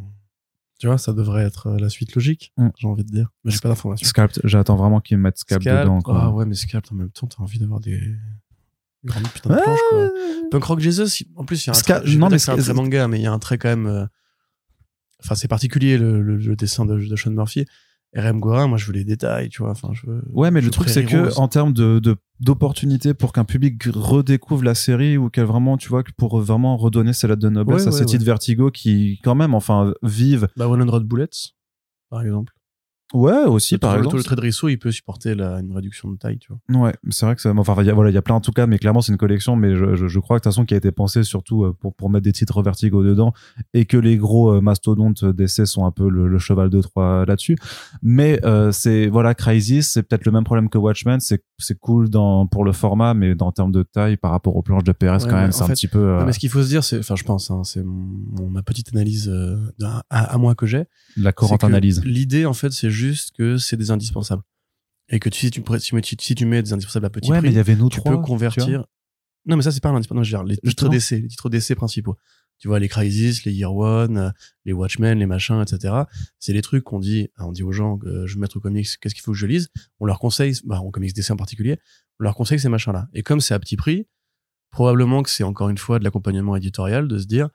tu 0.78 0.86
vois 0.86 0.98
ça 0.98 1.12
devrait 1.12 1.44
être 1.44 1.70
la 1.78 1.88
suite 1.90 2.14
logique 2.14 2.52
Mm. 2.56 2.68
j'ai 2.78 2.88
envie 2.88 3.04
de 3.04 3.10
dire 3.10 3.28
mais 3.44 3.50
j'ai 3.52 3.58
pas 3.60 3.68
d'informations 3.68 4.06
Sculpt 4.06 4.40
j'attends 4.44 4.76
vraiment 4.76 5.00
qu'ils 5.00 5.18
mettent 5.18 5.38
Sculpt 5.38 5.62
Scalp, 5.62 5.80
dedans 5.82 6.00
quoi. 6.00 6.22
ah 6.22 6.30
ouais 6.30 6.46
mais 6.46 6.54
Scalp 6.54 6.86
en 6.90 6.94
même 6.96 7.10
temps 7.10 7.26
t'as 7.26 7.42
envie 7.42 7.58
d'avoir 7.58 7.80
des 7.80 7.98
des 8.00 9.08
grandes 9.08 9.28
putains 9.28 9.50
de 9.50 9.54
Ouais, 9.54 9.62
planches 9.62 9.80
quoi 9.90 10.10
Punk 10.50 10.64
Rock 10.64 10.80
Jesus, 10.80 11.24
en 11.36 11.44
plus, 11.44 11.64
il 11.64 11.68
y 11.68 11.70
a 11.70 11.76
un 11.76 11.80
trait, 11.80 12.16
non, 12.16 12.28
mais 12.28 12.38
c'est 12.40 12.50
un 12.50 12.74
manga, 12.74 13.06
mais 13.06 13.18
il 13.20 13.22
y 13.22 13.26
a 13.26 13.32
un 13.32 13.38
trait 13.38 13.56
quand 13.56 13.68
même. 13.68 13.86
euh, 13.86 14.04
Enfin, 15.22 15.34
c'est 15.36 15.48
particulier 15.48 15.96
le, 15.96 16.22
le, 16.22 16.36
le 16.38 16.56
dessin 16.56 16.84
de, 16.86 16.98
de 16.98 17.16
Sean 17.16 17.30
Murphy. 17.30 17.66
RM 18.16 18.40
Gorin, 18.40 18.66
moi, 18.66 18.76
je 18.76 18.86
veux 18.86 18.92
les 18.92 19.04
détails, 19.04 19.48
tu 19.48 19.62
vois. 19.62 19.70
Enfin, 19.70 19.90
je 19.92 20.04
veux. 20.06 20.22
Ouais, 20.32 20.50
mais 20.50 20.60
je 20.60 20.66
le 20.66 20.70
truc, 20.72 20.88
c'est 20.88 21.04
que 21.04 21.38
en 21.38 21.48
termes 21.48 21.72
de 21.72 22.00
d'opportunités 22.40 23.12
pour 23.12 23.32
qu'un 23.32 23.44
public 23.44 23.82
redécouvre 23.84 24.64
la 24.64 24.74
série 24.74 25.18
ou 25.18 25.28
qu'elle 25.28 25.44
vraiment, 25.44 25.76
tu 25.76 25.88
vois, 25.90 26.02
que 26.02 26.10
pour 26.16 26.40
vraiment 26.40 26.76
redonner 26.76 27.12
lettres 27.26 27.42
de 27.42 27.50
noblesse 27.50 27.82
Ouais, 27.82 27.88
à 27.88 27.90
ouais, 27.90 27.92
ces 27.92 28.00
ouais. 28.00 28.06
titres 28.06 28.24
Vertigo 28.24 28.70
qui, 28.70 29.20
quand 29.22 29.34
même, 29.34 29.54
enfin, 29.54 29.92
vivent. 30.02 30.48
Bah, 30.56 30.66
100 30.66 31.00
Bullets, 31.04 31.28
par 32.08 32.22
exemple. 32.22 32.52
Ouais, 33.12 33.44
aussi, 33.44 33.76
par 33.78 33.94
le- 33.94 33.98
exemple. 33.98 34.16
Le 34.16 34.22
trait 34.22 34.36
de 34.36 34.70
il 34.70 34.78
peut 34.78 34.92
supporter 34.92 35.34
la, 35.34 35.58
une 35.60 35.72
réduction 35.72 36.10
de 36.10 36.16
taille, 36.16 36.38
tu 36.38 36.52
vois. 36.52 36.82
Ouais, 36.86 36.94
c'est 37.10 37.26
vrai 37.26 37.34
que 37.34 37.42
ça, 37.42 37.52
enfin, 37.56 37.74
il 37.82 37.90
voilà, 37.92 38.10
il 38.10 38.14
y 38.14 38.16
a 38.16 38.22
plein 38.22 38.34
en 38.36 38.40
tout 38.40 38.52
cas, 38.52 38.66
mais 38.66 38.78
clairement, 38.78 39.00
c'est 39.00 39.12
une 39.12 39.18
collection, 39.18 39.56
mais 39.56 39.74
je, 39.76 39.96
je, 39.96 40.06
je 40.06 40.18
crois 40.20 40.36
que 40.36 40.40
de 40.40 40.44
toute 40.44 40.52
façon, 40.52 40.64
qui 40.64 40.74
a 40.74 40.76
été 40.76 40.92
pensée 40.92 41.22
surtout 41.24 41.64
euh, 41.64 41.72
pour, 41.78 41.94
pour 41.94 42.08
mettre 42.10 42.24
des 42.24 42.32
titres 42.32 42.62
Vertigo 42.62 43.02
dedans 43.02 43.32
et 43.74 43.84
que 43.84 43.96
les 43.96 44.16
gros 44.16 44.50
euh, 44.54 44.60
mastodontes 44.60 45.24
d'essai 45.24 45.66
sont 45.66 45.84
un 45.86 45.90
peu 45.90 46.08
le, 46.08 46.28
le 46.28 46.38
cheval 46.38 46.70
de 46.70 46.80
Troie 46.80 47.24
là-dessus. 47.26 47.56
Mais, 48.02 48.40
euh, 48.44 48.70
c'est, 48.72 49.08
voilà, 49.08 49.34
Crisis, 49.34 49.90
c'est 49.90 50.02
peut-être 50.02 50.24
le 50.24 50.32
même 50.32 50.44
problème 50.44 50.68
que 50.68 50.78
Watchmen, 50.78 51.18
c'est, 51.20 51.42
c'est 51.58 51.78
cool 51.78 52.08
dans, 52.10 52.46
pour 52.46 52.64
le 52.64 52.72
format, 52.72 53.14
mais 53.14 53.34
dans, 53.34 53.48
en 53.48 53.52
termes 53.52 53.72
de 53.72 53.82
taille, 53.82 54.16
par 54.16 54.30
rapport 54.30 54.54
aux 54.56 54.62
planches 54.62 54.84
de 54.84 54.92
PRS, 54.92 55.24
Ouais, 55.24 55.30
quand 55.30 55.36
même, 55.36 55.50
c'est 55.52 55.64
un 55.64 55.68
petit 55.68 55.88
peu, 55.88 55.98
euh, 55.98 56.20
Non, 56.20 56.26
mais 56.26 56.32
ce 56.32 56.38
qu'il 56.38 56.50
faut 56.50 56.62
se 56.62 56.68
dire, 56.68 56.84
c'est, 56.84 56.98
enfin, 57.00 57.16
je 57.16 57.24
pense, 57.24 57.50
hein, 57.50 57.62
c'est 57.64 57.82
ma 57.84 58.62
petite 58.62 58.90
analyse 58.94 59.28
euh, 59.28 59.56
à, 59.82 60.02
à 60.10 60.38
moi 60.38 60.54
que 60.54 60.66
j'ai. 60.66 60.84
la 61.16 61.32
courante 61.32 61.64
analyse. 61.64 62.00
L'idée, 62.04 62.46
en 62.46 62.52
fait, 62.52 62.70
c'est 62.72 62.90
juste 63.00 63.32
que 63.36 63.56
c'est 63.56 63.76
des 63.76 63.90
indispensables. 63.90 64.42
Et 65.08 65.18
que 65.18 65.28
si, 65.34 65.50
tu, 65.50 65.62
si, 66.20 66.34
tu- 66.36 66.46
mets 66.46 66.62
des 66.62 66.72
indispensables 66.72 67.06
à 67.06 67.10
petit 67.10 67.30
Ouais, 67.30 67.38
prix, 67.38 67.48
mais 67.48 67.52
il 67.52 67.56
y 67.56 67.58
avait 67.60 67.74
nous 67.74 67.88
tu 67.88 67.98
trois. 67.98 68.12
peux 68.12 68.22
convertir. 68.22 68.84
Non, 69.46 69.56
mais 69.56 69.62
ça, 69.62 69.72
c'est 69.72 69.82
pas 69.82 69.88
un 69.88 69.94
indispensable. 69.96 70.18
Non, 70.20 70.22
je 70.24 70.36
veux 70.36 70.42
dire, 70.44 70.44
les 70.44 70.56
titres 70.58 70.88
d'essai, 70.88 71.18
les 71.20 71.28
titres 71.28 71.48
d'essai 71.48 71.74
principaux. 71.74 72.16
Tu 72.58 72.68
vois, 72.68 72.78
les 72.78 72.88
Crisis, 72.88 73.44
les 73.44 73.52
Year 73.52 73.74
One, 73.74 74.18
euh, 74.18 74.30
les 74.66 74.72
Watchmen, 74.74 75.18
les 75.18 75.24
machins, 75.26 75.60
etc. 75.62 75.94
C'est 76.38 76.52
les 76.52 76.60
trucs 76.62 76.84
qu'on 76.84 77.00
dit, 77.00 77.28
on 77.38 77.52
dit 77.52 77.62
aux 77.62 77.72
gens, 77.72 77.98
euh, 78.04 78.26
je 78.26 78.34
veux 78.34 78.40
mettre 78.40 78.58
au 78.58 78.60
comics, 78.60 78.86
qu'est-ce 79.00 79.14
qu'il 79.14 79.22
faut 79.24 79.32
que 79.32 79.38
je 79.38 79.46
lise? 79.46 79.68
On 79.98 80.04
leur 80.04 80.18
conseille, 80.18 80.54
bah, 80.64 80.78
en 80.80 80.90
comics 80.90 81.14
d'essai 81.14 81.32
en 81.32 81.36
particulier, 81.36 81.78
on 82.20 82.24
leur 82.24 82.34
conseille 82.36 82.60
ces 82.60 82.68
machins-là. 82.68 83.08
Et 83.14 83.22
comme 83.22 83.40
c'est 83.40 83.54
à 83.54 83.58
petit 83.58 83.76
prix, 83.76 84.06
probablement 84.70 85.22
que 85.22 85.30
c'est 85.30 85.42
encore 85.42 85.70
une 85.70 85.78
fois 85.78 85.98
de 85.98 86.04
l'accompagnement 86.04 86.54
éditorial 86.54 87.08
de 87.08 87.18
se 87.18 87.26
dire, 87.26 87.48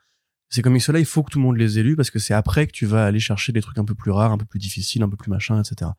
ces 0.50 0.62
comics-là, 0.62 1.00
il 1.00 1.06
faut 1.06 1.24
que 1.24 1.32
tout 1.32 1.40
le 1.40 1.44
monde 1.46 1.58
les 1.58 1.80
ait 1.80 1.84
lus 1.84 1.96
parce 1.96 2.12
que 2.12 2.20
c'est 2.20 2.34
après 2.34 2.68
que 2.68 2.72
tu 2.72 2.86
vas 2.86 3.06
aller 3.06 3.20
chercher 3.20 3.52
des 3.52 3.62
trucs 3.62 3.78
un 3.78 3.86
peu 3.86 3.96
plus 3.96 4.12
rares, 4.12 4.32
un 4.32 4.38
peu 4.38 4.46
plus 4.46 4.60
difficiles, 4.60 5.04
un 5.04 5.10
peu 5.10 5.18
plus 5.18 5.30
machin, 5.30 5.62
etc. 5.62 5.92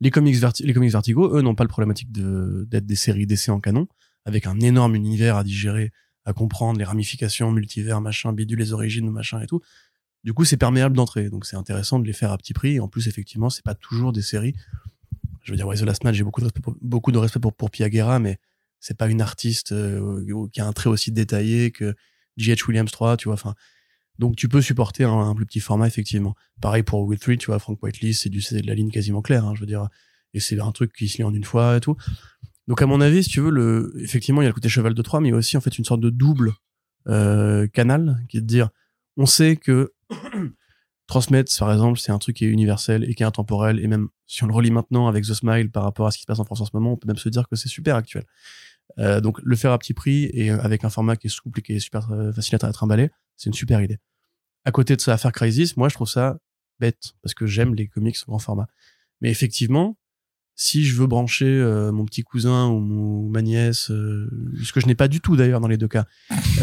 Les 0.00 0.10
comics, 0.10 0.36
Verti- 0.36 0.64
les 0.64 0.72
comics 0.72 0.90
Vertigo, 0.90 1.36
eux, 1.36 1.42
n'ont 1.42 1.54
pas 1.54 1.64
le 1.64 1.68
problématique 1.68 2.10
d'être 2.10 2.86
des 2.86 2.96
séries 2.96 3.26
d'essais 3.26 3.50
en 3.50 3.60
canon, 3.60 3.86
avec 4.24 4.46
un 4.46 4.58
énorme 4.60 4.94
univers 4.94 5.36
à 5.36 5.44
digérer, 5.44 5.92
à 6.24 6.32
comprendre, 6.32 6.78
les 6.78 6.84
ramifications, 6.84 7.52
multivers, 7.52 8.00
machin, 8.00 8.32
bidule, 8.32 8.58
les 8.58 8.72
origines, 8.72 9.08
machin 9.10 9.40
et 9.40 9.46
tout. 9.46 9.60
Du 10.24 10.32
coup, 10.32 10.44
c'est 10.44 10.56
perméable 10.56 10.96
d'entrée. 10.96 11.28
Donc, 11.28 11.44
c'est 11.44 11.56
intéressant 11.56 11.98
de 11.98 12.06
les 12.06 12.14
faire 12.14 12.32
à 12.32 12.38
petit 12.38 12.54
prix. 12.54 12.76
Et 12.76 12.80
en 12.80 12.88
plus, 12.88 13.08
effectivement, 13.08 13.50
c'est 13.50 13.64
pas 13.64 13.74
toujours 13.74 14.12
des 14.12 14.22
séries. 14.22 14.54
Je 15.42 15.52
veux 15.52 15.56
dire, 15.56 15.66
ouais, 15.66 15.76
The 15.76 15.82
Last 15.82 16.02
j'ai 16.12 16.24
beaucoup 16.24 16.40
de 16.40 16.46
respect 16.46 16.62
pour, 16.62 16.74
beaucoup 16.80 17.12
de 17.12 17.18
respect 17.18 17.40
pour, 17.40 17.52
pour 17.52 17.70
mais 18.20 18.38
c'est 18.80 18.96
pas 18.96 19.08
une 19.08 19.20
artiste 19.20 19.72
euh, 19.72 20.48
qui 20.50 20.60
a 20.60 20.66
un 20.66 20.72
trait 20.72 20.88
aussi 20.88 21.12
détaillé 21.12 21.70
que 21.70 21.94
J.H. 22.36 22.66
Williams 22.68 22.90
3, 22.90 23.16
tu 23.16 23.28
vois. 23.28 23.34
Enfin, 23.34 23.54
donc, 24.18 24.36
tu 24.36 24.48
peux 24.48 24.62
supporter 24.62 25.04
un, 25.04 25.34
plus 25.34 25.46
petit 25.46 25.60
format, 25.60 25.86
effectivement. 25.86 26.34
Pareil 26.60 26.82
pour 26.82 27.02
Will 27.02 27.18
3, 27.18 27.36
tu 27.36 27.46
vois, 27.46 27.58
Frank 27.58 27.82
Whiteley, 27.82 28.12
c'est 28.12 28.28
du, 28.28 28.40
c'est 28.40 28.60
de 28.60 28.66
la 28.66 28.74
ligne 28.74 28.90
quasiment 28.90 29.22
claire, 29.22 29.44
hein, 29.44 29.54
je 29.54 29.60
veux 29.60 29.66
dire. 29.66 29.88
Et 30.34 30.40
c'est 30.40 30.58
un 30.60 30.72
truc 30.72 30.92
qui 30.92 31.08
se 31.08 31.18
lit 31.18 31.24
en 31.24 31.34
une 31.34 31.44
fois 31.44 31.76
et 31.76 31.80
tout. 31.80 31.96
Donc, 32.68 32.80
à 32.80 32.86
mon 32.86 33.00
avis, 33.00 33.24
si 33.24 33.30
tu 33.30 33.40
veux, 33.40 33.50
le, 33.50 33.92
effectivement, 34.00 34.40
il 34.40 34.44
y 34.44 34.46
a 34.46 34.50
le 34.50 34.54
côté 34.54 34.68
cheval 34.68 34.94
de 34.94 35.02
Troie, 35.02 35.20
mais 35.20 35.28
il 35.28 35.32
y 35.32 35.34
a 35.34 35.38
aussi, 35.38 35.56
en 35.56 35.60
fait, 35.60 35.78
une 35.78 35.84
sorte 35.84 36.00
de 36.00 36.10
double, 36.10 36.52
euh, 37.08 37.66
canal, 37.68 38.24
qui 38.28 38.38
est 38.38 38.40
de 38.40 38.46
dire, 38.46 38.70
on 39.16 39.26
sait 39.26 39.56
que 39.56 39.92
transmettre, 41.06 41.52
par 41.58 41.72
exemple, 41.72 41.98
c'est 41.98 42.12
un 42.12 42.18
truc 42.18 42.36
qui 42.36 42.46
est 42.46 42.48
universel 42.48 43.04
et 43.04 43.14
qui 43.14 43.22
est 43.22 43.26
intemporel, 43.26 43.78
et 43.80 43.86
même 43.86 44.08
si 44.26 44.42
on 44.44 44.46
le 44.46 44.54
relit 44.54 44.70
maintenant 44.70 45.06
avec 45.08 45.24
The 45.24 45.34
Smile 45.34 45.70
par 45.70 45.82
rapport 45.82 46.06
à 46.06 46.10
ce 46.10 46.16
qui 46.16 46.22
se 46.22 46.26
passe 46.26 46.38
en 46.38 46.44
France 46.44 46.60
en 46.62 46.64
ce 46.64 46.70
moment, 46.72 46.92
on 46.92 46.96
peut 46.96 47.06
même 47.06 47.18
se 47.18 47.28
dire 47.28 47.46
que 47.48 47.56
c'est 47.56 47.68
super 47.68 47.96
actuel. 47.96 48.24
Euh, 48.98 49.20
donc, 49.20 49.40
le 49.42 49.56
faire 49.56 49.72
à 49.72 49.78
petit 49.78 49.94
prix 49.94 50.24
et 50.32 50.50
euh, 50.50 50.60
avec 50.60 50.84
un 50.84 50.90
format 50.90 51.16
qui 51.16 51.26
est 51.26 51.30
souple 51.30 51.58
et 51.58 51.62
qui 51.62 51.72
est 51.74 51.80
super 51.80 52.10
euh, 52.12 52.32
facile 52.32 52.56
à 52.60 52.72
trimballer, 52.72 53.10
c'est 53.36 53.48
une 53.50 53.54
super 53.54 53.80
idée. 53.80 53.98
À 54.64 54.70
côté 54.70 54.94
de 54.96 55.00
ça, 55.00 55.12
à 55.14 55.16
faire 55.18 55.32
Crisis, 55.32 55.76
moi, 55.76 55.88
je 55.88 55.94
trouve 55.94 56.08
ça 56.08 56.38
bête 56.80 57.12
parce 57.22 57.34
que 57.34 57.46
j'aime 57.46 57.74
les 57.74 57.88
comics 57.88 58.16
grand 58.26 58.38
format. 58.38 58.66
Mais 59.20 59.30
effectivement, 59.30 59.96
si 60.56 60.84
je 60.84 60.94
veux 60.96 61.06
brancher 61.06 61.46
euh, 61.46 61.90
mon 61.92 62.04
petit 62.04 62.22
cousin 62.22 62.68
ou, 62.68 62.78
mon- 62.78 63.26
ou 63.26 63.28
ma 63.28 63.42
nièce, 63.42 63.90
euh, 63.90 64.28
ce 64.62 64.72
que 64.72 64.80
je 64.80 64.86
n'ai 64.86 64.94
pas 64.94 65.08
du 65.08 65.20
tout 65.20 65.36
d'ailleurs 65.36 65.60
dans 65.60 65.68
les 65.68 65.76
deux 65.76 65.88
cas, 65.88 66.06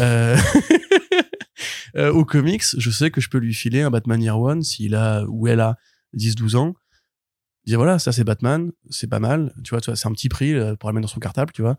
euh, 1.96 2.10
aux 2.12 2.24
comics, 2.24 2.64
je 2.76 2.90
sais 2.90 3.10
que 3.10 3.20
je 3.20 3.28
peux 3.28 3.38
lui 3.38 3.54
filer 3.54 3.82
un 3.82 3.90
Batman 3.90 4.22
Year 4.22 4.38
One 4.40 4.62
s'il 4.62 4.94
a 4.94 5.24
ou 5.28 5.46
elle 5.48 5.60
a 5.60 5.76
10-12 6.16 6.56
ans. 6.56 6.74
Dire 7.66 7.78
voilà, 7.78 7.98
ça 7.98 8.10
c'est 8.12 8.24
Batman, 8.24 8.72
c'est 8.90 9.06
pas 9.08 9.20
mal, 9.20 9.52
tu 9.62 9.70
vois, 9.70 9.80
tu 9.80 9.90
vois, 9.90 9.96
c'est 9.96 10.08
un 10.08 10.12
petit 10.12 10.28
prix 10.28 10.52
pour 10.80 10.88
la 10.88 10.94
mettre 10.94 11.06
dans 11.06 11.12
son 11.12 11.20
cartable, 11.20 11.52
tu 11.52 11.62
vois. 11.62 11.76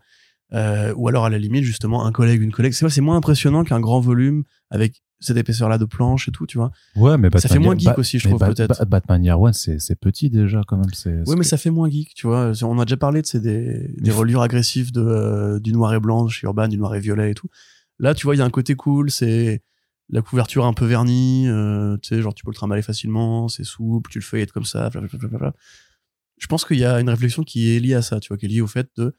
Euh, 0.52 0.92
ou 0.96 1.08
alors 1.08 1.24
à 1.24 1.30
la 1.30 1.38
limite 1.38 1.64
justement 1.64 2.04
un 2.06 2.12
collègue, 2.12 2.40
une 2.42 2.52
collègue. 2.52 2.74
C'est 2.74 2.88
c'est 2.88 3.00
moins 3.00 3.16
impressionnant 3.16 3.64
qu'un 3.64 3.80
grand 3.80 4.00
volume 4.00 4.44
avec 4.70 5.02
cette 5.20 5.36
épaisseur 5.36 5.68
là 5.68 5.78
de 5.78 5.84
planche 5.86 6.28
et 6.28 6.32
tout, 6.32 6.46
tu 6.46 6.58
vois. 6.58 6.70
Ouais, 6.96 7.16
mais 7.16 7.28
Ça 7.38 7.48
fait 7.48 7.58
moins 7.58 7.76
geek 7.76 7.98
aussi, 7.98 8.18
je 8.18 8.28
trouve, 8.28 8.38
peut-être. 8.40 8.78
Ba- 8.78 8.84
Batman 8.84 9.24
Year 9.24 9.40
One, 9.40 9.52
c'est 9.54 9.80
c'est 9.80 9.98
petit 9.98 10.28
déjà 10.30 10.60
quand 10.66 10.76
même. 10.76 10.92
C'est 10.92 11.22
Oui, 11.26 11.34
mais 11.36 11.44
ça 11.44 11.56
fait 11.56 11.70
moins 11.70 11.88
geek, 11.88 12.14
tu 12.14 12.26
vois. 12.26 12.52
On 12.62 12.78
a 12.78 12.84
déjà 12.84 12.96
parlé 12.98 13.22
de 13.22 13.38
des, 13.38 13.94
des 13.96 14.10
reliures 14.10 14.42
agressives 14.42 14.92
de 14.92 15.00
euh, 15.00 15.60
du 15.60 15.72
noir 15.72 15.94
et 15.94 16.00
blanc 16.00 16.28
chez 16.28 16.46
Urban, 16.46 16.68
du 16.68 16.76
noir 16.76 16.94
et 16.94 17.00
violet 17.00 17.30
et 17.30 17.34
tout. 17.34 17.48
Là, 17.98 18.14
tu 18.14 18.26
vois, 18.26 18.34
il 18.34 18.38
y 18.38 18.42
a 18.42 18.44
un 18.44 18.50
côté 18.50 18.74
cool, 18.74 19.10
c'est 19.10 19.62
la 20.10 20.20
couverture 20.20 20.66
un 20.66 20.74
peu 20.74 20.84
vernie, 20.84 21.48
euh, 21.48 21.96
tu 22.02 22.08
sais, 22.10 22.20
genre 22.20 22.34
tu 22.34 22.44
peux 22.44 22.50
le 22.50 22.56
trimballer 22.56 22.82
facilement, 22.82 23.48
c'est 23.48 23.64
souple, 23.64 24.10
tu 24.10 24.18
le 24.18 24.24
feuillettes 24.24 24.52
comme 24.52 24.64
ça, 24.66 24.90
blablabla. 24.90 25.54
Je 26.38 26.46
pense 26.46 26.64
qu'il 26.64 26.78
y 26.78 26.84
a 26.84 27.00
une 27.00 27.08
réflexion 27.08 27.42
qui 27.44 27.74
est 27.74 27.80
liée 27.80 27.94
à 27.94 28.02
ça, 28.02 28.20
tu 28.20 28.28
vois, 28.28 28.36
qui 28.36 28.44
est 28.46 28.48
liée 28.48 28.60
au 28.60 28.66
fait 28.66 28.88
de 28.98 29.14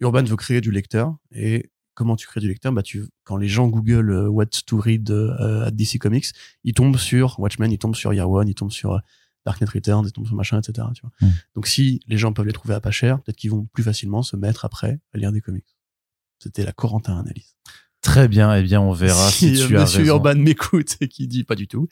Urban 0.00 0.24
veut 0.24 0.36
créer 0.36 0.60
du 0.60 0.70
lecteur 0.70 1.16
et 1.32 1.70
comment 1.94 2.16
tu 2.16 2.26
crées 2.26 2.40
du 2.40 2.48
lecteur? 2.48 2.72
Bah 2.72 2.82
tu 2.82 3.06
quand 3.24 3.36
les 3.36 3.48
gens 3.48 3.66
google 3.66 4.10
euh, 4.10 4.28
what 4.28 4.46
to 4.66 4.78
read 4.78 5.10
euh, 5.10 5.66
at 5.66 5.72
DC 5.72 5.98
Comics 5.98 6.26
ils 6.64 6.74
tombent 6.74 6.96
sur 6.96 7.38
Watchmen 7.40 7.72
ils 7.72 7.78
tombent 7.78 7.96
sur 7.96 8.14
Year 8.14 8.30
One 8.30 8.48
ils 8.48 8.54
tombent 8.54 8.70
sur 8.70 8.92
euh, 8.92 8.98
Dark 9.44 9.60
Knight 9.60 9.70
Returns 9.70 10.04
ils 10.06 10.12
tombent 10.12 10.26
sur 10.26 10.36
machin 10.36 10.60
etc 10.60 10.86
tu 10.94 11.02
vois. 11.02 11.10
Mm. 11.20 11.32
donc 11.56 11.66
si 11.66 12.00
les 12.06 12.16
gens 12.16 12.32
peuvent 12.32 12.46
les 12.46 12.52
trouver 12.52 12.74
à 12.74 12.80
pas 12.80 12.92
cher 12.92 13.20
peut-être 13.20 13.36
qu'ils 13.36 13.50
vont 13.50 13.66
plus 13.72 13.82
facilement 13.82 14.22
se 14.22 14.36
mettre 14.36 14.64
après 14.64 15.00
à 15.12 15.18
lire 15.18 15.32
des 15.32 15.40
comics. 15.40 15.76
C'était 16.38 16.64
la 16.64 16.72
Corentin 16.72 17.18
analyse 17.18 17.56
Très 18.08 18.26
bien, 18.26 18.54
eh 18.54 18.62
bien 18.62 18.80
on 18.80 18.92
verra 18.92 19.28
si, 19.30 19.54
si, 19.56 19.62
euh, 19.62 19.66
tu 19.68 19.76
as 19.76 19.80
Monsieur 19.82 19.98
raison. 20.00 20.14
Urban 20.14 20.34
m'écoute 20.36 20.96
et 21.02 21.08
qui 21.08 21.26
dit 21.28 21.44
pas 21.44 21.54
du 21.54 21.68
tout 21.68 21.88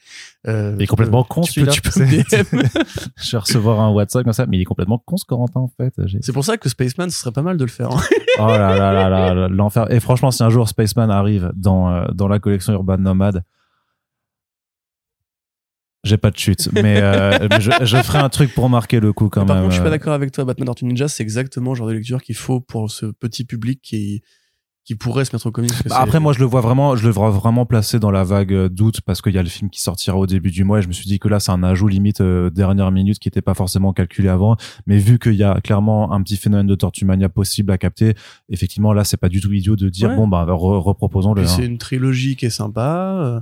euh, 0.48 0.74
Il 0.78 0.82
est 0.82 0.86
complètement 0.86 1.22
peux- 1.24 1.28
con 1.28 1.40
tu 1.42 1.60
peux, 1.64 1.70
celui-là. 1.70 1.72
tu 1.72 1.82
peux 1.82 2.00
me 2.00 2.06
DM. 2.06 2.68
Je 3.16 3.30
vais 3.32 3.38
recevoir 3.38 3.80
un 3.80 3.90
WhatsApp 3.90 4.24
comme 4.24 4.32
ça, 4.32 4.46
mais 4.46 4.56
il 4.56 4.62
est 4.62 4.64
complètement 4.64 4.98
con 4.98 5.16
ce 5.18 5.24
Corentin 5.26 5.60
en 5.60 5.68
fait. 5.68 5.92
C'est 6.22 6.32
pour 6.32 6.44
ça 6.44 6.56
que 6.56 6.68
Spaceman 6.70 7.10
ce 7.10 7.18
serait 7.20 7.32
pas 7.32 7.42
mal 7.42 7.58
de 7.58 7.64
le 7.64 7.70
faire 7.70 7.90
hein. 7.90 8.00
Oh 8.38 8.46
là 8.46 8.76
là 8.76 8.92
là 8.92 9.08
là, 9.34 9.48
l'enfer. 9.48 9.90
Et 9.92 10.00
franchement, 10.00 10.30
si 10.30 10.42
un 10.42 10.48
jour 10.50 10.68
Spaceman 10.68 11.10
arrive 11.10 11.52
dans, 11.54 11.90
euh, 11.92 12.06
dans 12.14 12.28
la 12.28 12.38
collection 12.38 12.72
Urban 12.72 12.98
Nomade, 12.98 13.42
j'ai 16.04 16.16
pas 16.18 16.30
de 16.30 16.36
chute, 16.38 16.68
mais, 16.72 17.00
euh, 17.02 17.36
mais 17.50 17.60
je, 17.60 17.72
je 17.82 17.96
ferai 17.96 18.18
un 18.18 18.28
truc 18.28 18.54
pour 18.54 18.68
marquer 18.70 19.00
le 19.00 19.12
coup 19.12 19.28
quand 19.28 19.44
Par 19.44 19.56
même. 19.56 19.64
contre, 19.64 19.72
je 19.72 19.76
suis 19.76 19.82
pas 19.82 19.88
euh. 19.88 19.90
d'accord 19.90 20.12
avec 20.12 20.30
toi. 20.32 20.44
Batman 20.44 20.66
Tortue 20.66 20.84
Ninja, 20.84 21.08
c'est 21.08 21.22
exactement 21.22 21.72
le 21.72 21.76
genre 21.76 21.88
de 21.88 21.94
lecture 21.94 22.22
qu'il 22.22 22.36
faut 22.36 22.60
pour 22.60 22.90
ce 22.90 23.06
petit 23.06 23.44
public 23.44 23.80
qui, 23.82 24.22
qui 24.86 24.94
pourrait 24.94 25.24
se 25.24 25.34
mettre 25.34 25.46
au 25.46 25.50
comics. 25.50 25.72
Bah, 25.88 25.96
après, 25.98 26.20
moi, 26.20 26.32
je 26.32 26.38
le 26.38 26.44
vois 26.46 26.60
vraiment, 26.60 26.94
je 26.94 27.04
le 27.06 27.12
vois 27.12 27.28
vraiment 27.30 27.66
placé 27.66 27.98
dans 27.98 28.12
la 28.12 28.22
vague 28.22 28.52
euh, 28.54 28.68
d'août 28.68 29.00
parce 29.04 29.20
qu'il 29.20 29.34
y 29.34 29.38
a 29.38 29.42
le 29.42 29.48
film 29.48 29.68
qui 29.68 29.82
sortira 29.82 30.16
au 30.16 30.26
début 30.26 30.50
du 30.52 30.62
mois 30.62 30.78
et 30.78 30.82
je 30.82 30.86
me 30.88 30.92
suis 30.92 31.06
dit 31.06 31.18
que 31.18 31.26
là, 31.26 31.40
c'est 31.40 31.50
un 31.50 31.62
ajout 31.64 31.88
limite 31.88 32.20
euh, 32.20 32.50
dernière 32.50 32.92
minute 32.92 33.18
qui 33.18 33.26
n'était 33.26 33.42
pas 33.42 33.54
forcément 33.54 33.92
calculé 33.92 34.28
avant. 34.28 34.56
Mais 34.86 34.98
vu 34.98 35.18
qu'il 35.18 35.34
y 35.34 35.42
a 35.42 35.60
clairement 35.60 36.12
un 36.12 36.22
petit 36.22 36.36
phénomène 36.36 36.68
de 36.68 36.74
Tortumania 36.76 37.28
possible 37.28 37.72
à 37.72 37.78
capter, 37.78 38.14
effectivement, 38.48 38.92
là, 38.92 39.02
c'est 39.02 39.16
pas 39.16 39.28
du 39.28 39.40
tout 39.40 39.52
idiot 39.52 39.74
de 39.76 39.88
dire 39.88 40.10
Ouais. 40.10 40.16
bon, 40.16 40.28
bah, 40.28 40.46
re- 40.48 40.78
reproposons-le. 40.80 41.42
Hein. 41.42 41.46
c'est 41.46 41.66
une 41.66 41.78
trilogie 41.78 42.36
qui 42.36 42.46
est 42.46 42.50
sympa. 42.50 43.18
euh, 43.20 43.40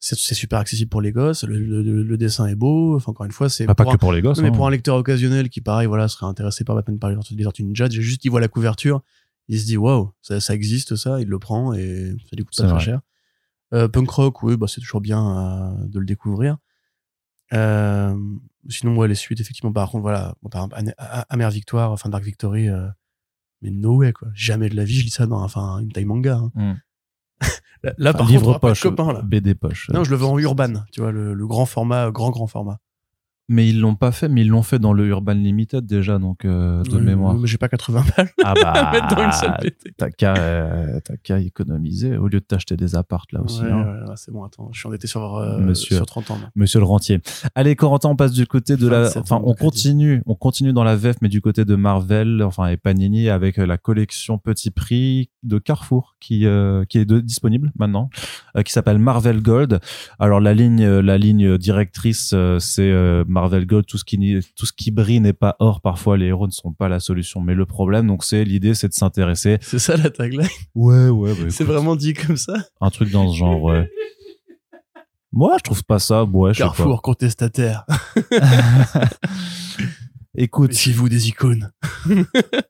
C'est 0.00 0.16
super 0.16 0.58
accessible 0.60 0.88
pour 0.88 1.02
les 1.02 1.12
gosses. 1.12 1.44
Le, 1.44 1.58
le- 1.58 1.82
le- 1.82 2.02
le 2.04 2.16
dessin 2.16 2.46
est 2.46 2.54
beau. 2.54 2.96
Enfin, 2.96 3.10
encore 3.10 3.26
une 3.26 3.32
fois, 3.32 3.48
c'est 3.50 3.66
Pas, 3.66 3.74
pas 3.74 3.84
que 3.84 3.96
pour 3.96 4.12
les 4.12 4.22
gosses. 4.22 4.40
Mais 4.40 4.48
hein. 4.48 4.52
pour 4.52 4.66
un 4.66 4.70
lecteur 4.70 4.96
occasionnel 4.96 5.48
qui, 5.50 5.60
pareil, 5.60 5.86
voilà, 5.88 6.06
serait 6.08 6.24
intéressé 6.26 6.64
par 6.64 6.76
Batman 6.76 6.98
par 6.98 7.10
les 7.10 7.16
Tortues- 7.16 7.34
les 7.36 7.42
Tortues 7.44 7.64
Ninja, 7.64 7.88
déjà 7.88 8.00
juste 8.00 8.24
il 8.24 8.30
voit 8.30 8.40
la 8.40 8.48
couverture, 8.48 9.02
il 9.48 9.58
se 9.60 9.66
dit 9.66 9.76
waouh, 9.76 10.12
ça, 10.22 10.40
ça 10.40 10.54
existe 10.54 10.96
ça, 10.96 11.20
il 11.20 11.28
le 11.28 11.38
prend 11.38 11.72
et 11.72 12.14
ça 12.30 12.36
lui 12.36 12.44
coûte 12.44 12.56
pas 12.56 12.68
très 12.68 12.80
cher. 12.80 13.00
Euh, 13.74 13.88
Punk 13.88 14.08
Rock, 14.10 14.42
oui, 14.42 14.56
bah, 14.56 14.66
c'est 14.68 14.80
toujours 14.80 15.00
bien 15.00 15.72
euh, 15.78 15.84
de 15.86 15.98
le 15.98 16.06
découvrir. 16.06 16.56
Euh, 17.52 18.14
sinon, 18.68 18.96
ouais, 18.96 19.08
les 19.08 19.14
suites, 19.14 19.40
effectivement, 19.40 19.72
par 19.72 19.90
contre, 19.90 20.02
voilà, 20.02 20.34
bon, 20.42 20.48
par 20.50 20.66
exemple, 20.66 20.94
Amère 21.28 21.50
Victoire, 21.50 21.92
enfin 21.92 22.08
Dark 22.08 22.24
Victory, 22.24 22.68
mais 23.62 23.70
no 23.70 23.96
way, 23.96 24.12
quoi. 24.12 24.28
Jamais 24.34 24.68
de 24.68 24.76
la 24.76 24.84
vie, 24.84 24.98
je 25.00 25.04
lis 25.04 25.10
ça 25.10 25.26
dans 25.26 25.42
enfin, 25.42 25.78
une 25.80 25.92
taille 25.92 26.04
manga. 26.04 26.36
hein. 26.36 26.52
Hmm. 26.54 26.74
Là, 27.84 27.92
là, 27.96 28.12
par 28.12 28.26
livre 28.26 28.46
contre, 28.46 28.58
poche, 28.60 28.82
copain, 28.82 29.12
là. 29.12 29.22
BD 29.22 29.54
poche. 29.54 29.88
Non, 29.90 30.02
je 30.02 30.10
le 30.10 30.16
veux 30.16 30.24
en 30.26 30.36
urban, 30.36 30.82
tu 30.90 31.00
vois, 31.00 31.12
le, 31.12 31.32
le 31.32 31.46
grand 31.46 31.64
format, 31.64 32.10
grand, 32.10 32.30
grand 32.30 32.48
format. 32.48 32.80
Mais 33.50 33.66
ils 33.68 33.80
l'ont 33.80 33.94
pas 33.94 34.12
fait, 34.12 34.28
mais 34.28 34.42
ils 34.42 34.48
l'ont 34.48 34.62
fait 34.62 34.78
dans 34.78 34.92
le 34.92 35.06
Urban 35.06 35.32
Limited 35.32 35.86
déjà, 35.86 36.18
donc 36.18 36.44
euh, 36.44 36.82
de 36.82 36.96
Euh, 36.96 37.00
mémoire. 37.00 37.34
Mais 37.34 37.46
j'ai 37.46 37.56
pas 37.56 37.68
80 37.68 38.04
balles 38.16 38.28
Ah 38.44 38.52
à 38.64 38.92
mettre 38.92 39.14
dans 39.16 39.24
une 39.24 39.32
seule 39.32 39.48
bah, 39.62 39.70
t'as 39.96 40.10
qu'à 40.10 40.36
euh, 40.36 41.00
t'as 41.02 41.16
qu'à 41.16 41.38
économiser 41.40 42.16
au 42.18 42.28
lieu 42.28 42.40
de 42.40 42.44
t'acheter 42.44 42.76
des 42.76 42.94
appartes 42.94 43.32
là 43.32 43.40
aussi. 43.42 43.62
Ouais, 43.62 43.70
hein. 43.70 43.78
ouais, 44.02 44.08
ouais, 44.08 44.14
c'est 44.16 44.32
bon, 44.32 44.44
attends, 44.44 44.68
je 44.72 44.78
suis 44.80 44.86
endetté 44.88 45.06
sur, 45.06 45.36
euh, 45.36 45.58
Monsieur. 45.58 45.96
sur 45.96 46.04
30 46.06 46.30
ans. 46.32 46.38
Monsieur 46.56 46.78
le 46.78 46.84
rentier. 46.84 47.20
Allez, 47.54 47.74
Corentin, 47.74 48.10
on 48.10 48.16
passe 48.16 48.32
du 48.32 48.46
côté 48.46 48.76
de 48.76 48.86
la. 48.86 49.04
27 49.04 49.22
Enfin, 49.22 49.40
on 49.44 49.54
continue, 49.54 50.22
on 50.26 50.34
continue 50.34 50.72
dans 50.74 50.84
la 50.84 50.96
VF, 50.96 51.16
mais 51.22 51.28
du 51.28 51.40
côté 51.40 51.64
de 51.64 51.74
Marvel, 51.74 52.42
enfin 52.42 52.66
et 52.68 52.76
Panini 52.76 53.28
avec 53.30 53.58
euh, 53.58 53.64
la 53.66 53.78
collection 53.78 54.36
Petit 54.38 54.70
Prix 54.70 55.30
de 55.42 55.58
Carrefour 55.58 56.16
qui 56.20 56.46
euh, 56.46 56.84
qui 56.84 56.98
est 56.98 57.04
de- 57.04 57.20
disponible 57.20 57.72
maintenant, 57.78 58.10
euh, 58.56 58.62
qui 58.62 58.72
s'appelle 58.72 58.98
Marvel 58.98 59.40
Gold. 59.42 59.80
Alors 60.18 60.40
la 60.40 60.54
ligne 60.54 60.82
euh, 60.84 61.00
la 61.02 61.16
ligne 61.18 61.56
directrice 61.58 62.32
euh, 62.34 62.58
c'est 62.58 62.92
Marvel 63.26 63.66
Gold. 63.66 63.86
Tout 63.86 63.98
ce 63.98 64.04
qui 64.04 64.18
tout 64.56 64.66
ce 64.66 64.72
qui 64.72 64.90
brille 64.90 65.20
n'est 65.20 65.32
pas 65.32 65.56
or. 65.60 65.80
Parfois 65.80 66.16
les 66.16 66.26
héros 66.26 66.46
ne 66.46 66.52
sont 66.52 66.72
pas 66.72 66.88
la 66.88 67.00
solution, 67.00 67.40
mais 67.40 67.54
le 67.54 67.66
problème 67.66 68.06
donc 68.06 68.24
c'est 68.24 68.44
l'idée 68.44 68.74
c'est 68.74 68.88
de 68.88 68.94
s'intéresser. 68.94 69.58
C'est 69.60 69.78
ça 69.78 69.96
la 69.96 70.10
tagline 70.10 70.46
Ouais 70.74 71.08
ouais. 71.08 71.34
bah, 71.34 71.46
C'est 71.50 71.64
vraiment 71.64 71.96
dit 71.96 72.14
comme 72.14 72.36
ça 72.36 72.54
un 72.80 72.90
truc 72.90 73.10
dans 73.10 73.30
ce 73.30 73.36
genre. 73.36 73.62
Ouais. 73.62 73.88
Moi, 75.30 75.56
je 75.58 75.62
trouve 75.62 75.84
pas 75.84 75.98
ça. 75.98 76.24
Ouais, 76.24 76.54
je 76.54 76.58
sais 76.58 76.64
pas. 76.64 76.70
Carrefour 76.70 77.02
contestataire. 77.02 77.84
Écoute, 80.40 80.72
Chez 80.72 80.92
vous 80.92 81.08
des 81.08 81.28
icônes. 81.30 81.72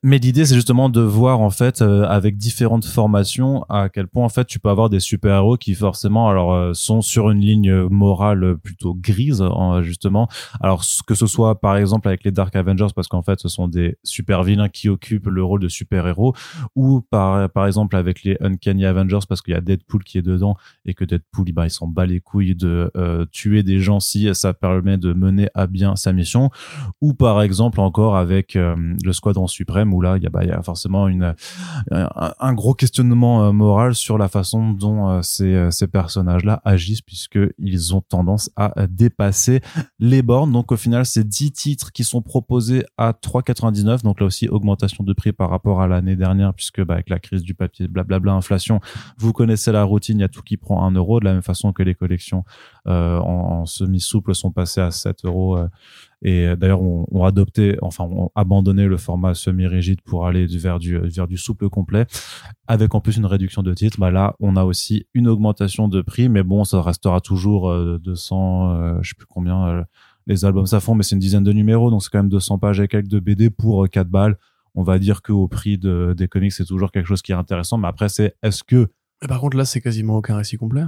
Mais 0.03 0.17
l'idée, 0.17 0.43
c'est 0.43 0.55
justement 0.55 0.89
de 0.89 1.01
voir 1.01 1.39
en 1.39 1.51
fait 1.51 1.83
euh, 1.83 2.03
avec 2.07 2.35
différentes 2.35 2.83
formations 2.85 3.63
à 3.69 3.89
quel 3.89 4.07
point 4.07 4.25
en 4.25 4.29
fait 4.29 4.45
tu 4.45 4.57
peux 4.57 4.69
avoir 4.69 4.89
des 4.89 4.99
super 4.99 5.35
héros 5.35 5.55
qui 5.55 5.75
forcément 5.75 6.29
alors 6.29 6.51
euh, 6.51 6.73
sont 6.73 7.01
sur 7.03 7.29
une 7.29 7.41
ligne 7.41 7.83
morale 7.83 8.57
plutôt 8.57 8.95
grise 8.95 9.43
en- 9.43 9.83
justement. 9.83 10.27
Alors 10.61 10.83
que 11.05 11.13
ce 11.13 11.27
soit 11.27 11.61
par 11.61 11.77
exemple 11.77 12.07
avec 12.07 12.23
les 12.23 12.31
Dark 12.31 12.55
Avengers 12.55 12.87
parce 12.95 13.07
qu'en 13.07 13.21
fait 13.21 13.39
ce 13.39 13.49
sont 13.49 13.67
des 13.67 13.97
super 14.03 14.41
vilains 14.41 14.69
qui 14.69 14.89
occupent 14.89 15.27
le 15.27 15.43
rôle 15.43 15.61
de 15.61 15.67
super 15.69 16.07
héros 16.07 16.33
ou 16.75 17.01
par 17.01 17.51
par 17.51 17.67
exemple 17.67 17.95
avec 17.97 18.23
les 18.23 18.35
Uncanny 18.41 18.85
Avengers 18.85 19.19
parce 19.29 19.43
qu'il 19.43 19.53
y 19.53 19.57
a 19.57 19.61
Deadpool 19.61 20.03
qui 20.03 20.17
est 20.17 20.23
dedans 20.23 20.55
et 20.85 20.95
que 20.95 21.05
Deadpool 21.05 21.51
bah, 21.53 21.67
il 21.67 21.71
s'en 21.71 21.85
bat 21.85 22.07
les 22.07 22.19
couilles 22.19 22.55
de 22.55 22.89
euh, 22.97 23.27
tuer 23.31 23.61
des 23.61 23.79
gens 23.79 23.99
si 23.99 24.33
ça 24.33 24.55
permet 24.55 24.97
de 24.97 25.13
mener 25.13 25.49
à 25.53 25.67
bien 25.67 25.95
sa 25.95 26.13
mission 26.13 26.49
ou 26.99 27.13
par 27.13 27.43
exemple 27.43 27.58
encore 27.59 28.15
avec 28.17 28.55
euh, 28.55 28.75
le 29.03 29.13
Squadron 29.13 29.47
Suprême 29.47 29.93
où 29.93 30.01
là 30.01 30.17
il 30.17 30.23
y 30.23 30.27
a, 30.27 30.29
bah, 30.29 30.41
forcément 30.63 31.07
une 31.07 31.35
un, 31.91 32.53
gros 32.53 32.73
questionnement 32.73 33.43
euh, 33.43 33.51
moral 33.51 33.95
sur 33.95 34.17
la 34.17 34.27
façon 34.27 34.71
dont 34.71 35.09
euh, 35.09 35.21
ces, 35.21 35.69
ces 35.71 35.87
personnages-là 35.87 36.61
agissent 36.63 37.01
puisque 37.01 37.39
ils 37.57 37.95
ont 37.95 38.01
tendance 38.01 38.49
à 38.55 38.73
dépasser 38.87 39.61
les 39.99 40.21
bornes. 40.21 40.51
Donc 40.51 40.71
au 40.71 40.77
final, 40.77 41.05
c'est 41.05 41.27
10 41.27 41.51
titres 41.51 41.91
qui 41.91 42.03
sont 42.03 42.21
proposés 42.21 42.85
à 42.97 43.11
3,99. 43.11 44.03
Donc 44.03 44.19
là 44.19 44.25
aussi, 44.25 44.47
augmentation 44.47 45.03
de 45.03 45.13
prix 45.13 45.31
par 45.31 45.49
rapport 45.49 45.81
à 45.81 45.87
l'année 45.87 46.15
dernière 46.15 46.53
puisque 46.53 46.83
bah, 46.83 46.95
avec 46.95 47.09
la 47.09 47.19
crise 47.19 47.43
du 47.43 47.53
papier, 47.53 47.87
blablabla, 47.87 48.33
inflation, 48.33 48.79
vous 49.17 49.33
connaissez 49.33 49.71
la 49.71 49.83
routine, 49.83 50.19
il 50.19 50.21
y 50.21 50.25
a 50.25 50.29
tout 50.29 50.41
qui 50.41 50.57
prend 50.57 50.85
1 50.85 50.91
euro 50.91 51.19
de 51.19 51.25
la 51.25 51.33
même 51.33 51.41
façon 51.41 51.73
que 51.73 51.83
les 51.83 51.95
collections 51.95 52.43
en, 52.85 53.61
en 53.61 53.65
semi-souple 53.65 54.33
sont 54.35 54.51
passées 54.51 54.81
à 54.81 54.91
7 54.91 55.25
euros. 55.25 55.57
euh, 55.57 55.67
et 56.21 56.47
euh, 56.47 56.55
d'ailleurs, 56.57 56.81
on, 56.81 57.05
on 57.11 57.23
adopté, 57.23 57.77
enfin, 57.81 58.03
on 58.11 58.29
abandonné 58.35 58.85
le 58.85 58.97
format 58.97 59.33
semi-rigide 59.33 60.01
pour 60.01 60.27
aller 60.27 60.45
vers 60.47 60.77
du, 60.79 60.97
vers 60.97 61.27
du 61.27 61.37
souple 61.37 61.69
complet, 61.69 62.05
avec 62.67 62.93
en 62.93 62.99
plus 62.99 63.15
une 63.17 63.25
réduction 63.25 63.63
de 63.63 63.73
titres. 63.73 63.99
Bah 63.99 64.11
là, 64.11 64.35
on 64.39 64.55
a 64.57 64.63
aussi 64.65 65.05
une 65.13 65.27
augmentation 65.27 65.87
de 65.87 66.01
prix, 66.01 66.27
mais 66.27 66.43
bon, 66.43 66.63
ça 66.65 66.81
restera 66.81 67.21
toujours 67.21 67.69
euh, 67.69 67.99
200, 68.03 68.71
euh, 68.71 68.99
je 69.01 69.09
sais 69.09 69.15
plus 69.17 69.27
combien 69.27 69.67
euh, 69.67 69.83
les 70.27 70.43
albums 70.45 70.65
ça 70.67 70.79
font, 70.79 70.93
mais 70.93 71.03
c'est 71.03 71.15
une 71.15 71.21
dizaine 71.21 71.43
de 71.43 71.53
numéros, 71.53 71.89
donc 71.89 72.03
c'est 72.03 72.09
quand 72.11 72.19
même 72.19 72.29
200 72.29 72.59
pages 72.59 72.79
et 72.81 72.87
quelques 72.87 73.07
de 73.07 73.19
BD 73.19 73.49
pour 73.49 73.85
euh, 73.85 73.87
4 73.87 74.09
balles. 74.09 74.37
On 74.75 74.83
va 74.83 74.99
dire 74.99 75.21
qu'au 75.21 75.47
prix 75.47 75.77
de, 75.77 76.13
des 76.15 76.27
comics, 76.27 76.51
c'est 76.51 76.65
toujours 76.65 76.91
quelque 76.91 77.07
chose 77.07 77.21
qui 77.21 77.31
est 77.31 77.35
intéressant, 77.35 77.77
mais 77.77 77.87
après, 77.87 78.09
c'est 78.09 78.35
est-ce 78.43 78.63
que 78.63 78.87
Mais 79.21 79.27
par 79.27 79.39
contre, 79.39 79.57
là, 79.57 79.65
c'est 79.65 79.81
quasiment 79.81 80.17
aucun 80.17 80.35
récit 80.35 80.57
complet. 80.57 80.83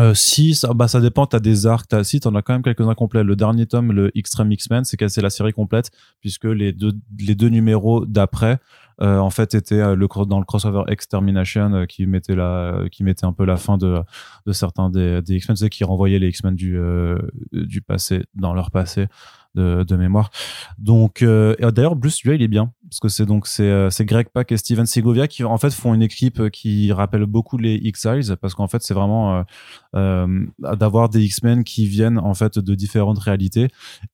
Euh, 0.00 0.12
si, 0.14 0.54
ça, 0.54 0.74
bah, 0.74 0.88
ça 0.88 1.00
dépend. 1.00 1.26
T'as 1.26 1.40
des 1.40 1.66
arcs, 1.66 1.86
t'as, 1.88 2.02
si 2.02 2.20
t'en 2.20 2.34
as 2.34 2.42
quand 2.42 2.52
même 2.52 2.62
quelques-uns 2.62 2.94
complets. 2.94 3.22
Le 3.22 3.36
dernier 3.36 3.66
tome, 3.66 3.92
le 3.92 4.16
Extreme 4.16 4.50
X-Men, 4.52 4.84
c'est 4.84 5.08
c'est 5.08 5.22
la 5.22 5.30
série 5.30 5.52
complète 5.52 5.90
puisque 6.20 6.44
les 6.44 6.72
deux, 6.72 6.92
les 7.18 7.34
deux 7.34 7.48
numéros 7.48 8.04
d'après, 8.04 8.58
euh, 9.00 9.18
en 9.18 9.30
fait, 9.30 9.54
étaient 9.54 9.80
euh, 9.80 9.94
le 9.94 10.08
dans 10.26 10.38
le 10.38 10.44
crossover 10.44 10.82
Extermination 10.88 11.72
euh, 11.74 11.86
qui 11.86 12.06
mettait 12.06 12.34
la, 12.34 12.84
qui 12.90 13.04
mettait 13.04 13.24
un 13.26 13.32
peu 13.32 13.44
la 13.44 13.56
fin 13.56 13.76
de, 13.76 14.00
de 14.46 14.52
certains 14.52 14.90
des, 14.90 15.22
des 15.22 15.36
X-Men, 15.36 15.56
c'est 15.56 15.70
qui 15.70 15.84
renvoyaient 15.84 16.18
les 16.18 16.28
X-Men 16.28 16.54
du, 16.54 16.76
euh, 16.78 17.18
du 17.52 17.80
passé 17.80 18.24
dans 18.34 18.54
leur 18.54 18.70
passé 18.70 19.06
de, 19.54 19.96
mémoire. 19.96 20.30
Donc, 20.78 21.22
euh, 21.22 21.54
d'ailleurs, 21.70 21.96
Bruce, 21.96 22.16
celui-là, 22.16 22.36
il 22.36 22.42
est 22.42 22.48
bien. 22.48 22.72
parce 22.88 23.00
que 23.00 23.08
c'est 23.08 23.26
donc 23.26 23.46
c'est 23.46 23.68
euh, 23.68 23.88
Greg 24.00 24.28
Pak 24.28 24.50
et 24.52 24.56
Steven 24.56 24.86
Segovia 24.86 25.28
qui 25.28 25.44
en 25.44 25.56
fait 25.58 25.72
font 25.72 25.94
une 25.94 26.02
équipe 26.02 26.40
euh, 26.40 26.48
qui 26.48 26.92
rappelle 26.92 27.26
beaucoup 27.26 27.56
les 27.56 27.74
X-Files 27.76 28.36
parce 28.40 28.54
qu'en 28.54 28.68
fait 28.68 28.82
c'est 28.82 28.94
vraiment 28.94 29.44
d'avoir 29.92 31.08
des 31.08 31.24
X-Men 31.24 31.64
qui 31.64 31.86
viennent 31.86 32.18
en 32.18 32.34
fait 32.34 32.58
de 32.58 32.74
différentes 32.74 33.18
réalités 33.18 33.68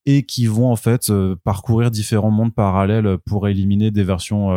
et 0.07 0.23
qui 0.25 0.47
vont 0.47 0.71
en 0.71 0.77
fait 0.77 1.11
parcourir 1.45 1.91
différents 1.91 2.31
mondes 2.31 2.55
parallèles 2.55 3.19
pour 3.27 3.49
éliminer 3.49 3.91
des 3.91 4.05
versions 4.05 4.51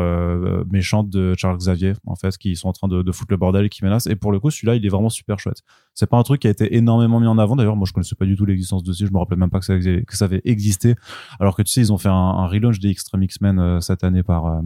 méchantes 0.70 1.10
de 1.10 1.34
Charles 1.38 1.58
Xavier 1.58 1.94
en 2.06 2.16
fait 2.16 2.38
qui 2.38 2.56
sont 2.56 2.68
en 2.68 2.74
train 2.74 2.88
de, 2.88 3.02
de 3.02 3.12
foutre 3.12 3.32
le 3.32 3.38
bordel 3.38 3.66
et 3.66 3.70
qui 3.70 3.84
menacent 3.84 4.08
et 4.08 4.16
pour 4.16 4.32
le 4.32 4.40
coup 4.40 4.52
celui-là 4.52 4.76
il 4.76 4.86
est 4.86 4.90
vraiment 4.90 5.10
super 5.10 5.40
chouette 5.40 5.64
c'est 5.94 6.10
pas 6.10 6.18
un 6.18 6.24
truc 6.24 6.42
qui 6.42 6.48
a 6.48 6.52
été 6.52 6.76
énormément 6.76 7.20
mis 7.20 7.28
en 7.28 7.38
avant. 7.38 7.56
D'ailleurs 7.56 7.76
moi 7.76 7.86
je 7.88 7.94
connaissais 7.94 8.16
pas 8.16 8.26
du 8.26 8.36
tout 8.36 8.46
l'existence 8.46 8.84
de 8.84 8.94
ce 8.94 9.06
je 9.06 9.12
me 9.12 9.18
rappelais 9.18 9.38
même 9.38 9.50
pas 9.50 9.60
que 9.60 9.66
ça, 9.66 10.26
avait 10.26 10.42
existé. 10.46 10.96
Alors 11.40 11.56
que 11.56 11.62
tu 11.62 11.72
sais 11.72 11.82
ils 11.82 11.94
ont 11.94 11.98
fait 11.98 12.10
un, 12.10 12.14
un 12.14 12.48
relaunch 12.48 12.80
des 12.80 12.90
Extreme 12.90 13.24
X-Men 13.24 13.60
euh, 13.60 13.80
cette 13.80 14.04
année 14.04 14.24
par 14.24 14.46
euh, 14.46 14.62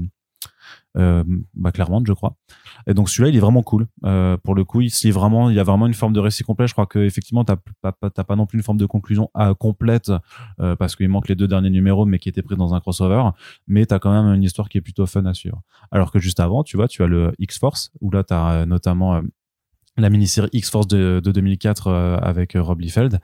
euh, 0.98 1.24
bah, 1.54 1.72
Claremont 1.72 2.04
je 2.06 2.14
crois. 2.14 2.36
Et 2.88 2.94
donc 2.94 3.10
celui-là 3.10 3.30
il 3.30 3.36
est 3.36 3.40
vraiment 3.40 3.64
cool. 3.64 3.88
Euh, 4.06 4.38
pour 4.38 4.56
le 4.56 4.64
coup 4.64 4.82
il 4.82 4.90
se 4.90 5.06
lit 5.06 5.12
vraiment 5.12 5.50
il 5.50 5.56
y 5.56 5.60
a 5.60 5.64
vraiment 5.64 5.88
une 5.88 5.94
forme 5.94 6.14
de 6.14 6.20
récit 6.20 6.44
complet. 6.44 6.68
Je 6.68 6.74
crois 6.74 6.86
que 6.86 7.00
effectivement 7.00 7.44
t'as 7.44 7.58
pas, 7.82 7.92
pas- 7.92 8.36
non 8.36 8.46
plus 8.46 8.58
une 8.58 8.64
forme 8.64 8.78
de 8.78 8.86
conclusion 8.86 9.30
euh, 9.38 9.54
complète 9.54 10.12
euh, 10.60 10.76
parce 10.76 10.96
qu'il 10.96 11.10
manque 11.10 11.28
les 11.28 11.36
deux 11.36 11.48
derniers 11.48 11.70
numéros 11.70 12.06
mais 12.06 12.20
qui 12.20 12.30
étaient 12.30 12.42
pris 12.42 12.56
dans 12.56 12.74
un 12.74 12.80
crossover. 12.80 13.24
Mais 13.68 13.86
t'as 13.86 14.00
quand 14.00 14.12
même 14.12 14.34
une 14.34 14.44
histoire 14.44 14.70
qui 14.70 14.78
est 14.78 14.82
plutôt 14.82 15.06
fun 15.06 15.26
à 15.26 15.34
suivre. 15.34 15.62
Alors 15.92 16.12
que 16.12 16.20
juste 16.20 16.40
avant 16.40 16.64
tu 16.64 16.78
vois 16.78 16.88
tu 16.88 17.04
as 17.04 17.08
le 17.08 17.34
X-Force 17.40 17.92
où 18.02 18.12
là 18.12 18.24
t'as 18.24 18.54
euh, 18.54 18.66
notamment 18.66 19.22
la 19.98 20.10
mini-série 20.10 20.50
X-Force 20.54 20.88
de, 20.88 21.22
de 21.24 21.32
2004 21.32 21.88
euh, 21.88 22.18
avec 22.18 22.56
euh, 22.56 22.62
Rob 22.62 22.80
Liefeld. 22.80 23.20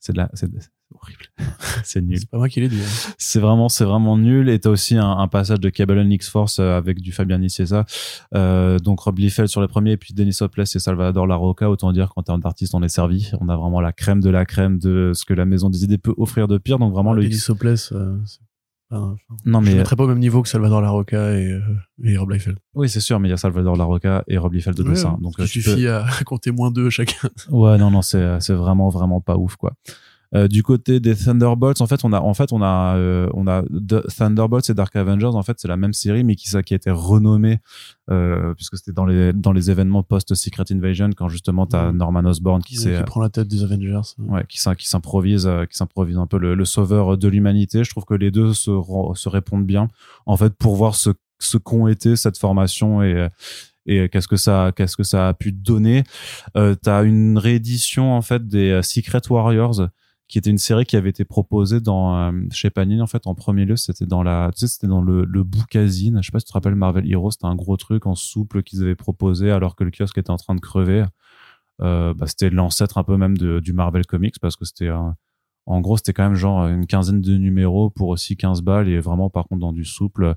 C'est 0.00 0.12
de 0.12 0.18
la 0.18 0.30
c'est 0.34 0.48
c'est 0.60 0.68
horrible. 0.94 1.24
C'est 1.82 2.02
nul. 2.02 2.18
C'est 2.18 2.28
pas 2.30 2.36
moi 2.36 2.48
qui 2.48 2.60
l'ai 2.60 2.68
dit. 2.68 2.78
hein. 2.80 3.12
c'est 3.18 3.40
vraiment 3.40 3.68
c'est 3.70 3.84
vraiment 3.84 4.16
nul. 4.18 4.48
Et 4.50 4.58
t'as 4.60 4.68
aussi 4.70 4.96
un, 4.96 5.10
un 5.10 5.28
passage 5.28 5.58
de 5.60 5.70
Cable 5.70 5.98
and 5.98 6.10
X-Force 6.10 6.58
euh, 6.58 6.76
avec 6.76 7.00
du 7.00 7.10
Fabien 7.10 7.38
Nicieza. 7.38 7.84
Euh, 8.34 8.78
donc 8.78 9.00
Rob 9.00 9.18
Liefeld 9.18 9.48
sur 9.48 9.60
les 9.62 9.66
premiers 9.68 9.92
et 9.92 9.96
puis 9.96 10.12
Denis 10.14 10.36
Hopeless 10.40 10.76
et 10.76 10.78
Salvador 10.78 11.26
Larroca. 11.26 11.70
Autant 11.70 11.90
dire 11.92 12.10
qu'en 12.14 12.22
termes 12.22 12.40
d'artistes 12.40 12.74
on 12.74 12.82
est 12.82 12.88
servi. 12.88 13.30
On 13.40 13.48
a 13.48 13.56
vraiment 13.56 13.80
la 13.80 13.92
crème 13.92 14.20
de 14.20 14.28
la 14.30 14.44
crème 14.44 14.78
de 14.78 15.12
ce 15.14 15.24
que 15.24 15.32
la 15.34 15.46
maison 15.46 15.70
des 15.70 15.84
idées 15.84 15.98
peut 15.98 16.14
offrir 16.18 16.48
de 16.48 16.58
pire. 16.58 16.78
Donc 16.78 16.92
vraiment 16.92 17.14
le 17.14 17.22
Denis 17.22 17.42
Hopeless, 17.48 17.92
euh, 17.92 18.16
c'est 18.26 18.40
enfin, 18.98 19.16
non 19.44 19.60
Je 19.60 19.66
mais 19.66 19.72
ne 19.72 19.78
mettrais 19.78 19.96
pas 19.96 20.04
au 20.04 20.08
même 20.08 20.18
niveau 20.18 20.42
que 20.42 20.48
Salvador 20.48 20.80
Larroca 20.82 21.32
et, 21.38 21.50
euh, 21.52 21.60
et 22.04 22.16
Rob 22.16 22.30
Liefeld. 22.30 22.58
oui 22.74 22.88
c'est 22.88 23.00
sûr 23.00 23.18
mais 23.20 23.28
il 23.28 23.30
y 23.30 23.34
a 23.34 23.36
Salvador 23.36 23.76
Larroca 23.76 24.24
et 24.28 24.38
Rob 24.38 24.52
Liefeld 24.52 24.76
de 24.76 24.82
Ouais, 24.82 24.90
dessin 24.90 25.18
donc 25.20 25.34
il 25.38 25.42
euh, 25.42 25.44
peux- 25.44 25.46
suffit 25.48 25.86
à 25.88 26.06
compter 26.24 26.50
moins 26.50 26.70
deux 26.70 26.90
chacun. 26.90 27.28
Ouais, 27.50 27.76
non, 27.78 27.90
non, 27.90 28.02
c'est 28.02 28.40
c'est 28.40 28.54
vraiment 28.54 28.88
vraiment 28.88 29.20
pas 29.20 29.36
ouf 29.36 29.56
quoi. 29.56 29.72
Euh, 30.36 30.48
du 30.48 30.62
côté 30.62 30.98
des 31.00 31.14
Thunderbolts, 31.14 31.80
en 31.80 31.86
fait, 31.86 32.04
on 32.04 32.12
a 32.12 32.20
en 32.20 32.34
fait 32.34 32.52
on 32.52 32.60
a 32.62 32.96
euh, 32.96 33.28
on 33.34 33.46
a 33.46 33.62
Thunderbolts 34.16 34.68
et 34.70 34.74
Dark 34.74 34.94
Avengers. 34.96 35.26
En 35.26 35.42
fait, 35.42 35.58
c'est 35.60 35.68
la 35.68 35.76
même 35.76 35.92
série, 35.92 36.24
mais 36.24 36.34
qui 36.34 36.48
ça 36.48 36.62
qui 36.62 36.74
a 36.74 36.76
été 36.76 36.90
renommée 36.90 37.58
euh, 38.10 38.52
puisque 38.54 38.76
c'était 38.76 38.92
dans 38.92 39.06
les 39.06 39.32
dans 39.32 39.52
les 39.52 39.70
événements 39.70 40.02
post 40.02 40.34
Secret 40.34 40.64
Invasion 40.72 41.10
quand 41.16 41.28
justement 41.28 41.66
t'as 41.66 41.90
Mhm. 41.92 41.96
Norman 41.98 42.24
Osborn 42.24 42.62
qui 42.62 42.76
qui, 42.76 42.88
prend 43.06 43.20
la 43.20 43.28
tête 43.28 43.48
des 43.48 43.62
Avengers. 43.62 44.00
ouais, 44.18 44.44
qui, 44.48 44.60
s'im- 44.60 44.74
qui 44.74 44.88
s'improvise, 44.88 45.48
qui 45.70 45.76
s'improvise 45.76 46.16
un 46.18 46.26
peu 46.26 46.38
le, 46.38 46.54
le 46.54 46.64
sauveur 46.64 47.16
de 47.16 47.28
l'humanité. 47.28 47.84
Je 47.84 47.90
trouve 47.90 48.04
que 48.04 48.14
les 48.14 48.30
deux 48.30 48.52
se, 48.54 49.28
répondent 49.28 49.66
bien, 49.66 49.88
en 50.26 50.36
fait, 50.36 50.52
pour 50.54 50.74
voir 50.76 50.94
ce, 50.94 51.10
ce 51.38 51.58
qu'ont 51.58 51.86
été 51.88 52.16
cette 52.16 52.38
formation 52.38 53.02
et, 53.02 53.28
et 53.86 54.08
qu'est-ce 54.08 54.28
que 54.28 54.36
ça, 54.36 54.72
qu'est-ce 54.74 54.96
que 54.96 55.02
ça 55.02 55.28
a 55.28 55.34
pu 55.34 55.52
donner. 55.52 56.04
Euh, 56.56 56.74
T'as 56.74 57.04
une 57.04 57.38
réédition 57.38 58.12
en 58.14 58.22
fait 58.22 58.46
des 58.48 58.80
Secret 58.82 59.20
Warriors, 59.30 59.88
qui 60.28 60.38
était 60.38 60.50
une 60.50 60.58
série 60.58 60.84
qui 60.84 60.96
avait 60.96 61.10
été 61.10 61.24
proposée 61.24 61.80
dans 61.80 62.16
euh, 62.16 62.32
chez 62.50 62.70
Panini 62.70 63.00
en 63.02 63.06
fait 63.06 63.26
en 63.26 63.34
premier 63.34 63.64
lieu. 63.64 63.76
C'était 63.76 64.06
dans 64.06 64.22
la, 64.22 64.50
tu 64.52 64.60
sais, 64.60 64.66
c'était 64.66 64.86
dans 64.86 65.02
le, 65.02 65.24
le 65.24 65.42
bookazine. 65.42 66.22
Je 66.22 66.26
sais 66.26 66.32
pas 66.32 66.40
si 66.40 66.46
tu 66.46 66.50
te 66.50 66.54
rappelles 66.54 66.74
Marvel 66.74 67.10
Heroes, 67.10 67.32
c'était 67.32 67.46
un 67.46 67.54
gros 67.54 67.76
truc 67.76 68.06
en 68.06 68.14
souple 68.14 68.62
qu'ils 68.62 68.82
avaient 68.82 68.94
proposé 68.94 69.50
alors 69.50 69.76
que 69.76 69.84
le 69.84 69.90
kiosque 69.90 70.18
était 70.18 70.30
en 70.30 70.36
train 70.36 70.54
de 70.54 70.60
crever. 70.60 71.04
Euh, 71.82 72.14
bah, 72.14 72.26
c'était 72.26 72.50
l'ancêtre 72.50 72.98
un 72.98 73.04
peu 73.04 73.16
même 73.16 73.36
de, 73.36 73.60
du 73.60 73.72
Marvel 73.72 74.06
Comics 74.06 74.38
parce 74.40 74.56
que 74.56 74.64
c'était 74.64 74.90
en 75.66 75.80
gros 75.80 75.96
c'était 75.96 76.12
quand 76.12 76.22
même 76.22 76.36
genre 76.36 76.68
une 76.68 76.86
quinzaine 76.86 77.20
de 77.20 77.36
numéros 77.36 77.90
pour 77.90 78.08
aussi 78.08 78.36
15 78.36 78.62
balles 78.62 78.88
et 78.88 79.00
vraiment 79.00 79.28
par 79.28 79.46
contre 79.48 79.60
dans 79.60 79.72
du 79.72 79.84
souple 79.84 80.34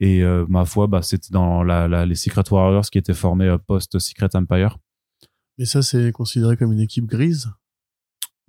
et 0.00 0.24
euh, 0.24 0.44
ma 0.48 0.64
foi 0.64 0.88
bah 0.88 1.02
c'était 1.02 1.30
dans 1.30 1.62
la, 1.62 2.04
les 2.04 2.14
Secret 2.16 2.42
Warriors 2.50 2.86
qui 2.86 2.98
étaient 2.98 3.14
formés 3.14 3.54
post 3.66 3.98
Secret 4.00 4.34
Empire 4.34 4.78
Mais 5.58 5.64
ça, 5.64 5.82
c'est 5.82 6.12
considéré 6.12 6.56
comme 6.56 6.72
une 6.72 6.80
équipe 6.80 7.06
grise. 7.06 7.52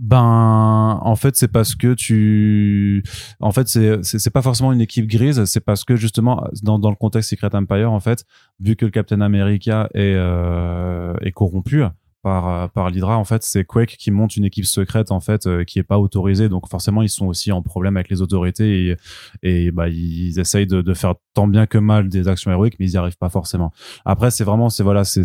Ben 0.04 1.00
en 1.02 1.16
fait 1.16 1.38
c'est 1.38 1.48
parce 1.48 1.76
que 1.76 1.94
tu 1.94 3.04
en 3.40 3.54
fait 3.54 3.70
c'est 3.70 4.04
c'est 4.04 4.30
pas 4.32 4.42
forcément 4.42 4.74
une 4.74 4.82
équipe 4.82 5.08
grise. 5.08 5.46
C'est 5.46 5.62
parce 5.62 5.86
que 5.86 5.96
justement 5.96 6.44
dans 6.62 6.78
dans 6.78 6.90
le 6.90 6.98
contexte 6.98 7.30
Secret 7.30 7.56
Empire 7.56 7.90
en 7.90 8.02
fait 8.02 8.26
vu 8.60 8.76
que 8.76 8.84
le 8.84 8.92
Captain 8.92 9.22
America 9.22 9.90
est 9.94 10.14
euh, 10.16 11.14
est 11.22 11.32
corrompu 11.32 11.84
par 12.22 12.70
par 12.72 12.90
l'Hydra 12.90 13.18
en 13.18 13.24
fait 13.24 13.44
c'est 13.44 13.64
Quake 13.64 13.96
qui 13.98 14.12
monte 14.12 14.36
une 14.36 14.44
équipe 14.44 14.66
secrète 14.66 15.10
en 15.10 15.22
fait 15.22 15.48
euh, 15.48 15.64
qui 15.64 15.80
est 15.80 15.84
pas 15.84 16.00
autorisée. 16.00 16.50
Donc 16.50 16.68
forcément 16.68 17.02
ils 17.02 17.10
sont 17.10 17.28
aussi 17.28 17.54
en 17.54 17.62
problème 17.62 17.96
avec 17.96 18.10
les 18.10 18.22
autorités 18.22 18.90
et 18.90 18.98
et 19.42 19.72
bah 19.72 19.88
ils 19.88 20.38
essayent 20.38 20.68
de, 20.68 20.82
de 20.82 20.94
faire 20.94 21.16
tant 21.34 21.48
bien 21.48 21.66
que 21.66 21.78
mal 21.78 22.10
des 22.10 22.28
actions 22.28 22.52
héroïques 22.52 22.76
mais 22.78 22.88
ils 22.88 22.94
y 22.96 22.98
arrivent 22.98 23.18
pas 23.18 23.30
forcément. 23.30 23.72
Après 24.04 24.32
c'est 24.32 24.44
vraiment 24.44 24.70
c'est 24.70 24.84
voilà 24.84 25.06
c'est 25.06 25.24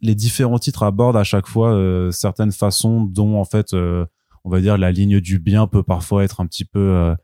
les 0.00 0.14
différents 0.14 0.58
titres 0.58 0.82
abordent 0.82 1.16
à 1.16 1.24
chaque 1.24 1.46
fois 1.46 1.72
euh, 1.72 2.10
certaines 2.10 2.52
façons 2.52 3.02
dont 3.02 3.38
en 3.38 3.44
fait 3.44 3.72
euh, 3.72 4.06
on 4.44 4.50
va 4.50 4.60
dire 4.60 4.78
la 4.78 4.92
ligne 4.92 5.20
du 5.20 5.38
bien 5.38 5.66
peut 5.66 5.82
parfois 5.82 6.24
être 6.24 6.40
un 6.40 6.46
petit 6.46 6.64
peu 6.64 6.78
euh, 6.78 7.14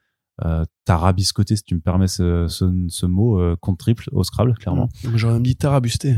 euh, 0.45 0.65
tarabiscoté 0.85 1.57
si 1.57 1.63
tu 1.63 1.75
me 1.75 1.81
permets 1.81 2.09
ce, 2.09 2.47
ce, 2.49 3.07
mot 3.07 3.57
compte 3.59 3.79
triple 3.79 4.09
au 4.13 4.25
Scrabble 4.25 4.55
clairement 4.55 4.89
Mmh. 5.05 5.17
J'aurais 5.17 5.35
même 5.35 5.43
dit 5.43 5.57
tarabusté. 5.57 6.17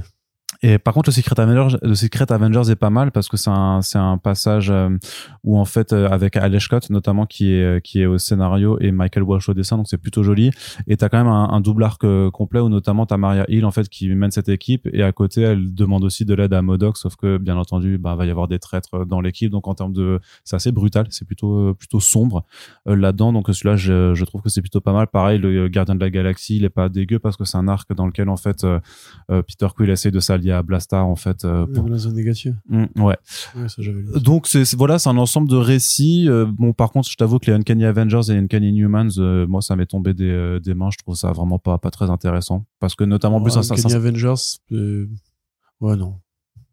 Et 0.63 0.79
par 0.79 0.95
contre, 0.95 1.11
le 1.11 1.13
Secret 1.13 1.39
Avengers, 1.39 1.77
le 1.83 1.95
Secret 1.95 2.31
Avengers 2.33 2.71
est 2.71 2.77
pas 2.77 2.91
mal 2.91 3.13
parce 3.13 3.29
que 3.29 3.37
c'est 3.37 3.51
un, 3.51 3.83
c'est 3.83 3.99
un 3.99 4.19
passage 4.19 4.71
euh, 4.71 4.91
où 5.45 5.59
en 5.59 5.65
fait, 5.65 5.93
euh, 5.93 6.09
avec 6.09 6.37
Alex 6.37 6.65
Scott 6.65 6.91
notamment 6.91 7.27
qui 7.27 7.53
est, 7.53 7.63
euh, 7.63 7.81
qui 7.81 8.01
est 8.01 8.07
au 8.07 8.19
scénario 8.19 8.79
et 8.81 8.91
Michael 8.91 9.23
Walsh 9.23 9.49
au 9.49 9.55
dessin, 9.55 9.77
donc 9.77 9.87
c'est 9.89 9.99
plutôt 9.99 10.23
joli. 10.23 10.51
Et 10.87 10.97
t'as 10.97 11.09
quand 11.09 11.19
même 11.19 11.27
un, 11.29 11.61
double 11.61 11.85
arc 11.85 12.05
complet 12.31 12.61
où 12.61 12.69
notamment 12.69 13.07
t'as 13.07 13.17
Maria 13.17 13.45
Hill 13.49 13.65
en 13.65 13.71
fait 13.71 13.89
qui 13.89 14.09
mène 14.15 14.31
cette 14.31 14.49
équipe 14.49 14.89
et 14.93 15.03
à 15.03 15.11
côté 15.13 15.41
elle 15.41 15.75
demande 15.75 16.05
aussi 16.05 16.25
de 16.25 16.35
l'aide 16.35 16.53
à 16.53 16.63
Modoc, 16.63 16.97
sauf 16.97 17.17
que 17.17 17.39
bien 17.39 17.57
entendu, 17.57 17.99
bah 17.99 18.15
va 18.15 18.27
y 18.27 18.31
avoir 18.31 18.47
des 18.47 18.59
traîtres 18.59 19.05
dans 19.05 19.21
l'équipe, 19.21 19.51
donc 19.51 19.67
en 19.67 19.75
termes 19.75 19.93
de, 19.93 20.21
c'est 20.45 20.57
assez 20.57 20.71
brutal, 20.71 21.07
c'est 21.11 21.25
plutôt, 21.25 21.75
plutôt 21.75 22.01
sombre 22.01 22.45
là-dedans. 22.85 23.33
Donc 23.33 23.49
celui-là, 23.49 23.77
je, 23.77 24.25
trouve 24.25 24.43
que 24.43 24.49
c'est 24.49 24.61
plutôt 24.61 24.81
pas 24.81 24.93
mal. 24.93 25.07
Pareil, 25.07 25.39
le 25.39 25.69
Gardien 25.69 25.95
de 25.95 26.01
la 26.01 26.11
Galaxie, 26.11 26.57
il 26.57 26.65
est 26.65 26.71
pas 26.71 26.89
dégueu 26.89 27.19
parce 27.19 27.37
que 27.37 27.45
c'est 27.45 27.57
un 27.57 27.69
arc 27.69 27.93
dans 27.95 28.07
lequel 28.07 28.29
en 28.29 28.37
fait 28.37 28.67
Peter 29.29 29.69
Quill 29.75 29.91
essaie 29.91 30.11
de 30.11 30.21
s'allier 30.21 30.46
à 30.53 30.63
Blastar 30.63 31.07
en 31.07 31.17
fait. 31.17 31.45
euh, 31.45 31.67
pour- 31.67 31.89
La 31.89 31.99
zone 31.99 32.15
négative. 32.15 32.57
Mm, 32.69 32.85
ouais. 33.03 33.17
Ça. 33.25 33.83
Donc 34.21 34.47
c'est 34.47 34.75
voilà, 34.75 34.99
c'est 34.99 35.09
un 35.09 35.19
ensemble 35.19 35.49
de 35.49 35.57
récits. 35.57 36.29
Euh, 36.29 36.47
bon, 36.47 36.73
par 36.73 36.91
contre, 36.93 37.09
je 37.11 37.17
t'avoue 37.17 37.39
que 37.39 37.47
les 37.47 37.53
Uncanny 37.57 37.85
Avengers 37.85 38.31
et 38.31 38.37
Uncanny 38.37 38.69
Inhumans, 38.71 39.09
euh, 39.19 39.47
moi, 39.47 39.63
ça 39.63 39.77
m'est 39.77 39.87
tombé 39.87 40.15
des, 40.15 40.25
euh, 40.31 40.61
des 40.61 40.75
mains. 40.75 40.91
Je 40.93 40.99
trouve 40.99 41.15
ça 41.15 41.33
vraiment 41.33 41.59
pas 41.59 41.79
pas 41.79 41.91
très 41.91 42.11
intéressant 42.11 42.65
parce 42.81 42.95
que 42.95 43.05
notamment 43.05 43.37
en 43.37 43.41
plus, 43.43 43.57
Ouais, 43.57 43.63
ça, 43.63 43.77
ça- 43.77 43.89
Uncanny 43.89 43.95
Avengers, 43.95 44.35
ouais, 45.81 45.97
non. 45.97 46.19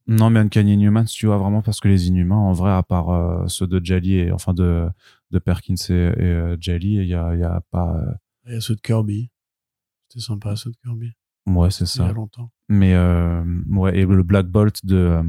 non 0.08 0.30
mais 0.30 0.40
Uncanny 0.40 0.74
Inhumans, 0.74 1.06
tu 1.06 1.26
vois 1.28 1.38
vraiment 1.38 1.62
parce 1.62 1.80
que 1.80 1.88
les 1.88 2.08
Inhumains, 2.08 2.36
en 2.36 2.54
vrai, 2.54 2.72
à 2.72 2.84
part 2.84 3.10
euh, 3.10 3.48
ceux 3.48 3.68
de 3.68 3.84
Jelly 3.84 4.16
et 4.16 4.32
enfin 4.32 4.54
de 4.54 4.88
de 5.32 5.40
Perkins 5.40 5.76
et, 5.90 5.94
et 5.94 6.56
Jelly, 6.60 6.96
il 6.98 7.08
y 7.08 7.14
a 7.16 7.36
y 7.36 7.44
a 7.44 7.62
pas. 7.72 7.96
euh, 7.96 8.12
Il 8.48 8.54
y 8.54 8.58
a 8.58 8.62
ceux 8.62 8.76
de 8.76 8.82
Kirby. 8.82 9.30
C'était 10.10 10.24
sympa, 10.26 10.56
ceux 10.56 10.70
de 10.70 10.76
Kirby. 10.84 11.12
Ouais, 11.48 11.70
c'est 11.72 11.84
Il 11.96 12.00
y 12.02 12.04
a 12.04 12.08
ça. 12.08 12.14
longtemps. 12.14 12.52
Mais 12.70 12.94
euh, 12.94 13.44
ouais, 13.70 13.98
et 13.98 14.06
le 14.06 14.24
Black 14.24 14.48
Bolt 14.48 14.86
de. 14.86 14.96
euh, 14.96 15.24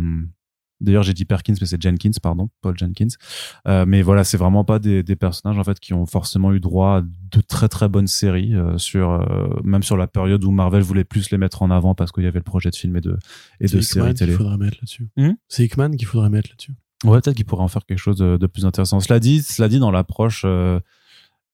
D'ailleurs, 0.81 1.03
j'ai 1.05 1.15
dit 1.15 1.25
Perkins, 1.25 1.55
mais 1.61 1.67
c'est 1.67 1.81
Jenkins, 1.81 2.11
pardon, 2.23 2.51
Paul 2.61 2.77
Jenkins. 2.77 3.07
Euh, 3.67 3.85
mais 3.87 4.03
voilà, 4.03 4.23
c'est 4.23 4.37
vraiment 4.37 4.65
pas 4.65 4.79
des, 4.79 5.03
des 5.03 5.17
personnages 5.17 5.59
en 5.59 5.65
fait 5.65 5.79
qui 5.81 5.95
ont 5.95 6.05
forcément 6.05 6.53
eu 6.53 6.61
droit 6.61 6.99
à 6.99 7.01
de 7.03 7.41
très 7.41 7.69
très 7.69 7.89
bonnes 7.89 8.09
séries 8.09 8.53
sur 8.77 9.25
même 9.65 9.83
sur 9.83 9.97
la 9.97 10.07
période 10.09 10.45
où 10.45 10.51
Marvel 10.51 10.83
voulait 10.83 11.05
plus 11.05 11.31
les 11.31 11.39
mettre 11.39 11.63
en 11.63 11.71
avant 11.71 11.95
parce 11.95 12.13
qu'il 12.13 12.25
y 12.25 12.27
avait 12.27 12.41
le 12.41 12.45
projet 12.45 12.71
de 12.71 12.77
film 12.77 12.97
et 12.97 13.01
de 13.01 13.17
et 13.61 13.69
C'est 13.69 13.77
de 13.77 13.83
Hickman 13.83 13.83
séries 13.83 14.09
qu'il 14.15 14.19
télé. 14.27 14.33
faudrait 14.33 14.59
mettre 14.59 14.77
là-dessus. 14.81 15.09
Hmm? 15.17 15.33
C'est 15.49 15.65
Hickman 15.65 15.93
qu'il 15.93 16.07
faudrait 16.07 16.29
mettre 16.29 16.51
là-dessus. 16.51 16.73
Ouais, 17.05 17.21
peut-être 17.21 17.37
qu'ils 17.37 17.47
pourraient 17.47 17.63
en 17.63 17.69
faire 17.69 17.87
quelque 17.87 17.99
chose 17.99 18.17
de, 18.19 18.37
de 18.37 18.47
plus 18.47 18.67
intéressant. 18.67 18.99
Cela 19.01 19.21
dit, 19.21 19.43
cela 19.43 19.69
dit 19.69 19.79
dans 19.79 19.91
l'approche 19.93 20.45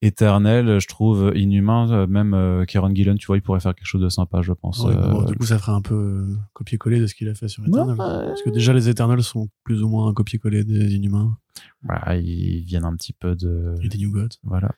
euh, 0.02 0.06
éternelle, 0.06 0.78
je 0.80 0.88
trouve 0.88 1.32
inhumain. 1.34 1.90
euh, 1.90 2.06
Même 2.06 2.34
euh, 2.34 2.64
Kieron 2.64 2.94
Gillen, 2.94 3.16
tu 3.18 3.26
vois, 3.26 3.36
il 3.36 3.42
pourrait 3.42 3.60
faire 3.60 3.74
quelque 3.74 3.86
chose 3.86 4.00
de 4.02 4.08
sympa, 4.08 4.42
je 4.42 4.52
pense. 4.52 4.84
Ouais, 4.84 4.94
Euh, 4.96 5.10
bon, 5.10 5.22
du 5.24 5.34
coup, 5.34 5.46
ça 5.46 5.58
ferait 5.58 5.72
un 5.72 5.82
peu 5.82 5.94
euh, 5.94 6.36
copier-coller 6.54 7.00
de 7.00 7.06
ce 7.06 7.14
qu'il 7.14 7.28
a 7.28 7.34
fait 7.34 7.48
sur 7.48 7.66
Eternal. 7.66 7.96
Parce 7.96 8.42
que 8.42 8.50
déjà, 8.50 8.72
les 8.72 8.88
Eternals 8.88 9.22
sont 9.22 9.48
plus 9.64 9.82
ou 9.82 9.88
moins 9.88 10.08
un 10.08 10.14
copier-coller 10.14 10.64
des 10.64 10.94
Inhumains 10.94 11.36
voilà, 11.82 12.16
ils 12.16 12.62
viennent 12.64 12.84
un 12.84 12.94
petit 12.94 13.12
peu 13.12 13.34
de 13.34 13.74
et 13.82 13.88
des 13.88 13.98
New 13.98 14.10
Gods. 14.12 14.36
Voilà. 14.44 14.70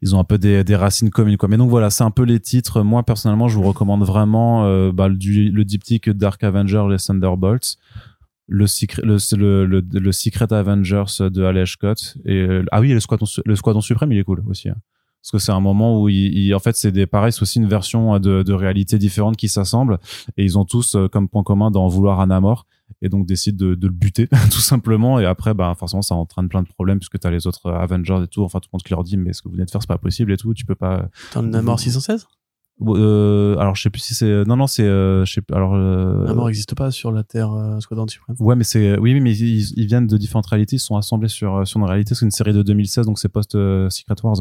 Ils 0.00 0.14
ont 0.14 0.18
un 0.20 0.24
peu 0.24 0.38
des, 0.38 0.64
des 0.64 0.76
racines 0.76 1.10
communes, 1.10 1.36
quoi. 1.36 1.48
Mais 1.48 1.56
donc 1.58 1.68
voilà, 1.68 1.90
c'est 1.90 2.04
un 2.04 2.10
peu 2.10 2.22
les 2.22 2.40
titres. 2.40 2.82
Moi, 2.82 3.02
personnellement, 3.02 3.48
je 3.48 3.56
vous 3.56 3.64
recommande 3.64 4.02
vraiment 4.04 4.64
euh, 4.64 4.92
bah, 4.92 5.08
le, 5.08 5.14
le 5.50 5.64
diptyque 5.64 6.08
Dark 6.08 6.42
Avenger, 6.42 6.84
les 6.88 6.96
Thunderbolts, 6.98 7.76
le, 8.48 8.66
secret, 8.66 9.02
le, 9.04 9.16
le, 9.36 9.64
le, 9.66 9.80
le 10.00 10.12
Secret 10.12 10.52
Avengers 10.52 11.04
de 11.20 11.42
Alex 11.44 11.70
Scott. 11.72 12.16
Et, 12.24 12.36
euh, 12.36 12.64
ah 12.72 12.80
oui, 12.80 12.92
le 12.92 13.00
Squadron, 13.00 13.26
le 13.44 13.56
Squadron 13.56 13.80
Suprême, 13.80 14.12
il 14.12 14.18
est 14.18 14.24
cool 14.24 14.42
aussi. 14.48 14.68
hein. 14.68 14.76
parce 15.22 15.30
que 15.30 15.38
c'est 15.38 15.52
un 15.52 15.60
moment 15.60 16.00
où 16.02 16.08
il, 16.08 16.36
il- 16.36 16.54
en 16.54 16.58
fait 16.58 16.76
c'est 16.76 16.90
des 16.92 17.06
pareil 17.06 17.32
c'est 17.32 17.42
aussi 17.42 17.58
une 17.60 17.68
version 17.68 18.14
euh, 18.14 18.18
de, 18.18 18.42
de 18.42 18.52
réalité 18.52 18.98
différente 18.98 19.36
qui 19.36 19.48
s'assemble 19.48 19.98
et 20.36 20.44
ils 20.44 20.58
ont 20.58 20.64
tous 20.64 20.96
euh, 20.96 21.06
comme 21.08 21.28
point 21.28 21.44
commun 21.44 21.70
d'en 21.70 21.86
vouloir 21.86 22.18
à 22.18 22.26
Namor 22.26 22.66
et 23.02 23.08
donc 23.08 23.24
décident 23.26 23.64
de, 23.64 23.74
de 23.76 23.86
le 23.86 23.92
buter 23.92 24.26
tout 24.50 24.58
simplement 24.72 25.20
et 25.20 25.24
après 25.24 25.54
bah 25.54 25.74
forcément 25.78 26.02
ça 26.02 26.16
entraîne 26.16 26.48
plein 26.48 26.62
de 26.62 26.68
problèmes 26.68 26.98
puisque 26.98 27.20
t'as 27.20 27.30
les 27.30 27.46
autres 27.46 27.70
Avengers 27.70 28.20
et 28.24 28.26
tout 28.26 28.42
enfin 28.42 28.58
tout 28.58 28.68
le 28.72 28.76
monde 28.76 28.82
qui 28.82 28.90
leur 28.90 29.04
dit 29.04 29.16
mais 29.16 29.32
ce 29.32 29.42
que 29.42 29.48
vous 29.48 29.54
venez 29.54 29.64
de 29.64 29.70
faire 29.70 29.80
c'est 29.80 29.86
pas 29.88 29.96
possible 29.98 30.32
et 30.32 30.36
tout 30.36 30.52
tu 30.54 30.64
peux 30.66 30.74
pas 30.74 31.08
T'en 31.32 31.52
as 31.52 31.62
mort 31.62 31.78
616 31.78 32.26
euh, 32.88 33.56
alors 33.58 33.74
je 33.76 33.82
sais 33.82 33.90
plus 33.90 34.00
si 34.00 34.14
c'est 34.14 34.44
non 34.44 34.56
non 34.56 34.66
c'est 34.66 34.82
euh, 34.84 35.24
je 35.24 35.32
sais 35.34 35.40
alors 35.52 35.74
euh, 35.74 36.24
La 36.26 36.34
mort 36.34 36.46
n'existe 36.46 36.74
pas 36.74 36.90
sur 36.90 37.12
la 37.12 37.22
Terre 37.22 37.52
euh, 37.52 37.80
Squadron 37.80 38.06
Suprême. 38.08 38.36
Ouais, 38.40 38.56
mais 38.56 38.64
c'est 38.64 38.98
oui, 38.98 39.18
mais 39.20 39.36
ils, 39.36 39.72
ils 39.78 39.86
viennent 39.86 40.06
de 40.06 40.16
différentes 40.16 40.46
réalités. 40.46 40.76
Ils 40.76 40.80
sont 40.80 40.96
assemblés 40.96 41.28
sur 41.28 41.56
euh, 41.58 41.64
sur 41.64 41.80
une 41.80 41.86
réalité. 41.86 42.14
C'est 42.14 42.24
une 42.24 42.30
série 42.30 42.52
de 42.52 42.62
2016, 42.62 43.06
donc 43.06 43.18
c'est 43.18 43.28
post 43.28 43.52
Secret 43.52 44.16
Wars. 44.22 44.36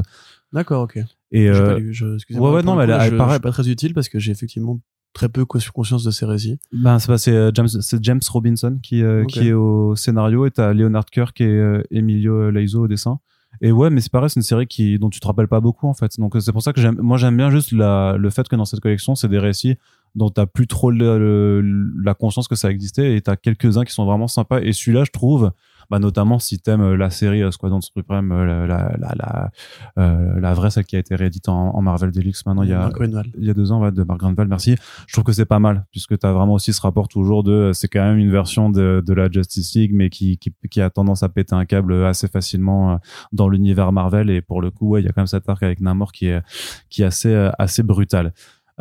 D'accord, 0.54 0.84
ok. 0.84 1.00
Et 1.32 1.50
pas 1.52 1.80
lu, 1.80 1.94
je- 1.94 2.06
ouais, 2.06 2.40
ouais, 2.52 2.64
non, 2.64 2.76
mais 2.76 2.86
coup, 2.86 2.92
elle- 2.92 3.02
elle 3.02 3.12
je, 3.12 3.16
paraît- 3.18 3.30
je 3.30 3.34
suis 3.36 3.42
pas 3.42 3.52
très 3.52 3.70
utile 3.70 3.94
parce 3.94 4.10
que 4.10 4.20
j'ai 4.20 4.32
effectivement 4.32 4.80
très 5.14 5.30
peu 5.30 5.46
co- 5.46 5.60
conscience 5.74 6.04
de 6.04 6.12
ces 6.12 6.26
récits. 6.26 6.58
ben 6.74 7.00
c'est 7.00 7.18
c'est 7.18 7.56
James 7.56 7.68
c'est 7.68 8.04
James 8.04 8.20
Robinson 8.30 8.80
qui 8.82 9.04
qui 9.28 9.48
est 9.50 9.54
au 9.54 9.96
scénario 9.96 10.46
et 10.46 10.52
t'as 10.52 10.74
Leonard 10.74 11.06
Kirk 11.06 11.40
et 11.42 11.82
Emilio 11.92 12.50
Laizo 12.52 12.84
au 12.84 12.88
dessin. 12.88 13.20
Et 13.62 13.72
ouais, 13.72 13.90
mais 13.90 14.02
c'est 14.02 14.12
pareil, 14.12 14.30
c'est 14.30 14.40
une 14.40 14.44
série 14.44 14.66
qui 14.66 14.98
dont 14.98 15.10
tu 15.10 15.20
te 15.20 15.28
rappelles 15.28 15.48
pas 15.48 15.60
beaucoup 15.60 15.88
en 15.88 15.94
fait. 15.94 16.18
Donc 16.20 16.36
c'est 16.40 16.52
pour 16.52 16.64
ça 16.64 16.74
que 16.74 17.02
moi 17.02 17.18
j'aime 17.18 17.38
bien 17.38 17.50
juste 17.50 17.72
le 17.72 18.30
fait 18.30 18.48
que 18.48 18.56
dans 18.56 18.66
cette 18.66 18.80
collection 18.80 19.14
c'est 19.16 19.28
des 19.28 19.40
récits 19.40 19.78
dont 20.16 20.30
t'as 20.30 20.46
plus 20.46 20.68
trop 20.68 20.92
la 20.92 22.14
conscience 22.14 22.48
que 22.48 22.56
ça 22.56 22.70
existait 22.70 23.16
et 23.16 23.22
t'as 23.22 23.36
quelques 23.36 23.78
uns 23.78 23.84
qui 23.84 23.94
sont 23.94 24.06
vraiment 24.06 24.28
sympas. 24.28 24.62
Et 24.62 24.74
celui-là, 24.74 25.04
je 25.06 25.12
trouve, 25.12 25.52
bah 25.92 26.00
notamment 26.00 26.40
si 26.40 26.58
t'aimes 26.58 26.82
euh, 26.82 26.96
la 26.96 27.10
série 27.10 27.44
euh, 27.44 27.52
Squadron 27.52 27.82
Supreme, 27.82 28.32
euh, 28.32 28.46
la 28.46 28.66
la 28.66 28.96
la 28.98 29.14
la, 29.14 29.52
euh, 30.00 30.40
la 30.40 30.54
vraie 30.54 30.72
celle 30.72 30.86
qui 30.86 30.96
a 30.96 31.00
été 31.00 31.16
rééditée 31.16 31.52
en, 31.52 31.72
en 31.76 31.82
Marvel 31.82 32.12
Deluxe 32.12 32.46
maintenant 32.46 32.64
il 32.64 32.70
y 32.70 32.74
a 32.74 32.90
il 33.38 33.46
y 33.46 33.50
a 33.50 33.54
deux 33.54 33.74
ans 33.74 33.82
ouais, 33.82 33.92
de 33.92 34.02
Mark 34.04 34.22
Grunwald, 34.22 34.50
merci. 34.50 34.78
Je 35.06 35.14
trouve 35.14 35.26
que 35.26 35.34
c'est 35.34 35.46
pas 35.46 35.60
mal 35.60 35.86
puisque 35.92 36.18
tu 36.18 36.26
as 36.26 36.32
vraiment 36.32 36.54
aussi 36.54 36.72
ce 36.72 36.82
rapport 36.82 37.10
toujours 37.10 37.44
de 37.44 37.72
c'est 37.74 37.90
quand 37.90 38.02
même 38.04 38.18
une 38.18 38.32
version 38.32 38.70
de, 38.70 39.04
de 39.06 39.14
la 39.14 39.30
Justice 39.30 39.76
League 39.76 39.92
mais 39.94 40.10
qui, 40.10 40.38
qui, 40.38 40.54
qui 40.70 40.80
a 40.80 40.90
tendance 40.90 41.24
à 41.24 41.30
péter 41.30 41.56
un 41.56 41.66
câble 41.66 42.06
assez 42.06 42.30
facilement 42.30 42.98
dans 43.34 43.50
l'univers 43.50 43.92
Marvel 43.92 44.30
et 44.30 44.42
pour 44.42 44.62
le 44.62 44.72
coup 44.72 44.92
ouais, 44.92 45.02
il 45.02 45.06
y 45.06 45.10
a 45.10 45.12
quand 45.12 45.22
même 45.22 45.28
cet 45.28 45.50
arc 45.50 45.62
avec 45.62 45.82
Namor 45.82 46.14
qui 46.14 46.28
est 46.28 46.42
qui 46.90 47.02
est 47.02 47.06
assez 47.06 47.36
assez 47.60 47.84
brutal. 47.84 48.32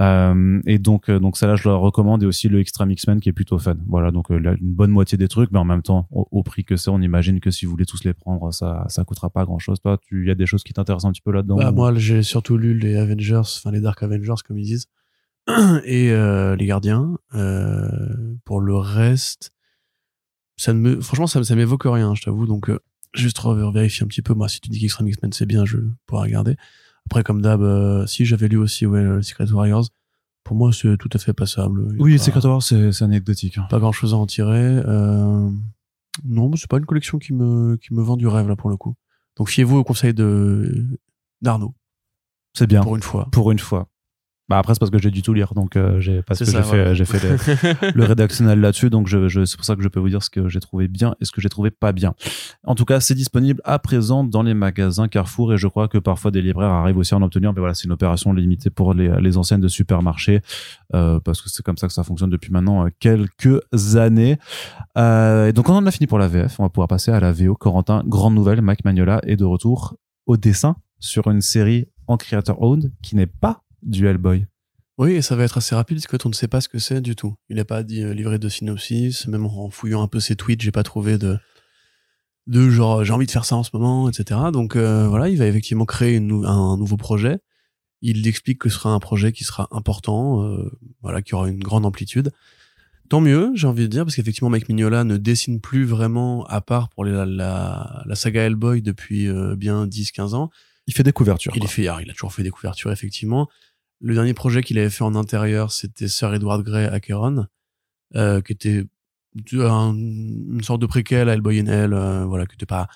Euh, 0.00 0.60
et 0.64 0.78
donc, 0.78 1.10
euh, 1.10 1.18
donc 1.18 1.36
ça 1.36 1.46
là, 1.46 1.56
je 1.56 1.68
le 1.68 1.74
recommande 1.74 2.22
et 2.22 2.26
aussi 2.26 2.48
le 2.48 2.60
Extreme 2.60 2.90
X-Men 2.92 3.20
qui 3.20 3.28
est 3.28 3.32
plutôt 3.34 3.58
fun. 3.58 3.76
Voilà, 3.86 4.10
donc 4.10 4.30
euh, 4.30 4.38
là, 4.38 4.54
une 4.60 4.72
bonne 4.72 4.90
moitié 4.90 5.18
des 5.18 5.28
trucs, 5.28 5.50
mais 5.50 5.58
en 5.58 5.64
même 5.64 5.82
temps, 5.82 6.06
au, 6.10 6.26
au 6.30 6.42
prix 6.42 6.64
que 6.64 6.76
c'est, 6.76 6.88
on 6.90 7.00
imagine 7.00 7.38
que 7.40 7.50
si 7.50 7.66
vous 7.66 7.72
voulez 7.72 7.84
tous 7.84 8.04
les 8.04 8.14
prendre, 8.14 8.50
ça, 8.52 8.86
ça 8.88 9.04
coûtera 9.04 9.28
pas 9.28 9.44
grand 9.44 9.58
chose. 9.58 9.80
Toi, 9.80 9.98
il 10.10 10.26
y 10.26 10.30
a 10.30 10.34
des 10.34 10.46
choses 10.46 10.62
qui 10.62 10.72
t'intéressent 10.72 11.08
un 11.08 11.12
petit 11.12 11.20
peu 11.20 11.32
là-dedans. 11.32 11.56
Bah, 11.56 11.70
ou- 11.70 11.74
moi, 11.74 11.94
j'ai 11.96 12.22
surtout 12.22 12.56
lu 12.56 12.78
les 12.78 12.96
Avengers, 12.96 13.36
enfin 13.36 13.70
les 13.72 13.80
Dark 13.80 14.02
Avengers 14.02 14.34
comme 14.46 14.58
ils 14.58 14.64
disent, 14.64 14.86
et 15.84 16.10
euh, 16.12 16.56
les 16.56 16.66
Gardiens. 16.66 17.16
Euh, 17.34 17.88
pour 18.44 18.60
le 18.60 18.76
reste, 18.76 19.52
ça 20.56 20.72
ne 20.72 20.78
me, 20.78 21.00
franchement, 21.00 21.26
ça, 21.26 21.42
ça 21.44 21.54
m'évoque 21.56 21.84
rien, 21.84 22.14
je 22.14 22.22
t'avoue. 22.22 22.46
Donc, 22.46 22.70
juste 23.14 23.40
vérifier 23.72 24.04
un 24.04 24.08
petit 24.08 24.22
peu. 24.22 24.34
Moi, 24.34 24.48
si 24.48 24.60
tu 24.60 24.70
dis 24.70 24.80
qu'Extreme 24.80 25.08
X-Men 25.08 25.32
c'est 25.32 25.46
bien, 25.46 25.64
je 25.64 25.78
pourrais 26.06 26.22
regarder. 26.22 26.56
Après, 27.06 27.22
comme 27.22 27.42
d'hab, 27.42 27.62
euh, 27.62 28.06
si 28.06 28.24
j'avais 28.24 28.48
lu 28.48 28.56
aussi 28.56 28.86
ouais, 28.86 29.02
le 29.02 29.22
Secret 29.22 29.50
Warriors, 29.50 29.88
pour 30.44 30.56
moi, 30.56 30.72
c'est 30.72 30.96
tout 30.96 31.08
à 31.12 31.18
fait 31.18 31.32
passable. 31.32 31.94
Oui, 31.98 32.16
pas- 32.16 32.22
Secret 32.22 32.46
Wars, 32.46 32.62
c'est 32.62 33.02
anecdotique. 33.02 33.58
hein. 33.58 33.66
pas 33.70 33.78
grand 33.78 33.92
chose 33.92 34.14
à 34.14 34.16
en 34.16 34.26
tirer. 34.26 34.76
Euh, 34.86 35.50
non, 36.24 36.50
c'est 36.56 36.68
pas 36.68 36.78
une 36.78 36.86
collection 36.86 37.18
qui 37.18 37.32
me, 37.32 37.76
qui 37.76 37.92
me 37.94 38.02
vend 38.02 38.16
du 38.16 38.26
rêve 38.26 38.48
là 38.48 38.56
pour 38.56 38.70
le 38.70 38.76
coup. 38.76 38.94
Donc 39.36 39.48
fiez-vous 39.48 39.76
au 39.78 39.84
conseil 39.84 40.12
de 40.14 40.86
d'Arnaud 41.40 41.74
C'est 42.54 42.66
bien. 42.66 42.82
pour 42.82 42.96
une 42.96 43.02
fois. 43.02 43.28
pour 43.32 43.50
une 43.52 43.58
fois. 43.58 43.88
Bah 44.50 44.58
après 44.58 44.74
c'est 44.74 44.80
parce 44.80 44.90
que 44.90 44.98
j'ai 44.98 45.12
dû 45.12 45.22
tout 45.22 45.32
lire 45.32 45.54
donc 45.54 45.76
euh, 45.76 46.00
j'ai 46.00 46.22
parce 46.22 46.40
que 46.40 46.44
j'ai 46.44 46.62
fait 46.64 46.92
j'ai 46.96 47.04
fait 47.04 47.22
le, 47.22 47.92
le 47.94 48.04
rédactionnel 48.04 48.60
là-dessus 48.60 48.90
donc 48.90 49.06
je, 49.06 49.28
je 49.28 49.44
c'est 49.44 49.56
pour 49.56 49.64
ça 49.64 49.76
que 49.76 49.82
je 49.82 49.86
peux 49.86 50.00
vous 50.00 50.08
dire 50.08 50.24
ce 50.24 50.28
que 50.28 50.48
j'ai 50.48 50.58
trouvé 50.58 50.88
bien 50.88 51.14
et 51.20 51.24
ce 51.24 51.30
que 51.30 51.40
j'ai 51.40 51.48
trouvé 51.48 51.70
pas 51.70 51.92
bien. 51.92 52.14
En 52.64 52.74
tout 52.74 52.84
cas, 52.84 52.98
c'est 52.98 53.14
disponible 53.14 53.60
à 53.64 53.78
présent 53.78 54.24
dans 54.24 54.42
les 54.42 54.54
magasins 54.54 55.06
Carrefour 55.06 55.54
et 55.54 55.56
je 55.56 55.68
crois 55.68 55.86
que 55.86 55.98
parfois 55.98 56.32
des 56.32 56.42
libraires 56.42 56.70
arrivent 56.70 56.98
aussi 56.98 57.14
à 57.14 57.18
en 57.18 57.22
obtenir 57.22 57.52
mais 57.52 57.60
voilà, 57.60 57.74
c'est 57.74 57.84
une 57.84 57.92
opération 57.92 58.32
limitée 58.32 58.70
pour 58.70 58.92
les, 58.92 59.20
les 59.20 59.36
enseignes 59.36 59.60
de 59.60 59.68
supermarchés 59.68 60.42
euh, 60.94 61.20
parce 61.20 61.40
que 61.40 61.48
c'est 61.48 61.62
comme 61.62 61.76
ça 61.76 61.86
que 61.86 61.92
ça 61.92 62.02
fonctionne 62.02 62.30
depuis 62.30 62.50
maintenant 62.50 62.86
euh, 62.86 62.88
quelques 62.98 63.60
années. 63.94 64.36
Euh, 64.98 65.46
et 65.46 65.52
donc 65.52 65.68
on 65.68 65.74
en 65.74 65.86
a 65.86 65.92
fini 65.92 66.08
pour 66.08 66.18
la 66.18 66.26
VF, 66.26 66.58
on 66.58 66.64
va 66.64 66.70
pouvoir 66.70 66.88
passer 66.88 67.12
à 67.12 67.20
la 67.20 67.30
VO 67.30 67.54
Corentin, 67.54 68.02
grande 68.04 68.34
nouvelle, 68.34 68.62
Mike 68.62 68.84
Magnola 68.84 69.20
est 69.22 69.36
de 69.36 69.44
retour 69.44 69.94
au 70.26 70.36
dessin 70.36 70.74
sur 70.98 71.28
une 71.30 71.40
série 71.40 71.86
en 72.08 72.16
creator 72.16 72.60
owned 72.60 72.92
qui 73.00 73.14
n'est 73.14 73.26
pas 73.26 73.62
du 73.82 74.06
Hellboy. 74.06 74.46
Oui, 74.98 75.12
et 75.12 75.22
ça 75.22 75.34
va 75.34 75.44
être 75.44 75.56
assez 75.56 75.74
rapide 75.74 75.96
parce 75.96 76.06
que 76.06 76.26
on 76.26 76.30
ne 76.30 76.34
sait 76.34 76.48
pas 76.48 76.60
ce 76.60 76.68
que 76.68 76.78
c'est 76.78 77.00
du 77.00 77.16
tout. 77.16 77.34
Il 77.48 77.56
n'a 77.56 77.64
pas 77.64 77.82
dit, 77.82 78.02
euh, 78.02 78.12
livré 78.12 78.38
de 78.38 78.48
synopsis, 78.48 79.26
même 79.28 79.46
en 79.46 79.70
fouillant 79.70 80.02
un 80.02 80.08
peu 80.08 80.20
ses 80.20 80.36
tweets, 80.36 80.60
j'ai 80.60 80.72
pas 80.72 80.82
trouvé 80.82 81.16
de 81.18 81.38
de 82.46 82.68
genre 82.68 83.04
j'ai 83.04 83.12
envie 83.12 83.26
de 83.26 83.30
faire 83.30 83.44
ça 83.44 83.56
en 83.56 83.62
ce 83.62 83.70
moment, 83.72 84.08
etc. 84.08 84.40
Donc 84.52 84.76
euh, 84.76 85.06
voilà, 85.08 85.28
il 85.28 85.38
va 85.38 85.46
effectivement 85.46 85.84
créer 85.84 86.16
une 86.16 86.44
un 86.44 86.76
nouveau 86.76 86.96
projet. 86.96 87.38
Il 88.02 88.26
explique 88.26 88.58
que 88.58 88.68
ce 88.68 88.76
sera 88.76 88.90
un 88.90 88.98
projet 88.98 89.32
qui 89.32 89.44
sera 89.44 89.68
important, 89.70 90.42
euh, 90.42 90.70
voilà, 91.02 91.22
qui 91.22 91.34
aura 91.34 91.48
une 91.48 91.60
grande 91.62 91.84
amplitude. 91.86 92.32
Tant 93.10 93.20
mieux, 93.20 93.50
j'ai 93.54 93.66
envie 93.66 93.82
de 93.82 93.88
dire, 93.88 94.04
parce 94.04 94.16
qu'effectivement, 94.16 94.50
Mike 94.50 94.68
Mignola 94.68 95.04
ne 95.04 95.16
dessine 95.16 95.60
plus 95.60 95.84
vraiment, 95.84 96.46
à 96.46 96.60
part 96.60 96.88
pour 96.90 97.04
les- 97.04 97.12
la, 97.12 97.26
la, 98.06 98.14
saga 98.14 98.42
Hellboy 98.44 98.82
depuis 98.82 99.28
euh, 99.28 99.56
bien 99.56 99.86
10-15 99.86 100.34
ans. 100.34 100.50
Il 100.86 100.94
fait 100.94 101.02
des 101.02 101.12
couvertures. 101.12 101.52
Il, 101.56 101.66
fait, 101.68 101.82
il 101.82 101.88
a 101.88 102.12
toujours 102.12 102.32
fait 102.32 102.42
des 102.42 102.50
couvertures, 102.50 102.90
effectivement. 102.92 103.48
Le 104.00 104.14
dernier 104.14 104.34
projet 104.34 104.62
qu'il 104.62 104.78
avait 104.78 104.90
fait 104.90 105.04
en 105.04 105.14
intérieur, 105.14 105.72
c'était 105.72 106.08
Sir 106.08 106.32
Edward 106.34 106.62
Grey 106.62 106.86
Acheron, 106.86 107.46
euh, 108.16 108.40
qui 108.40 108.52
était 108.52 108.84
un- 109.54 109.94
une 109.94 110.62
sorte 110.64 110.80
de 110.80 110.86
préquel 110.86 111.28
à 111.28 111.34
Hellboy 111.34 111.60
and 111.60 111.66
euh, 111.68 112.24
voilà, 112.24 112.46
qui 112.46 112.54
était 112.54 112.66
pas, 112.66 112.88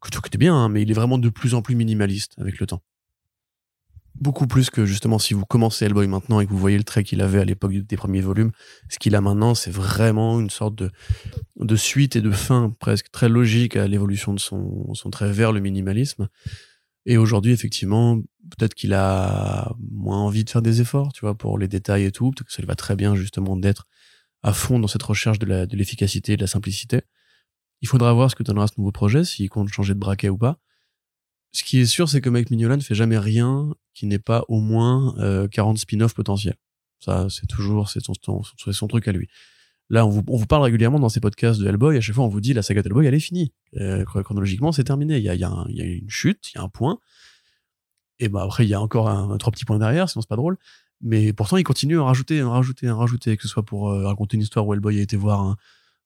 que 0.00 0.08
était 0.26 0.38
bien, 0.38 0.54
hein, 0.54 0.68
mais 0.68 0.82
il 0.82 0.90
est 0.90 0.94
vraiment 0.94 1.18
de 1.18 1.28
plus 1.28 1.54
en 1.54 1.62
plus 1.62 1.74
minimaliste 1.74 2.34
avec 2.38 2.60
le 2.60 2.66
temps. 2.66 2.82
Beaucoup 4.20 4.46
plus 4.46 4.70
que 4.70 4.86
justement 4.86 5.18
si 5.18 5.34
vous 5.34 5.44
commencez 5.44 5.86
Hellboy 5.86 6.06
maintenant 6.06 6.38
et 6.38 6.46
que 6.46 6.52
vous 6.52 6.58
voyez 6.58 6.78
le 6.78 6.84
trait 6.84 7.02
qu'il 7.02 7.20
avait 7.20 7.40
à 7.40 7.44
l'époque 7.44 7.72
des 7.72 7.96
premiers 7.96 8.20
volumes, 8.20 8.52
ce 8.88 8.98
qu'il 9.00 9.16
a 9.16 9.20
maintenant, 9.20 9.56
c'est 9.56 9.72
vraiment 9.72 10.38
une 10.38 10.50
sorte 10.50 10.76
de, 10.76 10.92
de 11.56 11.76
suite 11.76 12.14
et 12.14 12.20
de 12.20 12.30
fin 12.30 12.70
presque 12.78 13.10
très 13.10 13.28
logique 13.28 13.76
à 13.76 13.88
l'évolution 13.88 14.32
de 14.32 14.38
son, 14.38 14.94
son 14.94 15.10
trait 15.10 15.32
vers 15.32 15.50
le 15.50 15.58
minimalisme. 15.60 16.28
Et 17.06 17.16
aujourd'hui, 17.18 17.52
effectivement, 17.52 18.16
peut-être 18.56 18.74
qu'il 18.74 18.94
a 18.94 19.74
moins 19.90 20.18
envie 20.20 20.44
de 20.44 20.50
faire 20.50 20.62
des 20.62 20.80
efforts, 20.80 21.12
tu 21.12 21.20
vois, 21.20 21.34
pour 21.36 21.58
les 21.58 21.68
détails 21.68 22.04
et 22.04 22.12
tout. 22.12 22.30
Peut-être 22.30 22.46
que 22.48 22.52
ça 22.52 22.62
lui 22.62 22.66
va 22.68 22.76
très 22.76 22.96
bien, 22.96 23.14
justement, 23.14 23.56
d'être 23.56 23.86
à 24.42 24.52
fond 24.52 24.78
dans 24.78 24.88
cette 24.88 25.02
recherche 25.02 25.38
de 25.38 25.46
la- 25.46 25.66
de 25.66 25.76
l'efficacité 25.76 26.34
et 26.34 26.36
de 26.36 26.42
la 26.42 26.46
simplicité. 26.46 27.02
Il 27.82 27.88
faudra 27.88 28.12
voir 28.14 28.30
ce 28.30 28.36
que 28.36 28.42
donnera 28.42 28.66
ce 28.68 28.74
nouveau 28.78 28.92
projet, 28.92 29.24
s'il 29.24 29.48
compte 29.50 29.68
changer 29.68 29.94
de 29.94 29.98
braquet 29.98 30.28
ou 30.30 30.38
pas. 30.38 30.58
Ce 31.52 31.62
qui 31.64 31.78
est 31.78 31.86
sûr, 31.86 32.08
c'est 32.08 32.20
que 32.20 32.30
Mike 32.30 32.50
Mignola 32.50 32.76
ne 32.76 32.82
fait 32.82 32.94
jamais 32.94 33.18
rien 33.18 33.74
qui 33.94 34.06
n'ait 34.06 34.18
pas 34.18 34.44
au 34.48 34.60
moins 34.60 35.16
euh, 35.18 35.46
40 35.48 35.78
spin-offs 35.78 36.14
potentiels. 36.14 36.56
Ça, 37.00 37.28
c'est 37.30 37.46
toujours, 37.46 37.90
c'est 37.90 38.00
son, 38.02 38.14
son 38.72 38.88
truc 38.88 39.06
à 39.08 39.12
lui. 39.12 39.28
Là, 39.90 40.06
on 40.06 40.08
vous, 40.08 40.22
on 40.28 40.36
vous 40.36 40.46
parle 40.46 40.62
régulièrement 40.62 40.98
dans 40.98 41.08
ces 41.10 41.20
podcasts 41.20 41.60
de 41.60 41.66
Hellboy. 41.68 41.96
À 41.96 42.00
chaque 42.00 42.14
fois, 42.14 42.24
on 42.24 42.28
vous 42.28 42.40
dit 42.40 42.54
la 42.54 42.62
saga 42.62 42.82
de 42.82 42.88
Hellboy, 42.88 43.06
elle 43.06 43.14
est 43.14 43.20
finie. 43.20 43.52
Euh, 43.76 44.04
chronologiquement, 44.04 44.72
c'est 44.72 44.84
terminé. 44.84 45.18
Il 45.18 45.22
y 45.22 45.28
a, 45.28 45.34
il 45.34 45.40
y, 45.40 45.44
a 45.44 45.50
un- 45.50 45.66
une 45.66 46.08
chute, 46.08 46.50
il 46.52 46.58
y 46.58 46.60
a 46.60 46.64
un 46.64 46.68
point. 46.68 46.98
Et 48.18 48.28
ben 48.28 48.40
après, 48.40 48.64
il 48.64 48.68
y 48.70 48.74
a 48.74 48.80
encore 48.80 49.08
un, 49.10 49.36
trois 49.38 49.50
petits 49.52 49.64
points 49.64 49.78
derrière, 49.78 50.08
sinon 50.08 50.22
c'est 50.22 50.28
pas 50.28 50.36
drôle. 50.36 50.56
Mais 51.00 51.32
pourtant, 51.32 51.56
il 51.56 51.64
continue 51.64 51.98
à 51.98 52.04
rajouter, 52.04 52.40
à 52.40 52.48
rajouter, 52.48 52.88
à 52.88 52.94
rajouter, 52.94 53.36
que 53.36 53.42
ce 53.42 53.48
soit 53.48 53.64
pour 53.64 53.90
euh, 53.90 54.06
raconter 54.06 54.36
une 54.36 54.42
histoire 54.42 54.66
où 54.66 54.72
Hellboy 54.72 54.98
a 55.00 55.02
été 55.02 55.16
voir 55.16 55.40
un, 55.42 55.56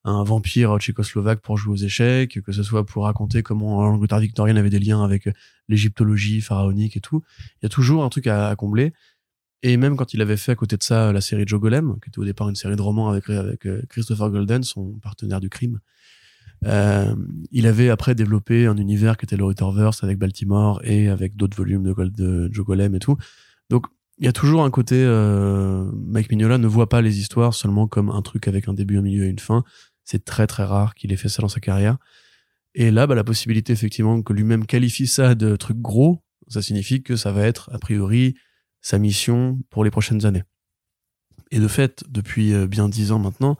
un 0.05 0.24
vampire 0.24 0.76
tchécoslovaque 0.79 1.41
pour 1.41 1.57
jouer 1.59 1.74
aux 1.74 1.76
échecs, 1.76 2.41
que 2.43 2.53
ce 2.53 2.62
soit 2.62 2.85
pour 2.87 3.05
raconter 3.05 3.43
comment 3.43 3.85
l'Angleterre 3.87 4.20
victorienne 4.20 4.57
avait 4.57 4.70
des 4.70 4.79
liens 4.81 5.05
avec 5.05 5.29
l'égyptologie 5.68 6.41
pharaonique 6.41 6.97
et 6.97 7.01
tout. 7.01 7.22
Il 7.57 7.64
y 7.64 7.66
a 7.66 7.68
toujours 7.68 8.03
un 8.03 8.09
truc 8.09 8.26
à, 8.26 8.49
à 8.49 8.57
combler. 8.57 8.93
Et 9.63 9.77
même 9.77 9.97
quand 9.97 10.15
il 10.15 10.23
avait 10.23 10.37
fait 10.37 10.53
à 10.53 10.55
côté 10.55 10.77
de 10.77 10.83
ça 10.83 11.13
la 11.13 11.21
série 11.21 11.45
Joe 11.47 11.61
Golem, 11.61 11.97
qui 12.03 12.11
était 12.11 12.19
au 12.19 12.25
départ 12.25 12.49
une 12.49 12.55
série 12.55 12.77
de 12.77 12.83
romans 12.83 13.09
avec, 13.09 13.29
euh, 13.31 13.83
Christopher 13.89 14.31
Golden, 14.31 14.63
son 14.63 14.93
partenaire 15.01 15.41
du 15.41 15.51
crime, 15.51 15.81
euh, 16.65 17.15
il 17.51 17.67
avait 17.67 17.89
après 17.89 18.15
développé 18.15 18.67
un 18.67 18.77
univers 18.77 19.17
qui 19.17 19.25
était 19.25 19.37
le 19.37 19.45
Retterverse 19.45 20.03
avec 20.03 20.19
Baltimore 20.19 20.81
et 20.85 21.09
avec 21.09 21.37
d'autres 21.37 21.57
volumes 21.57 21.83
de, 21.83 22.05
de 22.09 22.49
Joe 22.53 22.67
Golem 22.67 22.95
et 22.95 22.99
tout. 22.99 23.17
Donc 23.71 23.87
il 24.19 24.25
y 24.25 24.29
a 24.29 24.33
toujours 24.33 24.65
un 24.65 24.71
côté 24.71 24.97
euh, 24.97 25.91
Mike 25.95 26.31
Mignola 26.31 26.59
ne 26.59 26.67
voit 26.67 26.89
pas 26.89 27.01
les 27.01 27.21
histoires 27.21 27.55
seulement 27.55 27.87
comme 27.87 28.11
un 28.11 28.23
truc 28.23 28.49
avec 28.49 28.69
un 28.69 28.75
début, 28.75 28.99
un 28.99 29.03
milieu 29.03 29.25
et 29.25 29.29
une 29.29 29.39
fin. 29.39 29.65
C'est 30.05 30.25
très 30.25 30.47
très 30.47 30.65
rare 30.65 30.95
qu'il 30.95 31.13
ait 31.13 31.17
fait 31.17 31.29
ça 31.29 31.43
dans 31.43 31.49
sa 31.49 31.61
carrière. 31.61 31.99
Et 32.75 32.91
là, 32.91 33.07
bah, 33.07 33.15
la 33.15 33.25
possibilité 33.25 33.73
effectivement 33.73 34.23
que 34.23 34.33
lui-même 34.33 34.67
qualifie 34.67 35.07
ça 35.07 35.35
de 35.35 35.57
truc 35.57 35.79
gros, 35.79 36.23
ça 36.49 36.63
signifie 36.63 37.03
que 37.03 37.15
ça 37.15 37.31
va 37.31 37.43
être 37.45 37.71
a 37.73 37.79
priori 37.79 38.35
sa 38.89 38.99
mission 38.99 39.59
pour 39.68 39.84
les 39.84 39.91
prochaines 39.91 40.24
années. 40.24 40.45
Et 41.51 41.59
de 41.59 41.68
fait, 41.68 42.05
depuis 42.09 42.55
euh, 42.55 42.66
bien 42.66 42.89
dix 42.89 43.12
ans 43.12 43.18
maintenant, 43.18 43.59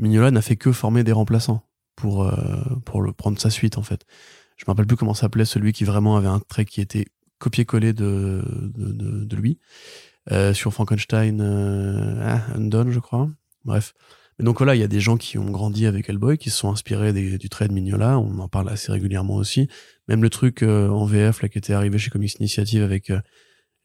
Mignola 0.00 0.32
n'a 0.32 0.42
fait 0.42 0.56
que 0.56 0.72
former 0.72 1.04
des 1.04 1.12
remplaçants 1.12 1.62
pour, 1.94 2.24
euh, 2.24 2.34
pour 2.84 3.00
le 3.00 3.12
prendre 3.12 3.38
sa 3.40 3.50
suite 3.50 3.78
en 3.78 3.84
fait. 3.84 4.04
Je 4.56 4.64
me 4.64 4.72
rappelle 4.72 4.88
plus 4.88 4.96
comment 4.96 5.14
s'appelait 5.14 5.44
celui 5.44 5.72
qui 5.72 5.84
vraiment 5.84 6.16
avait 6.16 6.26
un 6.26 6.40
trait 6.40 6.64
qui 6.64 6.80
était 6.80 7.06
copier-coller 7.38 7.92
de, 7.92 8.42
de, 8.74 9.36
lui 9.36 9.60
euh, 10.32 10.52
sur 10.54 10.72
Frankenstein 10.72 11.40
euh, 11.40 12.20
ah, 12.24 12.42
Undone, 12.56 12.90
je 12.90 12.98
crois. 12.98 13.30
Bref. 13.64 13.94
Mais 14.38 14.44
donc 14.44 14.58
voilà, 14.58 14.74
il 14.74 14.80
y 14.80 14.84
a 14.84 14.88
des 14.88 15.00
gens 15.00 15.16
qui 15.16 15.38
ont 15.38 15.50
grandi 15.50 15.86
avec 15.86 16.08
Hellboy, 16.08 16.36
qui 16.36 16.50
se 16.50 16.56
sont 16.56 16.72
inspirés 16.72 17.12
du 17.12 17.48
trait 17.48 17.68
de 17.68 17.72
Mignola. 17.72 18.18
On 18.18 18.40
en 18.40 18.48
parle 18.48 18.70
assez 18.70 18.90
régulièrement 18.90 19.36
aussi. 19.36 19.68
Même 20.08 20.22
le 20.22 20.30
truc 20.30 20.64
en 20.64 21.04
VF 21.04 21.42
là 21.42 21.48
qui 21.48 21.58
était 21.58 21.74
arrivé 21.74 21.98
chez 21.98 22.10
Comics 22.10 22.34
Initiative 22.40 22.82
avec 22.82 23.12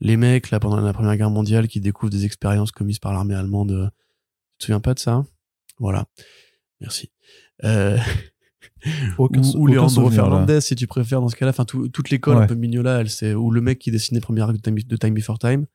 les 0.01 0.17
mecs 0.17 0.49
là 0.51 0.59
pendant 0.59 0.79
la 0.79 0.93
Première 0.93 1.15
Guerre 1.17 1.29
mondiale 1.29 1.67
qui 1.67 1.79
découvrent 1.81 2.11
des 2.11 2.25
expériences 2.25 2.71
commises 2.71 2.99
par 2.99 3.13
l'armée 3.13 3.35
allemande. 3.35 3.71
euh, 3.71 3.87
Tu 4.57 4.59
te 4.59 4.63
souviens 4.65 4.79
pas 4.79 4.93
de 4.93 4.99
ça? 4.99 5.25
Voilà. 5.79 6.05
Merci. 6.81 7.11
Euh, 7.63 7.97
Aucun, 9.17 9.41
ou, 9.41 9.57
ou 9.63 9.67
Leandro 9.67 9.89
souvenir, 9.89 10.23
là. 10.23 10.29
Fernandez, 10.29 10.61
si 10.61 10.75
tu 10.75 10.87
préfères, 10.87 11.19
dans 11.21 11.27
ce 11.27 11.35
cas-là. 11.35 11.49
Enfin, 11.49 11.65
tout- 11.65 11.89
toute 11.89 12.09
l'école 12.09 12.37
Ouais. 12.37 12.43
un 12.43 12.47
peu 12.47 12.55
Mignola, 12.55 13.01
elle, 13.01 13.09
c'est, 13.09 13.33
ou 13.33 13.51
le 13.51 13.59
mec 13.61 13.79
qui 13.79 13.91
dessinait 13.91 14.21
première 14.21 14.45
arc 14.45 14.53
de 14.55 14.61
Time, 14.61 14.77
de 14.79 14.95
Time 14.97 15.13
Before 15.13 15.37
Time. 15.39 15.65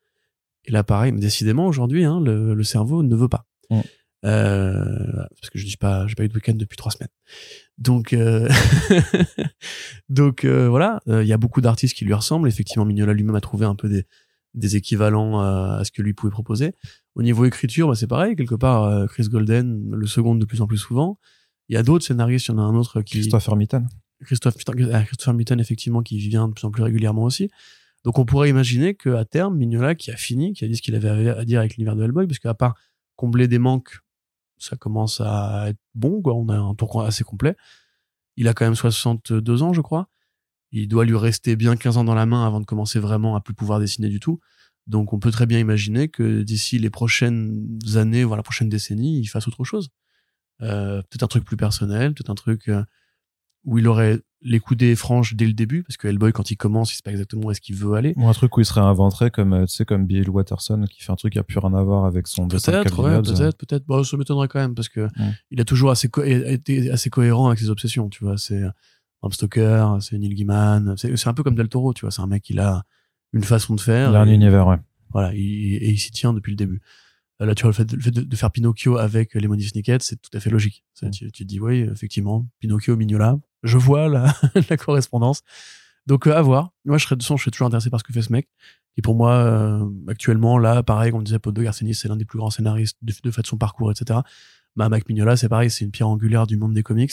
Et 0.67 0.73
là, 0.73 0.83
pareil, 0.85 1.13
mais 1.13 1.21
décidément, 1.21 1.67
aujourd'hui, 1.67 2.05
hein, 2.05 2.21
le, 2.21 2.55
le 2.55 2.65
cerveau 2.65 3.03
ne 3.03 3.15
veut 3.15 3.29
pas. 3.29 3.47
Mm. 3.71 3.81
Euh, 4.25 4.85
parce 5.41 5.51
que 5.51 5.59
je 5.59 5.67
dis 5.67 5.77
pas, 5.77 6.07
j'ai 6.07 6.15
pas 6.15 6.25
eu 6.25 6.29
de 6.29 6.35
week-end 6.35 6.55
depuis 6.55 6.77
trois 6.77 6.91
semaines. 6.91 7.11
Donc, 7.77 8.13
euh, 8.13 8.49
donc 10.09 10.45
euh, 10.45 10.69
voilà, 10.69 11.01
il 11.07 11.27
y 11.27 11.33
a 11.33 11.37
beaucoup 11.37 11.61
d'artistes 11.61 11.97
qui 11.97 12.05
lui 12.05 12.15
ressemblent. 12.15 12.49
Effectivement, 12.49 12.85
Mignola 12.85 13.13
lui-même 13.13 13.35
a 13.35 13.41
trouvé 13.41 13.67
un 13.67 13.75
peu 13.75 13.89
des, 13.89 14.07
des 14.55 14.77
équivalents 14.77 15.41
à, 15.41 15.79
à 15.81 15.85
ce 15.85 15.93
que 15.93 16.03
lui 16.03 16.15
pouvait 16.15 16.31
proposer. 16.31 16.75
Au 17.15 17.23
niveau 17.23 17.45
écriture, 17.45 17.89
bah, 17.89 17.95
c'est 17.95 18.07
pareil. 18.07 18.35
Quelque 18.37 18.55
part, 18.55 18.85
euh, 18.85 19.07
Chris 19.07 19.29
Golden 19.29 19.91
le 19.91 20.07
seconde 20.07 20.41
de 20.41 20.45
plus 20.45 20.61
en 20.61 20.67
plus 20.67 20.79
souvent. 20.79 21.19
Il 21.69 21.75
y 21.75 21.79
a 21.79 21.83
d'autres 21.83 22.05
scénaristes. 22.05 22.47
Il 22.47 22.53
y 22.53 22.55
en 22.55 22.59
a 22.59 22.63
un 22.63 22.75
autre 22.75 23.03
qui 23.03 23.21
Christopher 23.21 23.57
Mitten. 23.57 23.87
Christophe, 24.25 24.57
Christopher 24.57 25.35
Mitten, 25.35 25.61
effectivement, 25.61 26.03
qui 26.03 26.19
vient 26.19 26.49
de 26.49 26.55
plus 26.55 26.65
en 26.65 26.71
plus 26.71 26.83
régulièrement 26.83 27.25
aussi. 27.25 27.51
Donc, 28.05 28.19
on 28.19 28.25
pourrait 28.25 28.51
imaginer 28.51 28.95
qu'à 28.95 29.25
terme, 29.25 29.57
Mignola, 29.57 29.95
qui 29.95 30.11
a 30.11 30.17
fini, 30.17 30.53
qui 30.53 30.65
a 30.65 30.69
dit 30.69 30.77
ce 30.77 30.83
qu'il 30.83 30.95
avait 30.95 31.31
à 31.31 31.45
dire 31.45 31.61
avec 31.61 31.77
l'univers 31.77 31.97
de 31.97 32.05
Hellboy, 32.05 32.27
parce 32.27 32.39
qu'à 32.39 32.55
part 32.55 32.75
combler 33.17 33.49
des 33.49 33.59
manques, 33.59 33.99
ça 34.59 34.77
commence 34.77 35.21
à 35.21 35.69
être 35.69 35.79
bon, 35.95 36.23
quoi. 36.23 36.35
On 36.35 36.49
a 36.49 36.57
un 36.57 36.75
tour 36.75 37.03
assez 37.03 37.25
complet. 37.25 37.57
Il 38.37 38.49
a 38.49 38.55
quand 38.55 38.65
même 38.65 38.75
62 38.75 39.63
ans, 39.63 39.73
je 39.73 39.81
crois. 39.81 40.09
Il 40.73 40.89
doit 40.89 41.05
lui 41.05 41.17
rester 41.17 41.57
bien 41.57 41.77
15 41.77 41.99
ans 41.99 42.05
dans 42.05 42.15
la 42.15 42.27
main 42.27 42.47
avant 42.47 42.61
de 42.61 42.67
commencer 42.67 42.99
vraiment 42.99 43.37
à 43.37 43.41
plus 43.41 43.55
pouvoir 43.55 43.79
dessiner 43.79 44.09
du 44.09 44.21
tout. 44.21 44.41
Donc, 44.87 45.13
on 45.13 45.19
peut 45.19 45.31
très 45.31 45.47
bien 45.47 45.59
imaginer 45.59 46.09
que 46.09 46.43
d'ici 46.43 46.79
les 46.79 46.91
prochaines 46.91 47.79
années, 47.95 48.25
voire 48.25 48.37
la 48.37 48.43
prochaine 48.43 48.69
décennie, 48.69 49.21
il 49.21 49.27
fasse 49.27 49.49
autre 49.49 49.65
chose. 49.65 49.91
Euh, 50.63 51.01
peut-être 51.03 51.23
un 51.23 51.29
truc 51.29 51.45
plus 51.45 51.57
personnel, 51.57 52.15
peut-être 52.15 52.31
un 52.31 52.35
truc 52.35 52.69
euh, 52.69 52.85
où 53.65 53.79
il 53.79 53.89
aurait 53.89 54.21
les 54.47 54.61
coudées 54.61 54.95
franches 54.95 55.35
dès 55.35 55.47
le 55.47 55.55
début, 55.55 55.83
parce 55.85 55.97
que 55.97 56.07
Hellboy, 56.07 56.33
quand 56.33 56.51
il 56.51 56.57
commence, 56.57 56.93
il 56.93 56.97
sait 56.97 57.03
pas 57.03 57.13
exactement 57.13 57.47
où 57.47 57.51
est-ce 57.51 57.63
qu'il 57.63 57.75
veut 57.77 57.95
aller. 57.95 58.13
Ou 58.17 58.29
un 58.29 58.33
truc 58.35 58.55
où 58.57 58.61
il 58.61 58.67
se 58.67 58.75
réinventerait 58.75 59.31
comme, 59.31 59.55
euh, 59.55 59.65
tu 59.65 59.73
sais, 59.75 59.85
comme 59.87 60.05
Bill 60.07 60.29
Watterson 60.29 60.85
qui 60.91 61.03
fait 61.03 61.11
un 61.13 61.17
truc 61.17 61.33
qui 61.33 61.39
a 61.39 61.43
plus 61.43 61.59
rien 61.59 61.73
à 61.73 61.83
voir 61.83 62.05
avec 62.05 62.27
son 62.27 62.47
Peut-être, 62.47 63.03
ouais, 63.03 63.23
peut-être, 63.23 63.57
peut-être. 63.57 63.87
Bon, 63.87 64.05
ça 64.05 64.17
m'étonnerait 64.19 64.49
quand 64.49 64.59
même, 64.61 64.75
parce 64.75 64.91
que 64.91 65.09
il 65.51 65.61
a 65.61 65.65
toujours 65.65 65.91
assez 65.91 66.11
été 66.47 66.91
assez 66.91 67.09
cohérent 67.09 67.47
avec 67.49 67.59
ses 67.59 67.71
obsessions, 67.71 68.11
tu 68.11 68.23
vois. 68.23 68.37
C'est 68.37 68.61
Bram 69.23 69.33
Stoker, 69.33 69.97
c'est 70.01 70.19
Neil 70.19 70.35
Gaiman, 70.35 70.95
c'est 70.99 71.27
un 71.27 71.33
peu 71.35 71.43
comme 71.43 71.55
Del 71.55 71.69
Toro, 71.71 71.95
tu 71.95 72.03
vois. 72.03 72.11
C'est 72.11 72.21
un 72.23 72.27
mec, 72.27 72.49
il 72.51 72.61
a 72.61 72.83
une 73.33 73.45
façon 73.45 73.75
de 73.75 73.81
faire. 73.81 74.11
Il 74.11 74.17
a 74.17 74.21
un 74.21 74.29
et- 74.29 74.35
univers, 74.35 74.67
ouais. 74.67 74.77
Voilà, 75.13 75.33
il- 75.35 75.77
et 75.77 75.91
il 75.91 75.99
s'y 75.99 76.11
tient 76.11 76.35
depuis 76.35 76.51
le 76.51 76.57
début. 76.57 76.83
Euh, 77.41 77.47
Là, 77.47 77.55
tu 77.55 77.63
vois, 77.63 77.71
le 77.71 77.75
fait 77.75 77.85
de, 77.87 77.97
le 77.97 78.03
fait 78.03 78.11
de- 78.11 78.21
de 78.23 78.37
faire 78.37 78.51
Pinocchio 78.51 78.99
avec 78.99 79.35
Lemony 79.35 79.63
Snicket, 79.63 79.99
c'est 80.01 80.21
tout 80.21 80.31
à 80.37 80.41
fait 80.41 80.51
logique. 80.51 80.85
Ça, 80.93 81.09
tu, 81.11 81.33
tu 81.33 81.45
te 81.45 81.49
dis, 81.49 81.59
oui, 81.61 81.81
effectivement, 81.91 82.47
Pinocchio, 82.61 82.95
Mignola, 82.97 83.39
je 83.65 83.79
vois 83.79 84.09
la, 84.09 84.33
la 84.71 84.77
correspondance. 84.77 85.43
Donc, 86.07 86.27
euh, 86.27 86.37
à 86.37 86.43
voir. 86.43 86.71
Moi, 86.85 86.99
je 86.99 87.05
serais, 87.05 87.17
de 87.17 87.23
façon, 87.23 87.37
je 87.37 87.43
suis 87.43 87.51
toujours 87.51 87.67
intéressé 87.67 87.91
par 87.91 87.99
ce 88.01 88.05
que 88.05 88.13
fait 88.13 88.23
ce 88.23 88.33
mec. 88.33 88.49
Et 88.97 89.03
pour 89.03 89.17
moi, 89.17 89.33
euh, 89.33 89.89
actuellement, 90.07 90.59
là, 90.59 90.83
pareil, 90.83 91.11
comme 91.11 91.25
disait 91.25 91.39
Paul 91.39 91.53
de 91.53 91.69
c'est 91.93 92.09
l'un 92.09 92.17
des 92.17 92.25
plus 92.25 92.39
grands 92.39 92.51
scénaristes 92.51 92.97
de, 93.03 93.13
fait 93.31 93.43
de 93.43 93.47
son 93.47 93.59
parcours, 93.59 93.91
etc. 93.91 94.21
Bah, 94.77 94.89
Mike 94.89 95.09
Mignola, 95.09 95.37
c'est 95.37 95.49
pareil, 95.49 95.71
c'est 95.71 95.85
une 95.85 95.91
pierre 95.91 96.09
angulaire 96.09 96.47
du 96.47 96.57
monde 96.57 96.75
des 96.75 96.83
comics. 96.83 97.13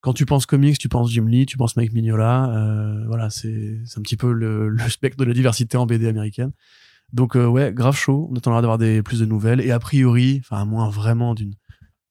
Quand 0.00 0.12
tu 0.12 0.26
penses 0.26 0.46
comics, 0.46 0.78
tu 0.78 0.88
penses 0.88 1.10
Jim 1.10 1.26
Lee, 1.26 1.46
tu 1.46 1.56
penses 1.56 1.76
Mike 1.76 1.92
Mignola. 1.92 2.50
euh, 2.50 3.04
voilà, 3.06 3.30
c'est 3.30 3.80
un 3.96 4.02
petit 4.02 4.16
peu 4.16 4.32
le, 4.32 4.68
le 4.68 4.88
spectre 4.88 5.16
de 5.16 5.24
la 5.24 5.34
diversité 5.34 5.76
en 5.76 5.86
BD 5.86 6.06
américaine. 6.06 6.52
Donc 7.12 7.36
euh, 7.36 7.46
ouais, 7.46 7.72
grave 7.72 7.96
chaud. 7.96 8.28
On 8.30 8.36
attendra 8.36 8.60
d'avoir 8.60 8.78
plus 9.02 9.20
de 9.20 9.24
nouvelles. 9.24 9.60
Et 9.60 9.70
a 9.70 9.78
priori, 9.78 10.40
enfin 10.40 10.60
à 10.60 10.64
moins 10.64 10.88
vraiment 10.90 11.34
d'une 11.34 11.54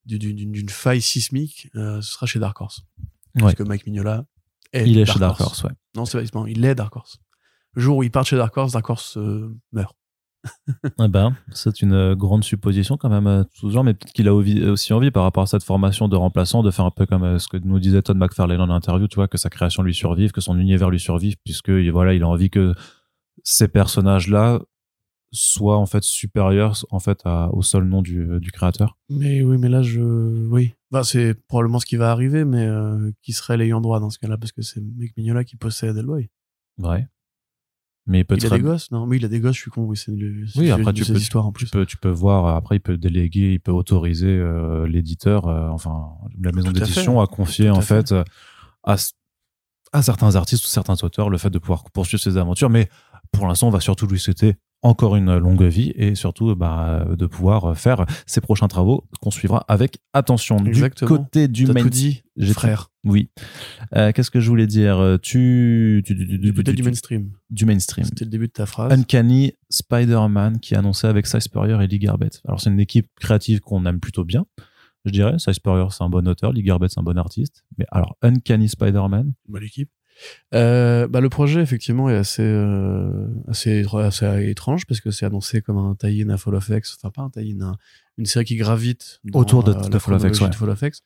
d'une 0.05 0.69
faille 0.69 1.01
sismique, 1.01 1.69
euh, 1.75 2.01
ce 2.01 2.13
sera 2.13 2.25
chez 2.25 2.39
Dark 2.39 2.59
Horse. 2.61 2.83
Parce 3.39 3.51
Ouais. 3.51 3.55
que 3.55 3.63
Mike 3.63 3.85
Mignola 3.85 4.25
est 4.73 4.87
Il 4.89 4.97
est 4.97 5.05
chez 5.05 5.19
Dark 5.19 5.39
Horse, 5.41 5.63
ouais. 5.63 5.71
Non, 5.95 6.05
c'est 6.05 6.31
pas 6.31 6.43
il 6.47 6.65
est 6.65 6.75
Dark 6.75 6.95
Horse. 6.95 7.17
Le 7.73 7.81
jour 7.81 7.97
où 7.97 8.03
il 8.03 8.11
part 8.11 8.25
chez 8.25 8.35
Dark 8.37 8.55
Horse, 8.57 8.73
Dark 8.73 8.89
Horse 8.89 9.17
euh, 9.17 9.53
meurt. 9.71 9.95
Eh 11.03 11.07
ben, 11.07 11.35
c'est 11.51 11.81
une 11.81 11.93
euh, 11.93 12.15
grande 12.15 12.43
supposition 12.43 12.95
quand 12.97 13.09
même, 13.09 13.27
euh, 13.27 13.43
tout 13.59 13.69
ce 13.69 13.73
genre, 13.73 13.83
mais 13.83 13.93
peut-être 13.93 14.13
qu'il 14.13 14.27
a 14.27 14.33
aussi 14.33 14.93
envie 14.93 15.11
par 15.11 15.23
rapport 15.23 15.43
à 15.43 15.47
cette 15.47 15.63
formation 15.63 16.07
de 16.07 16.15
remplaçant 16.15 16.63
de 16.63 16.71
faire 16.71 16.85
un 16.85 16.91
peu 16.91 17.05
comme 17.05 17.37
ce 17.39 17.47
que 17.47 17.57
nous 17.57 17.79
disait 17.79 18.01
Todd 18.01 18.17
McFarlane 18.17 18.61
en 18.61 18.69
interview, 18.69 19.07
tu 19.07 19.15
vois, 19.15 19.27
que 19.27 19.37
sa 19.37 19.49
création 19.49 19.83
lui 19.83 19.93
survive, 19.93 20.31
que 20.31 20.41
son 20.41 20.57
univers 20.57 20.89
lui 20.89 20.99
survive, 20.99 21.35
puisque 21.43 21.67
il- 21.69 21.91
voilà, 21.91 22.13
il 22.13 22.23
a 22.23 22.27
envie 22.27 22.49
que 22.49 22.73
ces 23.43 23.67
personnages-là 23.67 24.59
soient 25.31 25.77
en 25.77 25.85
fait 25.85 26.03
supérieurs 26.03 26.85
en 26.89 26.99
fait 26.99 27.19
à- 27.25 27.49
au 27.53 27.61
seul 27.61 27.83
nom 27.83 28.01
du, 28.01 28.39
du 28.39 28.51
créateur. 28.51 28.97
Mais 29.09 29.41
oui, 29.41 29.57
mais 29.57 29.69
là 29.69 29.81
je 29.81 30.01
oui. 30.01 30.73
C'est 31.03 31.33
probablement 31.47 31.79
ce 31.79 31.85
qui 31.85 31.95
va 31.97 32.11
arriver, 32.11 32.45
mais 32.45 32.65
euh, 32.65 33.11
qui 33.21 33.33
serait 33.33 33.57
l'ayant 33.57 33.81
droit 33.81 33.99
dans 33.99 34.09
ce 34.09 34.19
cas-là 34.19 34.37
parce 34.37 34.51
que 34.51 34.61
c'est 34.61 34.81
Mike 34.81 35.15
Mignola 35.17 35.43
qui 35.43 35.55
possède 35.57 35.97
Hellboy. 35.97 36.29
Ouais. 36.77 37.05
Mais 38.09 38.19
Il 38.19 38.21
a 38.21 38.23
peut-être 38.23 38.53
des 38.55 38.61
gosses? 38.61 38.89
Non, 38.91 39.05
mais 39.05 39.17
il 39.17 39.25
a 39.25 39.27
des 39.27 39.41
gosses, 39.41 39.57
je 39.57 39.61
suis 39.63 39.71
con. 39.71 39.83
Oui, 39.83 39.97
c'est 39.97 40.11
Oui, 40.57 40.71
après, 40.71 40.93
tu 40.93 41.03
peux- 41.03 41.17
histoires 41.17 41.45
en 41.45 41.51
tu 41.51 41.65
plus. 41.65 41.71
peux, 41.71 41.85
tu 41.85 41.97
peux 41.97 42.09
voir, 42.09 42.55
après, 42.55 42.77
il 42.77 42.79
peut 42.79 42.97
déléguer, 42.97 43.51
il 43.53 43.59
peut 43.59 43.71
autoriser 43.73 44.27
euh, 44.29 44.87
l'éditeur, 44.87 45.47
euh, 45.49 45.67
enfin, 45.67 46.11
la 46.39 46.53
maison 46.53 46.69
à 46.69 46.71
d'édition 46.71 47.19
à 47.19 47.27
confier, 47.27 47.67
Tout 47.67 47.75
en 47.75 47.81
fait. 47.81 48.09
fait, 48.09 48.23
à, 48.83 48.95
à 49.91 50.01
certains 50.01 50.35
artistes 50.37 50.63
ou 50.63 50.67
certains 50.69 50.95
auteurs 51.03 51.29
le 51.29 51.37
fait 51.37 51.49
de 51.49 51.59
pouvoir 51.59 51.83
poursuivre 51.91 52.23
ses 52.23 52.37
aventures. 52.37 52.69
Mais 52.69 52.87
pour 53.33 53.45
l'instant, 53.45 53.67
on 53.67 53.71
va 53.71 53.81
surtout 53.81 54.07
lui 54.07 54.19
souhaiter 54.19 54.55
encore 54.83 55.15
une 55.15 55.35
longue 55.37 55.63
vie 55.63 55.91
et 55.95 56.13
surtout 56.15 56.55
bah, 56.55 57.05
de 57.17 57.25
pouvoir 57.25 57.75
faire 57.77 58.05
ses 58.25 58.41
prochains 58.41 58.67
travaux 58.67 59.05
qu'on 59.21 59.31
suivra 59.31 59.65
avec 59.67 59.97
attention. 60.13 60.63
Exactement. 60.65 61.09
Du 61.11 61.17
côté 61.17 61.47
du 61.47 61.65
main- 61.65 61.81
tout 61.81 61.89
dit, 61.89 62.23
J'ai 62.37 62.53
frère. 62.53 62.91
Oui. 63.03 63.29
Euh, 63.95 64.11
Qu'est-ce 64.11 64.29
que 64.31 64.39
je 64.39 64.49
voulais 64.49 64.67
dire? 64.67 65.17
Tu, 65.21 66.03
tu, 66.05 66.15
tu- 66.15 66.27
tu- 66.27 66.73
Du 66.73 66.83
mainstream. 66.83 67.31
du 67.49 67.65
mainstream. 67.65 68.05
C'était 68.05 68.25
le 68.25 68.29
début 68.31 68.47
de 68.47 68.51
ta 68.51 68.65
phrase. 68.65 68.91
Uncanny 68.91 69.53
Spider-Man 69.69 70.59
qui 70.59 70.73
est 70.73 70.77
annoncé 70.77 71.07
avec 71.07 71.25
Cy 71.27 71.41
Spurrier 71.41 71.77
et 71.81 71.87
Lee 71.87 71.99
Garbett. 71.99 72.41
Alors 72.45 72.59
c'est 72.61 72.69
une 72.69 72.79
équipe 72.79 73.07
créative 73.19 73.59
qu'on 73.61 73.85
aime 73.85 73.99
plutôt 73.99 74.25
bien, 74.25 74.45
je 75.05 75.11
dirais. 75.11 75.39
Cy 75.39 75.53
Spurrier 75.53 75.87
c'est 75.89 76.03
un 76.03 76.09
bon 76.09 76.27
auteur, 76.27 76.51
Lee 76.51 76.63
Garbett 76.63 76.91
c'est 76.91 76.99
un 76.99 77.03
bon 77.03 77.17
artiste. 77.17 77.63
Mais 77.77 77.85
alors 77.91 78.15
Uncanny 78.21 78.69
Spider-Man, 78.69 79.33
Bonne 79.47 79.63
équipe. 79.63 79.89
Euh, 80.53 81.07
bah, 81.07 81.21
le 81.21 81.29
projet, 81.29 81.61
effectivement, 81.61 82.09
est 82.09 82.15
assez, 82.15 82.41
euh, 82.43 83.27
assez, 83.47 83.85
assez 83.93 84.49
étrange 84.49 84.85
parce 84.85 85.01
que 85.01 85.11
c'est 85.11 85.25
annoncé 85.25 85.61
comme 85.61 85.77
un 85.77 85.95
tie-in 85.95 86.29
à 86.29 86.37
Fall 86.37 86.55
of 86.55 86.69
X. 86.69 86.97
Enfin, 86.97 87.11
pas 87.11 87.21
un 87.21 87.29
tie-in, 87.29 87.61
un- 87.61 87.77
une 88.17 88.25
série 88.25 88.45
qui 88.45 88.55
gravite 88.55 89.19
dans, 89.23 89.39
Autour 89.39 89.63
de- 89.63 89.73
Fall 89.73 89.81
of 89.81 89.93
X, 89.93 89.99
chronologie 90.03 90.43
ouais. 90.43 90.49
de 90.49 90.55
Fall 90.55 90.69
of 90.69 90.81
X. 90.81 91.01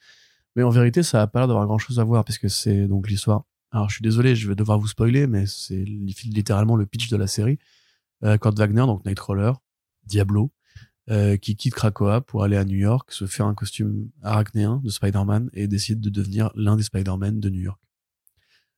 Mais 0.55 0.63
en 0.63 0.69
vérité, 0.69 1.03
ça 1.03 1.21
a 1.21 1.27
pas 1.27 1.39
l'air 1.39 1.47
d'avoir 1.47 1.65
grand 1.65 1.77
chose 1.77 1.99
à 1.99 2.03
voir 2.03 2.23
puisque 2.25 2.49
c'est 2.49 2.87
donc 2.87 3.09
l'histoire. 3.09 3.43
Alors, 3.71 3.89
je 3.89 3.95
suis 3.95 4.03
désolé, 4.03 4.35
je 4.35 4.47
vais 4.49 4.55
devoir 4.55 4.77
vous 4.79 4.87
spoiler, 4.87 5.27
mais 5.27 5.45
c'est 5.45 5.75
li- 5.83 6.15
littéralement 6.25 6.75
le 6.75 6.85
pitch 6.85 7.09
de 7.09 7.15
la 7.17 7.27
série. 7.27 7.57
Euh, 8.23 8.37
Kurt 8.37 8.57
Wagner, 8.59 8.81
donc 8.85 9.05
Nightcrawler, 9.05 9.53
Diablo, 10.05 10.51
euh, 11.09 11.37
qui 11.37 11.55
quitte 11.55 11.73
Krakoa 11.73 12.21
pour 12.21 12.43
aller 12.43 12.57
à 12.57 12.65
New 12.65 12.77
York, 12.77 13.11
se 13.11 13.25
fait 13.25 13.43
un 13.43 13.53
costume 13.53 14.09
arachnéen 14.21 14.81
de 14.83 14.89
Spider-Man 14.89 15.49
et 15.53 15.67
décide 15.67 16.01
de 16.01 16.09
devenir 16.09 16.51
l'un 16.55 16.75
des 16.75 16.83
Spider-Man 16.83 17.39
de 17.39 17.49
New 17.49 17.61
York. 17.61 17.79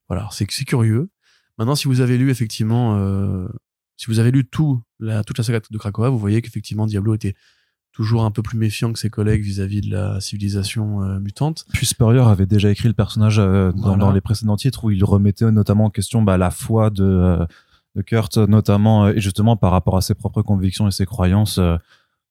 Voilà, 0.10 0.28
c'est 0.32 0.46
curieux. 0.46 1.10
Maintenant, 1.58 1.76
si 1.76 1.88
vous 1.88 2.02
avez 2.02 2.18
lu 2.18 2.30
effectivement, 2.32 2.98
euh, 2.98 3.48
si 3.98 4.08
vous 4.08 4.20
avez 4.20 4.32
lu 4.32 4.46
tout, 4.46 4.82
la, 5.00 5.24
toute 5.24 5.38
la 5.38 5.44
saga 5.44 5.60
de 5.70 5.78
Krakoa, 5.78 6.10
vous 6.10 6.18
voyez 6.20 6.42
qu'effectivement 6.42 6.86
Diablo 6.88 7.14
était 7.16 7.36
toujours 7.92 8.24
un 8.26 8.32
peu 8.32 8.42
plus 8.42 8.58
méfiant 8.58 8.92
que 8.92 8.98
ses 8.98 9.12
collègues 9.12 9.44
vis-à-vis 9.44 9.82
de 9.82 9.92
la 9.92 10.20
civilisation 10.20 11.04
euh, 11.04 11.20
mutante. 11.20 11.64
puis 11.74 11.86
Spurrier 11.86 12.22
avait 12.22 12.48
déjà 12.48 12.72
écrit 12.72 12.88
le 12.88 12.96
personnage 12.96 13.38
euh, 13.38 13.72
dans, 13.72 13.82
Voilà. 13.82 13.98
dans 13.98 14.12
les 14.12 14.22
précédents 14.22 14.56
titres 14.56 14.84
où 14.86 14.90
il 14.92 15.04
remettait 15.04 15.52
notamment 15.52 15.86
en 15.86 15.90
question 15.92 16.24
bah, 16.24 16.38
la 16.40 16.50
foi 16.50 16.90
de, 16.90 17.38
de 17.96 18.02
Kurt, 18.02 18.38
notamment 18.38 19.10
et 19.10 19.22
justement 19.22 19.56
par 19.58 19.72
rapport 19.72 19.96
à 19.96 20.02
ses 20.02 20.16
propres 20.16 20.42
convictions 20.42 20.88
et 20.88 20.92
ses 20.92 21.06
croyances. 21.06 21.60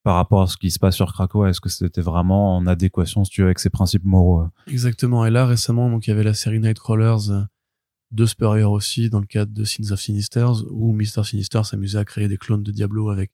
par 0.02 0.16
rapport 0.16 0.42
à 0.42 0.46
ce 0.48 0.56
qui 0.56 0.72
se 0.72 0.80
passe 0.80 0.96
sur 0.96 1.12
Krakow, 1.12 1.46
est-ce 1.46 1.60
que 1.60 1.68
c'était 1.68 2.00
vraiment 2.00 2.56
en 2.56 2.66
adéquation, 2.66 3.22
si 3.24 3.30
tu 3.30 3.42
veux, 3.42 3.46
avec 3.46 3.60
ses 3.60 3.70
principes 3.70 4.02
moraux 4.04 4.48
Exactement. 4.66 5.24
Et 5.24 5.30
là, 5.30 5.46
récemment, 5.46 5.88
donc 5.88 6.08
il 6.08 6.10
y 6.10 6.12
avait 6.12 6.24
la 6.24 6.34
série 6.34 6.58
Nightcrawlers 6.58 7.30
de 8.12 8.26
Spurrier 8.26 8.64
aussi, 8.64 9.10
dans 9.10 9.20
le 9.20 9.26
cadre 9.26 9.52
de 9.52 9.64
Sins 9.64 9.90
of 9.90 10.00
Sinisters, 10.00 10.64
où 10.70 10.92
Mr. 10.92 11.24
Sinister 11.24 11.64
s'amusait 11.64 11.98
à 11.98 12.04
créer 12.04 12.28
des 12.28 12.36
clones 12.36 12.62
de 12.62 12.70
Diablo 12.70 13.10
avec 13.10 13.32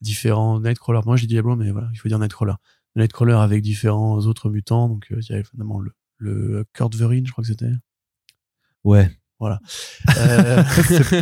différents 0.00 0.60
Nightcrawlers. 0.60 1.02
Moi, 1.04 1.16
j'ai 1.16 1.26
dit 1.26 1.34
Diablo, 1.34 1.56
mais 1.56 1.70
voilà, 1.70 1.88
il 1.92 1.98
faut 1.98 2.08
dire 2.08 2.18
Nightcrawler. 2.18 2.54
Nightcrawler 2.96 3.34
avec 3.34 3.62
différents 3.62 4.18
autres 4.20 4.50
mutants. 4.50 4.88
Donc, 4.88 5.06
euh, 5.10 5.20
il 5.20 5.32
y 5.32 5.34
avait 5.34 5.44
finalement 5.44 5.80
le, 5.80 5.92
le 6.18 6.64
Kurt 6.72 6.94
je 6.96 7.32
crois 7.32 7.42
que 7.42 7.48
c'était. 7.48 7.72
Ouais, 8.84 9.10
Voilà. 9.40 9.60
Euh, 10.16 10.62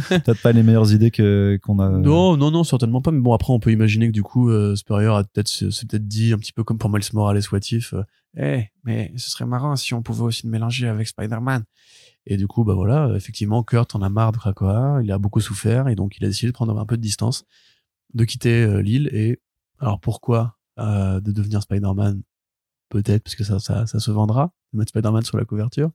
Peut-être 0.08 0.42
pas 0.42 0.52
les 0.52 0.62
meilleures 0.62 0.92
idées 0.92 1.10
que 1.10 1.58
qu'on 1.62 1.78
a. 1.78 1.88
non, 1.88 2.36
non, 2.36 2.50
non, 2.50 2.62
certainement 2.62 3.00
pas. 3.00 3.10
Mais 3.10 3.20
bon, 3.20 3.32
après, 3.32 3.52
on 3.52 3.58
peut 3.60 3.72
imaginer 3.72 4.08
que 4.08 4.12
du 4.12 4.22
coup, 4.22 4.50
euh, 4.50 4.76
Spurrier 4.76 5.08
a 5.08 5.24
peut-être, 5.24 5.48
c'est 5.48 5.88
peut-être 5.88 6.06
dit 6.06 6.32
un 6.32 6.38
petit 6.38 6.52
peu 6.52 6.62
comme 6.62 6.78
pour 6.78 6.90
Miles 6.90 7.02
Morales 7.14 7.40
What 7.50 7.60
If, 7.70 7.94
euh, 7.94 8.02
Eh, 8.36 8.64
mais 8.84 9.12
ce 9.16 9.30
serait 9.30 9.44
marrant 9.44 9.76
si 9.76 9.94
on 9.94 10.02
pouvait 10.02 10.22
aussi 10.22 10.46
le 10.46 10.50
mélanger 10.50 10.88
avec 10.88 11.06
Spider-Man. 11.06 11.64
Et 12.26 12.36
du 12.36 12.46
coup, 12.46 12.64
bah 12.64 12.74
voilà, 12.74 13.12
effectivement, 13.16 13.62
Kurt 13.62 13.94
en 13.94 14.02
a 14.02 14.08
marre 14.08 14.32
de 14.32 14.38
Krakoa, 14.38 15.00
il 15.02 15.10
a 15.10 15.18
beaucoup 15.18 15.40
souffert 15.40 15.88
et 15.88 15.94
donc 15.94 16.16
il 16.18 16.24
a 16.24 16.28
décidé 16.28 16.48
de 16.48 16.54
prendre 16.54 16.78
un 16.78 16.86
peu 16.86 16.96
de 16.96 17.02
distance, 17.02 17.44
de 18.14 18.24
quitter 18.24 18.62
euh, 18.62 18.80
l'île. 18.80 19.10
Et 19.12 19.40
alors 19.78 20.00
pourquoi 20.00 20.56
euh, 20.78 21.20
de 21.20 21.32
devenir 21.32 21.62
Spider-Man? 21.62 22.22
Peut-être 22.88 23.24
parce 23.24 23.36
que 23.36 23.44
ça, 23.44 23.58
ça, 23.58 23.86
ça 23.86 23.98
se 24.00 24.10
vendra 24.10 24.52
de 24.72 24.78
mettre 24.78 24.90
Spider-Man 24.90 25.22
sur 25.22 25.38
la 25.38 25.44
couverture. 25.44 25.90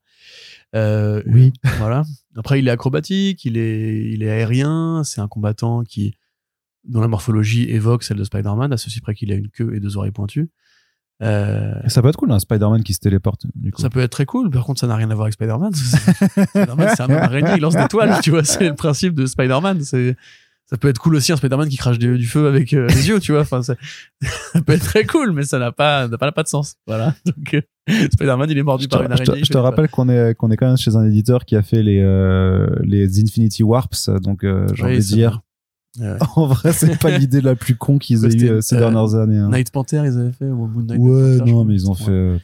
Euh, 0.76 1.22
Oui. 1.27 1.53
Voilà. 1.77 2.03
Après, 2.35 2.59
il 2.59 2.68
est 2.68 2.72
acrobatique, 2.72 3.45
il 3.45 3.57
est, 3.57 4.11
il 4.11 4.23
est 4.23 4.30
aérien, 4.30 5.03
c'est 5.03 5.22
un 5.22 5.27
combattant 5.27 5.84
qui, 5.84 6.15
dont 6.84 7.01
la 7.01 7.07
morphologie 7.07 7.69
évoque 7.69 8.03
celle 8.03 8.18
de 8.18 8.23
Spider-Man, 8.23 8.73
à 8.73 8.77
ceci 8.77 8.99
près 8.99 9.14
qu'il 9.15 9.31
a 9.31 9.35
une 9.35 9.49
queue 9.49 9.76
et 9.76 9.80
deux 9.80 9.95
oreilles 9.97 10.11
pointues. 10.11 10.49
Euh, 11.23 11.73
Ça 11.88 12.02
peut 12.02 12.10
être 12.10 12.18
cool, 12.18 12.31
un 12.31 12.39
Spider-Man 12.39 12.84
qui 12.84 12.94
se 12.94 12.99
téléporte. 12.99 13.45
Du 13.56 13.72
coup. 13.72 13.81
ça 13.81 13.89
peut 13.89 14.02
être 14.02 14.11
très 14.11 14.26
cool. 14.26 14.49
Par 14.52 14.65
contre, 14.65 14.80
ça 14.80 14.88
n'a 14.88 14.95
rien 14.95 15.10
à 15.10 15.15
voir 15.15 15.26
avec 15.26 15.34
Spider-Man. 15.34 15.73
Spider-Man, 15.76 16.89
c'est 16.95 17.02
un 17.03 17.06
homme 17.10 17.11
araignée, 17.23 17.53
il 17.56 17.61
lance 17.61 17.76
des 17.76 17.88
toiles, 17.88 18.15
tu 18.22 18.30
vois. 18.31 18.44
C'est 18.44 18.68
le 18.69 18.76
principe 18.76 19.14
de 19.15 19.26
Spider-Man. 19.26 19.81
C'est, 19.81 20.15
ça 20.69 20.77
peut 20.77 20.89
être 20.89 20.99
cool 20.99 21.15
aussi 21.15 21.31
un 21.31 21.38
Spider-Man 21.38 21.69
qui 21.69 21.77
crache 21.77 21.98
du, 21.98 22.18
du 22.18 22.26
feu 22.27 22.48
avec 22.48 22.73
euh, 22.73 22.88
les 22.89 23.07
yeux, 23.07 23.19
tu 23.19 23.31
vois. 23.31 23.41
Enfin, 23.41 23.64
ça 23.64 23.76
peut 24.65 24.73
être 24.73 24.84
très 24.84 25.06
cool, 25.06 25.31
mais 25.31 25.44
ça 25.44 25.57
n'a 25.60 25.72
pas, 25.72 26.07
n'a 26.07 26.18
pas, 26.18 26.31
pas 26.31 26.44
de 26.44 26.49
sens. 26.49 26.76
Voilà. 26.85 27.15
Donc, 27.26 27.53
euh, 27.53 27.61
Spider-Man, 28.14 28.49
il 28.52 28.57
est 28.57 28.64
mordu 28.64 28.84
Je 28.84 28.89
par 28.89 28.99
te, 28.99 29.06
une 29.06 29.18
je 29.18 29.23
te- 29.23 29.30
araignée. 29.31 29.45
je 29.45 29.52
te 29.53 29.57
rappelle 29.57 29.88
qu'on 29.89 30.10
est 30.10 30.35
qu'on 30.35 30.52
est 30.52 30.57
quand 30.57 30.68
même 30.68 30.77
chez 30.77 30.95
un 30.95 31.06
éditeur 31.06 31.45
qui 31.45 31.56
a 31.56 31.64
fait 31.64 31.81
les 31.81 31.99
euh, 32.02 32.68
les 32.84 33.19
Infinity 33.23 33.64
Warps, 33.64 34.10
donc 34.22 34.44
euh, 34.44 34.68
j'ai 34.76 34.84
envie 34.84 34.98
de 34.98 35.02
dire. 35.02 35.41
Ouais. 35.99 36.18
En 36.35 36.45
vrai, 36.47 36.73
c'est 36.73 36.99
pas 36.99 37.09
l'idée 37.18 37.41
la 37.41 37.55
plus 37.55 37.76
con 37.76 37.97
qu'ils 37.97 38.18
aient 38.18 38.22
Ouais, 38.22 38.27
eu 38.27 38.31
c'était, 38.39 38.51
euh, 38.51 38.61
ces 38.61 38.76
euh, 38.76 38.80
dernières 38.80 39.15
années. 39.15 39.38
hein. 39.38 39.49
Night 39.51 39.72
Panther, 39.72 40.01
ils 40.05 40.18
avaient 40.19 40.31
fait, 40.31 40.45
ou 40.49 40.68
Moon 40.68 40.84
Knight. 40.84 40.99
Ouais, 40.99 41.38
Panther, 41.39 41.51
non, 41.51 41.65
mais 41.65 41.73
ils 41.73 41.89
ont 41.89 41.95
fait. 41.95 42.11
euh, 42.11 42.38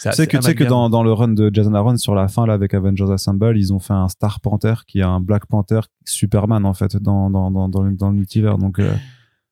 Tu 0.00 0.10
sais 0.12 0.26
que, 0.26 0.36
tu 0.38 0.42
sais 0.42 0.54
que 0.54 0.64
dans, 0.64 0.88
dans 0.90 1.02
le 1.02 1.12
run 1.12 1.28
de 1.28 1.50
Jason 1.52 1.74
Aaron 1.74 1.96
sur 1.98 2.14
la 2.14 2.28
fin 2.28 2.46
là 2.46 2.54
avec 2.54 2.72
Avengers 2.74 3.10
Assemble, 3.12 3.58
ils 3.58 3.72
ont 3.72 3.78
fait 3.78 3.92
un 3.92 4.08
Star 4.08 4.40
Panther 4.40 4.74
qui 4.86 5.00
est 5.00 5.02
un 5.02 5.20
Black 5.20 5.46
Panther 5.46 5.80
Superman 6.04 6.64
en 6.66 6.74
fait 6.74 6.96
dans 6.96 7.30
dans 7.30 7.50
dans 7.50 7.68
dans, 7.68 7.82
le- 7.82 7.94
dans 7.94 8.08
le 8.10 8.16
multivers. 8.16 8.58
Donc 8.58 8.78
euh, 8.78 8.92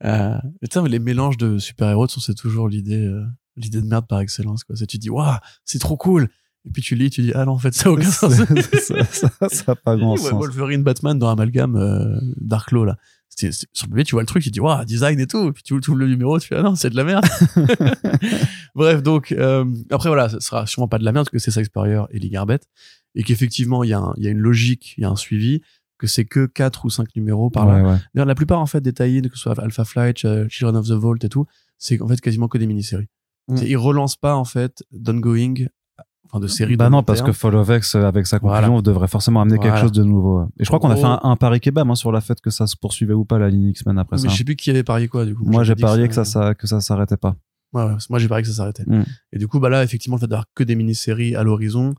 Euh, 0.04 0.36
mais 0.60 0.68
tu 0.68 0.80
sais, 0.80 0.88
les 0.88 0.98
mélanges 0.98 1.36
de 1.36 1.58
super-héros, 1.58 2.08
c'est 2.08 2.34
toujours 2.34 2.68
l'idée, 2.68 3.06
euh, 3.06 3.22
l'idée 3.56 3.80
de 3.80 3.86
merde 3.86 4.06
par 4.08 4.18
excellence, 4.18 4.64
quoi. 4.64 4.74
C'est, 4.74 4.86
tu 4.86 4.98
dis, 4.98 5.10
waouh, 5.10 5.36
c'est 5.64 5.78
trop 5.78 5.96
cool. 5.96 6.28
Et 6.64 6.70
puis 6.70 6.82
tu 6.82 6.96
lis, 6.96 7.08
tu 7.10 7.22
dis, 7.22 7.32
ah 7.36 7.44
non, 7.44 7.52
en 7.52 7.58
fait, 7.58 7.72
ça 7.72 7.88
n'a 7.88 7.92
aucun 7.94 8.10
sens. 8.10 8.32
ça, 8.82 9.04
ça, 9.04 9.28
ça 9.48 9.72
a 9.72 9.74
pas 9.76 9.96
grand 9.96 10.12
Ouais, 10.14 10.18
sens. 10.18 10.32
Wolverine, 10.32 10.82
Batman 10.82 11.16
dans 11.20 11.28
Amalgam, 11.28 11.76
euh, 11.76 12.18
Dark 12.40 12.72
Law, 12.72 12.84
là. 12.84 12.96
Sur 13.36 13.86
le 13.86 13.90
papier, 13.90 14.04
tu 14.04 14.14
vois 14.14 14.22
le 14.22 14.26
truc, 14.26 14.42
tu 14.42 14.50
dis, 14.50 14.60
waouh, 14.60 14.84
design 14.84 15.18
et 15.20 15.26
tout. 15.26 15.48
Et 15.48 15.52
puis 15.52 15.62
tu 15.62 15.74
ouvres 15.74 15.94
le 15.96 16.06
numéro, 16.06 16.38
tu 16.38 16.48
fais, 16.48 16.56
ah 16.56 16.62
non, 16.62 16.74
c'est 16.74 16.90
de 16.90 16.96
la 16.96 17.04
merde. 17.04 17.24
Bref, 18.74 19.02
donc, 19.02 19.32
euh, 19.32 19.64
après, 19.90 20.08
voilà, 20.08 20.28
ce 20.28 20.40
sera 20.40 20.66
sûrement 20.66 20.88
pas 20.88 20.98
de 20.98 21.04
la 21.04 21.12
merde, 21.12 21.26
parce 21.26 21.32
que 21.32 21.38
c'est 21.38 21.50
Sax 21.50 21.66
Spurrier 21.68 22.02
et 22.10 22.18
Lee 22.18 22.30
Garbett. 22.30 22.66
Et 23.14 23.22
qu'effectivement, 23.24 23.84
il 23.84 23.90
y, 23.90 23.92
a 23.92 23.98
un- 24.00 24.14
y 24.16 24.26
a 24.26 24.30
une 24.30 24.38
logique, 24.38 24.94
il 24.96 25.02
y 25.02 25.04
a 25.04 25.10
un 25.10 25.16
suivi, 25.16 25.60
que 25.98 26.06
c'est 26.06 26.24
que 26.24 26.46
quatre 26.46 26.84
ou 26.84 26.90
cinq 26.90 27.14
numéros 27.14 27.50
par 27.50 27.66
là. 27.66 27.74
Ouais, 27.82 27.90
ouais. 27.90 27.96
D'ailleurs, 28.14 28.26
la 28.26 28.34
plupart, 28.34 28.58
en 28.60 28.66
fait, 28.66 28.80
des 28.80 28.92
tie 28.92 29.22
que 29.22 29.36
ce 29.36 29.42
soit 29.42 29.58
Alpha 29.60 29.84
Flight, 29.84 30.24
euh, 30.24 30.46
Children 30.48 30.76
of 30.76 30.86
the 30.88 30.92
Vault 30.92 31.18
et 31.22 31.28
tout, 31.28 31.46
c'est 31.78 32.00
en 32.00 32.08
fait 32.08 32.20
quasiment 32.20 32.48
que 32.48 32.58
des 32.58 32.66
mini-séries. 32.66 33.08
Mm. 33.48 33.56
C'est- 33.56 33.68
Ils 33.68 33.76
relancent 33.76 34.16
pas, 34.16 34.34
en 34.34 34.44
fait, 34.44 34.82
d'ongoing, 34.92 35.54
enfin, 36.32 36.40
de 36.40 36.46
séries 36.48 36.76
Bah 36.76 36.86
de 36.86 36.90
non, 36.90 37.02
parce 37.04 37.20
que 37.20 37.26
terme. 37.26 37.36
Fall 37.36 37.54
of 37.56 37.68
X, 37.68 37.94
euh, 37.94 38.02
avec 38.04 38.26
sa 38.26 38.38
conclusion, 38.40 38.66
Voilà. 38.68 38.82
devrait 38.82 39.06
forcément 39.08 39.40
amener 39.42 39.58
quelque 39.58 39.78
chose 39.78 39.92
de 39.92 40.02
nouveau. 40.02 40.46
Et 40.58 40.64
je 40.64 40.66
crois 40.68 40.80
qu'on 40.80 40.90
a 40.90 40.96
fait 40.96 41.04
un, 41.04 41.20
un 41.22 41.36
pari 41.36 41.60
kebab 41.60 41.88
hein, 41.90 41.94
sur 41.94 42.10
la 42.10 42.20
fait 42.20 42.40
que 42.40 42.50
ça 42.50 42.66
se 42.66 42.76
poursuivait 42.76 43.14
ou 43.14 43.24
pas 43.24 43.38
la 43.38 43.48
ligne 43.50 43.68
X-Men 43.68 43.98
après 43.98 44.16
Mais 44.16 44.22
ça. 44.22 44.28
je 44.28 44.36
sais 44.36 44.44
plus 44.44 44.56
qui 44.56 44.70
avait 44.70 44.82
parié 44.82 45.06
quoi, 45.08 45.24
du 45.26 45.34
coup. 45.34 45.44
Moi, 45.44 45.62
j'ai 45.64 45.76
parié 45.76 46.08
que 46.08 46.14
ça, 46.14 46.24
ça, 46.24 46.54
que 46.54 46.66
ça 46.66 46.80
s'arrêtait 46.80 47.16
pas. 47.16 47.36
Ouais, 47.74 47.84
ouais, 47.84 47.94
moi, 48.10 48.18
j'ai 48.18 48.28
parié 48.28 48.42
que 48.42 48.48
ça 48.48 48.54
s'arrêtait. 48.54 48.84
Mm. 48.86 49.04
Et 49.32 49.38
du 49.38 49.46
coup, 49.48 49.60
bah 49.60 49.68
là, 49.70 49.82
effectivement, 49.84 50.16
le 50.16 50.20
fait 50.20 50.26
d'avoir 50.26 50.46
que 50.54 50.64
des 50.64 50.74
mini-séries 50.74 51.34
à 51.36 51.42
l'horizon. 51.42 51.94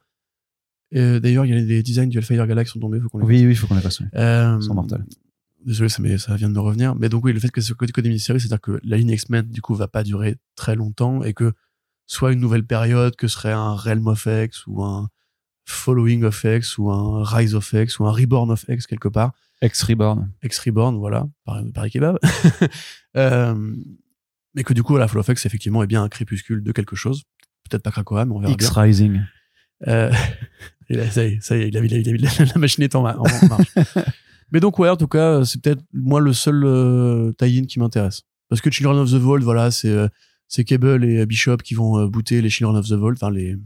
Euh, 0.95 1.19
D'ailleurs, 1.19 1.45
il 1.45 1.53
y 1.53 1.57
a 1.57 1.61
les 1.61 1.81
designs 1.81 2.07
du 2.09 2.17
Hellfire 2.19 2.45
Galaxy 2.45 2.71
qui 2.73 2.79
sont 2.79 2.81
tombés, 2.85 2.99
faut 2.99 3.09
qu'on 3.09 3.17
les 3.19 3.25
Oui, 3.25 3.43
oui, 3.45 3.51
il 3.53 3.55
faut 3.55 3.65
qu'on 3.67 3.73
les 3.75 3.81
fasse. 3.81 3.99
oui. 3.99 4.05
Euh, 4.15 4.57
Ils 4.59 4.63
sont 4.63 4.75
mortels. 4.75 5.03
Désolé, 5.65 5.89
ça, 5.89 6.03
ça 6.19 6.35
vient 6.35 6.49
de 6.49 6.53
me 6.53 6.59
revenir. 6.59 6.93
Mais 6.95 7.09
donc, 7.09 7.23
oui, 7.25 7.33
le 7.33 7.39
fait 7.39 7.49
que 7.49 7.61
ce 7.61 7.73
que, 7.73 7.85
que 7.85 8.01
des 8.01 8.09
mini-séries, 8.09 8.39
c'est-à-dire 8.39 8.61
que 8.61 8.79
la 8.83 8.97
ligne 8.97 9.09
X-Men, 9.09 9.47
du 9.47 9.61
coup, 9.61 9.73
va 9.75 9.87
pas 9.87 10.03
durer 10.03 10.35
très 10.55 10.75
longtemps 10.75 11.23
et 11.23 11.33
que 11.33 11.53
soit 12.07 12.31
une 12.33 12.39
nouvelle 12.39 12.65
période, 12.65 13.15
que 13.15 13.27
serait 13.27 13.51
un 13.53 13.75
Realm 13.75 14.07
of 14.07 14.25
X 14.27 14.65
ou 14.67 14.83
un 14.83 15.09
Following 15.65 16.23
of 16.23 16.43
X 16.43 16.77
ou 16.77 16.91
un 16.91 17.23
Rise 17.23 17.55
of 17.55 17.71
X 17.73 17.99
ou 17.99 18.05
un 18.05 18.11
Reborn 18.11 18.51
of 18.51 18.65
X 18.67 18.85
quelque 18.87 19.07
part. 19.07 19.31
Ex-Reborn. 19.61 20.29
X 20.43 20.59
Reborn, 20.59 20.97
voilà, 20.97 21.25
par, 21.45 21.61
par 21.73 21.89
kebab. 21.89 22.19
euh, 23.17 23.75
mais 24.55 24.63
que 24.63 24.73
du 24.73 24.83
coup, 24.83 24.97
la 24.97 25.07
Fall 25.07 25.19
of 25.19 25.27
X, 25.29 25.45
effectivement, 25.45 25.81
est 25.83 25.87
bien 25.87 26.03
un 26.03 26.09
crépuscule 26.09 26.61
de 26.63 26.71
quelque 26.73 26.95
chose. 26.95 27.23
Peut-être 27.69 27.81
pas 27.83 27.91
Krakoa, 27.91 28.25
mais 28.25 28.33
on 28.33 28.39
verra 28.39 28.53
bien. 28.55 28.67
X-Rising. 28.67 29.21
Euh, 29.87 30.11
et 30.89 30.97
là, 30.97 31.09
ça 31.09 31.23
y 31.23 31.27
est, 31.35 31.41
ça 31.41 31.55
y 31.57 31.61
est, 31.61 31.67
il 31.69 31.77
a, 31.77 31.79
il 31.83 31.93
a- 31.93 31.97
il 31.97 32.09
a- 32.09 32.11
il 32.13 32.25
a- 32.27 32.45
la 32.53 32.59
machine 32.59 32.83
est 32.83 32.93
en, 32.95 33.03
ma- 33.03 33.17
en 33.17 33.23
marche. 33.47 33.73
Mais 34.51 34.59
donc, 34.59 34.77
ouais, 34.79 34.89
en 34.89 34.97
tout 34.97 35.07
cas, 35.07 35.45
c'est 35.45 35.61
peut-être 35.61 35.81
moi 35.93 36.19
le 36.19 36.33
seul 36.33 36.63
euh, 36.65 37.31
tie-in 37.39 37.63
qui 37.65 37.79
m'intéresse. 37.79 38.21
Parce 38.49 38.61
que 38.61 38.69
Children 38.69 38.97
of 38.99 39.09
the 39.11 39.15
Vault, 39.15 39.39
voilà, 39.43 39.71
c'est 39.71 39.89
euh, 39.89 40.07
c'est 40.47 40.63
Cable 40.63 41.03
et 41.03 41.25
Bishop 41.25 41.57
qui 41.57 41.73
vont 41.73 41.97
euh, 41.97 42.07
booter 42.07 42.41
les 42.41 42.49
Children 42.49 42.77
of 42.77 42.87
the 42.87 42.93
Vault, 42.93 43.13
enfin 43.13 43.31
les 43.31 43.57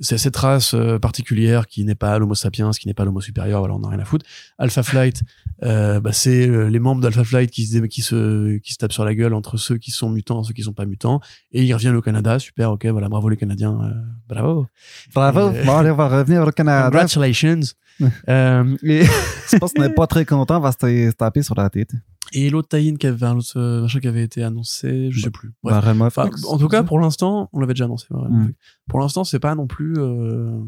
c'est 0.00 0.18
cette 0.18 0.36
race 0.36 0.74
euh, 0.74 0.98
particulière 0.98 1.66
qui 1.66 1.84
n'est 1.84 1.94
pas 1.94 2.18
l'homo 2.18 2.34
sapiens, 2.34 2.70
qui 2.70 2.86
n'est 2.86 2.94
pas 2.94 3.04
l'homo 3.04 3.20
supérieur, 3.20 3.60
voilà, 3.60 3.74
on 3.74 3.78
n'a 3.78 3.88
rien 3.88 3.98
à 3.98 4.04
foutre. 4.04 4.26
Alpha 4.58 4.82
Flight, 4.82 5.22
euh, 5.62 6.00
bah, 6.00 6.12
c'est 6.12 6.46
euh, 6.46 6.68
les 6.68 6.78
membres 6.78 7.00
d'Alpha 7.00 7.24
Flight 7.24 7.50
qui 7.50 7.66
se, 7.66 7.78
qui 7.78 8.02
se 8.02 8.58
qui 8.58 8.72
se 8.72 8.78
tapent 8.78 8.92
sur 8.92 9.04
la 9.04 9.14
gueule 9.14 9.32
entre 9.32 9.56
ceux 9.56 9.78
qui 9.78 9.90
sont 9.90 10.10
mutants 10.10 10.42
et 10.42 10.44
ceux 10.44 10.52
qui 10.52 10.62
sont 10.62 10.74
pas 10.74 10.84
mutants, 10.84 11.20
et 11.52 11.64
ils 11.64 11.72
reviennent 11.72 11.96
au 11.96 12.02
Canada, 12.02 12.38
super, 12.38 12.72
ok, 12.72 12.86
voilà, 12.86 13.08
bravo 13.08 13.28
les 13.28 13.36
Canadiens, 13.36 13.78
euh, 13.82 13.92
bravo. 14.28 14.66
Bravo. 15.14 15.40
Euh, 15.40 15.64
Bon, 15.64 15.76
allez, 15.76 15.90
on 15.90 15.96
va 15.96 16.08
revenir 16.08 16.46
au 16.46 16.50
Canada. 16.50 16.90
Congratulations. 16.90 17.60
euh, 18.28 18.76
et 18.82 19.04
Je 19.50 19.56
pense 19.56 19.72
qu'on 19.72 19.82
n'est 19.82 19.94
pas 19.94 20.06
très 20.06 20.26
content, 20.26 20.58
on 20.58 20.60
va 20.60 20.72
se 20.72 21.10
taper 21.12 21.42
sur 21.42 21.54
la 21.54 21.70
tête. 21.70 21.92
Et 22.32 22.50
l'autre 22.50 22.68
tie-in 22.68 22.96
qui 22.96 23.06
avait 23.06 23.26
euh, 23.56 23.82
machin 23.82 24.00
qui 24.00 24.08
avait 24.08 24.22
été 24.22 24.42
annoncé, 24.42 25.10
je 25.10 25.20
sais 25.20 25.30
plus. 25.30 25.52
Bah, 25.62 25.80
Enfin, 26.06 26.26
X, 26.26 26.44
en 26.44 26.58
tout 26.58 26.68
cas, 26.68 26.82
pour 26.82 26.98
l'instant, 26.98 27.48
on 27.52 27.60
l'avait 27.60 27.74
déjà 27.74 27.84
annoncé. 27.84 28.06
ouais, 28.10 28.28
Mm. 28.28 28.52
Pour 28.88 29.00
l'instant, 29.00 29.24
c'est 29.24 29.38
pas 29.38 29.54
non 29.54 29.66
plus, 29.66 29.94
euh, 29.98 30.58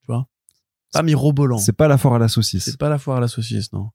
tu 0.00 0.06
vois, 0.08 0.26
pas 0.92 1.02
mirobolant. 1.02 1.58
c'est 1.58 1.72
pas 1.76 1.88
la 1.88 1.98
foire 1.98 2.14
à 2.14 2.18
la 2.18 2.28
saucisse. 2.28 2.64
C'est 2.64 2.78
pas 2.78 2.88
la 2.88 2.98
foire 2.98 3.18
à 3.18 3.20
la 3.20 3.28
saucisse, 3.28 3.72
non. 3.72 3.90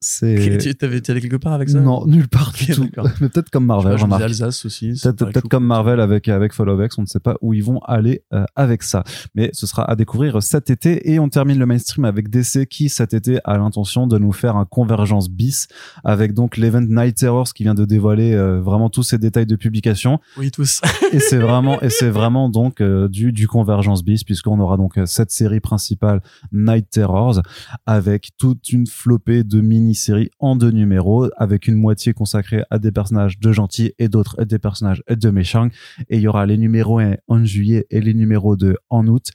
C'est. 0.00 0.58
Tu 0.58 0.74
t'avais 0.74 0.98
été 0.98 1.12
allé 1.12 1.22
quelque 1.22 1.36
part 1.36 1.54
avec 1.54 1.70
ça? 1.70 1.80
Non, 1.80 2.06
nulle 2.06 2.28
part 2.28 2.52
du 2.52 2.66
tout. 2.66 2.86
Mais 3.20 3.30
peut-être 3.30 3.48
comme 3.48 3.64
Marvel, 3.64 3.98
pas, 4.08 4.16
Alsace 4.22 4.66
aussi. 4.66 4.92
Peut-être 5.02 5.48
comme 5.48 5.64
Marvel 5.64 6.00
avec 6.00 6.28
avec 6.28 6.52
Fall 6.52 6.68
of 6.68 6.84
X, 6.84 6.98
on 6.98 7.02
ne 7.02 7.06
sait 7.06 7.20
pas 7.20 7.36
où 7.40 7.54
ils 7.54 7.64
vont 7.64 7.78
aller 7.80 8.22
euh, 8.34 8.44
avec 8.56 8.82
ça. 8.82 9.04
Mais 9.34 9.48
ce 9.54 9.66
sera 9.66 9.90
à 9.90 9.96
découvrir 9.96 10.42
cet 10.42 10.68
été 10.68 11.10
et 11.10 11.18
on 11.18 11.30
termine 11.30 11.58
le 11.58 11.64
mainstream 11.64 12.04
avec 12.04 12.28
DC 12.28 12.66
qui 12.66 12.90
cet 12.90 13.14
été 13.14 13.38
a 13.44 13.56
l'intention 13.56 14.06
de 14.06 14.18
nous 14.18 14.32
faire 14.32 14.56
un 14.56 14.66
convergence 14.66 15.30
bis 15.30 15.66
avec 16.04 16.34
donc 16.34 16.58
l'event 16.58 16.82
Night 16.82 17.16
Terrors 17.16 17.54
qui 17.54 17.62
vient 17.62 17.74
de 17.74 17.86
dévoiler 17.86 18.34
euh, 18.34 18.60
vraiment 18.60 18.90
tous 18.90 19.02
ces 19.02 19.16
détails 19.16 19.46
de 19.46 19.56
publication 19.56 20.20
Oui, 20.36 20.50
tous. 20.50 20.82
et 21.12 21.20
c'est 21.20 21.38
vraiment 21.38 21.80
et 21.80 21.88
c'est 21.88 22.10
vraiment 22.10 22.50
donc 22.50 22.82
euh, 22.82 23.08
du 23.08 23.32
du 23.32 23.48
convergence 23.48 24.04
bis 24.04 24.24
puisqu'on 24.24 24.60
aura 24.60 24.76
donc 24.76 25.00
cette 25.06 25.30
série 25.30 25.60
principale 25.60 26.20
Night 26.52 26.90
Terrors 26.90 27.40
avec 27.86 28.30
toute 28.36 28.68
une 28.68 28.86
flopée 28.86 29.42
de 29.42 29.62
mini-séries 29.86 30.30
en 30.40 30.56
deux 30.56 30.70
numéros 30.70 31.28
avec 31.36 31.68
une 31.68 31.76
moitié 31.76 32.12
consacrée 32.12 32.62
à 32.70 32.78
des 32.78 32.90
personnages 32.92 33.38
de 33.38 33.52
gentils 33.52 33.92
et 33.98 34.08
d'autres 34.08 34.42
des 34.44 34.58
personnages 34.58 35.02
de 35.08 35.30
méchants 35.30 35.68
et 36.08 36.16
il 36.16 36.22
y 36.22 36.28
aura 36.28 36.44
les 36.46 36.58
numéros 36.58 36.98
1 36.98 37.14
en 37.28 37.44
juillet 37.44 37.86
et 37.90 38.00
les 38.00 38.14
numéros 38.14 38.56
2 38.56 38.76
en 38.90 39.06
août 39.06 39.26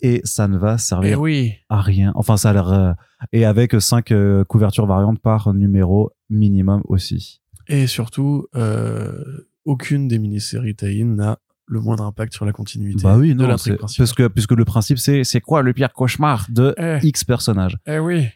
et 0.00 0.20
ça 0.24 0.48
ne 0.48 0.56
va 0.56 0.74
Eh 0.76 0.78
servir 0.78 1.20
oui. 1.20 1.52
à 1.68 1.80
rien 1.80 2.12
enfin 2.14 2.36
ça 2.36 2.50
a 2.50 2.52
l'air 2.52 2.72
euh, 2.72 2.92
et 3.32 3.44
avec 3.44 3.74
cinq 3.80 4.10
euh, 4.12 4.44
couvertures 4.44 4.86
variantes 4.86 5.20
par 5.20 5.52
numéro 5.52 6.10
minimum 6.30 6.82
aussi 6.88 7.40
Et 7.68 7.86
surtout, 7.86 8.46
euh, 8.56 9.22
aucune 9.64 10.08
des 10.08 10.18
mini-séries 10.18 10.74
tie 10.74 11.04
n'a 11.04 11.38
le 11.66 11.80
moindre 11.80 12.04
impact 12.04 12.32
sur 12.34 12.44
la 12.44 12.52
continuité 12.52 13.02
bah 13.04 13.16
oui 13.16 13.28
de 13.34 13.40
non 13.42 13.46
l'intrigue 13.48 13.74
c'est- 13.74 13.78
principale. 13.78 14.04
parce 14.06 14.14
que 14.14 14.26
puisque 14.28 14.52
le 14.52 14.64
principe 14.64 14.98
c'est 14.98 15.22
c'est 15.24 15.40
quoi 15.40 15.62
le 15.62 15.72
pire 15.72 15.92
cauchemar 15.92 16.46
de 16.50 16.74
Eh. 16.78 16.98
X 17.06 17.24
personnages? 17.24 17.76
Eh 17.86 17.98
oui. 17.98 18.26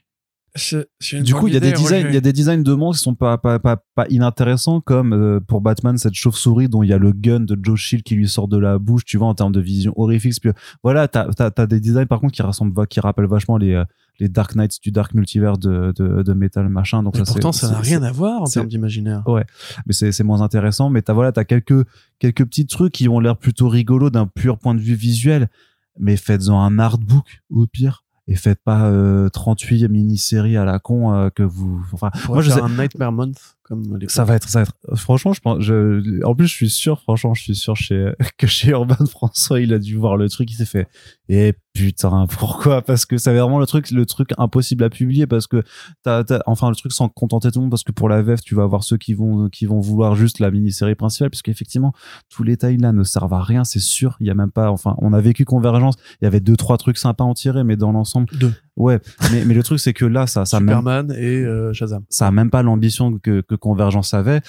Du 1.22 1.34
coup, 1.34 1.48
il 1.48 1.54
y 1.54 1.56
a 1.56 1.60
des 1.60 1.72
designs, 1.82 2.00
il 2.10 2.14
y 2.14 2.16
a 2.16 2.20
des 2.20 2.32
designs 2.32 2.62
de 2.62 2.72
monstres 2.74 3.00
qui 3.00 3.04
sont 3.04 3.14
pas 3.14 3.38
pas 3.38 3.58
pas, 3.58 3.76
pas 3.94 4.06
inintéressants 4.08 4.80
comme 4.80 5.12
euh, 5.12 5.40
pour 5.40 5.60
Batman 5.60 5.98
cette 5.98 6.14
chauve-souris 6.14 6.68
dont 6.68 6.82
il 6.82 6.88
y 6.88 6.92
a 6.92 6.98
le 6.98 7.12
gun 7.12 7.40
de 7.40 7.58
Joe 7.62 7.78
Shield 7.78 8.02
qui 8.04 8.14
lui 8.14 8.28
sort 8.28 8.48
de 8.48 8.58
la 8.58 8.78
bouche, 8.78 9.04
tu 9.04 9.18
vois 9.18 9.28
en 9.28 9.34
termes 9.34 9.52
de 9.52 9.60
vision 9.60 9.92
horrifique. 9.96 10.34
Puis, 10.40 10.50
voilà, 10.82 11.08
t'as 11.08 11.26
t'as 11.32 11.50
t'as 11.50 11.66
des 11.66 11.80
designs 11.80 12.06
par 12.06 12.20
contre 12.20 12.32
qui 12.34 12.42
ressemblent 12.42 12.86
qui 12.86 13.00
rappellent 13.00 13.26
vachement 13.26 13.56
les 13.58 13.72
euh, 13.74 13.84
les 14.18 14.30
Dark 14.30 14.54
Knights 14.54 14.80
du 14.82 14.92
Dark 14.92 15.12
Multiverse 15.12 15.58
de 15.58 15.92
de, 15.94 16.22
de 16.22 16.32
Metal 16.32 16.66
machin. 16.70 17.02
Donc 17.02 17.14
Mais 17.14 17.20
ça, 17.20 17.26
c'est- 17.26 17.32
pourtant, 17.32 17.52
ça 17.52 17.68
n'a 17.70 17.78
rien 17.80 18.02
à 18.02 18.10
voir 18.12 18.40
en 18.40 18.46
termes 18.60 18.68
d'imaginaire. 18.68 19.22
mais 19.86 19.92
c'est 19.92 20.10
c'est 20.12 20.24
moins 20.24 20.40
intéressant 20.40 20.88
mais 20.88 21.02
t'as 21.02 21.12
voilà 21.12 21.32
t'as 21.32 21.44
quelques 21.44 21.86
quelques 22.18 22.44
petits 22.46 22.66
trucs 22.66 22.94
qui 22.94 23.08
ont 23.10 23.20
l'air 23.20 23.36
plutôt 23.36 23.68
rigolos 23.68 24.08
d'un 24.10 24.26
pur 24.26 24.58
point 24.58 24.74
de 24.74 24.80
vue 24.80 24.94
visuel 24.94 25.48
mais 25.98 26.16
faites-en 26.16 26.58
un 26.58 26.78
artbook 26.78 27.42
au 27.50 27.66
pire 27.66 28.04
et 28.28 28.34
faites 28.34 28.60
pas 28.62 28.86
euh, 28.86 29.28
38 29.28 29.88
mini-séries 29.88 30.56
à 30.56 30.64
la 30.64 30.78
con 30.78 31.12
euh, 31.14 31.30
que 31.30 31.42
vous. 31.42 31.84
Enfin, 31.92 32.10
Moi, 32.28 32.40
je 32.42 32.50
je 32.50 32.54
sais- 32.54 32.60
un 32.60 32.68
Nightmare 32.70 33.12
Month 33.12 33.55
comme 33.66 33.96
les 33.98 34.08
ça 34.08 34.24
va 34.24 34.36
être, 34.36 34.48
ça 34.48 34.60
va 34.60 34.62
être. 34.62 34.96
Franchement, 34.96 35.32
je 35.32 35.40
pense. 35.40 35.60
Je, 35.60 36.24
en 36.24 36.36
plus, 36.36 36.46
je 36.46 36.52
suis 36.54 36.70
sûr, 36.70 37.00
franchement, 37.00 37.34
je 37.34 37.42
suis 37.42 37.56
sûr 37.56 37.74
chez, 37.76 38.12
que 38.38 38.46
chez 38.46 38.70
Urban 38.70 38.94
François, 39.10 39.60
il 39.60 39.74
a 39.74 39.80
dû 39.80 39.96
voir 39.96 40.16
le 40.16 40.28
truc, 40.28 40.48
il 40.52 40.54
s'est 40.54 40.64
fait. 40.66 40.86
Et 41.28 41.52
putain, 41.72 42.26
pourquoi? 42.38 42.82
Parce 42.82 43.06
que 43.06 43.18
c'est 43.18 43.32
vraiment 43.36 43.58
le 43.58 43.66
truc, 43.66 43.90
le 43.90 44.06
truc 44.06 44.30
impossible 44.38 44.84
à 44.84 44.88
publier 44.88 45.26
parce 45.26 45.48
que 45.48 45.64
t'as, 46.04 46.22
t'as- 46.22 46.42
enfin, 46.46 46.68
le 46.70 46.76
truc 46.76 46.92
sans 46.92 47.08
contenter 47.08 47.50
tout 47.50 47.58
le 47.58 47.62
monde 47.64 47.70
parce 47.70 47.82
que 47.82 47.90
pour 47.92 48.08
la 48.08 48.22
VF, 48.22 48.40
tu 48.40 48.54
vas 48.54 48.62
avoir 48.62 48.84
ceux 48.84 48.98
qui 48.98 49.14
vont, 49.14 49.48
qui 49.48 49.66
vont 49.66 49.80
vouloir 49.80 50.14
juste 50.14 50.38
la 50.38 50.52
mini-série 50.52 50.94
principale 50.94 51.30
puisque 51.30 51.48
effectivement, 51.48 51.92
tous 52.28 52.44
les 52.44 52.56
tailles 52.56 52.76
là 52.78 52.92
ne 52.92 53.02
servent 53.02 53.34
à 53.34 53.42
rien, 53.42 53.64
c'est 53.64 53.80
sûr. 53.80 54.16
Il 54.20 54.28
y 54.28 54.30
a 54.30 54.34
même 54.34 54.52
pas, 54.52 54.70
enfin, 54.70 54.94
on 54.98 55.12
a 55.12 55.20
vécu 55.20 55.44
Convergence, 55.44 55.96
il 56.20 56.24
y 56.24 56.28
avait 56.28 56.40
deux, 56.40 56.56
trois 56.56 56.78
trucs 56.78 56.98
sympas 56.98 57.24
à 57.24 57.26
en 57.26 57.34
tirer, 57.34 57.64
mais 57.64 57.76
dans 57.76 57.90
l'ensemble. 57.90 58.28
Deux. 58.38 58.52
Ouais. 58.76 58.98
Mais, 59.32 59.44
mais 59.44 59.54
le 59.54 59.62
truc, 59.62 59.80
c'est 59.80 59.94
que 59.94 60.04
là, 60.04 60.26
ça, 60.26 60.44
ça 60.44 60.60
même 60.60 60.76
et 61.16 61.42
euh, 61.42 61.72
Shazam. 61.72 62.04
ça 62.10 62.26
a 62.26 62.30
même 62.30 62.50
pas 62.50 62.62
l'ambition 62.62 63.18
que, 63.18 63.40
que 63.40 63.54
Convergence 63.54 64.14
avait 64.14 64.40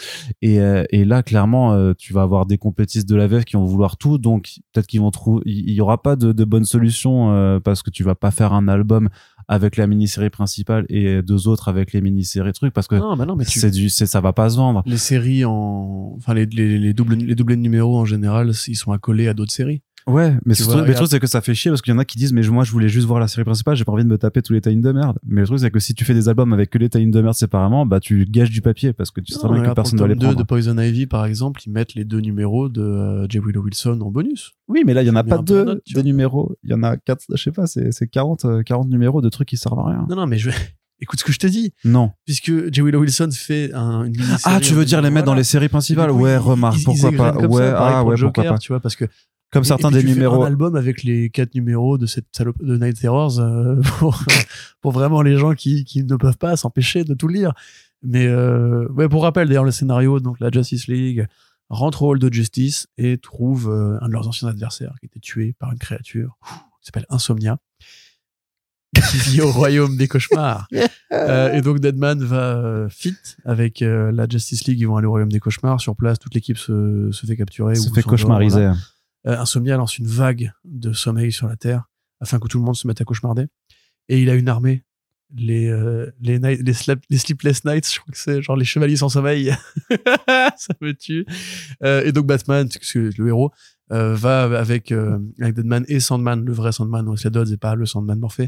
et, 0.41 0.59
euh, 0.59 0.83
et 0.91 1.05
là 1.05 1.23
clairement 1.23 1.73
euh, 1.73 1.93
tu 1.97 2.13
vas 2.13 2.21
avoir 2.21 2.45
des 2.45 2.57
complétistes 2.57 3.07
de 3.07 3.15
la 3.15 3.27
VF 3.27 3.45
qui 3.45 3.55
vont 3.55 3.65
vouloir 3.65 3.97
tout 3.97 4.17
donc 4.17 4.49
peut-être 4.73 4.87
qu'ils 4.87 5.01
vont 5.01 5.11
trouver 5.11 5.41
il 5.45 5.71
y 5.71 5.81
aura 5.81 6.01
pas 6.01 6.15
de, 6.15 6.31
de 6.31 6.45
bonne 6.45 6.65
solution 6.65 7.59
parce 7.63 7.81
que 7.83 7.89
tu 7.89 8.03
vas 8.03 8.15
pas 8.15 8.31
faire 8.31 8.53
un 8.53 8.67
album 8.67 9.09
avec 9.47 9.77
la 9.77 9.87
mini-série 9.87 10.29
principale 10.29 10.85
et 10.89 11.21
deux 11.21 11.47
autres 11.47 11.69
avec 11.69 11.93
les 11.93 12.01
mini-séries 12.01 12.53
trucs 12.53 12.73
parce 12.73 12.87
que 12.87 12.95
Non, 12.95 13.15
bah 13.15 13.25
non, 13.25 13.35
mais 13.35 13.45
tu, 13.45 13.59
c'est 13.59 13.71
du 13.71 13.89
c'est 13.89 14.05
ça 14.05 14.21
va 14.21 14.33
pas 14.33 14.49
se 14.49 14.57
vendre 14.57 14.83
les 14.85 14.97
séries 14.97 15.45
en, 15.45 16.13
enfin 16.17 16.33
les, 16.33 16.45
les, 16.45 16.77
les 16.77 16.93
doubles 16.93 17.15
les 17.15 17.35
doublés 17.35 17.55
de 17.55 17.61
numéros 17.61 17.97
en 17.97 18.05
général, 18.05 18.51
ils 18.67 18.75
sont 18.75 18.91
accolés 18.91 19.27
à 19.27 19.33
d'autres 19.33 19.53
séries. 19.53 19.81
Ouais 20.07 20.35
mais 20.45 20.53
ce 20.53 20.63
truc, 20.63 20.87
le 20.87 20.93
truc 20.93 21.07
c'est 21.09 21.19
que 21.19 21.27
ça 21.27 21.41
fait 21.41 21.53
chier 21.53 21.69
parce 21.71 21.81
qu'il 21.81 21.93
y 21.93 21.95
en 21.95 21.99
a 21.99 22.05
qui 22.05 22.17
disent 22.17 22.33
mais 22.33 22.41
moi 22.47 22.63
je 22.63 22.71
voulais 22.71 22.89
juste 22.89 23.07
voir 23.07 23.19
la 23.19 23.27
série 23.27 23.45
principale 23.45 23.75
j'ai 23.75 23.85
pas 23.85 23.91
envie 23.91 24.03
de 24.03 24.09
me 24.09 24.17
taper 24.17 24.41
tous 24.41 24.53
les 24.53 24.61
tie 24.61 24.75
de 24.75 24.91
merde 24.91 25.19
mais 25.25 25.41
le 25.41 25.47
truc 25.47 25.59
c'est 25.59 25.71
que 25.71 25.79
si 25.79 25.93
tu 25.93 26.05
fais 26.05 26.13
des 26.13 26.29
albums 26.29 26.53
avec 26.53 26.69
que 26.69 26.77
les 26.77 26.89
tie 26.89 27.05
de 27.05 27.21
merde 27.21 27.35
séparément 27.35 27.85
bah 27.85 27.99
tu 27.99 28.25
gages 28.25 28.49
du 28.49 28.61
papier 28.61 28.93
parce 28.93 29.11
que 29.11 29.21
tu 29.21 29.33
sais 29.33 29.39
très 29.39 29.49
bien 29.49 29.63
que 29.63 29.73
personne 29.73 29.99
le 29.99 29.99
doit 29.99 30.07
les 30.07 30.13
tome 30.15 30.21
2 30.21 30.25
prendre 30.27 30.39
de 30.39 30.43
Poison 30.43 30.77
Ivy, 30.77 31.05
par 31.07 31.25
exemple, 31.25 31.61
ils 31.65 31.71
mettent 31.71 31.93
les 31.95 32.05
deux 32.05 32.19
numéros 32.19 32.69
de 32.69 32.81
euh, 32.81 33.27
J. 33.29 33.39
Willow 33.39 33.61
Wilson 33.61 33.99
en 34.01 34.11
bonus. 34.11 34.53
Oui, 34.67 34.83
mais 34.85 34.93
là, 34.93 35.03
il 35.03 35.07
y 35.07 35.09
en 35.09 35.15
a 35.15 35.23
pas 35.23 35.37
deux, 35.37 35.63
note, 35.65 35.83
deux 35.93 36.01
numéros. 36.01 36.55
Il 36.63 36.71
y 36.71 36.73
en 36.73 36.83
a 36.83 36.97
quatre, 36.97 37.23
je 37.29 37.41
sais 37.41 37.51
pas, 37.51 37.67
c'est 37.67 37.91
c'est 37.91 38.07
40, 38.07 38.45
euh, 38.45 38.63
40 38.63 38.89
numéros 38.89 39.21
de 39.21 39.29
trucs 39.29 39.47
qui 39.47 39.57
servent 39.57 39.79
à 39.79 39.87
rien. 39.87 40.05
Non, 40.09 40.15
non, 40.15 40.27
mais 40.27 40.37
je 40.37 40.49
écoute 40.99 41.19
ce 41.19 41.25
que 41.25 41.31
je 41.31 41.39
te 41.39 41.47
dis, 41.47 41.73
Non. 41.83 42.11
puisque 42.25 42.73
J. 42.73 42.81
Willow 42.81 42.99
Wilson 43.01 43.29
fait 43.31 43.73
un, 43.73 44.05
une 44.05 44.11
mini 44.11 44.23
Ah, 44.43 44.59
tu 44.61 44.73
veux 44.73 44.85
dire 44.85 45.01
les 45.01 45.09
mettre 45.09 45.25
dans 45.25 45.35
les 45.35 45.43
séries 45.43 45.69
principales? 45.69 46.11
Ouais, 46.11 46.37
remarque, 46.37 46.83
pourquoi 46.83 47.11
pas. 47.11 47.37
Ouais, 47.37 47.71
ah, 47.75 48.03
ouais, 48.03 48.15
pourquoi 48.19 48.43
pas. 48.43 48.57
Tu 48.57 48.71
vois, 48.71 48.79
parce 48.79 48.95
que 48.95 49.05
Comme 49.51 49.63
Et- 49.63 49.67
certains 49.67 49.89
et 49.89 49.91
puis 49.93 50.01
des 50.01 50.07
tu 50.07 50.13
fais 50.13 50.15
numéros. 50.15 50.43
un 50.43 50.47
album 50.47 50.75
avec 50.75 51.03
les 51.03 51.29
quatre 51.29 51.55
numéros 51.55 51.97
de 51.97 52.05
cette 52.05 52.25
salope 52.35 52.61
de 52.61 52.77
Night 52.77 52.99
Terrors 52.99 53.39
euh, 53.39 53.75
pour, 53.99 54.19
pour 54.81 54.91
vraiment 54.91 55.21
les 55.21 55.37
gens 55.37 55.53
qui, 55.53 55.85
qui 55.85 56.03
ne 56.03 56.15
peuvent 56.17 56.37
pas 56.37 56.55
s'empêcher 56.57 57.03
de 57.05 57.13
tout 57.13 57.27
lire. 57.29 57.53
Mais 58.03 58.27
euh, 58.27 58.87
ouais, 58.89 59.07
pour 59.09 59.23
rappel, 59.23 59.47
d'ailleurs, 59.47 59.63
le 59.63 59.71
scénario, 59.71 60.19
donc 60.19 60.39
la 60.39 60.49
Justice 60.51 60.87
League 60.87 61.27
rentre 61.69 62.03
au 62.03 62.09
hall 62.11 62.19
de 62.19 62.31
justice 62.31 62.87
et 62.97 63.17
trouve 63.17 63.69
euh, 63.69 63.97
un 64.01 64.07
de 64.07 64.13
leurs 64.13 64.27
anciens 64.27 64.47
adversaires 64.49 64.93
qui 64.99 65.05
était 65.07 65.19
tué 65.19 65.53
par 65.59 65.71
une 65.71 65.79
créature 65.79 66.37
qui 66.81 66.85
s'appelle 66.85 67.05
Insomnia 67.09 67.57
qui 69.11 69.17
vit 69.17 69.41
au 69.41 69.51
royaume 69.51 69.95
des 69.97 70.07
cauchemars. 70.07 70.67
Euh, 71.13 71.53
et 71.53 71.61
donc 71.61 71.79
Deadman 71.79 72.21
va 72.21 72.57
euh, 72.57 72.89
fit 72.89 73.15
avec 73.45 73.81
euh, 73.81 74.11
la 74.11 74.27
Justice 74.29 74.65
League, 74.65 74.77
ils 74.81 74.85
vont 74.85 74.97
aller 74.97 75.07
au 75.07 75.11
royaume 75.11 75.31
des 75.31 75.39
cauchemars. 75.39 75.79
Sur 75.79 75.95
place, 75.95 76.19
toute 76.19 76.35
l'équipe 76.35 76.57
se, 76.57 77.09
se 77.13 77.25
fait 77.25 77.37
capturer. 77.37 77.75
se 77.75 77.89
ou 77.89 77.93
fait 77.93 78.03
cauchemariser. 78.03 78.55
voilà. 78.59 78.75
Euh, 79.27 79.37
Insomnia 79.37 79.77
lance 79.77 79.97
une 79.97 80.07
vague 80.07 80.51
de 80.63 80.93
sommeil 80.93 81.31
sur 81.31 81.47
la 81.47 81.55
Terre 81.55 81.85
afin 82.19 82.39
que 82.39 82.47
tout 82.47 82.59
le 82.59 82.63
monde 82.63 82.75
se 82.75 82.87
mette 82.87 83.01
à 83.01 83.03
cauchemarder. 83.03 83.47
Et 84.09 84.21
il 84.21 84.29
a 84.29 84.35
une 84.35 84.49
armée. 84.49 84.83
Les, 85.35 85.67
euh, 85.67 86.09
les, 86.21 86.39
les, 86.39 86.55
les 86.63 87.17
Sleepless 87.17 87.65
Nights, 87.65 87.93
je 87.93 87.99
crois 87.99 88.11
que 88.13 88.17
c'est 88.17 88.41
genre 88.41 88.55
les 88.55 88.63
chevaliers 88.63 88.95
sans 88.95 89.09
sommeil. 89.09 89.53
ça 90.55 90.73
me 90.79 90.93
tue. 90.93 91.25
Euh, 91.83 92.01
et 92.05 92.13
donc 92.13 92.27
Batman, 92.27 92.69
le 92.95 93.27
héros, 93.27 93.51
va 93.89 94.43
avec, 94.57 94.93
avec 94.93 95.55
Deadman 95.55 95.83
et 95.89 95.99
Sandman, 95.99 96.45
le 96.45 96.53
vrai 96.53 96.71
Sandman, 96.71 97.07
Wesley 97.09 97.29
Dodds 97.29 97.51
et 97.51 97.57
pas 97.57 97.75
le 97.75 97.85
Sandman 97.85 98.19
morphé, 98.19 98.47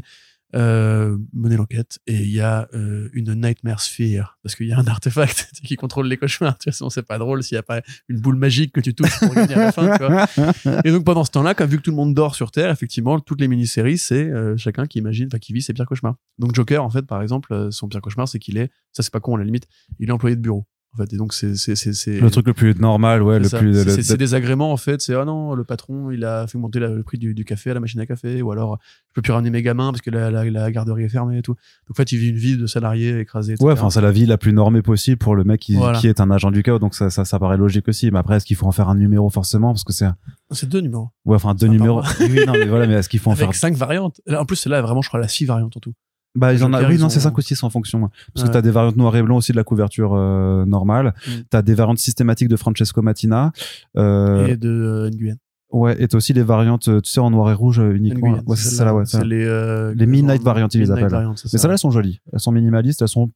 euh, 0.54 1.16
mener 1.32 1.56
l'enquête 1.56 1.98
et 2.06 2.16
il 2.16 2.30
y 2.30 2.40
a 2.40 2.68
euh, 2.74 3.08
une 3.12 3.34
Nightmare 3.34 3.80
Sphere 3.80 4.38
parce 4.42 4.54
qu'il 4.54 4.66
y 4.66 4.72
a 4.72 4.78
un 4.78 4.86
artefact 4.86 5.50
qui 5.64 5.76
contrôle 5.76 6.08
les 6.08 6.16
cauchemars 6.16 6.58
tu 6.58 6.68
vois 6.68 6.72
sinon 6.72 6.90
c'est 6.90 7.02
pas 7.02 7.18
drôle 7.18 7.42
s'il 7.42 7.54
y 7.54 7.58
a 7.58 7.62
pas 7.62 7.82
une 8.08 8.20
boule 8.20 8.36
magique 8.36 8.72
que 8.72 8.80
tu 8.80 8.94
touches 8.94 9.18
pour 9.20 9.34
gagner 9.34 9.54
à 9.54 9.66
la 9.66 9.72
fin 9.72 9.96
tu 9.96 10.04
vois 10.04 10.26
et 10.84 10.90
donc 10.90 11.04
pendant 11.04 11.24
ce 11.24 11.30
temps-là, 11.30 11.54
quand 11.54 11.66
vu 11.66 11.78
que 11.78 11.82
tout 11.82 11.90
le 11.90 11.96
monde 11.96 12.14
dort 12.14 12.34
sur 12.34 12.50
Terre, 12.50 12.70
effectivement, 12.70 13.20
toutes 13.20 13.40
les 13.40 13.48
mini-séries, 13.48 13.98
c'est 13.98 14.24
euh, 14.24 14.56
chacun 14.56 14.86
qui 14.86 14.98
imagine, 14.98 15.26
enfin 15.26 15.38
qui 15.38 15.52
vit 15.52 15.62
ses 15.62 15.72
pires 15.72 15.86
cauchemars. 15.86 16.16
Donc 16.38 16.54
Joker, 16.54 16.84
en 16.84 16.90
fait, 16.90 17.02
par 17.02 17.22
exemple, 17.22 17.52
euh, 17.52 17.70
son 17.70 17.88
pire 17.88 18.00
cauchemar, 18.00 18.28
c'est 18.28 18.38
qu'il 18.38 18.58
est, 18.58 18.70
ça 18.92 19.02
c'est 19.02 19.12
pas 19.12 19.20
con 19.20 19.36
à 19.36 19.38
la 19.38 19.44
limite, 19.44 19.66
il 19.98 20.08
est 20.08 20.12
employé 20.12 20.36
de 20.36 20.40
bureau. 20.40 20.66
En 20.92 20.96
fait, 20.96 21.12
et 21.12 21.16
donc 21.16 21.32
c'est 21.32 21.54
c'est 21.54 21.76
c'est 21.76 21.92
c'est 21.92 22.18
Le 22.20 22.30
truc 22.32 22.48
le 22.48 22.52
plus 22.52 22.74
normal, 22.74 23.22
ouais, 23.22 23.38
le 23.38 23.44
ça. 23.44 23.60
plus. 23.60 23.72
C'est- 24.02 24.16
des 24.16 24.34
agréments 24.34 24.72
en 24.72 24.76
fait. 24.76 25.00
C'est 25.00 25.14
ah 25.14 25.24
non, 25.24 25.54
le 25.54 25.62
patron 25.62 26.10
il 26.10 26.24
a 26.24 26.48
fait 26.48 26.58
monter 26.58 26.80
la- 26.80 26.88
le 26.88 27.04
prix 27.04 27.16
du, 27.16 27.32
du 27.32 27.44
café 27.44 27.70
à 27.70 27.74
la 27.74 27.80
machine 27.80 28.00
à 28.00 28.06
café, 28.06 28.42
ou 28.42 28.50
alors 28.50 28.76
je 29.08 29.12
peux 29.14 29.22
plus 29.22 29.30
ramener 29.32 29.50
mes 29.50 29.62
gamins 29.62 29.92
parce 29.92 30.00
que 30.02 30.10
la, 30.10 30.32
la, 30.32 30.44
la 30.50 30.72
garderie 30.72 31.04
est 31.04 31.08
fermée 31.08 31.38
et 31.38 31.42
tout. 31.42 31.52
Donc 31.52 31.90
en 31.90 31.94
fait, 31.94 32.10
il 32.10 32.18
vit 32.18 32.30
une 32.30 32.36
vie 32.38 32.56
de 32.56 32.66
salarié 32.66 33.20
écrasé. 33.20 33.52
etc. 33.52 33.64
Ouais, 33.64 33.72
enfin, 33.74 33.88
c'est 33.88 34.00
la 34.00 34.10
vie 34.10 34.26
la 34.26 34.36
plus 34.36 34.52
normée 34.52 34.82
possible 34.82 35.18
pour 35.18 35.36
le 35.36 35.44
mec 35.44 35.60
qui, 35.60 35.76
Voilà. 35.76 35.96
qui 36.00 36.08
est 36.08 36.20
un 36.20 36.28
agent 36.32 36.50
du 36.50 36.64
chaos, 36.64 36.80
donc 36.80 36.96
ça, 36.96 37.08
ça, 37.08 37.24
ça 37.24 37.38
paraît 37.38 37.56
logique 37.56 37.86
aussi. 37.86 38.10
Mais 38.10 38.18
après, 38.18 38.38
est-ce 38.38 38.44
qu'il 38.46 38.56
faut 38.56 38.66
en 38.66 38.72
faire 38.72 38.88
un 38.88 38.96
numéro 38.96 39.30
forcément? 39.30 39.68
Parce 39.72 39.84
que 39.84 39.92
c'est. 39.92 40.08
c'est 40.50 40.68
deux 40.68 40.80
numéros 40.80 41.10
Ouais, 41.24 41.36
enfin, 41.36 41.54
deux 41.54 41.66
par 41.66 41.72
numéros. 41.72 42.02
oui, 42.20 42.44
non, 42.48 42.52
mais 42.54 42.66
voilà, 42.66 42.88
mais 42.88 42.94
est-ce 42.94 43.08
qu'il 43.08 43.20
faut 43.20 43.30
en 43.30 43.36
faire. 43.36 43.44
avec 43.44 43.54
cinq 43.54 43.74
variantes. 43.76 44.20
En 44.28 44.44
plus, 44.44 44.56
c'est 44.56 44.68
là 44.68 44.82
vraiment, 44.82 45.02
je 45.02 45.08
crois, 45.08 45.20
la 45.20 45.28
six 45.28 45.44
variantes 45.44 45.76
en 45.76 45.80
tout. 45.80 45.92
Bah, 46.36 46.52
ils 46.54 46.62
en 46.62 46.72
a, 46.72 46.86
oui, 46.88 46.96
non, 46.98 47.08
c'est 47.08 47.18
5 47.20 47.36
ou 47.36 47.40
6 47.40 47.62
en 47.64 47.70
fonction. 47.70 48.04
hein. 48.04 48.10
Parce 48.32 48.44
Ouais. 48.44 48.48
que 48.48 48.52
t'as 48.54 48.62
des 48.62 48.70
variantes 48.70 48.96
noir 48.96 49.16
et 49.16 49.22
blanc 49.22 49.36
aussi 49.38 49.50
de 49.50 49.56
la 49.56 49.64
couverture 49.64 50.14
euh, 50.14 50.64
normale. 50.64 51.12
Mm. 51.26 51.30
T'as 51.50 51.62
des 51.62 51.74
variantes 51.74 51.98
systématiques 51.98 52.46
de 52.48 52.56
Francesco 52.56 53.02
Mattina. 53.02 53.50
Euh, 53.96 54.46
Et 54.46 54.56
de 54.56 54.68
euh, 54.68 55.10
Nguyen. 55.10 55.36
Ouais, 55.72 55.96
et 56.02 56.06
t'as 56.08 56.16
aussi 56.16 56.32
les 56.32 56.42
variantes, 56.42 56.84
tu 57.02 57.10
sais, 57.10 57.20
en 57.20 57.30
noir 57.30 57.50
et 57.50 57.54
rouge 57.54 57.78
uniquement. 57.78 58.30
Nguyen, 58.30 58.42
Ouais, 58.46 58.56
c'est 58.56 58.70
celle-là, 58.70 58.94
ouais. 58.94 59.06
C'est 59.06 59.18
ça. 59.18 59.24
les, 59.24 59.44
euh, 59.44 59.92
Les 59.96 60.06
Midnight 60.06 60.42
variantes, 60.42 60.74
ils 60.74 60.80
les 60.80 60.90
appellent. 60.90 61.04
Mais 61.12 61.36
ça. 61.36 61.48
celles-là, 61.58 61.74
elles 61.74 61.78
sont 61.78 61.90
jolies. 61.90 62.20
Elles 62.32 62.40
sont 62.40 62.52
minimalistes, 62.52 63.02
elles 63.02 63.08
sont. 63.08 63.30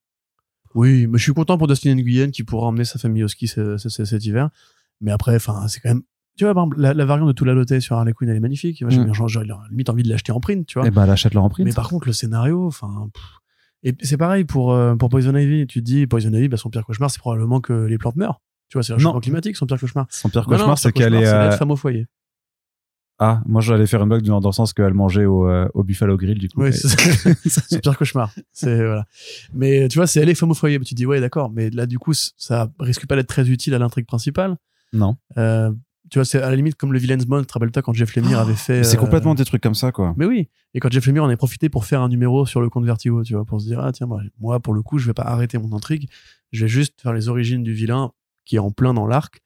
Oui, 0.75 1.07
mais 1.09 1.19
je 1.19 1.23
suis 1.25 1.33
content 1.35 1.57
pour 1.59 1.67
Dustin 1.69 1.95
Nguyen 1.95 2.31
qui 2.31 2.43
pourra 2.43 2.67
emmener 2.69 2.85
sa 2.85 2.99
famille 2.99 3.23
au 3.25 3.29
ski 3.29 3.47
ce- 3.49 3.77
ce- 3.77 3.89
ce- 3.89 4.05
cet 4.05 4.25
hiver. 4.25 4.51
Mais 5.01 5.13
après, 5.13 5.37
enfin, 5.37 5.67
c'est 5.69 5.81
quand 5.81 5.91
même. 5.91 6.03
Tu 6.37 6.45
vois, 6.45 6.55
par 6.55 6.65
exemple, 6.65 6.81
la, 6.81 6.95
la 6.95 7.05
variante 7.05 7.29
de 7.29 7.33
Tula 7.33 7.53
Lotte 7.55 7.79
sur 7.81 7.97
Harley 7.97 8.13
Quinn, 8.13 8.29
elle 8.29 8.37
est 8.37 8.41
magnifique. 8.41 8.83
Moi, 8.83 8.91
Mm. 8.93 9.05
bien- 9.13 9.27
J'ai 9.29 9.41
limite 9.71 9.89
envie 9.91 10.03
de 10.03 10.09
l'acheter 10.09 10.33
en 10.33 10.41
print, 10.41 10.67
tu 10.67 10.79
vois. 10.79 10.87
Eh 10.89 10.91
ben, 10.91 11.05
elle 11.05 11.11
achète 11.11 11.33
leur 11.35 11.45
empreinte. 11.45 11.65
Mais 11.67 11.73
par 11.73 11.89
contre, 11.89 12.07
le 12.09 12.13
scénario, 12.13 12.67
enfin. 12.67 13.09
Et 13.85 13.95
c'est 14.03 14.17
pareil 14.17 14.45
pour, 14.45 14.73
euh, 14.73 14.97
pour 14.97 15.09
Poison 15.11 15.37
Ivy. 15.37 15.67
Tu 15.67 15.81
te 15.81 15.85
dis, 15.85 16.07
Poison 16.07 16.33
Ivy, 16.33 16.49
bah, 16.49 16.57
son 16.57 16.71
pire 16.71 16.85
cauchemar, 16.85 17.11
c'est 17.11 17.19
probablement 17.21 17.61
que 17.61 17.73
les 17.85 17.99
plantes 17.99 18.17
meurent. 18.17 18.41
Tu 18.69 18.79
vois, 18.79 18.83
c'est 18.83 18.93
le 18.95 18.99
changement 18.99 19.21
climatique, 19.21 19.57
son 19.57 19.67
pire 19.67 19.79
cauchemar. 19.79 20.07
Son 20.11 20.29
pire 20.29 20.45
cauchemar, 20.47 20.79
c'est 20.79 20.91
qu'elle 20.93 21.15
est. 21.15 21.27
euh, 21.27 21.51
femme 21.53 21.71
au 21.71 21.77
foyer. 21.77 22.07
Ah, 23.21 23.43
moi, 23.47 23.61
j'allais 23.61 23.87
faire 23.87 24.03
une 24.03 24.09
blague 24.09 24.23
dans 24.23 24.41
le 24.45 24.53
sens 24.53 24.73
qu'elle 24.73 24.93
mangeait 24.93 25.25
au, 25.25 25.49
euh, 25.49 25.69
au 25.75 25.85
Buffalo 25.85 26.17
Grill, 26.17 26.37
du 26.39 26.49
coup. 26.49 26.63
Oui, 26.63 26.73
c'est 26.73 26.89
son 27.71 27.79
pire 27.79 27.97
cauchemar. 27.97 28.35
C'est 28.53 28.75
voilà. 28.77 29.05
Mais 29.53 29.87
tu 29.89 29.99
vois, 29.99 30.09
c'est 30.09 30.21
elle 30.21 30.29
est 30.29 30.35
femme 30.35 30.51
au 30.51 30.55
foyer. 30.55 30.79
Mais 30.81 30.85
tu 30.85 30.95
te 30.95 30.97
dis 30.97 31.07
ouais, 31.07 31.21
d'accord. 31.21 31.53
Mais 31.53 31.71
là, 31.71 31.87
du 31.87 31.99
coup, 32.01 32.13
ça 32.13 32.73
risque 32.81 33.07
pas 33.07 33.15
d'être 33.15 33.29
très 33.29 33.49
utile 33.49 33.73
à 33.75 33.79
l'intrigue 33.79 34.07
principale. 34.07 34.57
non. 34.93 35.17
Euh, 35.39 35.71
tu 36.11 36.19
vois, 36.19 36.25
c'est 36.25 36.41
à 36.41 36.51
la 36.51 36.57
limite 36.57 36.77
comme 36.77 36.93
le 36.93 36.99
Villain's 36.99 37.25
Bond. 37.25 37.45
Rappelles-toi 37.51 37.83
quand 37.83 37.95
Jeff 37.95 38.15
Lemire 38.15 38.39
avait 38.39 38.55
fait. 38.55 38.85
C'est 38.85 38.97
euh, 38.97 39.01
complètement 39.01 39.35
des 39.35 39.45
trucs 39.45 39.63
comme 39.63 39.75
ça, 39.75 39.91
quoi. 39.91 40.15
Mais 40.17 40.27
oui. 40.27 40.49
Et 40.75 40.81
quand 40.81 40.93
Jeff 40.93 41.07
Lemire 41.07 41.25
en 41.25 41.29
a 41.31 41.37
profité 41.37 41.69
pour 41.69 41.87
faire 41.87 42.03
un 42.03 42.09
numéro 42.09 42.47
sur 42.47 42.61
le 42.61 42.69
compte 42.69 42.85
Vertigo, 42.85 43.25
tu 43.25 43.35
vois, 43.35 43.45
pour 43.45 43.61
se 43.61 43.67
dire 43.67 43.81
ah 43.81 43.93
tiens 43.93 44.07
moi, 44.07 44.21
moi 44.39 44.61
pour 44.61 44.75
le 44.75 44.83
coup 44.83 44.99
je 44.99 45.07
vais 45.07 45.15
pas 45.15 45.23
arrêter 45.23 45.57
mon 45.57 45.75
intrigue, 45.75 46.09
je 46.53 46.65
vais 46.65 46.69
juste 46.69 47.01
faire 47.01 47.13
les 47.13 47.29
origines 47.29 47.63
du 47.63 47.73
vilain 47.73 48.13
qui 48.45 48.57
est 48.57 48.61
en 48.61 48.71
plein 48.71 48.93
dans 48.93 49.07
l'arc. 49.07 49.41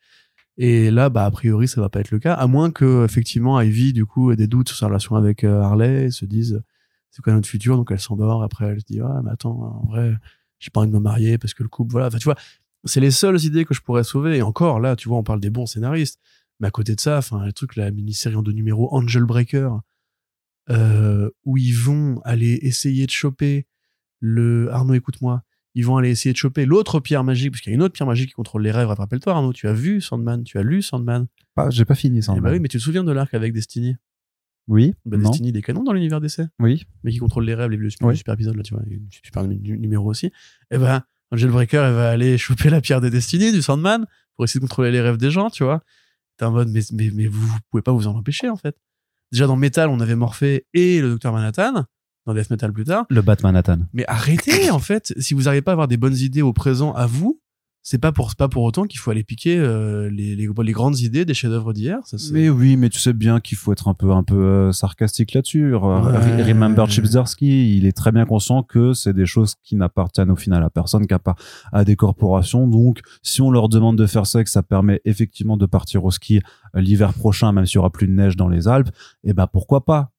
Et 0.56 0.90
là, 0.90 1.08
bah 1.08 1.24
a 1.24 1.30
priori 1.30 1.68
ça 1.68 1.80
va 1.80 1.88
pas 1.88 2.00
être 2.00 2.10
le 2.10 2.18
cas, 2.18 2.34
à 2.34 2.46
moins 2.48 2.72
que 2.72 3.04
effectivement 3.04 3.60
Ivy 3.60 3.92
du 3.92 4.04
coup 4.04 4.32
ait 4.32 4.36
des 4.36 4.48
doutes 4.48 4.68
sur 4.68 4.76
sa 4.76 4.86
relation 4.86 5.14
avec 5.14 5.44
euh, 5.44 5.60
Harley, 5.60 6.06
et 6.06 6.10
se 6.10 6.24
dise 6.24 6.62
c'est 7.10 7.22
quoi 7.22 7.32
notre 7.32 7.48
futur, 7.48 7.76
donc 7.76 7.90
elle 7.92 8.00
s'endort. 8.00 8.42
Après 8.42 8.66
elle 8.66 8.80
se 8.80 8.84
dit 8.84 9.00
ah 9.00 9.20
mais 9.24 9.30
attends 9.30 9.80
en 9.84 9.86
vrai 9.86 10.14
j'ai 10.58 10.70
pas 10.70 10.80
envie 10.80 10.90
de 10.90 10.94
me 10.94 11.00
marier 11.00 11.38
parce 11.38 11.54
que 11.54 11.62
le 11.62 11.68
couple 11.68 11.92
voilà. 11.92 12.08
Enfin 12.08 12.18
tu 12.18 12.24
vois, 12.24 12.36
c'est 12.84 13.00
les 13.00 13.10
seules 13.10 13.40
idées 13.44 13.64
que 13.64 13.74
je 13.74 13.80
pourrais 13.80 14.04
sauver. 14.04 14.38
Et 14.38 14.42
encore 14.42 14.80
là, 14.80 14.96
tu 14.96 15.08
vois, 15.08 15.18
on 15.18 15.22
parle 15.22 15.40
des 15.40 15.50
bons 15.50 15.66
scénaristes. 15.66 16.20
Mais 16.60 16.68
à 16.68 16.70
côté 16.70 16.94
de 16.94 17.00
ça, 17.00 17.18
enfin, 17.18 17.44
le 17.44 17.52
truc, 17.52 17.76
la 17.76 17.90
mini-série 17.90 18.34
en 18.34 18.42
deux 18.42 18.52
numéros, 18.52 18.92
Angel 18.94 19.24
Breaker, 19.24 19.70
euh, 20.70 21.30
où 21.44 21.56
ils 21.56 21.72
vont 21.76 22.20
aller 22.24 22.58
essayer 22.62 23.06
de 23.06 23.10
choper 23.10 23.66
le 24.20 24.68
Arnaud, 24.72 24.94
écoute-moi. 24.94 25.42
Ils 25.74 25.86
vont 25.86 25.96
aller 25.96 26.10
essayer 26.10 26.32
de 26.32 26.36
choper 26.38 26.66
l'autre 26.66 26.98
pierre 26.98 27.22
magique, 27.22 27.52
parce 27.52 27.60
qu'il 27.60 27.70
y 27.70 27.74
a 27.74 27.76
une 27.76 27.82
autre 27.82 27.92
pierre 27.94 28.06
magique 28.06 28.30
qui 28.30 28.34
contrôle 28.34 28.62
les 28.62 28.72
rêves. 28.72 28.88
Rappelle-toi, 28.88 29.32
Arnaud, 29.32 29.52
tu 29.52 29.68
as 29.68 29.72
vu 29.72 30.00
Sandman, 30.00 30.42
tu 30.42 30.58
as 30.58 30.62
lu 30.62 30.82
Sandman. 30.82 31.26
J'ai 31.70 31.84
pas 31.84 31.94
fini 31.94 32.22
ça. 32.22 32.34
Eh 32.36 32.40
bah 32.40 32.50
oui, 32.50 32.58
mais 32.58 32.68
tu 32.68 32.78
te 32.78 32.82
souviens 32.82 33.04
de 33.04 33.12
l'arc 33.12 33.32
avec 33.34 33.52
Destiny? 33.52 33.96
Oui. 34.66 34.94
bah, 35.06 35.16
non. 35.16 35.30
Destiny, 35.30 35.52
des 35.52 35.62
canons 35.62 35.84
dans 35.84 35.92
l'univers 35.92 36.20
d'essai, 36.20 36.46
Oui. 36.60 36.84
mais 37.04 37.12
qui 37.12 37.18
contrôle 37.18 37.44
les 37.44 37.54
rêves, 37.54 37.70
les, 37.70 37.76
le, 37.76 37.90
super 37.90 38.34
épisode, 38.34 38.56
là, 38.56 38.62
tu 38.62 38.74
vois, 38.74 38.82
le 38.86 38.98
super 39.10 39.46
nu- 39.46 39.78
numéro 39.78 40.10
aussi. 40.10 40.30
Et 40.70 40.78
ben, 40.78 41.02
Angel 41.30 41.50
Breaker, 41.50 41.78
elle 41.86 41.94
va 41.94 42.10
aller 42.10 42.36
choper 42.38 42.70
la 42.70 42.80
pierre 42.80 43.00
des 43.00 43.10
Destiny 43.10 43.52
du 43.52 43.62
Sandman 43.62 44.04
pour 44.36 44.44
essayer 44.44 44.60
de 44.60 44.64
contrôler 44.64 44.90
les 44.90 45.00
rêves 45.00 45.16
des 45.16 45.30
gens, 45.30 45.48
tu 45.48 45.62
vois. 45.64 45.82
T'es 46.38 46.44
en 46.44 46.52
mode, 46.52 46.70
mais, 46.70 46.80
mais, 46.92 47.10
mais 47.12 47.26
vous, 47.26 47.46
vous 47.46 47.58
pouvez 47.70 47.82
pas 47.82 47.92
vous 47.92 48.06
en 48.06 48.14
empêcher, 48.16 48.48
en 48.48 48.56
fait. 48.56 48.76
Déjà, 49.32 49.46
dans 49.46 49.56
Metal, 49.56 49.88
on 49.90 50.00
avait 50.00 50.14
Morphée 50.14 50.66
et 50.72 51.00
le 51.00 51.10
Docteur 51.10 51.32
Manhattan. 51.32 51.84
dans 52.24 52.34
Death 52.34 52.50
Metal 52.50 52.72
plus 52.72 52.84
tard. 52.84 53.04
Le 53.10 53.20
Batman 53.20 53.52
Nathan. 53.52 53.80
Mais 53.92 54.04
arrêtez, 54.06 54.70
en 54.70 54.78
fait. 54.78 55.12
Si 55.18 55.34
vous 55.34 55.42
n'arrivez 55.42 55.62
pas 55.62 55.72
à 55.72 55.74
avoir 55.74 55.88
des 55.88 55.96
bonnes 55.96 56.16
idées 56.16 56.42
au 56.42 56.52
présent 56.52 56.92
à 56.92 57.06
vous, 57.06 57.40
c'est 57.82 57.98
pas 57.98 58.12
pour 58.12 58.34
pas 58.36 58.48
pour 58.48 58.64
autant 58.64 58.84
qu'il 58.84 58.98
faut 59.00 59.10
aller 59.10 59.24
piquer 59.24 59.56
euh, 59.58 60.10
les, 60.10 60.36
les, 60.36 60.46
les 60.46 60.72
grandes 60.72 61.00
idées 61.00 61.24
des 61.24 61.34
chefs-d'œuvre 61.34 61.72
d'hier. 61.72 61.98
Mais 62.32 62.48
oui, 62.48 62.76
mais 62.76 62.88
tu 62.90 62.98
sais 62.98 63.12
bien 63.12 63.40
qu'il 63.40 63.56
faut 63.56 63.72
être 63.72 63.88
un 63.88 63.94
peu 63.94 64.12
un 64.12 64.22
peu 64.22 64.36
euh, 64.36 64.72
sarcastique 64.72 65.32
là-dessus. 65.32 65.74
Ouais. 65.74 66.42
Remember 66.42 66.88
Chip 66.88 67.06
Zdarsky, 67.06 67.76
il 67.76 67.86
est 67.86 67.96
très 67.96 68.12
bien 68.12 68.26
conscient 68.26 68.62
que 68.62 68.92
c'est 68.92 69.14
des 69.14 69.26
choses 69.26 69.54
qui 69.62 69.76
n'appartiennent 69.76 70.30
au 70.30 70.36
final 70.36 70.62
à 70.62 70.70
personne 70.70 71.06
qu'à 71.06 71.18
à 71.72 71.84
des 71.84 71.96
corporations. 71.96 72.68
Donc, 72.68 73.00
si 73.22 73.40
on 73.42 73.50
leur 73.50 73.68
demande 73.68 73.96
de 73.96 74.06
faire 74.06 74.26
ça 74.26 74.40
et 74.40 74.44
que 74.44 74.50
ça 74.50 74.62
permet 74.62 75.00
effectivement 75.04 75.56
de 75.56 75.66
partir 75.66 76.04
au 76.04 76.10
ski 76.10 76.40
euh, 76.74 76.80
l'hiver 76.80 77.14
prochain, 77.14 77.52
même 77.52 77.66
s'il 77.66 77.76
y 77.76 77.78
aura 77.78 77.90
plus 77.90 78.06
de 78.06 78.12
neige 78.12 78.36
dans 78.36 78.48
les 78.48 78.68
Alpes, 78.68 78.90
eh 79.24 79.32
ben 79.32 79.46
pourquoi 79.46 79.84
pas? 79.84 80.12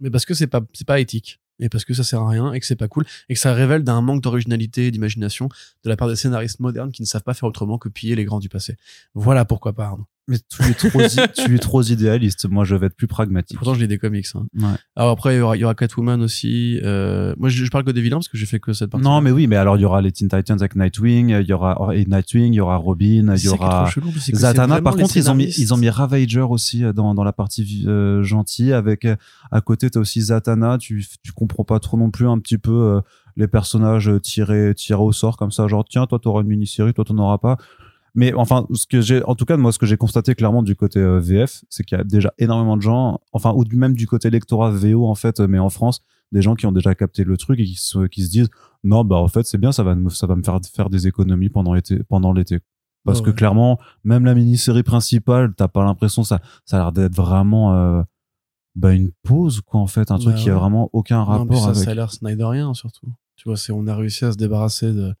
Mais 0.00 0.10
parce 0.10 0.26
que 0.26 0.34
c'est 0.34 0.46
pas 0.46 0.60
c'est 0.74 0.86
pas 0.86 1.00
éthique 1.00 1.40
et 1.60 1.68
parce 1.68 1.84
que 1.84 1.94
ça 1.94 2.04
sert 2.04 2.20
à 2.20 2.28
rien 2.28 2.52
et 2.52 2.60
que 2.60 2.66
c'est 2.66 2.76
pas 2.76 2.88
cool 2.88 3.04
et 3.28 3.34
que 3.34 3.40
ça 3.40 3.52
révèle 3.54 3.82
d'un 3.82 4.00
manque 4.00 4.22
d'originalité 4.22 4.86
et 4.86 4.90
d'imagination 4.90 5.48
de 5.84 5.88
la 5.88 5.96
part 5.96 6.08
des 6.08 6.16
scénaristes 6.16 6.60
modernes 6.60 6.92
qui 6.92 7.02
ne 7.02 7.06
savent 7.06 7.22
pas 7.22 7.34
faire 7.34 7.48
autrement 7.48 7.78
que 7.78 7.88
piller 7.88 8.14
les 8.14 8.24
grands 8.24 8.40
du 8.40 8.48
passé. 8.48 8.76
Voilà 9.14 9.44
pourquoi 9.44 9.72
pas. 9.72 9.86
Arnaud. 9.86 10.06
Mais 10.28 10.38
tu 10.38 10.62
es 10.62 10.74
trop, 10.74 11.00
tu 11.46 11.54
es 11.54 11.58
trop 11.58 11.82
idéaliste. 11.82 12.48
Moi, 12.48 12.64
je 12.64 12.74
vais 12.74 12.86
être 12.86 12.96
plus 12.96 13.06
pragmatique. 13.06 13.56
Pourtant, 13.58 13.74
je 13.74 13.80
lis 13.80 13.88
des 13.88 13.98
comics. 13.98 14.26
Hein. 14.34 14.46
Ouais. 14.58 14.74
Alors 14.96 15.10
après, 15.10 15.34
il 15.34 15.38
y 15.38 15.40
aura, 15.40 15.56
il 15.56 15.60
y 15.60 15.64
aura 15.64 15.74
Catwoman 15.74 16.20
aussi. 16.22 16.80
Euh, 16.82 17.34
moi, 17.38 17.48
je, 17.48 17.64
je 17.64 17.70
parle 17.70 17.84
que 17.84 17.90
des 17.92 18.00
vilains 18.00 18.16
parce 18.16 18.28
que 18.28 18.36
j'ai 18.36 18.46
fait 18.46 18.58
que 18.58 18.72
cette 18.72 18.90
partie. 18.90 19.04
Non, 19.04 19.20
mais 19.20 19.30
oui, 19.30 19.46
mais 19.46 19.56
alors 19.56 19.76
il 19.76 19.82
y 19.82 19.84
aura 19.84 20.02
les 20.02 20.10
Teen 20.12 20.28
Titans 20.28 20.58
avec 20.58 20.74
Nightwing, 20.74 21.30
il 21.30 21.46
y 21.46 21.52
aura 21.52 21.94
et 21.94 22.04
Nightwing, 22.06 22.52
il 22.52 22.56
y 22.56 22.60
aura 22.60 22.76
Robin, 22.76 23.34
il 23.36 23.44
y 23.44 23.48
aura 23.48 23.88
Zatanna. 24.32 24.82
Par 24.82 24.96
contre, 24.96 25.16
ils 25.16 25.30
ont 25.30 25.34
mis 25.34 25.46
ils 25.58 25.72
ont 25.72 25.76
mis 25.76 25.88
Ravager 25.88 26.40
aussi 26.40 26.84
euh, 26.84 26.92
dans 26.92 27.14
dans 27.14 27.24
la 27.24 27.32
partie 27.32 27.84
euh, 27.86 28.22
gentille 28.22 28.72
avec 28.72 29.04
euh, 29.04 29.16
à 29.50 29.60
côté 29.60 29.90
t'as 29.90 30.00
aussi 30.00 30.20
Zatanna. 30.20 30.78
Tu 30.78 31.04
tu 31.22 31.32
comprends 31.32 31.64
pas 31.64 31.78
trop 31.78 31.96
non 31.96 32.10
plus 32.10 32.28
un 32.28 32.38
petit 32.38 32.58
peu 32.58 32.72
euh, 32.72 33.00
les 33.36 33.48
personnages 33.48 34.08
euh, 34.08 34.18
tirés 34.20 34.74
tirés 34.74 35.02
au 35.02 35.12
sort 35.12 35.36
comme 35.36 35.50
ça. 35.50 35.68
Genre 35.68 35.84
tiens, 35.88 36.06
toi 36.06 36.18
t'auras 36.18 36.42
une 36.42 36.48
mini-série, 36.48 36.94
toi 36.94 37.04
t'en 37.04 37.18
auras 37.18 37.38
pas. 37.38 37.56
Mais 38.16 38.32
enfin, 38.32 38.66
ce 38.72 38.86
que 38.86 39.02
j'ai, 39.02 39.22
en 39.24 39.34
tout 39.34 39.44
cas, 39.44 39.56
moi, 39.58 39.72
ce 39.72 39.78
que 39.78 39.84
j'ai 39.86 39.98
constaté 39.98 40.34
clairement 40.34 40.62
du 40.62 40.74
côté 40.74 40.98
euh, 40.98 41.20
VF, 41.20 41.62
c'est 41.68 41.84
qu'il 41.84 41.98
y 41.98 42.00
a 42.00 42.04
déjà 42.04 42.32
énormément 42.38 42.76
de 42.78 42.82
gens, 42.82 43.20
enfin, 43.32 43.52
ou 43.54 43.62
même 43.72 43.94
du 43.94 44.06
côté 44.06 44.30
lectorat 44.30 44.70
VO, 44.70 45.06
en 45.06 45.14
fait, 45.14 45.38
mais 45.40 45.58
en 45.58 45.68
France, 45.68 46.00
des 46.32 46.40
gens 46.40 46.54
qui 46.54 46.64
ont 46.64 46.72
déjà 46.72 46.94
capté 46.94 47.24
le 47.24 47.36
truc 47.36 47.60
et 47.60 47.64
qui 47.64 47.76
se, 47.76 48.06
qui 48.06 48.24
se 48.24 48.30
disent, 48.30 48.48
non, 48.84 49.04
bah, 49.04 49.16
en 49.16 49.28
fait, 49.28 49.44
c'est 49.44 49.58
bien, 49.58 49.70
ça 49.70 49.82
va 49.82 49.94
me, 49.94 50.08
ça 50.08 50.26
va 50.26 50.34
me 50.34 50.42
faire 50.42 50.58
faire 50.74 50.88
des 50.88 51.06
économies 51.06 51.50
pendant 51.50 51.74
l'été, 51.74 52.02
pendant 52.08 52.32
l'été. 52.32 52.60
Parce 53.04 53.20
que 53.20 53.28
ouais. 53.28 53.36
clairement, 53.36 53.78
même 54.02 54.24
la 54.24 54.34
mini-série 54.34 54.82
principale, 54.82 55.54
t'as 55.54 55.68
pas 55.68 55.84
l'impression, 55.84 56.24
ça, 56.24 56.40
ça 56.64 56.78
a 56.78 56.80
l'air 56.80 56.92
d'être 56.92 57.14
vraiment, 57.14 57.74
euh, 57.74 58.02
bah, 58.74 58.94
une 58.94 59.10
pause, 59.22 59.60
quoi, 59.60 59.78
en 59.78 59.86
fait, 59.86 60.10
un 60.10 60.18
truc 60.18 60.34
Bah 60.34 60.40
qui 60.40 60.50
a 60.50 60.54
vraiment 60.54 60.88
aucun 60.92 61.18
Non, 61.18 61.24
rapport 61.24 61.58
ça, 61.58 61.70
avec. 61.70 61.84
ça 61.84 61.90
a 61.90 61.94
l'air 61.94 62.10
Snyderien 62.10 62.72
surtout. 62.74 63.12
Tu 63.36 63.48
vois, 63.48 63.56
c'est 63.58 63.72
on 63.72 63.86
a 63.86 63.94
réussi 63.94 64.24
à 64.24 64.32
se 64.32 64.36
débarrasser 64.38 64.92
de 64.92 65.14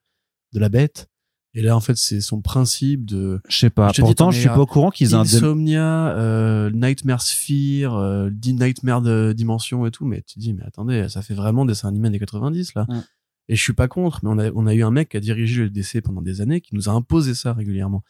de 0.52 0.60
la 0.60 0.68
bête. 0.68 1.08
Et 1.56 1.62
là, 1.62 1.74
en 1.74 1.80
fait, 1.80 1.96
c'est 1.96 2.20
son 2.20 2.42
principe 2.42 3.06
de 3.06 3.40
Je 3.48 3.56
sais 3.56 3.70
pas. 3.70 3.90
Je 3.94 4.02
Pourtant, 4.02 4.26
t'en 4.26 4.30
je 4.30 4.40
suis 4.40 4.48
pas 4.48 4.60
au 4.60 4.66
courant 4.66 4.90
qu'ils 4.90 5.12
aient 5.12 5.14
un 5.14 5.20
Insomnia, 5.20 6.14
euh, 6.14 6.70
Nightmare 6.70 7.22
Sphere, 7.22 7.94
euh, 7.94 8.28
Nightmare 8.44 9.00
de 9.00 9.32
Dimension 9.34 9.86
et 9.86 9.90
tout. 9.90 10.04
Mais 10.04 10.20
tu 10.20 10.34
te 10.34 10.40
dis, 10.40 10.52
mais 10.52 10.64
attendez, 10.64 11.08
ça 11.08 11.22
fait 11.22 11.32
vraiment 11.32 11.64
dessin 11.64 11.88
animé 11.88 12.10
des 12.10 12.18
90 12.18 12.74
là. 12.74 12.86
Et 13.48 13.56
je 13.56 13.62
suis 13.62 13.72
pas 13.72 13.88
contre, 13.88 14.20
mais 14.22 14.30
on 14.30 14.38
a, 14.38 14.50
on 14.52 14.66
a 14.66 14.74
eu 14.74 14.82
un 14.82 14.90
mec 14.90 15.08
qui 15.08 15.16
a 15.16 15.20
dirigé 15.20 15.62
le 15.62 15.70
DC 15.70 16.02
pendant 16.02 16.20
des 16.20 16.42
années 16.42 16.60
qui 16.60 16.74
nous 16.74 16.90
a 16.90 16.92
imposé 16.92 17.34
ça 17.34 17.54
régulièrement. 17.54 18.04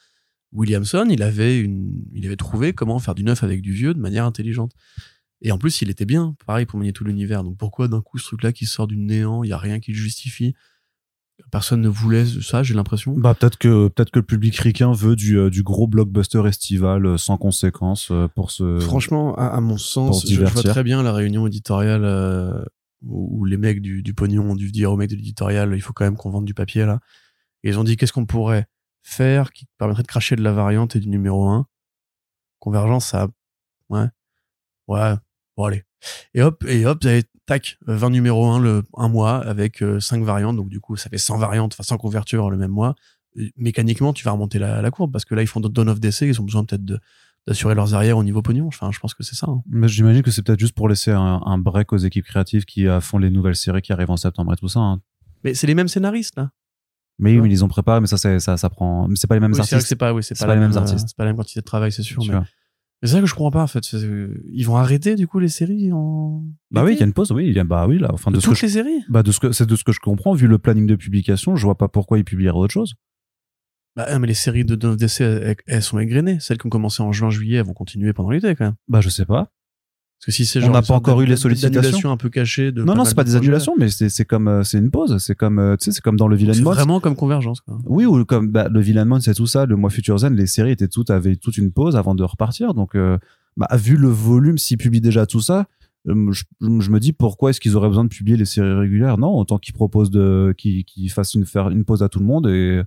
Williamson, 0.52 1.06
il 1.08 1.22
avait 1.22 1.60
une, 1.60 2.02
il 2.14 2.26
avait 2.26 2.36
trouvé 2.36 2.72
comment 2.72 2.98
faire 2.98 3.14
du 3.14 3.22
neuf 3.22 3.44
avec 3.44 3.62
du 3.62 3.72
vieux 3.72 3.94
de 3.94 4.00
manière 4.00 4.24
intelligente. 4.24 4.72
Et 5.40 5.52
en 5.52 5.58
plus, 5.58 5.82
il 5.82 5.90
était 5.90 6.06
bien, 6.06 6.34
pareil 6.46 6.66
pour 6.66 6.80
manier 6.80 6.92
tout 6.92 7.04
l'univers. 7.04 7.44
Donc 7.44 7.58
pourquoi 7.58 7.86
d'un 7.86 8.00
coup 8.00 8.18
ce 8.18 8.24
truc-là 8.24 8.52
qui 8.52 8.66
sort 8.66 8.88
du 8.88 8.96
néant, 8.96 9.44
il 9.44 9.50
y 9.50 9.52
a 9.52 9.58
rien 9.58 9.78
qui 9.78 9.92
le 9.92 9.98
justifie? 9.98 10.54
Personne 11.50 11.82
ne 11.82 11.88
voulait 11.88 12.24
ça, 12.26 12.62
j'ai 12.62 12.74
l'impression. 12.74 13.14
Bah 13.16 13.34
peut-être 13.34 13.58
que 13.58 13.88
peut-être 13.88 14.10
que 14.10 14.18
le 14.18 14.24
public 14.24 14.56
ricain 14.56 14.92
veut 14.92 15.16
du, 15.16 15.38
euh, 15.38 15.50
du 15.50 15.62
gros 15.62 15.86
blockbuster 15.86 16.42
estival 16.46 17.04
euh, 17.04 17.18
sans 17.18 17.36
conséquence 17.36 18.10
euh, 18.10 18.26
pour 18.28 18.50
se 18.50 18.78
Franchement, 18.80 19.34
à, 19.36 19.48
à 19.48 19.60
mon 19.60 19.76
sens, 19.76 20.22
se 20.22 20.28
je, 20.28 20.46
je 20.46 20.52
vois 20.52 20.62
très 20.62 20.82
bien 20.82 21.02
la 21.02 21.12
réunion 21.12 21.46
éditoriale 21.46 22.04
euh, 22.04 22.64
où, 23.02 23.40
où 23.40 23.44
les 23.44 23.58
mecs 23.58 23.82
du, 23.82 24.02
du 24.02 24.14
pognon 24.14 24.50
ont 24.50 24.56
dû 24.56 24.72
dire 24.72 24.90
aux 24.92 24.96
mecs 24.96 25.10
de 25.10 25.16
l'éditorial, 25.16 25.72
il 25.74 25.80
faut 25.80 25.92
quand 25.92 26.04
même 26.04 26.16
qu'on 26.16 26.30
vende 26.30 26.46
du 26.46 26.54
papier 26.54 26.86
là. 26.86 27.00
Et 27.62 27.68
ils 27.68 27.78
ont 27.78 27.84
dit 27.84 27.96
qu'est-ce 27.96 28.12
qu'on 28.12 28.26
pourrait 28.26 28.66
faire 29.02 29.52
qui 29.52 29.66
permettrait 29.78 30.02
de 30.02 30.08
cracher 30.08 30.36
de 30.36 30.42
la 30.42 30.52
variante 30.52 30.96
et 30.96 31.00
du 31.00 31.08
numéro 31.08 31.48
1. 31.48 31.66
Convergence, 32.58 33.06
ça, 33.06 33.28
ouais, 33.90 34.06
ouais, 34.88 35.14
bon 35.56 35.64
allez. 35.64 35.84
Et 36.34 36.42
hop, 36.42 36.64
et 36.66 36.86
hop, 36.86 36.98
vous 37.02 37.08
avez 37.08 37.24
tac, 37.46 37.78
20 37.86 38.10
numéros 38.10 38.46
1 38.46 38.60
le 38.60 38.82
un 38.96 39.08
mois 39.08 39.36
avec 39.46 39.82
5 40.00 40.22
variantes, 40.24 40.56
donc 40.56 40.68
du 40.68 40.80
coup 40.80 40.96
ça 40.96 41.08
fait 41.08 41.18
100 41.18 41.38
variantes, 41.38 41.72
enfin 41.74 41.82
100 41.84 41.96
couvertures 41.98 42.50
le 42.50 42.56
même 42.56 42.70
mois. 42.72 42.94
Et 43.38 43.52
mécaniquement, 43.56 44.12
tu 44.12 44.24
vas 44.24 44.32
remonter 44.32 44.58
la, 44.58 44.80
la 44.82 44.90
courbe 44.90 45.12
parce 45.12 45.24
que 45.24 45.34
là 45.34 45.42
ils 45.42 45.46
font 45.46 45.60
d'autres 45.60 45.74
Dawn 45.74 45.88
of 45.88 46.00
DC, 46.00 46.22
ils 46.22 46.40
ont 46.40 46.44
besoin 46.44 46.64
peut-être 46.64 46.84
de 46.84 46.98
d'assurer 47.46 47.76
leurs 47.76 47.94
arrières 47.94 48.18
au 48.18 48.24
niveau 48.24 48.42
pognon. 48.42 48.66
Enfin, 48.66 48.90
je 48.92 48.98
pense 48.98 49.14
que 49.14 49.22
c'est 49.22 49.36
ça. 49.36 49.46
hein. 49.48 49.62
Mais 49.70 49.86
j'imagine 49.86 50.22
que 50.22 50.32
c'est 50.32 50.42
peut-être 50.42 50.58
juste 50.58 50.74
pour 50.74 50.88
laisser 50.88 51.12
un, 51.12 51.40
un 51.44 51.58
break 51.58 51.92
aux 51.92 51.96
équipes 51.98 52.24
créatives 52.24 52.64
qui 52.64 52.88
euh, 52.88 53.00
font 53.00 53.18
les 53.18 53.30
nouvelles 53.30 53.54
séries 53.54 53.82
qui 53.82 53.92
arrivent 53.92 54.10
en 54.10 54.16
septembre 54.16 54.52
et 54.52 54.56
tout 54.56 54.66
ça. 54.66 54.80
hein. 54.80 55.00
Mais 55.44 55.54
c'est 55.54 55.68
les 55.68 55.76
mêmes 55.76 55.86
scénaristes 55.86 56.36
là. 56.36 56.50
Mais 57.20 57.30
oui, 57.30 57.36
Ouais. 57.36 57.42
mais 57.46 57.54
ils 57.54 57.64
ont 57.64 57.68
préparé, 57.68 58.00
mais 58.00 58.08
ça, 58.08 58.16
ça, 58.18 58.56
ça 58.56 58.68
prend. 58.70 59.06
Mais 59.06 59.14
c'est 59.14 59.28
pas 59.28 59.36
les 59.36 59.40
mêmes 59.40 59.52
Oui, 59.52 59.60
artistes. 59.60 59.86
c'est 59.86 59.94
pas, 59.94 60.12
oui, 60.12 60.24
c'est 60.24 60.34
C'est 60.34 60.44
pas, 60.44 60.54
les 60.54 60.60
mêmes 60.60 60.70
même, 60.70 60.78
euh, 60.78 60.80
artistes. 60.80 61.06
C'est 61.08 61.16
pas 61.16 61.22
la 61.24 61.30
même 61.30 61.36
quantité 61.36 61.60
de 61.60 61.64
travail, 61.64 61.92
c'est 61.92 62.02
sûr. 62.02 62.20
mais 62.26 62.34
c'est 63.02 63.12
ça 63.12 63.20
que 63.20 63.26
je 63.26 63.34
comprends 63.34 63.50
pas 63.50 63.62
en 63.62 63.66
fait. 63.66 63.84
Ils 63.92 64.64
vont 64.64 64.76
arrêter 64.76 65.16
du 65.16 65.26
coup 65.26 65.38
les 65.38 65.48
séries 65.48 65.92
en. 65.92 66.44
Bah 66.70 66.84
oui, 66.84 66.94
il 66.94 66.98
y 66.98 67.02
a 67.02 67.06
une 67.06 67.12
pause. 67.12 67.30
Oui, 67.32 67.46
il 67.46 67.54
y 67.54 67.58
a, 67.58 67.64
bah 67.64 67.86
oui 67.86 67.98
là. 67.98 68.10
Enfin 68.12 68.30
de, 68.30 68.36
de 68.36 68.40
ce 68.40 68.46
que 68.46 68.50
toutes 68.50 68.60
je, 68.60 68.66
les 68.66 68.72
séries? 68.72 69.04
bah 69.08 69.22
de 69.22 69.32
ce 69.32 69.40
que 69.40 69.52
c'est 69.52 69.66
de 69.66 69.76
ce 69.76 69.84
que 69.84 69.92
je 69.92 70.00
comprends 70.00 70.32
vu 70.32 70.46
le 70.46 70.58
planning 70.58 70.86
de 70.86 70.96
publication, 70.96 71.56
je 71.56 71.64
vois 71.64 71.76
pas 71.76 71.88
pourquoi 71.88 72.18
ils 72.18 72.24
publieraient 72.24 72.56
autre 72.56 72.72
chose. 72.72 72.94
Bah, 73.96 74.06
euh, 74.10 74.18
mais 74.18 74.26
les 74.26 74.34
séries 74.34 74.64
de 74.64 74.74
Dawn 74.74 74.92
of 74.92 74.98
DC, 74.98 75.20
elles, 75.22 75.56
elles 75.66 75.82
sont 75.82 75.98
égrenées. 75.98 76.38
Celles 76.40 76.58
qui 76.58 76.66
ont 76.66 76.70
commencé 76.70 77.02
en 77.02 77.12
juin, 77.12 77.30
juillet, 77.30 77.58
elles 77.58 77.66
vont 77.66 77.72
continuer 77.72 78.12
pendant 78.12 78.30
l'été 78.30 78.54
quand 78.54 78.66
même. 78.66 78.74
Bah 78.88 79.00
je 79.00 79.08
sais 79.08 79.24
pas. 79.24 79.50
Parce 80.18 80.26
que 80.26 80.32
si 80.32 80.46
c'est 80.46 80.64
On 80.64 80.70
n'a 80.70 80.82
pas 80.82 80.94
encore 80.94 81.20
eu 81.20 81.26
les 81.26 81.36
sollicitations. 81.36 82.10
un 82.10 82.16
peu 82.16 82.30
cachée 82.30 82.72
de. 82.72 82.82
non 82.82 82.94
non, 82.94 83.04
c'est 83.04 83.14
pas 83.14 83.22
de 83.22 83.28
des 83.28 83.34
projets. 83.34 83.46
annulations, 83.48 83.74
mais 83.78 83.88
c'est 83.90 84.24
comme 84.24 84.48
euh, 84.48 84.62
c'est 84.64 84.78
une 84.78 84.90
pause. 84.90 85.18
C'est 85.18 85.34
comme 85.34 85.58
euh, 85.58 85.76
tu 85.76 85.84
sais, 85.84 85.92
c'est 85.92 86.00
comme 86.00 86.16
dans 86.16 86.26
le 86.28 86.36
Villain 86.36 86.54
C'est 86.54 86.62
Mode. 86.62 86.74
vraiment 86.74 87.00
comme 87.00 87.14
Convergence 87.16 87.60
quoi. 87.60 87.78
Oui, 87.84 88.06
ou 88.06 88.24
comme 88.24 88.48
bah, 88.48 88.68
le 88.70 88.80
Villain 88.80 89.04
Mode, 89.04 89.22
c'est 89.22 89.34
tout 89.34 89.46
ça. 89.46 89.66
Le 89.66 89.76
mois 89.76 89.90
Future 89.90 90.18
Zen, 90.18 90.34
les 90.34 90.46
séries 90.46 90.70
étaient 90.72 90.88
toutes 90.88 91.10
avaient 91.10 91.36
toute 91.36 91.58
une 91.58 91.70
pause 91.70 91.96
avant 91.96 92.14
de 92.14 92.24
repartir. 92.24 92.72
Donc, 92.74 92.94
euh, 92.94 93.18
bah, 93.56 93.68
vu 93.76 93.96
le 93.96 94.08
volume, 94.08 94.56
s'ils 94.58 94.78
publient 94.78 95.00
déjà 95.02 95.26
tout 95.26 95.40
ça, 95.40 95.66
je, 96.06 96.44
je 96.60 96.90
me 96.90 96.98
dis 96.98 97.12
pourquoi 97.12 97.50
est-ce 97.50 97.60
qu'ils 97.60 97.76
auraient 97.76 97.88
besoin 97.88 98.04
de 98.04 98.08
publier 98.08 98.36
les 98.38 98.44
séries 98.46 98.72
régulières? 98.72 99.18
Non, 99.18 99.36
autant 99.36 99.58
qu'ils 99.58 99.74
proposent 99.74 100.10
de, 100.10 100.54
qu'ils 100.56 100.84
qu'ils 100.84 101.10
fassent 101.10 101.34
une 101.34 101.44
faire 101.44 101.68
une 101.70 101.84
pause 101.84 102.02
à 102.02 102.08
tout 102.08 102.20
le 102.20 102.26
monde 102.26 102.46
et 102.48 102.82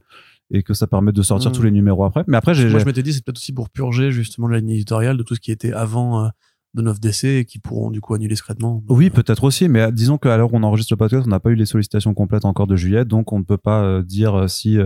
et 0.51 0.63
que 0.63 0.73
ça 0.73 0.87
permette 0.87 1.13
de 1.15 1.21
sortir 1.21 1.51
Mm. 1.51 1.53
tous 1.53 1.61
les 1.61 1.69
numéros 1.71 2.03
après. 2.05 2.23
Mais 2.27 2.35
après, 2.37 2.55
j'ai 2.55 2.67
Moi, 2.69 2.79
je 2.79 2.85
m'étais 2.85 3.03
dit, 3.03 3.13
c'est 3.13 3.23
peut-être 3.23 3.37
aussi 3.37 3.53
pour 3.53 3.69
purger 3.69 4.11
justement 4.11 4.47
la 4.47 4.57
ligne 4.59 4.71
éditoriale 4.71 5.15
de 5.15 5.21
tout 5.21 5.35
ce 5.35 5.39
qui 5.39 5.51
était 5.51 5.73
avant 5.73 6.25
euh, 6.25 6.29
de 6.75 6.81
9 6.81 6.99
DC 6.99 7.23
et 7.25 7.45
qui 7.45 7.59
pourront 7.59 7.89
du 7.89 8.01
coup 8.01 8.13
annuler 8.13 8.35
secrètement. 8.35 8.83
Oui, 8.89 9.09
peut-être 9.09 9.43
aussi, 9.43 9.67
mais 9.67 9.81
euh, 9.81 9.91
disons 9.91 10.17
qu'à 10.17 10.37
l'heure 10.37 10.53
où 10.53 10.57
on 10.57 10.63
enregistre 10.63 10.93
le 10.93 10.97
podcast, 10.97 11.23
on 11.25 11.29
n'a 11.29 11.39
pas 11.39 11.49
eu 11.49 11.55
les 11.55 11.65
sollicitations 11.65 12.13
complètes 12.13 12.45
encore 12.45 12.67
de 12.67 12.75
juillet, 12.75 13.05
donc 13.05 13.33
on 13.33 13.39
ne 13.39 13.43
peut 13.43 13.57
pas 13.57 13.83
euh, 13.83 14.03
dire 14.03 14.35
euh, 14.35 14.47
si 14.47 14.77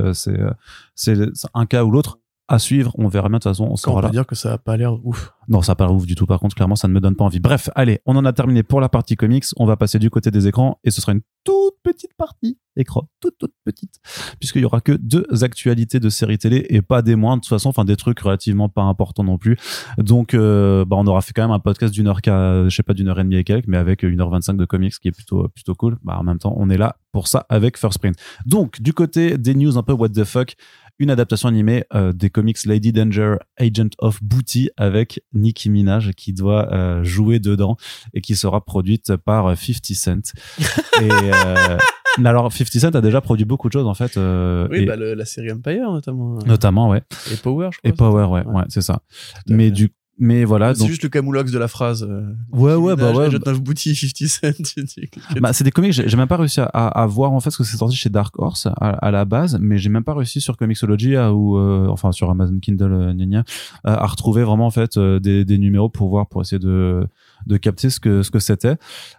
c'est 0.95 1.17
un 1.53 1.65
cas 1.65 1.83
ou 1.83 1.91
l'autre. 1.91 2.19
À 2.49 2.59
suivre, 2.59 2.93
on 2.97 3.07
verra 3.07 3.29
bien 3.29 3.37
de 3.37 3.43
toute 3.43 3.51
façon, 3.51 3.67
on 3.71 3.77
sera 3.77 3.95
on 3.95 4.01
là. 4.01 4.09
peut 4.09 4.11
dire 4.11 4.27
que 4.27 4.35
ça 4.35 4.51
a 4.53 4.57
pas 4.57 4.75
l'air 4.75 4.93
ouf. 5.05 5.33
Non, 5.47 5.61
ça 5.61 5.75
paraît 5.75 5.93
ouf 5.93 6.05
du 6.05 6.15
tout. 6.15 6.25
Par 6.25 6.39
contre, 6.39 6.55
clairement, 6.55 6.75
ça 6.75 6.87
ne 6.89 6.93
me 6.93 6.99
donne 6.99 7.15
pas 7.15 7.23
envie. 7.23 7.39
Bref, 7.39 7.69
allez, 7.75 7.99
on 8.05 8.15
en 8.17 8.25
a 8.25 8.33
terminé 8.33 8.63
pour 8.63 8.81
la 8.81 8.89
partie 8.89 9.15
comics. 9.15 9.45
On 9.57 9.65
va 9.65 9.77
passer 9.77 9.97
du 9.97 10.09
côté 10.09 10.29
des 10.29 10.47
écrans 10.47 10.77
et 10.83 10.91
ce 10.91 10.99
sera 11.01 11.13
une 11.13 11.21
toute 11.45 11.75
petite 11.83 12.13
partie 12.17 12.57
écran, 12.75 13.09
toute 13.19 13.37
toute 13.37 13.53
petite, 13.65 13.95
puisqu'il 14.39 14.61
y 14.61 14.65
aura 14.65 14.81
que 14.81 14.93
deux 14.93 15.25
actualités 15.43 15.99
de 15.99 16.09
séries 16.09 16.37
télé 16.37 16.65
et 16.69 16.81
pas 16.81 17.01
des 17.01 17.15
moindres 17.15 17.41
de 17.41 17.41
toute 17.41 17.49
façon, 17.49 17.69
enfin 17.69 17.85
des 17.85 17.97
trucs 17.97 18.19
relativement 18.19 18.69
pas 18.69 18.81
importants 18.81 19.23
non 19.23 19.37
plus. 19.37 19.57
Donc, 19.97 20.33
euh, 20.33 20.85
bah, 20.85 20.95
on 20.97 21.05
aura 21.05 21.21
fait 21.21 21.33
quand 21.33 21.43
même 21.43 21.51
un 21.51 21.59
podcast 21.59 21.93
d'une 21.93 22.07
heure, 22.07 22.19
je 22.25 22.69
sais 22.69 22.83
pas 22.83 22.93
d'une 22.93 23.09
heure 23.09 23.19
et 23.19 23.23
demie 23.23 23.35
et 23.35 23.43
quelques, 23.43 23.67
mais 23.67 23.77
avec 23.77 24.03
une 24.03 24.21
heure 24.21 24.29
vingt-cinq 24.29 24.55
de 24.55 24.65
comics, 24.65 24.93
qui 24.93 25.09
est 25.09 25.11
plutôt 25.11 25.47
plutôt 25.49 25.75
cool. 25.75 25.97
Bah, 26.03 26.17
en 26.17 26.23
même 26.23 26.39
temps, 26.39 26.53
on 26.57 26.69
est 26.69 26.77
là 26.77 26.97
pour 27.11 27.27
ça 27.27 27.45
avec 27.49 27.77
First 27.77 27.99
Print. 27.99 28.15
Donc, 28.45 28.81
du 28.81 28.93
côté 28.93 29.37
des 29.37 29.53
news 29.53 29.77
un 29.77 29.83
peu 29.83 29.93
what 29.93 30.09
the 30.09 30.23
fuck, 30.23 30.55
une 30.99 31.09
adaptation 31.09 31.49
animée 31.49 31.83
euh, 31.93 32.13
des 32.13 32.29
comics 32.29 32.63
Lady 32.65 32.91
Danger, 32.93 33.35
Agent 33.57 33.89
of 33.99 34.23
Booty 34.23 34.69
avec 34.77 35.21
Nicki 35.33 35.69
Minaj 35.69 36.11
qui 36.11 36.33
doit 36.33 36.71
euh, 36.73 37.03
jouer 37.03 37.39
dedans 37.39 37.77
et 38.13 38.21
qui 38.21 38.35
sera 38.35 38.63
produite 38.63 39.15
par 39.15 39.47
euh, 39.47 39.55
50 39.55 39.85
Cent. 39.95 40.33
et 41.01 41.09
euh, 41.11 41.77
mais 42.19 42.29
alors 42.29 42.51
50 42.53 42.79
Cent 42.79 42.95
a 42.95 43.01
déjà 43.01 43.21
produit 43.21 43.45
beaucoup 43.45 43.67
de 43.69 43.73
choses 43.73 43.87
en 43.87 43.95
fait, 43.95 44.17
euh, 44.17 44.67
Oui, 44.69 44.79
et- 44.81 44.85
bah, 44.85 44.95
le- 44.95 45.13
la 45.15 45.25
série 45.25 45.51
Empire 45.51 45.91
notamment. 45.91 46.35
euh, 46.37 46.45
notamment 46.45 46.89
ouais. 46.89 47.01
Et 47.31 47.37
Power, 47.37 47.69
je 47.73 47.79
crois. 47.79 47.89
Et 47.89 47.93
Power, 47.93 48.25
ouais, 48.25 48.45
Ouais. 48.45 48.55
ouais, 48.59 48.63
c'est 48.69 48.81
ça. 48.81 49.01
Mais 49.49 49.65
fait. 49.65 49.71
du 49.71 49.89
mais 50.23 50.45
voilà. 50.45 50.73
c'est 50.73 50.87
juste 50.87 51.03
le 51.03 51.09
camoulox 51.09 51.51
de 51.51 51.59
la 51.59 51.67
phrase. 51.67 52.07
euh, 52.09 52.33
ouais, 52.53 52.75
ouais, 52.75 52.95
bah 52.95 53.11
ouais. 53.11 53.29
Don't 53.29 53.45
have 53.45 53.59
booty 53.59 53.93
50 53.93 54.27
cent. 54.27 54.51
Tu 54.63 54.83
dis, 54.85 55.09
Bah, 55.41 55.51
c'est 55.51 55.65
des 55.65 55.71
comics, 55.71 55.91
j'ai 55.91 56.17
même 56.17 56.29
pas 56.29 56.37
réussi 56.37 56.61
à, 56.61 57.05
voir 57.07 57.33
en 57.33 57.41
fait 57.41 57.51
ce 57.51 57.57
que 57.57 57.65
c'est 57.65 57.75
sorti 57.75 57.97
chez 57.97 58.09
Dark 58.09 58.39
Horse 58.39 58.67
à, 58.67 58.91
à 58.91 59.11
la 59.11 59.25
base, 59.25 59.59
mais 59.59 59.77
j'ai 59.77 59.89
même 59.89 60.05
pas 60.05 60.13
réussi 60.13 60.39
sur 60.39 60.55
Comixology 60.55 61.17
à, 61.17 61.33
ou 61.33 61.57
euh, 61.57 61.87
enfin 61.89 62.13
sur 62.13 62.29
Amazon 62.29 62.57
Kindle 62.61 62.93
euh, 62.93 63.13
gna 63.13 63.25
gna, 63.25 63.43
à, 63.83 64.07
retrouver 64.07 64.43
vraiment 64.43 64.65
en 64.65 64.71
fait 64.71 64.97
des, 64.97 65.43
des 65.43 65.57
numéros 65.57 65.89
pour 65.89 66.07
voir 66.07 66.27
pour 66.27 66.41
essayer 66.41 66.59
de 66.59 67.05
de 67.45 67.57
capter 67.57 67.89
ce 67.89 67.99
que 67.99 68.23
ce 68.23 68.31
que 68.31 68.39
c'était. 68.39 68.75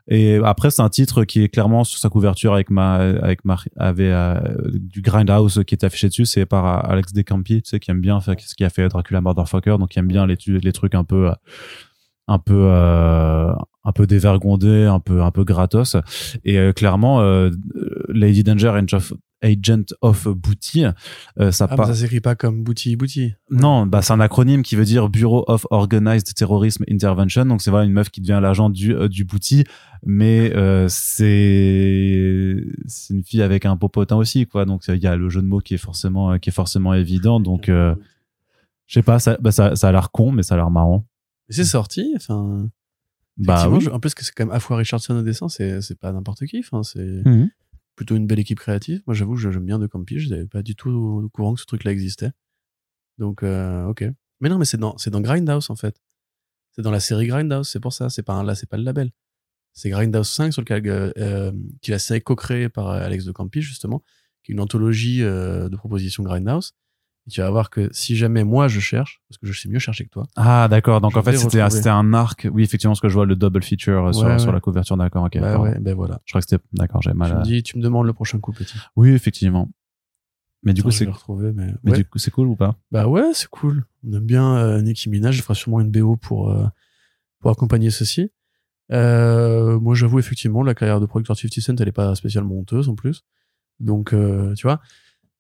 Et 0.09 0.39
après 0.45 0.71
c'est 0.71 0.83
un 0.83 0.89
titre 0.89 1.25
qui 1.25 1.43
est 1.43 1.49
clairement 1.49 1.85
sur 1.85 1.99
sa 1.99 2.09
couverture 2.09 2.55
avec 2.55 2.71
ma 2.71 2.95
avec 2.95 3.45
ma 3.45 3.57
avait 3.77 4.13
euh, 4.13 4.39
du 4.75 5.03
Grindhouse 5.03 5.63
qui 5.67 5.75
est 5.75 5.85
affiché 5.85 6.09
dessus, 6.09 6.27
c'est 6.27 6.47
par 6.47 6.67
euh, 6.67 6.93
Alex 6.93 7.13
Descampi, 7.13 7.63
tu 7.63 7.71
sais 7.71 7.81
qui 7.81 7.91
aime 7.91 8.01
bien 8.01 8.21
faire 8.21 8.35
ce 8.39 8.55
qui 8.55 8.65
a 8.65 8.71
fait 8.71 8.89
Dracula 8.89 9.21
Motherfucker, 9.21 9.79
donc 9.79 9.91
qui 9.91 9.99
aime 9.99 10.09
bien 10.09 10.27
les 10.27 10.37
les 10.47 10.73
trucs 10.73 10.95
un 10.95 11.05
peu 11.05 11.29
euh, 11.29 11.35
un 12.27 12.39
peu 12.39 12.69
euh, 12.71 13.53
un 13.85 13.93
peu 13.93 14.07
dévergondé, 14.07 14.85
un 14.85 15.01
peu 15.01 15.23
un 15.23 15.31
peu 15.31 15.45
gratos. 15.45 15.97
Et 16.45 16.59
euh, 16.59 16.73
clairement, 16.73 17.21
euh, 17.21 17.51
Lady 18.09 18.43
Danger 18.43 18.69
Agent 18.69 18.97
of, 18.97 19.13
Agent 19.45 19.95
of 20.01 20.27
Booty, 20.29 20.85
euh, 21.39 21.53
ça 21.53 21.69
Ah, 21.71 21.77
ça 21.87 21.95
s'écrit 21.95 22.21
pas 22.21 22.35
comme 22.35 22.65
booty 22.65 22.97
booty. 22.97 23.35
Non, 23.51 23.87
bah 23.87 24.01
c'est 24.03 24.13
un 24.15 24.21
acronyme 24.21 24.63
qui 24.63 24.75
veut 24.75 24.85
dire 24.87 25.09
Bureau 25.11 25.45
of 25.47 25.67
Organized 25.71 26.35
Terrorism 26.35 26.83
Intervention. 26.91 27.45
Donc 27.45 27.61
c'est 27.63 27.71
voilà 27.71 27.85
une 27.87 27.93
meuf 27.93 28.09
qui 28.11 28.21
devient 28.21 28.41
l'agent 28.43 28.71
du 28.71 28.95
euh, 28.95 29.09
du 29.09 29.25
booty, 29.25 29.65
mais 30.05 30.53
euh, 30.57 30.87
c'est 30.89 32.65
c'est 32.87 33.15
une 33.15 33.23
fille 33.25 33.43
avec 33.43 33.67
un 33.67 33.77
popotin 33.77 34.17
aussi 34.17 34.47
quoi. 34.47 34.65
Donc 34.65 34.83
il 34.89 34.97
y 35.03 35.07
a 35.07 35.17
le 35.17 35.29
jeu 35.29 35.43
de 35.43 35.47
mots 35.47 35.61
qui 35.61 35.75
est 35.75 35.79
forcément 35.79 36.39
qui 36.39 36.49
est 36.51 36.53
forcément 36.53 36.95
évident. 36.95 37.41
Donc 37.41 37.69
euh, 37.69 37.95
je 38.87 38.95
sais 38.95 39.03
pas, 39.03 39.19
ça, 39.19 39.37
bah, 39.41 39.53
ça 39.53 39.77
ça 39.77 39.89
a 39.89 39.93
l'air 39.93 40.11
con, 40.11 40.33
mais 40.33 40.43
ça 40.43 40.55
a 40.55 40.59
l'air 40.59 40.71
marrant. 40.71 41.07
Mais 41.49 41.55
c'est 41.55 41.65
sorti. 41.65 42.13
Enfin, 42.17 42.69
Bah 43.39 43.55
effectivement, 43.55 43.79
oui. 43.79 43.85
je- 43.85 43.91
en 43.91 44.01
plus 44.01 44.15
que 44.15 44.25
c'est 44.25 44.33
quand 44.33 44.47
même 44.47 44.55
Afua 44.55 44.77
Richardson 44.77 45.17
au 45.17 45.23
dessin, 45.23 45.49
c'est 45.49 45.81
c'est 45.83 45.99
pas 45.99 46.13
n'importe 46.13 46.45
qui. 46.47 46.59
Enfin, 46.61 46.83
c'est 46.83 47.23
Mhm. 47.25 47.51
Plutôt 47.97 48.17
une 48.17 48.27
belle 48.27 48.39
équipe 48.41 48.59
créative. 48.61 49.03
Moi, 49.07 49.15
j'avoue, 49.15 49.37
je- 49.37 49.51
j'aime 49.51 49.65
bien 49.65 49.79
De 49.79 49.87
Campi. 49.87 50.19
Je 50.19 50.29
n'avais 50.31 50.47
pas 50.47 50.63
du 50.63 50.75
tout 50.77 50.91
au 50.91 51.29
courant 51.29 51.55
que 51.55 51.61
ce 51.61 51.67
truc-là 51.67 51.93
existait. 51.93 52.31
Donc, 53.19 53.43
euh, 53.43 53.85
ok. 53.87 54.05
Mais 54.41 54.49
non, 54.49 54.59
mais 54.59 54.65
c'est 54.65 54.77
dans, 54.79 54.97
c'est 54.99 55.11
dans 55.11 55.21
Grindhouse, 55.21 55.71
en 55.71 55.77
fait. 55.77 56.01
C'est 56.73 56.83
dans 56.83 56.91
la 56.91 57.01
série 57.01 57.27
Grindhouse, 57.29 57.69
c'est 57.69 57.81
pour 57.81 57.93
ça. 57.93 58.11
C'est 58.11 58.23
pas 58.25 58.35
un, 58.35 58.43
là, 58.45 58.55
c'est 58.55 58.69
pas 58.69 58.77
le 58.77 58.83
label. 58.85 59.11
C'est 59.73 59.91
Grindhouse 59.91 60.29
5, 60.29 60.53
sur 60.53 60.63
lequel, 60.63 60.87
euh, 60.89 61.13
euh, 61.19 61.53
qui 61.83 61.91
est 61.91 61.95
la 61.95 61.99
série 61.99 62.23
co-créée 62.23 62.69
par 62.69 62.91
euh, 62.91 63.01
Alex 63.01 63.25
De 63.25 63.33
Campi, 63.33 63.63
justement, 63.63 64.03
qui 64.43 64.53
est 64.53 64.55
une 64.55 64.61
anthologie 64.61 65.23
euh, 65.23 65.69
de 65.69 65.77
propositions 65.77 66.23
Grindhouse. 66.25 66.75
Et 67.27 67.31
tu 67.31 67.41
vas 67.41 67.51
voir 67.51 67.71
que 67.71 67.89
si 67.93 68.17
jamais 68.17 68.45
moi 68.45 68.69
je 68.69 68.81
cherche, 68.81 69.23
parce 69.29 69.39
que 69.39 69.47
je 69.47 69.59
sais 69.59 69.69
mieux 69.69 69.79
chercher 69.79 70.05
que 70.05 70.11
toi, 70.11 70.25
Ah 70.37 70.69
d'accord, 70.69 71.01
donc 71.01 71.17
en 71.17 71.23
fait 71.23 71.37
c'était 71.37 71.89
un 71.89 72.13
arc. 72.13 72.47
Oui 72.53 72.63
effectivement 72.63 72.95
ce 72.95 73.01
que 73.01 73.09
je 73.09 73.15
vois 73.15 73.25
le 73.27 73.35
double 73.35 73.63
feature 73.63 74.09
euh, 74.09 74.13
sur, 74.13 74.27
Ouais, 74.27 74.39
sur 74.39 74.53
la 74.53 74.61
couverture 74.61 74.97
d'accord. 74.97 75.25
Ok. 75.25 75.39
bah 75.41 75.59
ouais, 75.59 75.79
ben 75.81 75.95
voilà. 75.95 76.21
Je 76.27 76.33
crois 76.33 76.43
que 76.43 76.47
c'était 76.49 76.63
d'accord. 76.73 77.01
J'avais 77.01 77.17
mal. 77.17 77.31
Tu 77.31 77.35
à- 77.37 77.39
me 77.39 77.45
dis, 77.45 77.63
tu 77.63 77.79
me 77.79 77.83
demandes 77.83 78.07
le 78.07 78.13
prochain 78.13 78.39
coup, 78.41 78.53
petit. 78.53 78.77
Oui 78.97 79.11
effectivement. 79.11 79.71
Mais 80.63 80.73
du 80.73 80.83
coup 80.83 80.91
c'est 80.91 81.07
mais, 81.07 81.75
mais 81.83 81.91
ouais. 81.93 81.99
du 81.99 82.05
coup 82.05 82.19
c'est 82.19 82.31
cool 82.31 82.49
ou 82.49 82.57
pas? 82.57 82.77
Bah 82.91 83.07
ouais, 83.07 83.33
c'est 83.35 83.49
cool. 83.49 83.85
On 84.07 84.13
aime 84.15 84.25
bien 84.25 84.57
euh, 84.57 84.83
Nicki 84.83 85.09
Minaj. 85.09 85.37
Je 85.37 85.43
ferai 85.43 85.55
sûrement 85.55 85.81
une 85.81 85.91
BO 85.91 86.17
pour, 86.17 86.51
euh, 86.51 86.67
pour 87.41 87.51
accompagner 87.51 87.91
ceci. 87.91 88.31
Euh, 88.93 89.79
moi, 89.81 89.95
j'avoue, 89.95 90.19
effectivement, 90.19 90.63
la 90.63 90.75
carrière 90.75 91.01
de 91.01 91.07
producteur 91.07 91.35
de 91.37 91.41
50 91.41 91.61
Cent, 91.61 91.77
elle 91.81 91.89
est 91.89 91.93
pas 91.93 92.15
spécialement 92.15 92.55
honteuse 92.57 92.89
en 92.89 92.95
plus. 92.95 93.25
Donc, 93.81 94.13
euh, 94.13 94.55
tu 94.55 94.67
vois. 94.67 94.81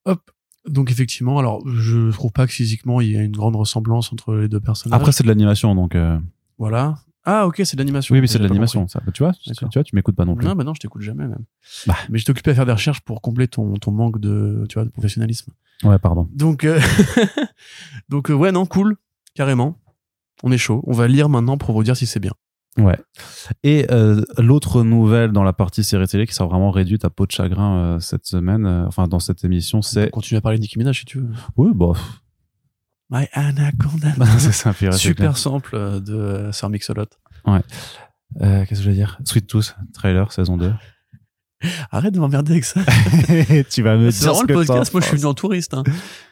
Hop. 0.06 0.30
Donc, 0.68 0.90
effectivement, 0.90 1.38
alors, 1.38 1.62
je 1.68 2.10
trouve 2.10 2.32
pas 2.32 2.46
que 2.46 2.52
physiquement, 2.52 3.00
il 3.00 3.10
y 3.12 3.16
a 3.16 3.22
une 3.22 3.36
grande 3.36 3.56
ressemblance 3.56 4.12
entre 4.12 4.34
les 4.34 4.48
deux 4.48 4.60
personnages. 4.60 4.98
Après 4.98 5.12
c'est 5.12 5.22
de 5.22 5.28
l'animation 5.28 5.74
donc. 5.74 5.94
euh, 5.94 6.18
voilà. 6.58 6.96
Ah, 7.26 7.46
ok, 7.46 7.62
c'est 7.64 7.74
de 7.76 7.80
l'animation. 7.80 8.14
Oui 8.14 8.20
mais 8.20 8.26
c'est 8.26 8.38
de 8.38 8.44
l'animation. 8.46 8.86
Ça 8.86 9.00
tu 9.14 9.22
vois 9.22 9.32
tu 9.32 9.52
vois 9.72 9.82
tu 9.84 9.96
m'écoutes 9.96 10.14
pas 10.16 10.26
non 10.26 10.34
plus. 10.36 10.46
Non, 10.46 10.54
bah 10.54 10.62
non, 10.64 10.74
je 10.74 10.80
t'écoute 10.80 11.00
jamais 11.00 11.26
même. 11.26 11.44
Bah. 11.86 11.96
Mais 12.10 12.18
je 12.18 12.26
t'occupé 12.26 12.50
à 12.50 12.54
faire 12.54 12.66
des 12.66 12.72
recherches 12.72 13.00
pour 13.00 13.22
combler 13.22 13.48
ton, 13.48 13.74
ton 13.74 13.92
manque 13.92 14.20
de, 14.20 14.66
tu 14.68 14.74
vois, 14.74 14.84
de 14.84 14.90
professionnalisme. 14.90 15.50
Ouais 15.84 15.98
pardon. 15.98 16.28
Donc, 16.34 16.64
euh, 16.64 16.78
donc 18.10 18.30
euh, 18.30 18.34
ouais, 18.34 18.52
non, 18.52 18.66
cool, 18.66 18.96
carrément. 19.34 19.78
On 20.42 20.52
est 20.52 20.58
chaud. 20.58 20.82
On 20.86 20.92
va 20.92 21.08
lire 21.08 21.28
maintenant 21.30 21.56
pour 21.56 21.72
vous 21.74 21.82
dire 21.82 21.96
si 21.96 22.06
c'est 22.06 22.20
bien. 22.20 22.32
Ouais. 22.78 22.98
Et 23.62 23.86
euh, 23.90 24.22
l'autre 24.38 24.82
nouvelle 24.82 25.30
dans 25.30 25.44
la 25.44 25.52
partie 25.52 25.84
série 25.84 26.06
télé 26.08 26.26
qui 26.26 26.34
sera 26.34 26.48
vraiment 26.48 26.70
réduite 26.70 27.04
à 27.04 27.10
peau 27.10 27.24
de 27.26 27.30
chagrin 27.30 27.76
euh, 27.76 28.00
cette 28.00 28.26
semaine, 28.26 28.66
euh, 28.66 28.86
enfin 28.86 29.06
dans 29.06 29.20
cette 29.20 29.44
émission, 29.44 29.78
On 29.78 29.82
c'est 29.82 30.10
continue 30.10 30.38
à 30.38 30.40
parler 30.40 30.58
de 30.58 30.62
Nicki 30.62 30.78
Minaj 30.78 30.98
si 30.98 31.04
tu 31.04 31.18
veux. 31.20 31.28
oui 31.56 31.70
bof. 31.72 32.20
My 33.10 33.26
Anaconda. 33.32 34.12
c'est 34.38 34.66
ouais. 34.82 34.92
Super 34.92 35.36
sample 35.36 35.70
euh, 35.74 36.00
de 36.00 36.14
euh, 36.14 36.52
Sir 36.52 36.68
Mix-a-Lot. 36.68 37.18
Euh, 37.46 38.64
Qu'est-ce 38.64 38.80
que 38.80 38.84
je 38.84 38.90
vais 38.90 38.96
dire? 38.96 39.18
Sweet 39.24 39.46
Tooth 39.46 39.76
trailer 39.92 40.32
saison 40.32 40.56
2. 40.56 40.72
Arrête 41.90 42.14
de 42.14 42.18
m'emmerder 42.20 42.52
avec 42.52 42.64
ça. 42.64 42.80
tu 43.70 43.82
vas 43.82 43.96
me 43.96 44.10
C'est 44.10 44.26
vraiment 44.26 44.42
le 44.42 44.54
podcast. 44.54 44.92
Moi, 44.92 45.00
je 45.00 45.06
suis 45.06 45.16
venu 45.16 45.26
en 45.26 45.34
touriste. 45.34 45.74
Hein. 45.74 45.82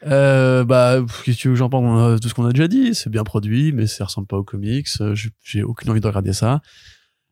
Euh, 0.06 0.64
bah, 0.64 0.98
qu'est-ce 1.24 1.36
que 1.36 1.42
tu 1.42 1.48
veux 1.48 1.54
j'en 1.54 1.68
parle 1.68 2.18
Tout 2.20 2.28
ce 2.28 2.34
qu'on 2.34 2.46
a 2.46 2.52
déjà 2.52 2.68
dit? 2.68 2.94
C'est 2.94 3.10
bien 3.10 3.24
produit, 3.24 3.72
mais 3.72 3.86
ça 3.86 4.04
ressemble 4.04 4.26
pas 4.26 4.36
aux 4.36 4.44
comics. 4.44 4.86
Euh, 5.00 5.14
j'ai- 5.42 5.62
aucune 5.62 5.90
envie 5.90 6.00
de 6.00 6.06
regarder 6.06 6.32
ça. 6.32 6.60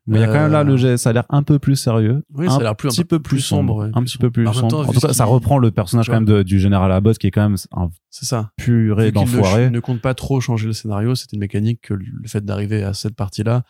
Mais 0.07 0.17
il 0.17 0.21
y 0.21 0.23
a 0.23 0.27
quand 0.27 0.33
même 0.33 0.51
là 0.51 0.61
Euh, 0.61 0.63
le 0.63 0.77
jet, 0.77 0.97
ça 0.97 1.11
a 1.11 1.13
l'air 1.13 1.25
un 1.29 1.43
peu 1.43 1.59
plus 1.59 1.75
sérieux. 1.75 2.23
Oui, 2.33 2.47
ça 2.49 2.55
a 2.55 2.59
l'air 2.61 2.75
plus- 2.75 2.89
petit 2.89 3.05
peu 3.05 3.19
plus 3.19 3.39
sombre, 3.39 3.87
un 3.93 4.03
petit 4.03 4.17
peu 4.17 4.31
plus 4.31 4.45
sombre. 4.45 4.57
En 4.57 4.61
même 4.61 4.69
sombre. 4.71 4.83
temps, 4.85 4.89
en 4.89 4.93
tout 4.93 4.99
cas, 4.99 5.13
ça 5.13 5.25
reprend 5.25 5.59
le 5.59 5.69
personnage 5.69 6.07
quand 6.07 6.13
même 6.15 6.25
de- 6.25 6.41
du 6.41 6.59
général 6.59 6.91
Abbott 6.91 7.19
qui 7.19 7.27
est 7.27 7.31
quand 7.31 7.43
même 7.47 7.55
un 7.71 7.89
C'est 8.09 8.25
ça. 8.25 8.49
purée 8.57 9.05
ne, 9.05 9.11
d'enfoiré. 9.11 9.69
ne 9.69 9.79
compte 9.79 10.01
pas 10.01 10.15
trop 10.15 10.41
changer 10.41 10.65
le 10.65 10.73
scénario, 10.73 11.13
c'était 11.13 11.35
une 11.35 11.41
mécanique 11.41 11.81
que 11.83 11.93
le 11.93 12.27
fait 12.27 12.43
d'arriver 12.43 12.81
à 12.83 12.95
cette 12.95 13.15
partie-là 13.15 13.61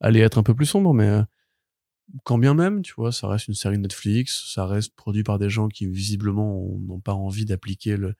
allait 0.00 0.20
être 0.20 0.38
un 0.38 0.42
peu 0.42 0.54
plus 0.54 0.64
sombre, 0.66 0.94
mais 0.94 1.06
euh, 1.06 1.22
quand 2.22 2.38
bien 2.38 2.54
même, 2.54 2.82
tu 2.82 2.94
vois, 2.96 3.10
ça 3.12 3.26
reste 3.28 3.48
une 3.48 3.54
série 3.54 3.78
Netflix, 3.78 4.44
ça 4.54 4.66
reste 4.66 4.94
produit 4.94 5.24
par 5.24 5.38
des 5.38 5.50
gens 5.50 5.68
qui 5.68 5.86
visiblement 5.86 6.56
ont- 6.58 6.78
n'ont 6.78 7.00
pas 7.00 7.14
envie 7.14 7.44
d'appliquer 7.44 7.96
le, 7.96 8.14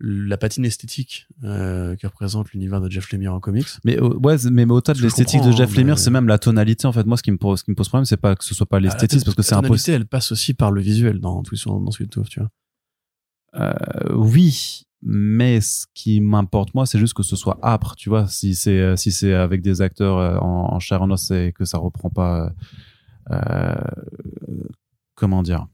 la 0.00 0.36
patine 0.36 0.64
esthétique 0.64 1.26
euh, 1.44 1.96
que 1.96 2.06
représente 2.06 2.50
l'univers 2.52 2.80
de 2.80 2.90
Jeff 2.90 3.10
Lemire 3.12 3.32
en 3.32 3.40
comics. 3.40 3.66
Mais 3.84 3.96
euh, 3.98 4.08
ouais, 4.18 4.36
c'est- 4.38 4.50
mais, 4.50 4.66
mais 4.66 4.72
au-delà 4.72 4.94
de 4.94 5.00
l'esthétique 5.02 5.40
de 5.42 5.52
Jeff 5.52 5.70
hein, 5.70 5.74
Lemire, 5.76 5.94
mais- 5.94 6.00
c'est 6.00 6.10
même 6.10 6.26
la 6.28 6.38
tonalité 6.38 6.86
en 6.86 6.92
fait. 6.92 7.04
Moi, 7.06 7.16
ce 7.16 7.22
qui 7.22 7.30
me 7.30 7.38
pose, 7.38 7.60
ce 7.60 7.64
qui 7.64 7.70
me 7.70 7.76
pose 7.76 7.88
problème, 7.88 8.04
c'est 8.04 8.16
pas 8.16 8.34
que 8.36 8.44
ce 8.44 8.54
soit 8.54 8.66
pas 8.66 8.80
l'esthétisme, 8.80 9.24
parce 9.24 9.36
que 9.36 9.42
c'est 9.42 9.54
impossible. 9.54 9.94
elle 9.96 10.06
passe 10.06 10.32
aussi 10.32 10.52
par 10.52 10.70
le 10.72 10.80
visuel 10.82 11.20
dans, 11.20 11.42
dans, 11.42 11.80
dans 11.80 11.90
Sweet 11.90 12.10
Tooth, 12.10 12.28
tu 12.28 12.40
vois. 12.40 12.50
Euh, 13.54 13.72
oui, 14.14 14.82
mais 15.02 15.60
ce 15.62 15.86
qui 15.94 16.20
m'importe 16.20 16.74
moi, 16.74 16.84
c'est 16.84 16.98
juste 16.98 17.14
que 17.14 17.22
ce 17.22 17.36
soit 17.36 17.58
âpre, 17.62 17.94
tu 17.96 18.08
vois. 18.10 18.26
Si 18.26 18.54
c'est 18.54 18.78
euh, 18.80 18.96
si 18.96 19.12
c'est 19.12 19.32
avec 19.32 19.62
des 19.62 19.80
acteurs 19.80 20.18
euh, 20.18 20.36
en, 20.38 20.74
en 20.74 20.78
chair 20.80 21.00
en 21.00 21.10
os 21.10 21.30
et 21.30 21.52
que 21.54 21.64
ça 21.64 21.78
reprend 21.78 22.10
pas, 22.10 22.52
comment 25.14 25.42
dire? 25.42 25.66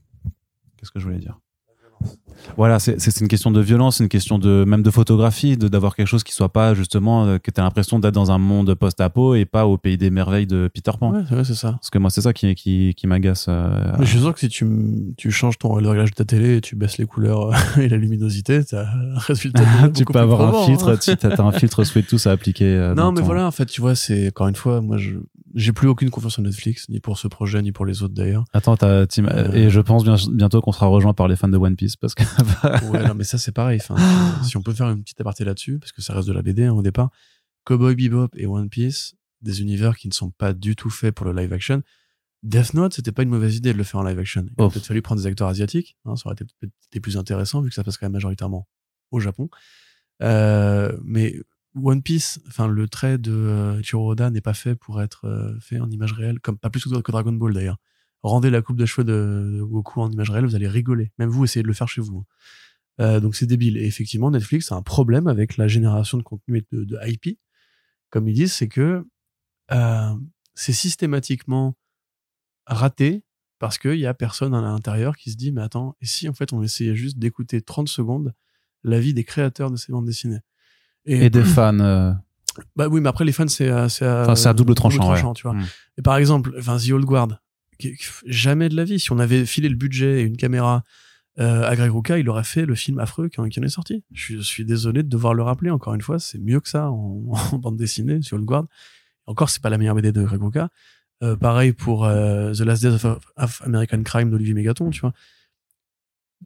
Qu'est-ce 0.77 0.91
que 0.91 0.99
je 1.01 1.05
voulais 1.05 1.19
dire? 1.19 1.39
Voilà, 2.57 2.81
c'est 2.81 3.21
une 3.21 3.29
question 3.29 3.53
de 3.53 3.61
violence, 3.61 4.01
une 4.01 4.09
question 4.09 4.37
de 4.37 4.65
même 4.67 4.83
de 4.83 4.91
photographie, 4.91 5.57
de 5.57 5.69
d'avoir 5.69 5.95
quelque 5.95 6.09
chose 6.09 6.25
qui 6.25 6.33
soit 6.33 6.53
pas 6.53 6.75
justement 6.75 7.25
euh, 7.25 7.39
que 7.39 7.53
tu 7.53 7.61
as 7.61 7.63
l'impression 7.63 8.01
d'être 8.01 8.15
dans 8.15 8.33
un 8.33 8.39
monde 8.39 8.75
post-apo 8.75 9.37
et 9.37 9.45
pas 9.45 9.65
au 9.69 9.79
pays 9.79 9.97
des 9.97 10.11
merveilles 10.11 10.49
de 10.49 10.69
Peter 10.75 10.91
Pan. 10.99 11.13
Ouais, 11.13 11.23
ouais, 11.37 11.45
c'est 11.45 11.55
ça. 11.55 11.73
Parce 11.73 11.91
que 11.91 11.99
moi, 11.99 12.11
c'est 12.11 12.23
ça 12.23 12.33
qui 12.33 12.53
qui, 12.57 12.95
qui 12.97 13.07
m'agace. 13.07 13.47
euh, 13.49 13.93
Mais 14.01 14.05
je 14.07 14.11
suis 14.11 14.19
sûr 14.19 14.35
que 14.35 14.41
si 14.41 14.49
tu, 14.49 14.67
tu 15.17 15.31
changes 15.31 15.57
ton 15.57 15.77
le 15.77 15.89
réglage 15.89 16.11
de 16.11 16.17
ta 16.17 16.25
télé 16.25 16.57
et 16.57 16.61
tu 16.61 16.75
baisses 16.75 16.99
les 16.99 17.07
couleurs 17.07 17.53
et 17.79 17.89
la 17.89 17.97
luminosité, 17.97 18.65
t'as 18.65 18.87
un 18.89 19.19
résultat. 19.19 19.63
tu 19.95 20.05
peux 20.05 20.19
avoir 20.19 20.41
probant, 20.51 20.65
un 20.65 20.67
filtre, 20.67 20.89
hein. 20.89 20.97
tu 21.17 21.27
as 21.27 21.41
un 21.45 21.53
filtre 21.53 21.85
sweet 21.85 22.09
tout 22.09 22.19
à 22.25 22.31
appliquer. 22.33 22.65
euh, 22.65 22.95
Non, 22.97 23.13
mais 23.13 23.21
ton- 23.21 23.27
voilà, 23.27 23.47
en 23.47 23.53
fait, 23.53 23.67
tu 23.67 23.81
vois, 23.81 23.95
c'est 23.95 24.27
encore 24.29 24.49
une 24.49 24.57
fois, 24.57 24.81
moi, 24.81 24.97
je 24.97 25.11
j'ai 25.55 25.73
plus 25.73 25.89
aucune 25.89 26.11
confiance 26.11 26.39
en 26.39 26.43
Netflix, 26.43 26.89
ni 26.89 27.01
pour 27.01 27.19
ce 27.19 27.29
projet, 27.29 27.61
ni 27.63 27.73
pour 27.73 27.85
les 27.87 28.03
autres 28.03 28.15
d'ailleurs. 28.15 28.45
Attends, 28.53 28.77
t'as- 28.77 29.07
t'im- 29.07 29.27
Euh. 29.27 29.53
et 29.53 29.71
je 29.71 29.81
pense 29.81 30.05
bien- 30.05 30.17
bientôt 30.33 30.61
qu'on 30.61 30.73
sera 30.73 30.87
rejoint 30.87 31.15
par 31.15 31.29
les 31.29 31.37
fans 31.37 31.49
de 31.49 31.57
One 31.57 31.77
Piece 31.77 31.97
parce 31.97 32.15
que 32.15 32.23
Ouais, 32.93 33.07
non, 33.07 33.15
mais 33.15 33.25
ça, 33.25 33.39
c'est 33.39 33.53
pareil. 33.53 33.79
Enfin, 33.83 33.97
euh, 33.99 34.45
si 34.45 34.57
on 34.57 34.63
peut 34.63 34.73
faire 34.73 34.89
une 34.91 35.03
petite 35.03 35.21
aparté 35.21 35.45
là-dessus, 35.45 35.79
parce 35.79 35.93
que 35.93 36.03
ça 36.03 36.15
reste 36.15 36.29
de 36.29 36.33
la 36.33 36.43
BD 36.43 36.65
hein, 36.65 36.73
au 36.73 36.83
départ. 36.83 37.11
Cowboy 37.65 37.95
Bebop 37.95 38.29
et 38.37 38.47
One 38.47 38.69
Piece, 38.69 39.15
des 39.41 39.61
univers 39.61 39.97
qui 39.97 40.09
ne 40.09 40.13
sont 40.13 40.31
pas 40.31 40.53
du 40.53 40.75
tout 40.77 40.91
faits 40.91 41.15
pour 41.15 41.27
le 41.27 41.33
live 41.33 41.53
action. 41.53 41.83
Death 42.43 42.75
Note, 42.75 42.95
c'était 42.95 43.13
pas 43.13 43.23
une 43.23 43.29
mauvaise 43.29 43.57
idée 43.57 43.73
de 43.73 43.79
le 43.79 43.85
faire 43.85 44.01
en 44.01 44.05
live 44.05 44.19
action. 44.19 44.45
Il 44.49 44.53
Oh. 44.59 44.63
aurait 44.65 44.73
peut-être 44.73 44.87
fallu 44.87 45.01
prendre 45.03 45.21
des 45.21 45.27
acteurs 45.29 45.49
asiatiques, 45.49 45.97
hein, 46.05 46.17
ça 46.17 46.23
aurait 46.27 46.35
été 46.35 46.45
peut-être 46.45 46.73
été 46.91 46.99
plus 47.01 47.17
intéressant 47.17 47.61
vu 47.61 47.69
que 47.69 47.75
ça 47.75 47.85
passe 47.85 47.97
quand 47.99 48.07
même 48.07 48.13
majoritairement 48.13 48.67
au 49.13 49.21
Japon. 49.21 49.49
Euh, 50.23 50.97
mais 51.05 51.37
One 51.75 52.03
Piece, 52.03 52.41
enfin 52.49 52.67
le 52.69 52.89
trait 52.89 53.19
de 53.19 53.33
euh, 53.33 53.81
Ichiro 53.81 54.11
Oda 54.11 54.31
n'est 54.31 54.41
pas 54.41 54.55
fait 54.55 54.75
pour 54.75 55.01
être 55.01 55.27
euh, 55.27 55.59
fait 55.61 55.81
en 55.81 55.91
image 55.91 56.13
réelle, 56.13 56.41
comme 56.41 56.59
pas 56.59 56.71
plus 56.71 56.85
que 56.85 57.11
Dragon 57.11 57.33
Ball 57.33 57.55
d'ailleurs. 57.55 57.79
Rendez 58.23 58.51
la 58.51 58.63
coupe 58.63 58.77
de 58.77 58.87
cheveux 58.87 59.05
de, 59.05 59.63
Goku 59.63 60.01
en 60.01 60.11
image 60.11 60.31
réelle, 60.31 60.45
vous 60.45 60.55
allez 60.55 60.69
rigoler. 60.69 61.13
Même 61.19 61.31
vous, 61.31 61.45
essayez 61.45 61.63
de 61.63 61.69
le 61.69 61.75
faire 61.75 61.89
chez 61.89 62.01
vous. 62.01 62.25
Euh, 63.01 63.21
donc 63.21 63.35
c'est 63.35 63.47
débile. 63.47 63.77
Et 63.79 63.87
effectivement, 63.87 64.31
Netflix 64.31 64.71
a 64.71 64.77
un 64.77 64.83
problème 64.83 65.27
avec 65.27 65.57
la 65.57 65.67
génération 65.67 66.19
de 66.19 66.23
contenu 66.23 66.59
et 66.59 66.67
de, 66.71 66.85
de 66.85 66.99
IP. 67.05 67.39
Comme 68.11 68.29
ils 68.29 68.35
disent, 68.35 68.53
c'est 68.53 68.69
que 68.69 69.05
c'est 70.55 70.75
systématiquement 70.75 71.75
raté 72.67 73.25
parce 73.59 73.79
qu'il 73.79 73.99
y 73.99 74.07
a 74.07 74.13
personne 74.13 74.55
à 74.55 74.61
l'intérieur 74.61 75.17
qui 75.17 75.31
se 75.31 75.37
dit 75.37 75.51
mais 75.51 75.63
attends, 75.63 75.97
et 76.03 76.07
si 76.07 76.29
en 76.29 76.35
fait 76.35 76.53
on 76.53 76.63
essayait 76.63 76.95
juste 76.95 77.19
d'écouter 77.19 77.63
30 77.63 77.89
secondes 77.89 78.35
l'avis 78.85 79.15
des 79.15 79.25
créateurs 79.25 79.71
de 79.71 79.77
ces 79.77 79.93
bandes 79.93 80.05
dessinées? 80.05 80.41
Et 81.07 81.31
des 81.31 81.45
fans. 81.45 81.79
euh, 81.81 82.13
Bah 82.77 82.89
oui, 82.89 83.01
mais 83.01 83.09
après, 83.09 83.25
les 83.25 83.33
fans, 83.33 83.49
c'est 83.49 83.69
à, 83.69 83.85
Enfin, 83.85 84.35
c'est 84.35 84.49
à 84.49 84.55
double 84.55 84.75
tranchant, 84.75 85.11
ouais. 85.11 85.23
tu 85.35 85.43
vois. 85.43 85.55
Mm. 85.55 85.67
Et 85.99 86.03
par 86.03 86.17
exemple, 86.17 86.55
enfin, 86.59 86.77
The 86.79 86.91
Old 86.91 87.05
Guard, 87.05 87.41
jamais 88.27 88.69
de 88.69 88.77
la 88.77 88.85
vie, 88.85 89.01
si 89.01 89.13
on 89.13 89.19
avait 89.19 89.45
filé 89.47 89.69
le 89.69 89.77
budget 89.77 90.21
et 90.21 90.25
une 90.25 90.37
caméra 90.37 90.85
euh, 91.39 91.67
à 91.67 91.75
Greg 91.77 91.91
Rucka, 91.91 92.19
il 92.19 92.29
aurait 92.29 92.45
fait 92.45 92.67
le 92.67 92.75
film 92.75 92.99
affreux 92.99 93.29
qui 93.29 93.41
en, 93.41 93.47
est 93.47 93.69
sorti. 93.69 94.05
Je 94.13 94.23
suis, 94.23 94.35
je 94.37 94.41
suis 94.43 94.65
désolé 94.65 95.03
de 95.03 95.09
devoir 95.09 95.35
le 95.35 95.43
rappeler, 95.43 95.71
encore 95.71 95.95
une 95.95 96.03
fois, 96.03 96.19
c'est 96.19 96.39
mieux 96.39 96.61
que 96.61 96.69
ça 96.69 96.91
en, 96.91 97.23
en 97.53 97.59
bande 97.59 97.77
dessinée, 97.77 98.21
The 98.21 98.35
Old 98.35 98.45
Guard. 98.45 98.67
Encore, 99.27 99.51
c'est 99.51 99.63
pas 99.63 99.71
la 99.71 99.79
meilleure 99.79 99.95
BD 99.95 100.13
de 100.13 100.23
Greg 100.23 100.43
Rucka. 100.43 100.69
Euh, 101.23 101.37
pareil 101.37 101.73
pour 101.73 102.05
euh, 102.05 102.53
The 102.53 102.61
Last 102.61 102.83
Days 102.83 102.95
of, 102.95 103.07
of 103.37 103.63
American 103.65 104.03
Crime 104.03 104.31
d'Olivier 104.31 104.55
Mégaton, 104.55 104.91
tu 104.91 105.01
vois. 105.01 105.13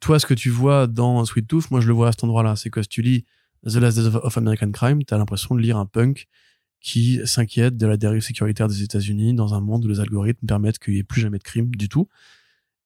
Toi, 0.01 0.19
ce 0.19 0.27
que 0.27 0.35
tu 0.35 0.51
vois 0.51 0.87
dans 0.87 1.25
Sweet 1.25 1.49
Tooth, 1.49 1.71
moi, 1.71 1.81
je 1.81 1.89
le 1.89 1.95
vois 1.95 2.09
à 2.09 2.13
cet 2.13 2.25
endroit-là. 2.25 2.55
C'est 2.57 2.69
que 2.69 2.83
si 2.83 2.89
tu 2.89 3.01
lis 3.01 3.25
The 3.67 3.77
Last 3.77 3.99
Days 3.99 4.07
of, 4.07 4.37
American 4.37 4.71
Crime, 4.71 5.05
t'as 5.05 5.19
l'impression 5.19 5.55
de 5.55 5.61
lire 5.61 5.77
un 5.77 5.87
punk 5.87 6.29
qui 6.81 7.21
s'inquiète 7.25 7.77
de 7.77 7.87
la 7.87 7.97
dérive 7.97 8.23
sécuritaire 8.23 8.69
des 8.69 8.83
États-Unis 8.83 9.35
dans 9.35 9.55
un 9.55 9.61
monde 9.61 9.85
où 9.85 9.89
les 9.89 10.01
algorithmes 10.01 10.47
permettent 10.47 10.79
qu'il 10.79 10.95
n'y 10.95 11.01
ait 11.01 11.05
plus 11.05 11.21
jamais 11.21 11.39
de 11.39 11.43
crime 11.43 11.75
du 11.75 11.89
tout. 11.89 12.09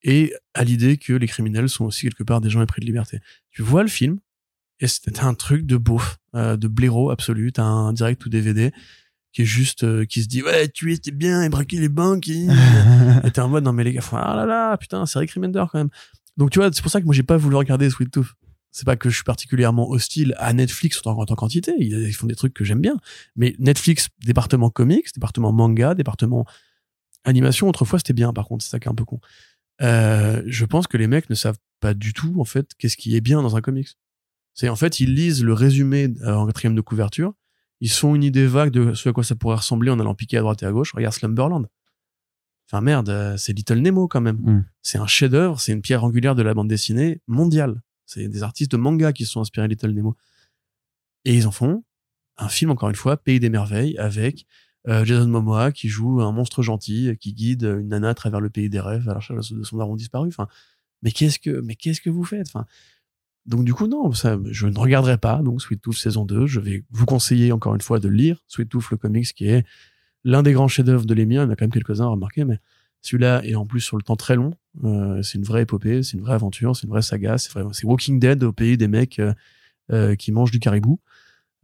Et 0.03 0.33
à 0.55 0.65
l'idée 0.65 0.97
que 0.97 1.13
les 1.13 1.27
criminels 1.27 1.69
sont 1.69 1.85
aussi 1.85 2.03
quelque 2.09 2.23
part 2.23 2.41
des 2.41 2.49
gens 2.49 2.63
épris 2.63 2.81
de 2.81 2.87
liberté. 2.87 3.21
Tu 3.51 3.63
vois 3.63 3.83
le 3.83 3.89
film, 3.89 4.19
et 4.81 4.87
c'est 4.87 5.23
un 5.23 5.35
truc 5.35 5.67
de 5.67 5.77
beauf, 5.77 6.19
euh, 6.35 6.57
de 6.57 6.67
blaireau 6.67 7.11
absolu. 7.11 7.53
T'as 7.53 7.65
un 7.65 7.93
direct 7.93 8.25
ou 8.25 8.31
DVD 8.31 8.73
qui 9.33 9.43
est 9.43 9.47
juste, 9.47 9.85
euh, 9.85 10.07
qui 10.07 10.23
se 10.23 10.29
dit, 10.29 10.43
ouais, 10.43 10.69
tuer 10.69 10.95
c'était 10.95 11.11
bien, 11.11 11.43
et 11.43 11.49
braquer 11.51 11.79
les 11.79 11.91
banques, 11.91 12.27
et 12.29 13.31
t'es 13.33 13.41
en 13.41 13.49
mode, 13.49 13.65
non 13.65 13.73
mais 13.73 13.85
les 13.85 13.93
gars, 13.93 14.03
ah 14.13 14.35
là 14.35 14.47
là, 14.47 14.77
putain, 14.77 15.07
c'est 15.07 15.19
Rick 15.19 15.33
Remender 15.33 15.65
quand 15.71 15.79
même. 15.79 15.91
Donc 16.37 16.51
tu 16.51 16.59
vois, 16.59 16.71
c'est 16.73 16.83
pour 16.83 16.91
ça 16.91 17.01
que 17.01 17.05
moi 17.05 17.15
j'ai 17.15 17.23
pas 17.23 17.37
voulu 17.37 17.57
regarder 17.57 17.91
Sweet 17.91 18.11
Tooth. 18.11 18.35
C'est 18.73 18.85
pas 18.85 18.97
que 18.97 19.11
je 19.11 19.17
suis 19.17 19.25
particulièrement 19.25 19.91
hostile 19.91 20.35
à 20.39 20.53
Netflix 20.53 21.01
en 21.05 21.25
tant 21.25 21.35
quantité, 21.35 21.75
ils 21.79 22.13
font 22.13 22.27
des 22.27 22.37
trucs 22.37 22.55
que 22.55 22.65
j'aime 22.65 22.81
bien. 22.81 22.97
Mais 23.37 23.57
Netflix, 23.59 24.09
département 24.25 24.71
comics, 24.71 25.13
département 25.13 25.53
manga, 25.53 25.95
département 25.95 26.47
animation, 27.25 27.69
autrefois 27.69 27.99
c'était 27.99 28.13
bien 28.13 28.33
par 28.33 28.47
contre, 28.47 28.65
c'est 28.65 28.71
ça 28.71 28.79
qui 28.79 28.89
est 28.89 28.91
un 28.91 28.95
peu 28.95 29.05
con. 29.05 29.21
Euh, 29.83 30.43
je 30.47 30.65
pense 30.65 30.87
que 30.87 30.97
les 30.97 31.07
mecs 31.07 31.31
ne 31.31 31.35
savent 31.35 31.59
pas 31.81 31.95
du 31.95 32.13
tout 32.13 32.37
en 32.39 32.45
fait 32.45 32.71
qu'est-ce 32.79 32.97
qui 32.97 33.17
est 33.17 33.21
bien 33.21 33.43
dans 33.43 33.57
un 33.57 33.61
comics. 33.61 33.89
C'est 34.55 34.69
en 34.69 34.77
fait 34.77 35.01
ils 35.01 35.15
lisent 35.15 35.43
le 35.43 35.53
résumé 35.53 36.09
euh, 36.23 36.35
en 36.35 36.47
quatrième 36.47 36.75
de 36.75 36.81
couverture, 36.81 37.35
ils 37.81 37.91
sont 37.91 38.15
une 38.15 38.23
idée 38.23 38.47
vague 38.47 38.71
de 38.71 38.95
ce 38.95 39.09
à 39.09 39.13
quoi 39.13 39.25
ça 39.25 39.35
pourrait 39.35 39.57
ressembler 39.57 39.91
en 39.91 39.99
allant 39.99 40.15
piquer 40.15 40.37
à 40.37 40.41
droite 40.41 40.63
et 40.63 40.67
à 40.67 40.73
gauche. 40.73 40.93
Regarde 40.93 41.15
Slumberland. 41.15 41.67
Enfin 42.69 42.83
merde, 42.83 43.09
euh, 43.09 43.37
c'est 43.37 43.53
Little 43.53 43.81
Nemo 43.81 44.07
quand 44.07 44.21
même. 44.21 44.37
Mm. 44.37 44.65
C'est 44.83 44.99
un 44.99 45.07
chef-d'œuvre, 45.07 45.61
c'est 45.61 45.73
une 45.73 45.83
pierre 45.83 46.05
angulaire 46.05 46.35
de 46.35 46.43
la 46.43 46.55
bande 46.55 46.69
dessinée 46.69 47.21
mondiale. 47.27 47.81
C'est 48.11 48.29
des 48.29 48.43
artistes 48.43 48.73
de 48.73 48.77
manga 48.77 49.13
qui 49.13 49.25
se 49.25 49.33
sont 49.33 49.41
inspirés 49.41 49.69
de 49.69 49.73
Little 49.73 49.93
Nemo. 49.93 50.17
Et 51.25 51.35
ils 51.35 51.47
en 51.47 51.53
font 51.53 51.85
un 52.39 52.49
film 52.49 52.71
encore 52.71 52.89
une 52.89 52.97
fois, 52.97 53.17
Pays 53.17 53.39
des 53.39 53.51
merveilles, 53.51 53.97
avec 53.99 54.47
euh, 54.89 55.05
Jason 55.05 55.29
Momoa 55.29 55.73
qui 55.73 55.89
joue 55.89 56.21
un 56.21 56.33
monstre 56.33 56.63
gentil 56.63 57.09
euh, 57.09 57.15
qui 57.15 57.35
guide 57.35 57.65
une 57.65 57.89
nana 57.89 58.09
à 58.09 58.15
travers 58.15 58.41
le 58.41 58.51
pays 58.51 58.71
des 58.71 58.81
rêves 58.81 59.09
à 59.09 59.13
la 59.13 59.19
recherche 59.19 59.53
de 59.53 59.63
son 59.63 59.77
daron 59.77 59.95
disparu. 59.95 60.29
Enfin, 60.29 60.49
mais 61.03 61.13
qu'est-ce 61.13 61.39
que, 61.39 61.61
mais 61.61 61.77
qu'est-ce 61.77 62.01
que 62.01 62.11
vous 62.11 62.25
faites? 62.25 62.49
Enfin, 62.49 62.67
donc 63.47 63.65
du 63.65 63.75
coup 63.75 63.87
non, 63.87 64.11
je 64.13 64.67
ne 64.67 64.79
regarderai 64.79 65.19
pas 65.19 65.43
donc 65.43 65.63
Sweet 65.63 65.83
Tooth 65.83 65.97
saison 65.97 66.25
2. 66.25 66.47
Je 66.47 66.61
vais 66.61 66.85
vous 66.91 67.07
conseiller 67.07 67.53
encore 67.53 67.75
une 67.75 67.81
fois 67.81 68.01
de 68.01 68.09
lire 68.09 68.43
Sweet 68.49 68.69
Tooth 68.71 68.91
le 68.91 68.97
comics 68.97 69.33
qui 69.35 69.47
est 69.47 69.65
l'un 70.25 70.43
des 70.43 70.53
grands 70.53 70.69
chefs-d'œuvre 70.69 71.05
de 71.05 71.15
l'émir. 71.15 71.43
Il 71.43 71.45
y 71.45 71.49
en 71.49 71.51
a 71.51 71.57
quand 71.57 71.65
même 71.65 71.73
quelques-uns 71.73 72.07
à 72.07 72.09
remarquer, 72.09 72.45
mais 72.45 72.59
celui-là 73.03 73.43
est 73.45 73.55
en 73.55 73.67
plus 73.67 73.81
sur 73.81 73.97
le 73.97 74.03
temps 74.03 74.17
très 74.17 74.37
long. 74.37 74.55
Euh, 74.85 75.23
c'est 75.23 75.39
une 75.39 75.45
vraie 75.45 75.63
épopée, 75.63 76.03
c'est 76.03 76.17
une 76.17 76.23
vraie 76.23 76.35
aventure, 76.35 76.77
c'est 76.77 76.85
une 76.85 76.91
vraie 76.91 77.03
saga. 77.03 77.39
C'est 77.39 77.51
vraiment, 77.53 77.73
c'est 77.73 77.87
Walking 77.87 78.19
Dead 78.19 78.43
au 78.43 78.53
pays 78.53 78.77
des 78.77 78.89
mecs 78.89 79.19
euh, 79.19 79.33
euh, 79.91 80.15
qui 80.17 80.33
mangent 80.33 80.51
du 80.51 80.61
caribou. 80.61 81.01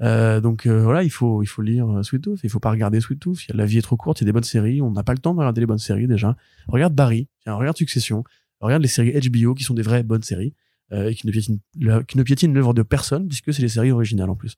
Donc 0.01 0.67
voilà, 0.67 1.03
il 1.03 1.11
faut 1.11 1.43
il 1.43 1.47
faut 1.47 1.63
lire 1.63 2.05
Sweet 2.05 2.23
Tooth, 2.23 2.41
il 2.45 2.51
faut 2.51 2.61
pas 2.61 2.71
regarder 2.71 3.01
Sweet 3.01 3.19
Tooth. 3.19 3.47
La 3.55 3.65
vie 3.65 3.79
est 3.79 3.83
trop 3.83 3.97
courte, 3.97 4.21
il 4.21 4.25
y 4.25 4.27
a 4.27 4.29
des 4.29 4.33
bonnes 4.33 4.45
séries, 4.45 4.83
on 4.83 4.91
n'a 4.91 5.03
pas 5.03 5.13
le 5.13 5.19
temps 5.19 5.33
de 5.33 5.39
regarder 5.39 5.61
les 5.61 5.67
bonnes 5.67 5.79
séries 5.79 6.07
déjà. 6.07 6.37
Regarde 6.69 6.95
Barry, 6.95 7.29
regarde 7.47 7.77
Succession, 7.77 8.23
regarde 8.61 8.83
les 8.83 8.89
séries 8.89 9.13
HBO 9.13 9.55
qui 9.55 9.65
sont 9.65 9.73
des 9.73 9.83
vraies 9.83 10.03
bonnes 10.03 10.23
séries 10.23 10.55
et 10.93 11.15
qui 11.15 11.27
ne 11.27 11.33
piétinent 11.33 11.59
qui 12.07 12.19
ne 12.19 12.23
piétinent 12.23 12.53
l'œuvre 12.53 12.75
de 12.75 12.83
personne 12.83 13.27
puisque 13.27 13.55
c'est 13.55 13.63
les 13.63 13.69
séries 13.69 13.91
originales 13.91 14.29
en 14.29 14.37
plus. 14.37 14.57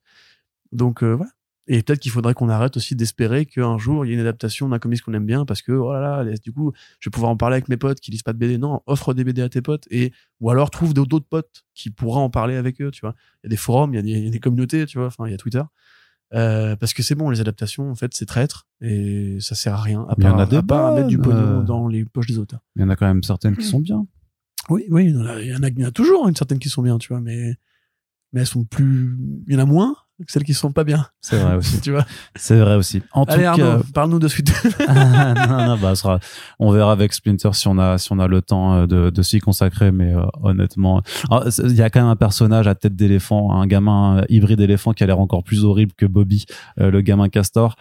Donc 0.73 1.05
voilà. 1.05 1.31
Et 1.71 1.83
peut-être 1.83 2.01
qu'il 2.01 2.11
faudrait 2.11 2.33
qu'on 2.33 2.49
arrête 2.49 2.79
aussi 2.79 2.97
d'espérer 2.97 3.45
qu'un 3.45 3.77
jour 3.77 4.05
il 4.05 4.09
y 4.09 4.13
ait 4.13 4.15
une 4.15 4.21
adaptation 4.21 4.71
d'un 4.71 4.79
comics 4.79 5.03
qu'on 5.03 5.13
aime 5.13 5.27
bien 5.27 5.45
parce 5.45 5.61
que 5.61 5.73
oh 5.73 5.93
là 5.93 6.25
là, 6.25 6.35
du 6.43 6.51
coup, 6.51 6.73
je 6.99 7.09
vais 7.09 7.13
pouvoir 7.13 7.31
en 7.31 7.37
parler 7.37 7.55
avec 7.55 7.69
mes 7.69 7.77
potes 7.77 8.01
qui 8.01 8.11
lisent 8.11 8.23
pas 8.23 8.33
de 8.33 8.39
BD. 8.39 8.57
Non, 8.57 8.81
offre 8.87 9.13
des 9.13 9.23
BD 9.23 9.43
à 9.43 9.51
tes 9.51 9.61
potes 9.61 9.85
et 9.91 10.13
ou 10.41 10.51
alors 10.51 10.71
trouve 10.71 10.95
d'autres 10.95 11.29
potes 11.29 11.65
qui 11.75 11.91
pourra 11.91 12.21
en 12.21 12.31
parler 12.31 12.57
avec 12.57 12.81
eux, 12.81 12.91
tu 12.91 13.03
vois. 13.03 13.15
Il 13.43 13.47
y 13.47 13.49
a 13.49 13.51
des 13.51 13.59
forums, 13.59 13.93
il 13.93 13.97
y 13.97 13.99
a 13.99 14.03
des, 14.03 14.11
il 14.11 14.25
y 14.25 14.29
a 14.29 14.31
des 14.31 14.41
communautés, 14.41 14.87
tu 14.87 14.97
vois, 14.97 15.09
enfin, 15.09 15.27
il 15.27 15.31
y 15.31 15.35
a 15.35 15.37
Twitter. 15.37 15.63
Euh, 16.35 16.75
parce 16.77 16.95
que 16.95 17.03
c'est 17.03 17.15
bon, 17.15 17.29
les 17.29 17.41
adaptations, 17.41 17.91
en 17.91 17.95
fait, 17.95 18.13
c'est 18.15 18.27
traître 18.27 18.67
et 18.81 19.37
ça 19.41 19.55
sert 19.55 19.75
à 19.75 19.83
rien 19.83 20.07
à 20.09 20.15
Il 20.17 20.25
y 20.25 20.27
en 20.27 20.37
part, 20.37 20.55
à 20.55 20.63
part 20.63 20.87
à 20.87 20.95
mettre 20.95 21.09
du 21.09 21.19
pognon 21.19 21.61
euh. 21.61 21.63
dans 21.63 21.87
les 21.87 22.07
poches 22.07 22.29
des 22.29 22.39
auteurs. 22.39 22.61
Il 22.77 22.83
y 22.83 22.85
en 22.85 22.89
a 22.89 22.97
quand 22.97 23.07
même 23.07 23.23
certaines 23.23 23.57
qui 23.57 23.67
sont 23.67 23.81
bien. 23.81 24.07
Oui, 24.71 24.85
oui, 24.91 25.07
il 25.07 25.17
y 25.17 25.19
en 25.19 25.27
a, 25.27 25.41
il 25.41 25.79
y 25.79 25.87
en 25.87 25.91
toujours 25.91 26.29
une 26.29 26.37
certaine 26.37 26.59
qui 26.59 26.71
sont 26.71 26.83
bien, 26.83 26.97
tu 26.97 27.09
vois, 27.09 27.21
mais, 27.21 27.57
mais 28.33 28.41
elles 28.41 28.47
sont 28.47 28.65
plus, 28.65 29.19
il 29.47 29.53
y 29.53 29.57
en 29.57 29.61
a 29.61 29.67
moins 29.67 29.97
celles 30.27 30.45
qui 30.45 30.55
sont 30.55 30.73
pas 30.73 30.85
bien, 30.85 31.07
C'est 31.21 31.39
vrai 31.39 31.55
aussi. 31.59 31.81
tu 31.81 31.93
vois. 31.93 32.05
C'est 32.35 32.59
vrai 32.59 32.75
aussi. 32.77 33.03
En 33.13 33.23
Allez, 33.25 33.45
tout 33.53 33.57
cas, 33.61 33.79
parle-nous 33.95 34.19
de 34.19 34.29
suite. 34.29 34.53
Ah, 34.89 35.35
non, 35.35 35.67
non, 35.67 35.79
bah, 35.81 35.95
sera- 35.95 36.19
on 36.59 36.71
verra 36.73 36.93
avec 36.93 37.13
Splinter 37.13 37.51
si 37.53 37.69
on 37.69 37.79
a, 37.79 37.99
si 37.99 38.11
on 38.13 38.19
a 38.19 38.27
le 38.27 38.43
temps 38.43 38.75
euh, 38.75 38.87
de, 38.87 39.11
de 39.11 39.23
s'y 39.23 39.39
consacrer, 39.39 39.93
mais 39.93 40.15
euh, 40.15 40.23
honnêtement, 40.43 41.03
c'est- 41.51 41.63
il 41.65 41.77
y 41.77 41.83
a 41.83 41.91
quand 41.91 42.01
même 42.01 42.09
un 42.09 42.17
personnage 42.17 42.67
à 42.67 42.75
tête 42.75 42.97
d'éléphant, 42.97 43.53
un 43.53 43.67
gamin 43.67 44.19
euh, 44.19 44.25
hybride 44.29 44.61
éléphant 44.61 44.93
qui 44.93 45.05
a 45.05 45.07
l'air 45.07 45.21
encore 45.21 45.45
plus 45.45 45.65
horrible 45.65 45.93
que 45.97 46.07
Bobby, 46.07 46.47
euh, 46.81 46.91
le 46.91 47.01
gamin 47.01 47.29
castor. 47.29 47.77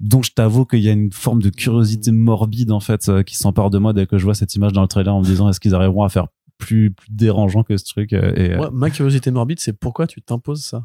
Donc, 0.00 0.24
je 0.24 0.32
t'avoue 0.32 0.64
qu'il 0.64 0.80
y 0.80 0.88
a 0.88 0.92
une 0.92 1.12
forme 1.12 1.40
de 1.42 1.50
curiosité 1.50 2.10
morbide, 2.10 2.72
en 2.72 2.80
fait, 2.80 3.08
euh, 3.08 3.22
qui 3.22 3.36
s'empare 3.36 3.70
de 3.70 3.78
moi 3.78 3.92
dès 3.92 4.06
que 4.06 4.18
je 4.18 4.24
vois 4.24 4.34
cette 4.34 4.54
image 4.56 4.72
dans 4.72 4.82
le 4.82 4.88
trailer 4.88 5.14
en 5.14 5.20
me 5.20 5.24
disant 5.24 5.48
est-ce 5.48 5.60
qu'ils 5.60 5.74
arriveront 5.74 6.02
à 6.02 6.08
faire 6.08 6.26
plus, 6.58 6.90
plus 6.92 7.08
dérangeant 7.10 7.62
que 7.64 7.76
ce 7.76 7.84
truc 7.84 8.12
et, 8.12 8.56
ma 8.72 8.90
curiosité 8.90 9.30
morbide, 9.32 9.58
c'est 9.60 9.72
pourquoi 9.72 10.06
tu 10.06 10.22
t'imposes 10.22 10.62
ça? 10.64 10.84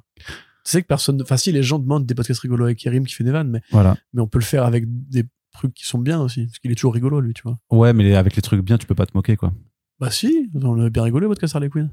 Sais 0.67 0.81
que 0.81 0.87
personne, 0.87 1.21
enfin, 1.21 1.37
si 1.37 1.51
les 1.53 1.63
gens 1.63 1.79
demandent 1.79 2.05
des 2.05 2.13
podcasts 2.13 2.41
rigolos 2.41 2.65
avec 2.65 2.77
Kerim 2.77 3.05
qui 3.05 3.13
fait 3.13 3.23
des 3.23 3.31
vannes, 3.31 3.49
mais, 3.49 3.61
voilà. 3.71 3.95
mais 4.13 4.21
on 4.21 4.27
peut 4.27 4.39
le 4.39 4.43
faire 4.43 4.65
avec 4.65 4.83
des 4.87 5.23
trucs 5.53 5.73
qui 5.73 5.85
sont 5.85 5.97
bien 5.97 6.19
aussi, 6.19 6.45
parce 6.45 6.59
qu'il 6.59 6.71
est 6.71 6.75
toujours 6.75 6.93
rigolo, 6.93 7.21
lui, 7.21 7.33
tu 7.33 7.41
vois. 7.43 7.57
Ouais, 7.71 7.93
mais 7.93 8.15
avec 8.15 8.35
les 8.35 8.41
trucs 8.41 8.61
bien, 8.61 8.77
tu 8.77 8.85
peux 8.85 8.93
pas 8.95 9.05
te 9.05 9.11
moquer, 9.15 9.37
quoi. 9.37 9.53
Bah 9.99 10.11
si, 10.11 10.49
on 10.53 10.79
a 10.83 10.89
bien 10.89 11.03
rigolé, 11.03 11.25
votre 11.25 11.39
podcast 11.39 11.55
Harley 11.55 11.69
Quinn. 11.69 11.89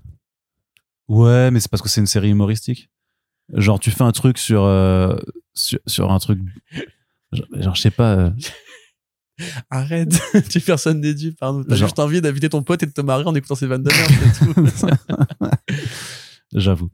Ouais, 1.09 1.51
mais 1.52 1.60
c'est 1.60 1.70
parce 1.70 1.82
que 1.82 1.88
c'est 1.88 2.01
une 2.01 2.06
série 2.09 2.30
humoristique. 2.30 2.90
Genre, 3.52 3.78
tu 3.78 3.90
fais 3.92 4.02
un 4.02 4.10
truc 4.12 4.38
sur, 4.38 4.64
euh, 4.64 5.16
sur, 5.55 5.78
sur 5.86 6.10
un 6.10 6.18
truc. 6.18 6.40
Genre, 7.32 7.46
genre, 7.52 7.74
je 7.76 7.80
sais 7.80 7.90
pas. 7.92 8.14
euh, 8.16 8.30
Arrête, 9.70 10.20
tu 10.51 10.59
es 10.59 10.60
personne 10.60 11.01
déduit, 11.01 11.32
pardon. 11.32 11.62
T'as 11.62 11.76
Genre- 11.76 11.88
juste 11.88 11.98
envie 12.01 12.20
d'inviter 12.20 12.48
ton 12.48 12.62
pote 12.62 12.82
et 12.82 12.86
de 12.86 12.92
te 12.92 13.01
marrer 13.01 13.24
en 13.24 13.34
écoutant 13.34 13.55
ses 13.55 13.66
vannes 13.66 13.82
de 13.84 13.90
merde, 13.90 14.12
c'est 14.32 14.86
tout. 14.86 15.48
J'avoue. 16.55 16.90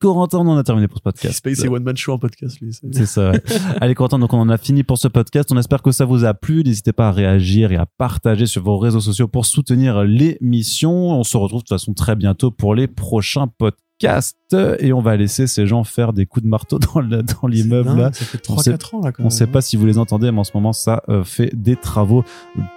Corentin, 0.00 0.38
on 0.38 0.48
en 0.48 0.56
a 0.56 0.62
terminé 0.62 0.86
pour 0.86 0.98
ce 0.98 1.02
podcast. 1.02 1.34
Space 1.38 1.64
et 1.64 1.68
One 1.68 1.82
Man 1.82 1.96
Show 1.96 2.12
en 2.12 2.18
podcast, 2.18 2.60
lui. 2.60 2.72
c'est- 2.72 3.06
ça. 3.06 3.30
ouais. 3.32 3.42
Allez, 3.80 3.94
Corentin, 3.94 4.18
donc 4.20 4.32
on 4.32 4.38
en 4.40 4.48
a 4.48 4.56
fini 4.58 4.84
pour 4.84 4.96
ce 4.98 5.08
podcast. 5.08 5.50
On 5.52 5.56
espère 5.58 5.82
que 5.82 5.90
ça 5.90 6.04
vous 6.04 6.24
a 6.24 6.34
plu. 6.34 6.62
N'hésitez 6.62 6.92
pas 6.92 7.08
à 7.08 7.12
réagir 7.12 7.72
et 7.72 7.76
à 7.76 7.86
partager 7.86 8.46
sur 8.46 8.62
vos 8.62 8.78
réseaux 8.78 9.00
sociaux 9.00 9.26
pour 9.28 9.44
soutenir 9.46 10.04
l'émission. 10.04 10.92
On 10.92 11.24
se 11.24 11.36
retrouve 11.36 11.60
de 11.60 11.66
toute 11.66 11.68
façon 11.76 11.94
très 11.94 12.14
bientôt 12.16 12.50
pour 12.52 12.74
les 12.76 12.86
prochains 12.86 13.48
podcasts. 13.48 14.36
Et 14.78 14.92
on 14.92 15.00
va 15.00 15.16
laisser 15.16 15.48
ces 15.48 15.66
gens 15.66 15.82
faire 15.82 16.12
des 16.12 16.24
coups 16.24 16.44
de 16.44 16.48
marteau 16.48 16.78
dans 16.78 17.00
le- 17.00 17.24
dans 17.24 17.48
l'immeuble 17.48 17.96
là. 17.98 18.12
Ça 18.12 18.24
fait 18.24 18.40
On 18.50 18.56
sait- 18.58 18.70
3-4 18.76 18.94
ans, 18.94 19.00
là, 19.02 19.10
quand 19.10 19.24
On 19.24 19.26
ne 19.26 19.30
sait 19.30 19.48
pas 19.48 19.60
si 19.60 19.76
vous 19.76 19.84
les 19.86 19.98
entendez, 19.98 20.30
mais 20.30 20.38
en 20.38 20.44
ce 20.44 20.52
moment, 20.54 20.72
ça 20.72 21.02
euh, 21.08 21.24
fait 21.24 21.50
des 21.52 21.74
travaux 21.74 22.22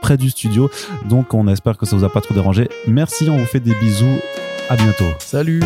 près 0.02 0.18
du 0.18 0.32
studio. 0.32 0.72
Donc, 1.08 1.36
on 1.36 1.48
espère 1.48 1.78
que 1.78 1.86
ça 1.86 1.96
vous 1.96 2.04
a 2.04 2.10
pas 2.10 2.22
trop 2.22 2.34
dérangé. 2.34 2.68
Merci, 2.88 3.30
on 3.30 3.38
vous 3.38 3.46
fait 3.46 3.60
des 3.60 3.76
bisous. 3.76 4.18
À 4.70 4.76
bientôt. 4.76 5.06
Salut! 5.20 5.62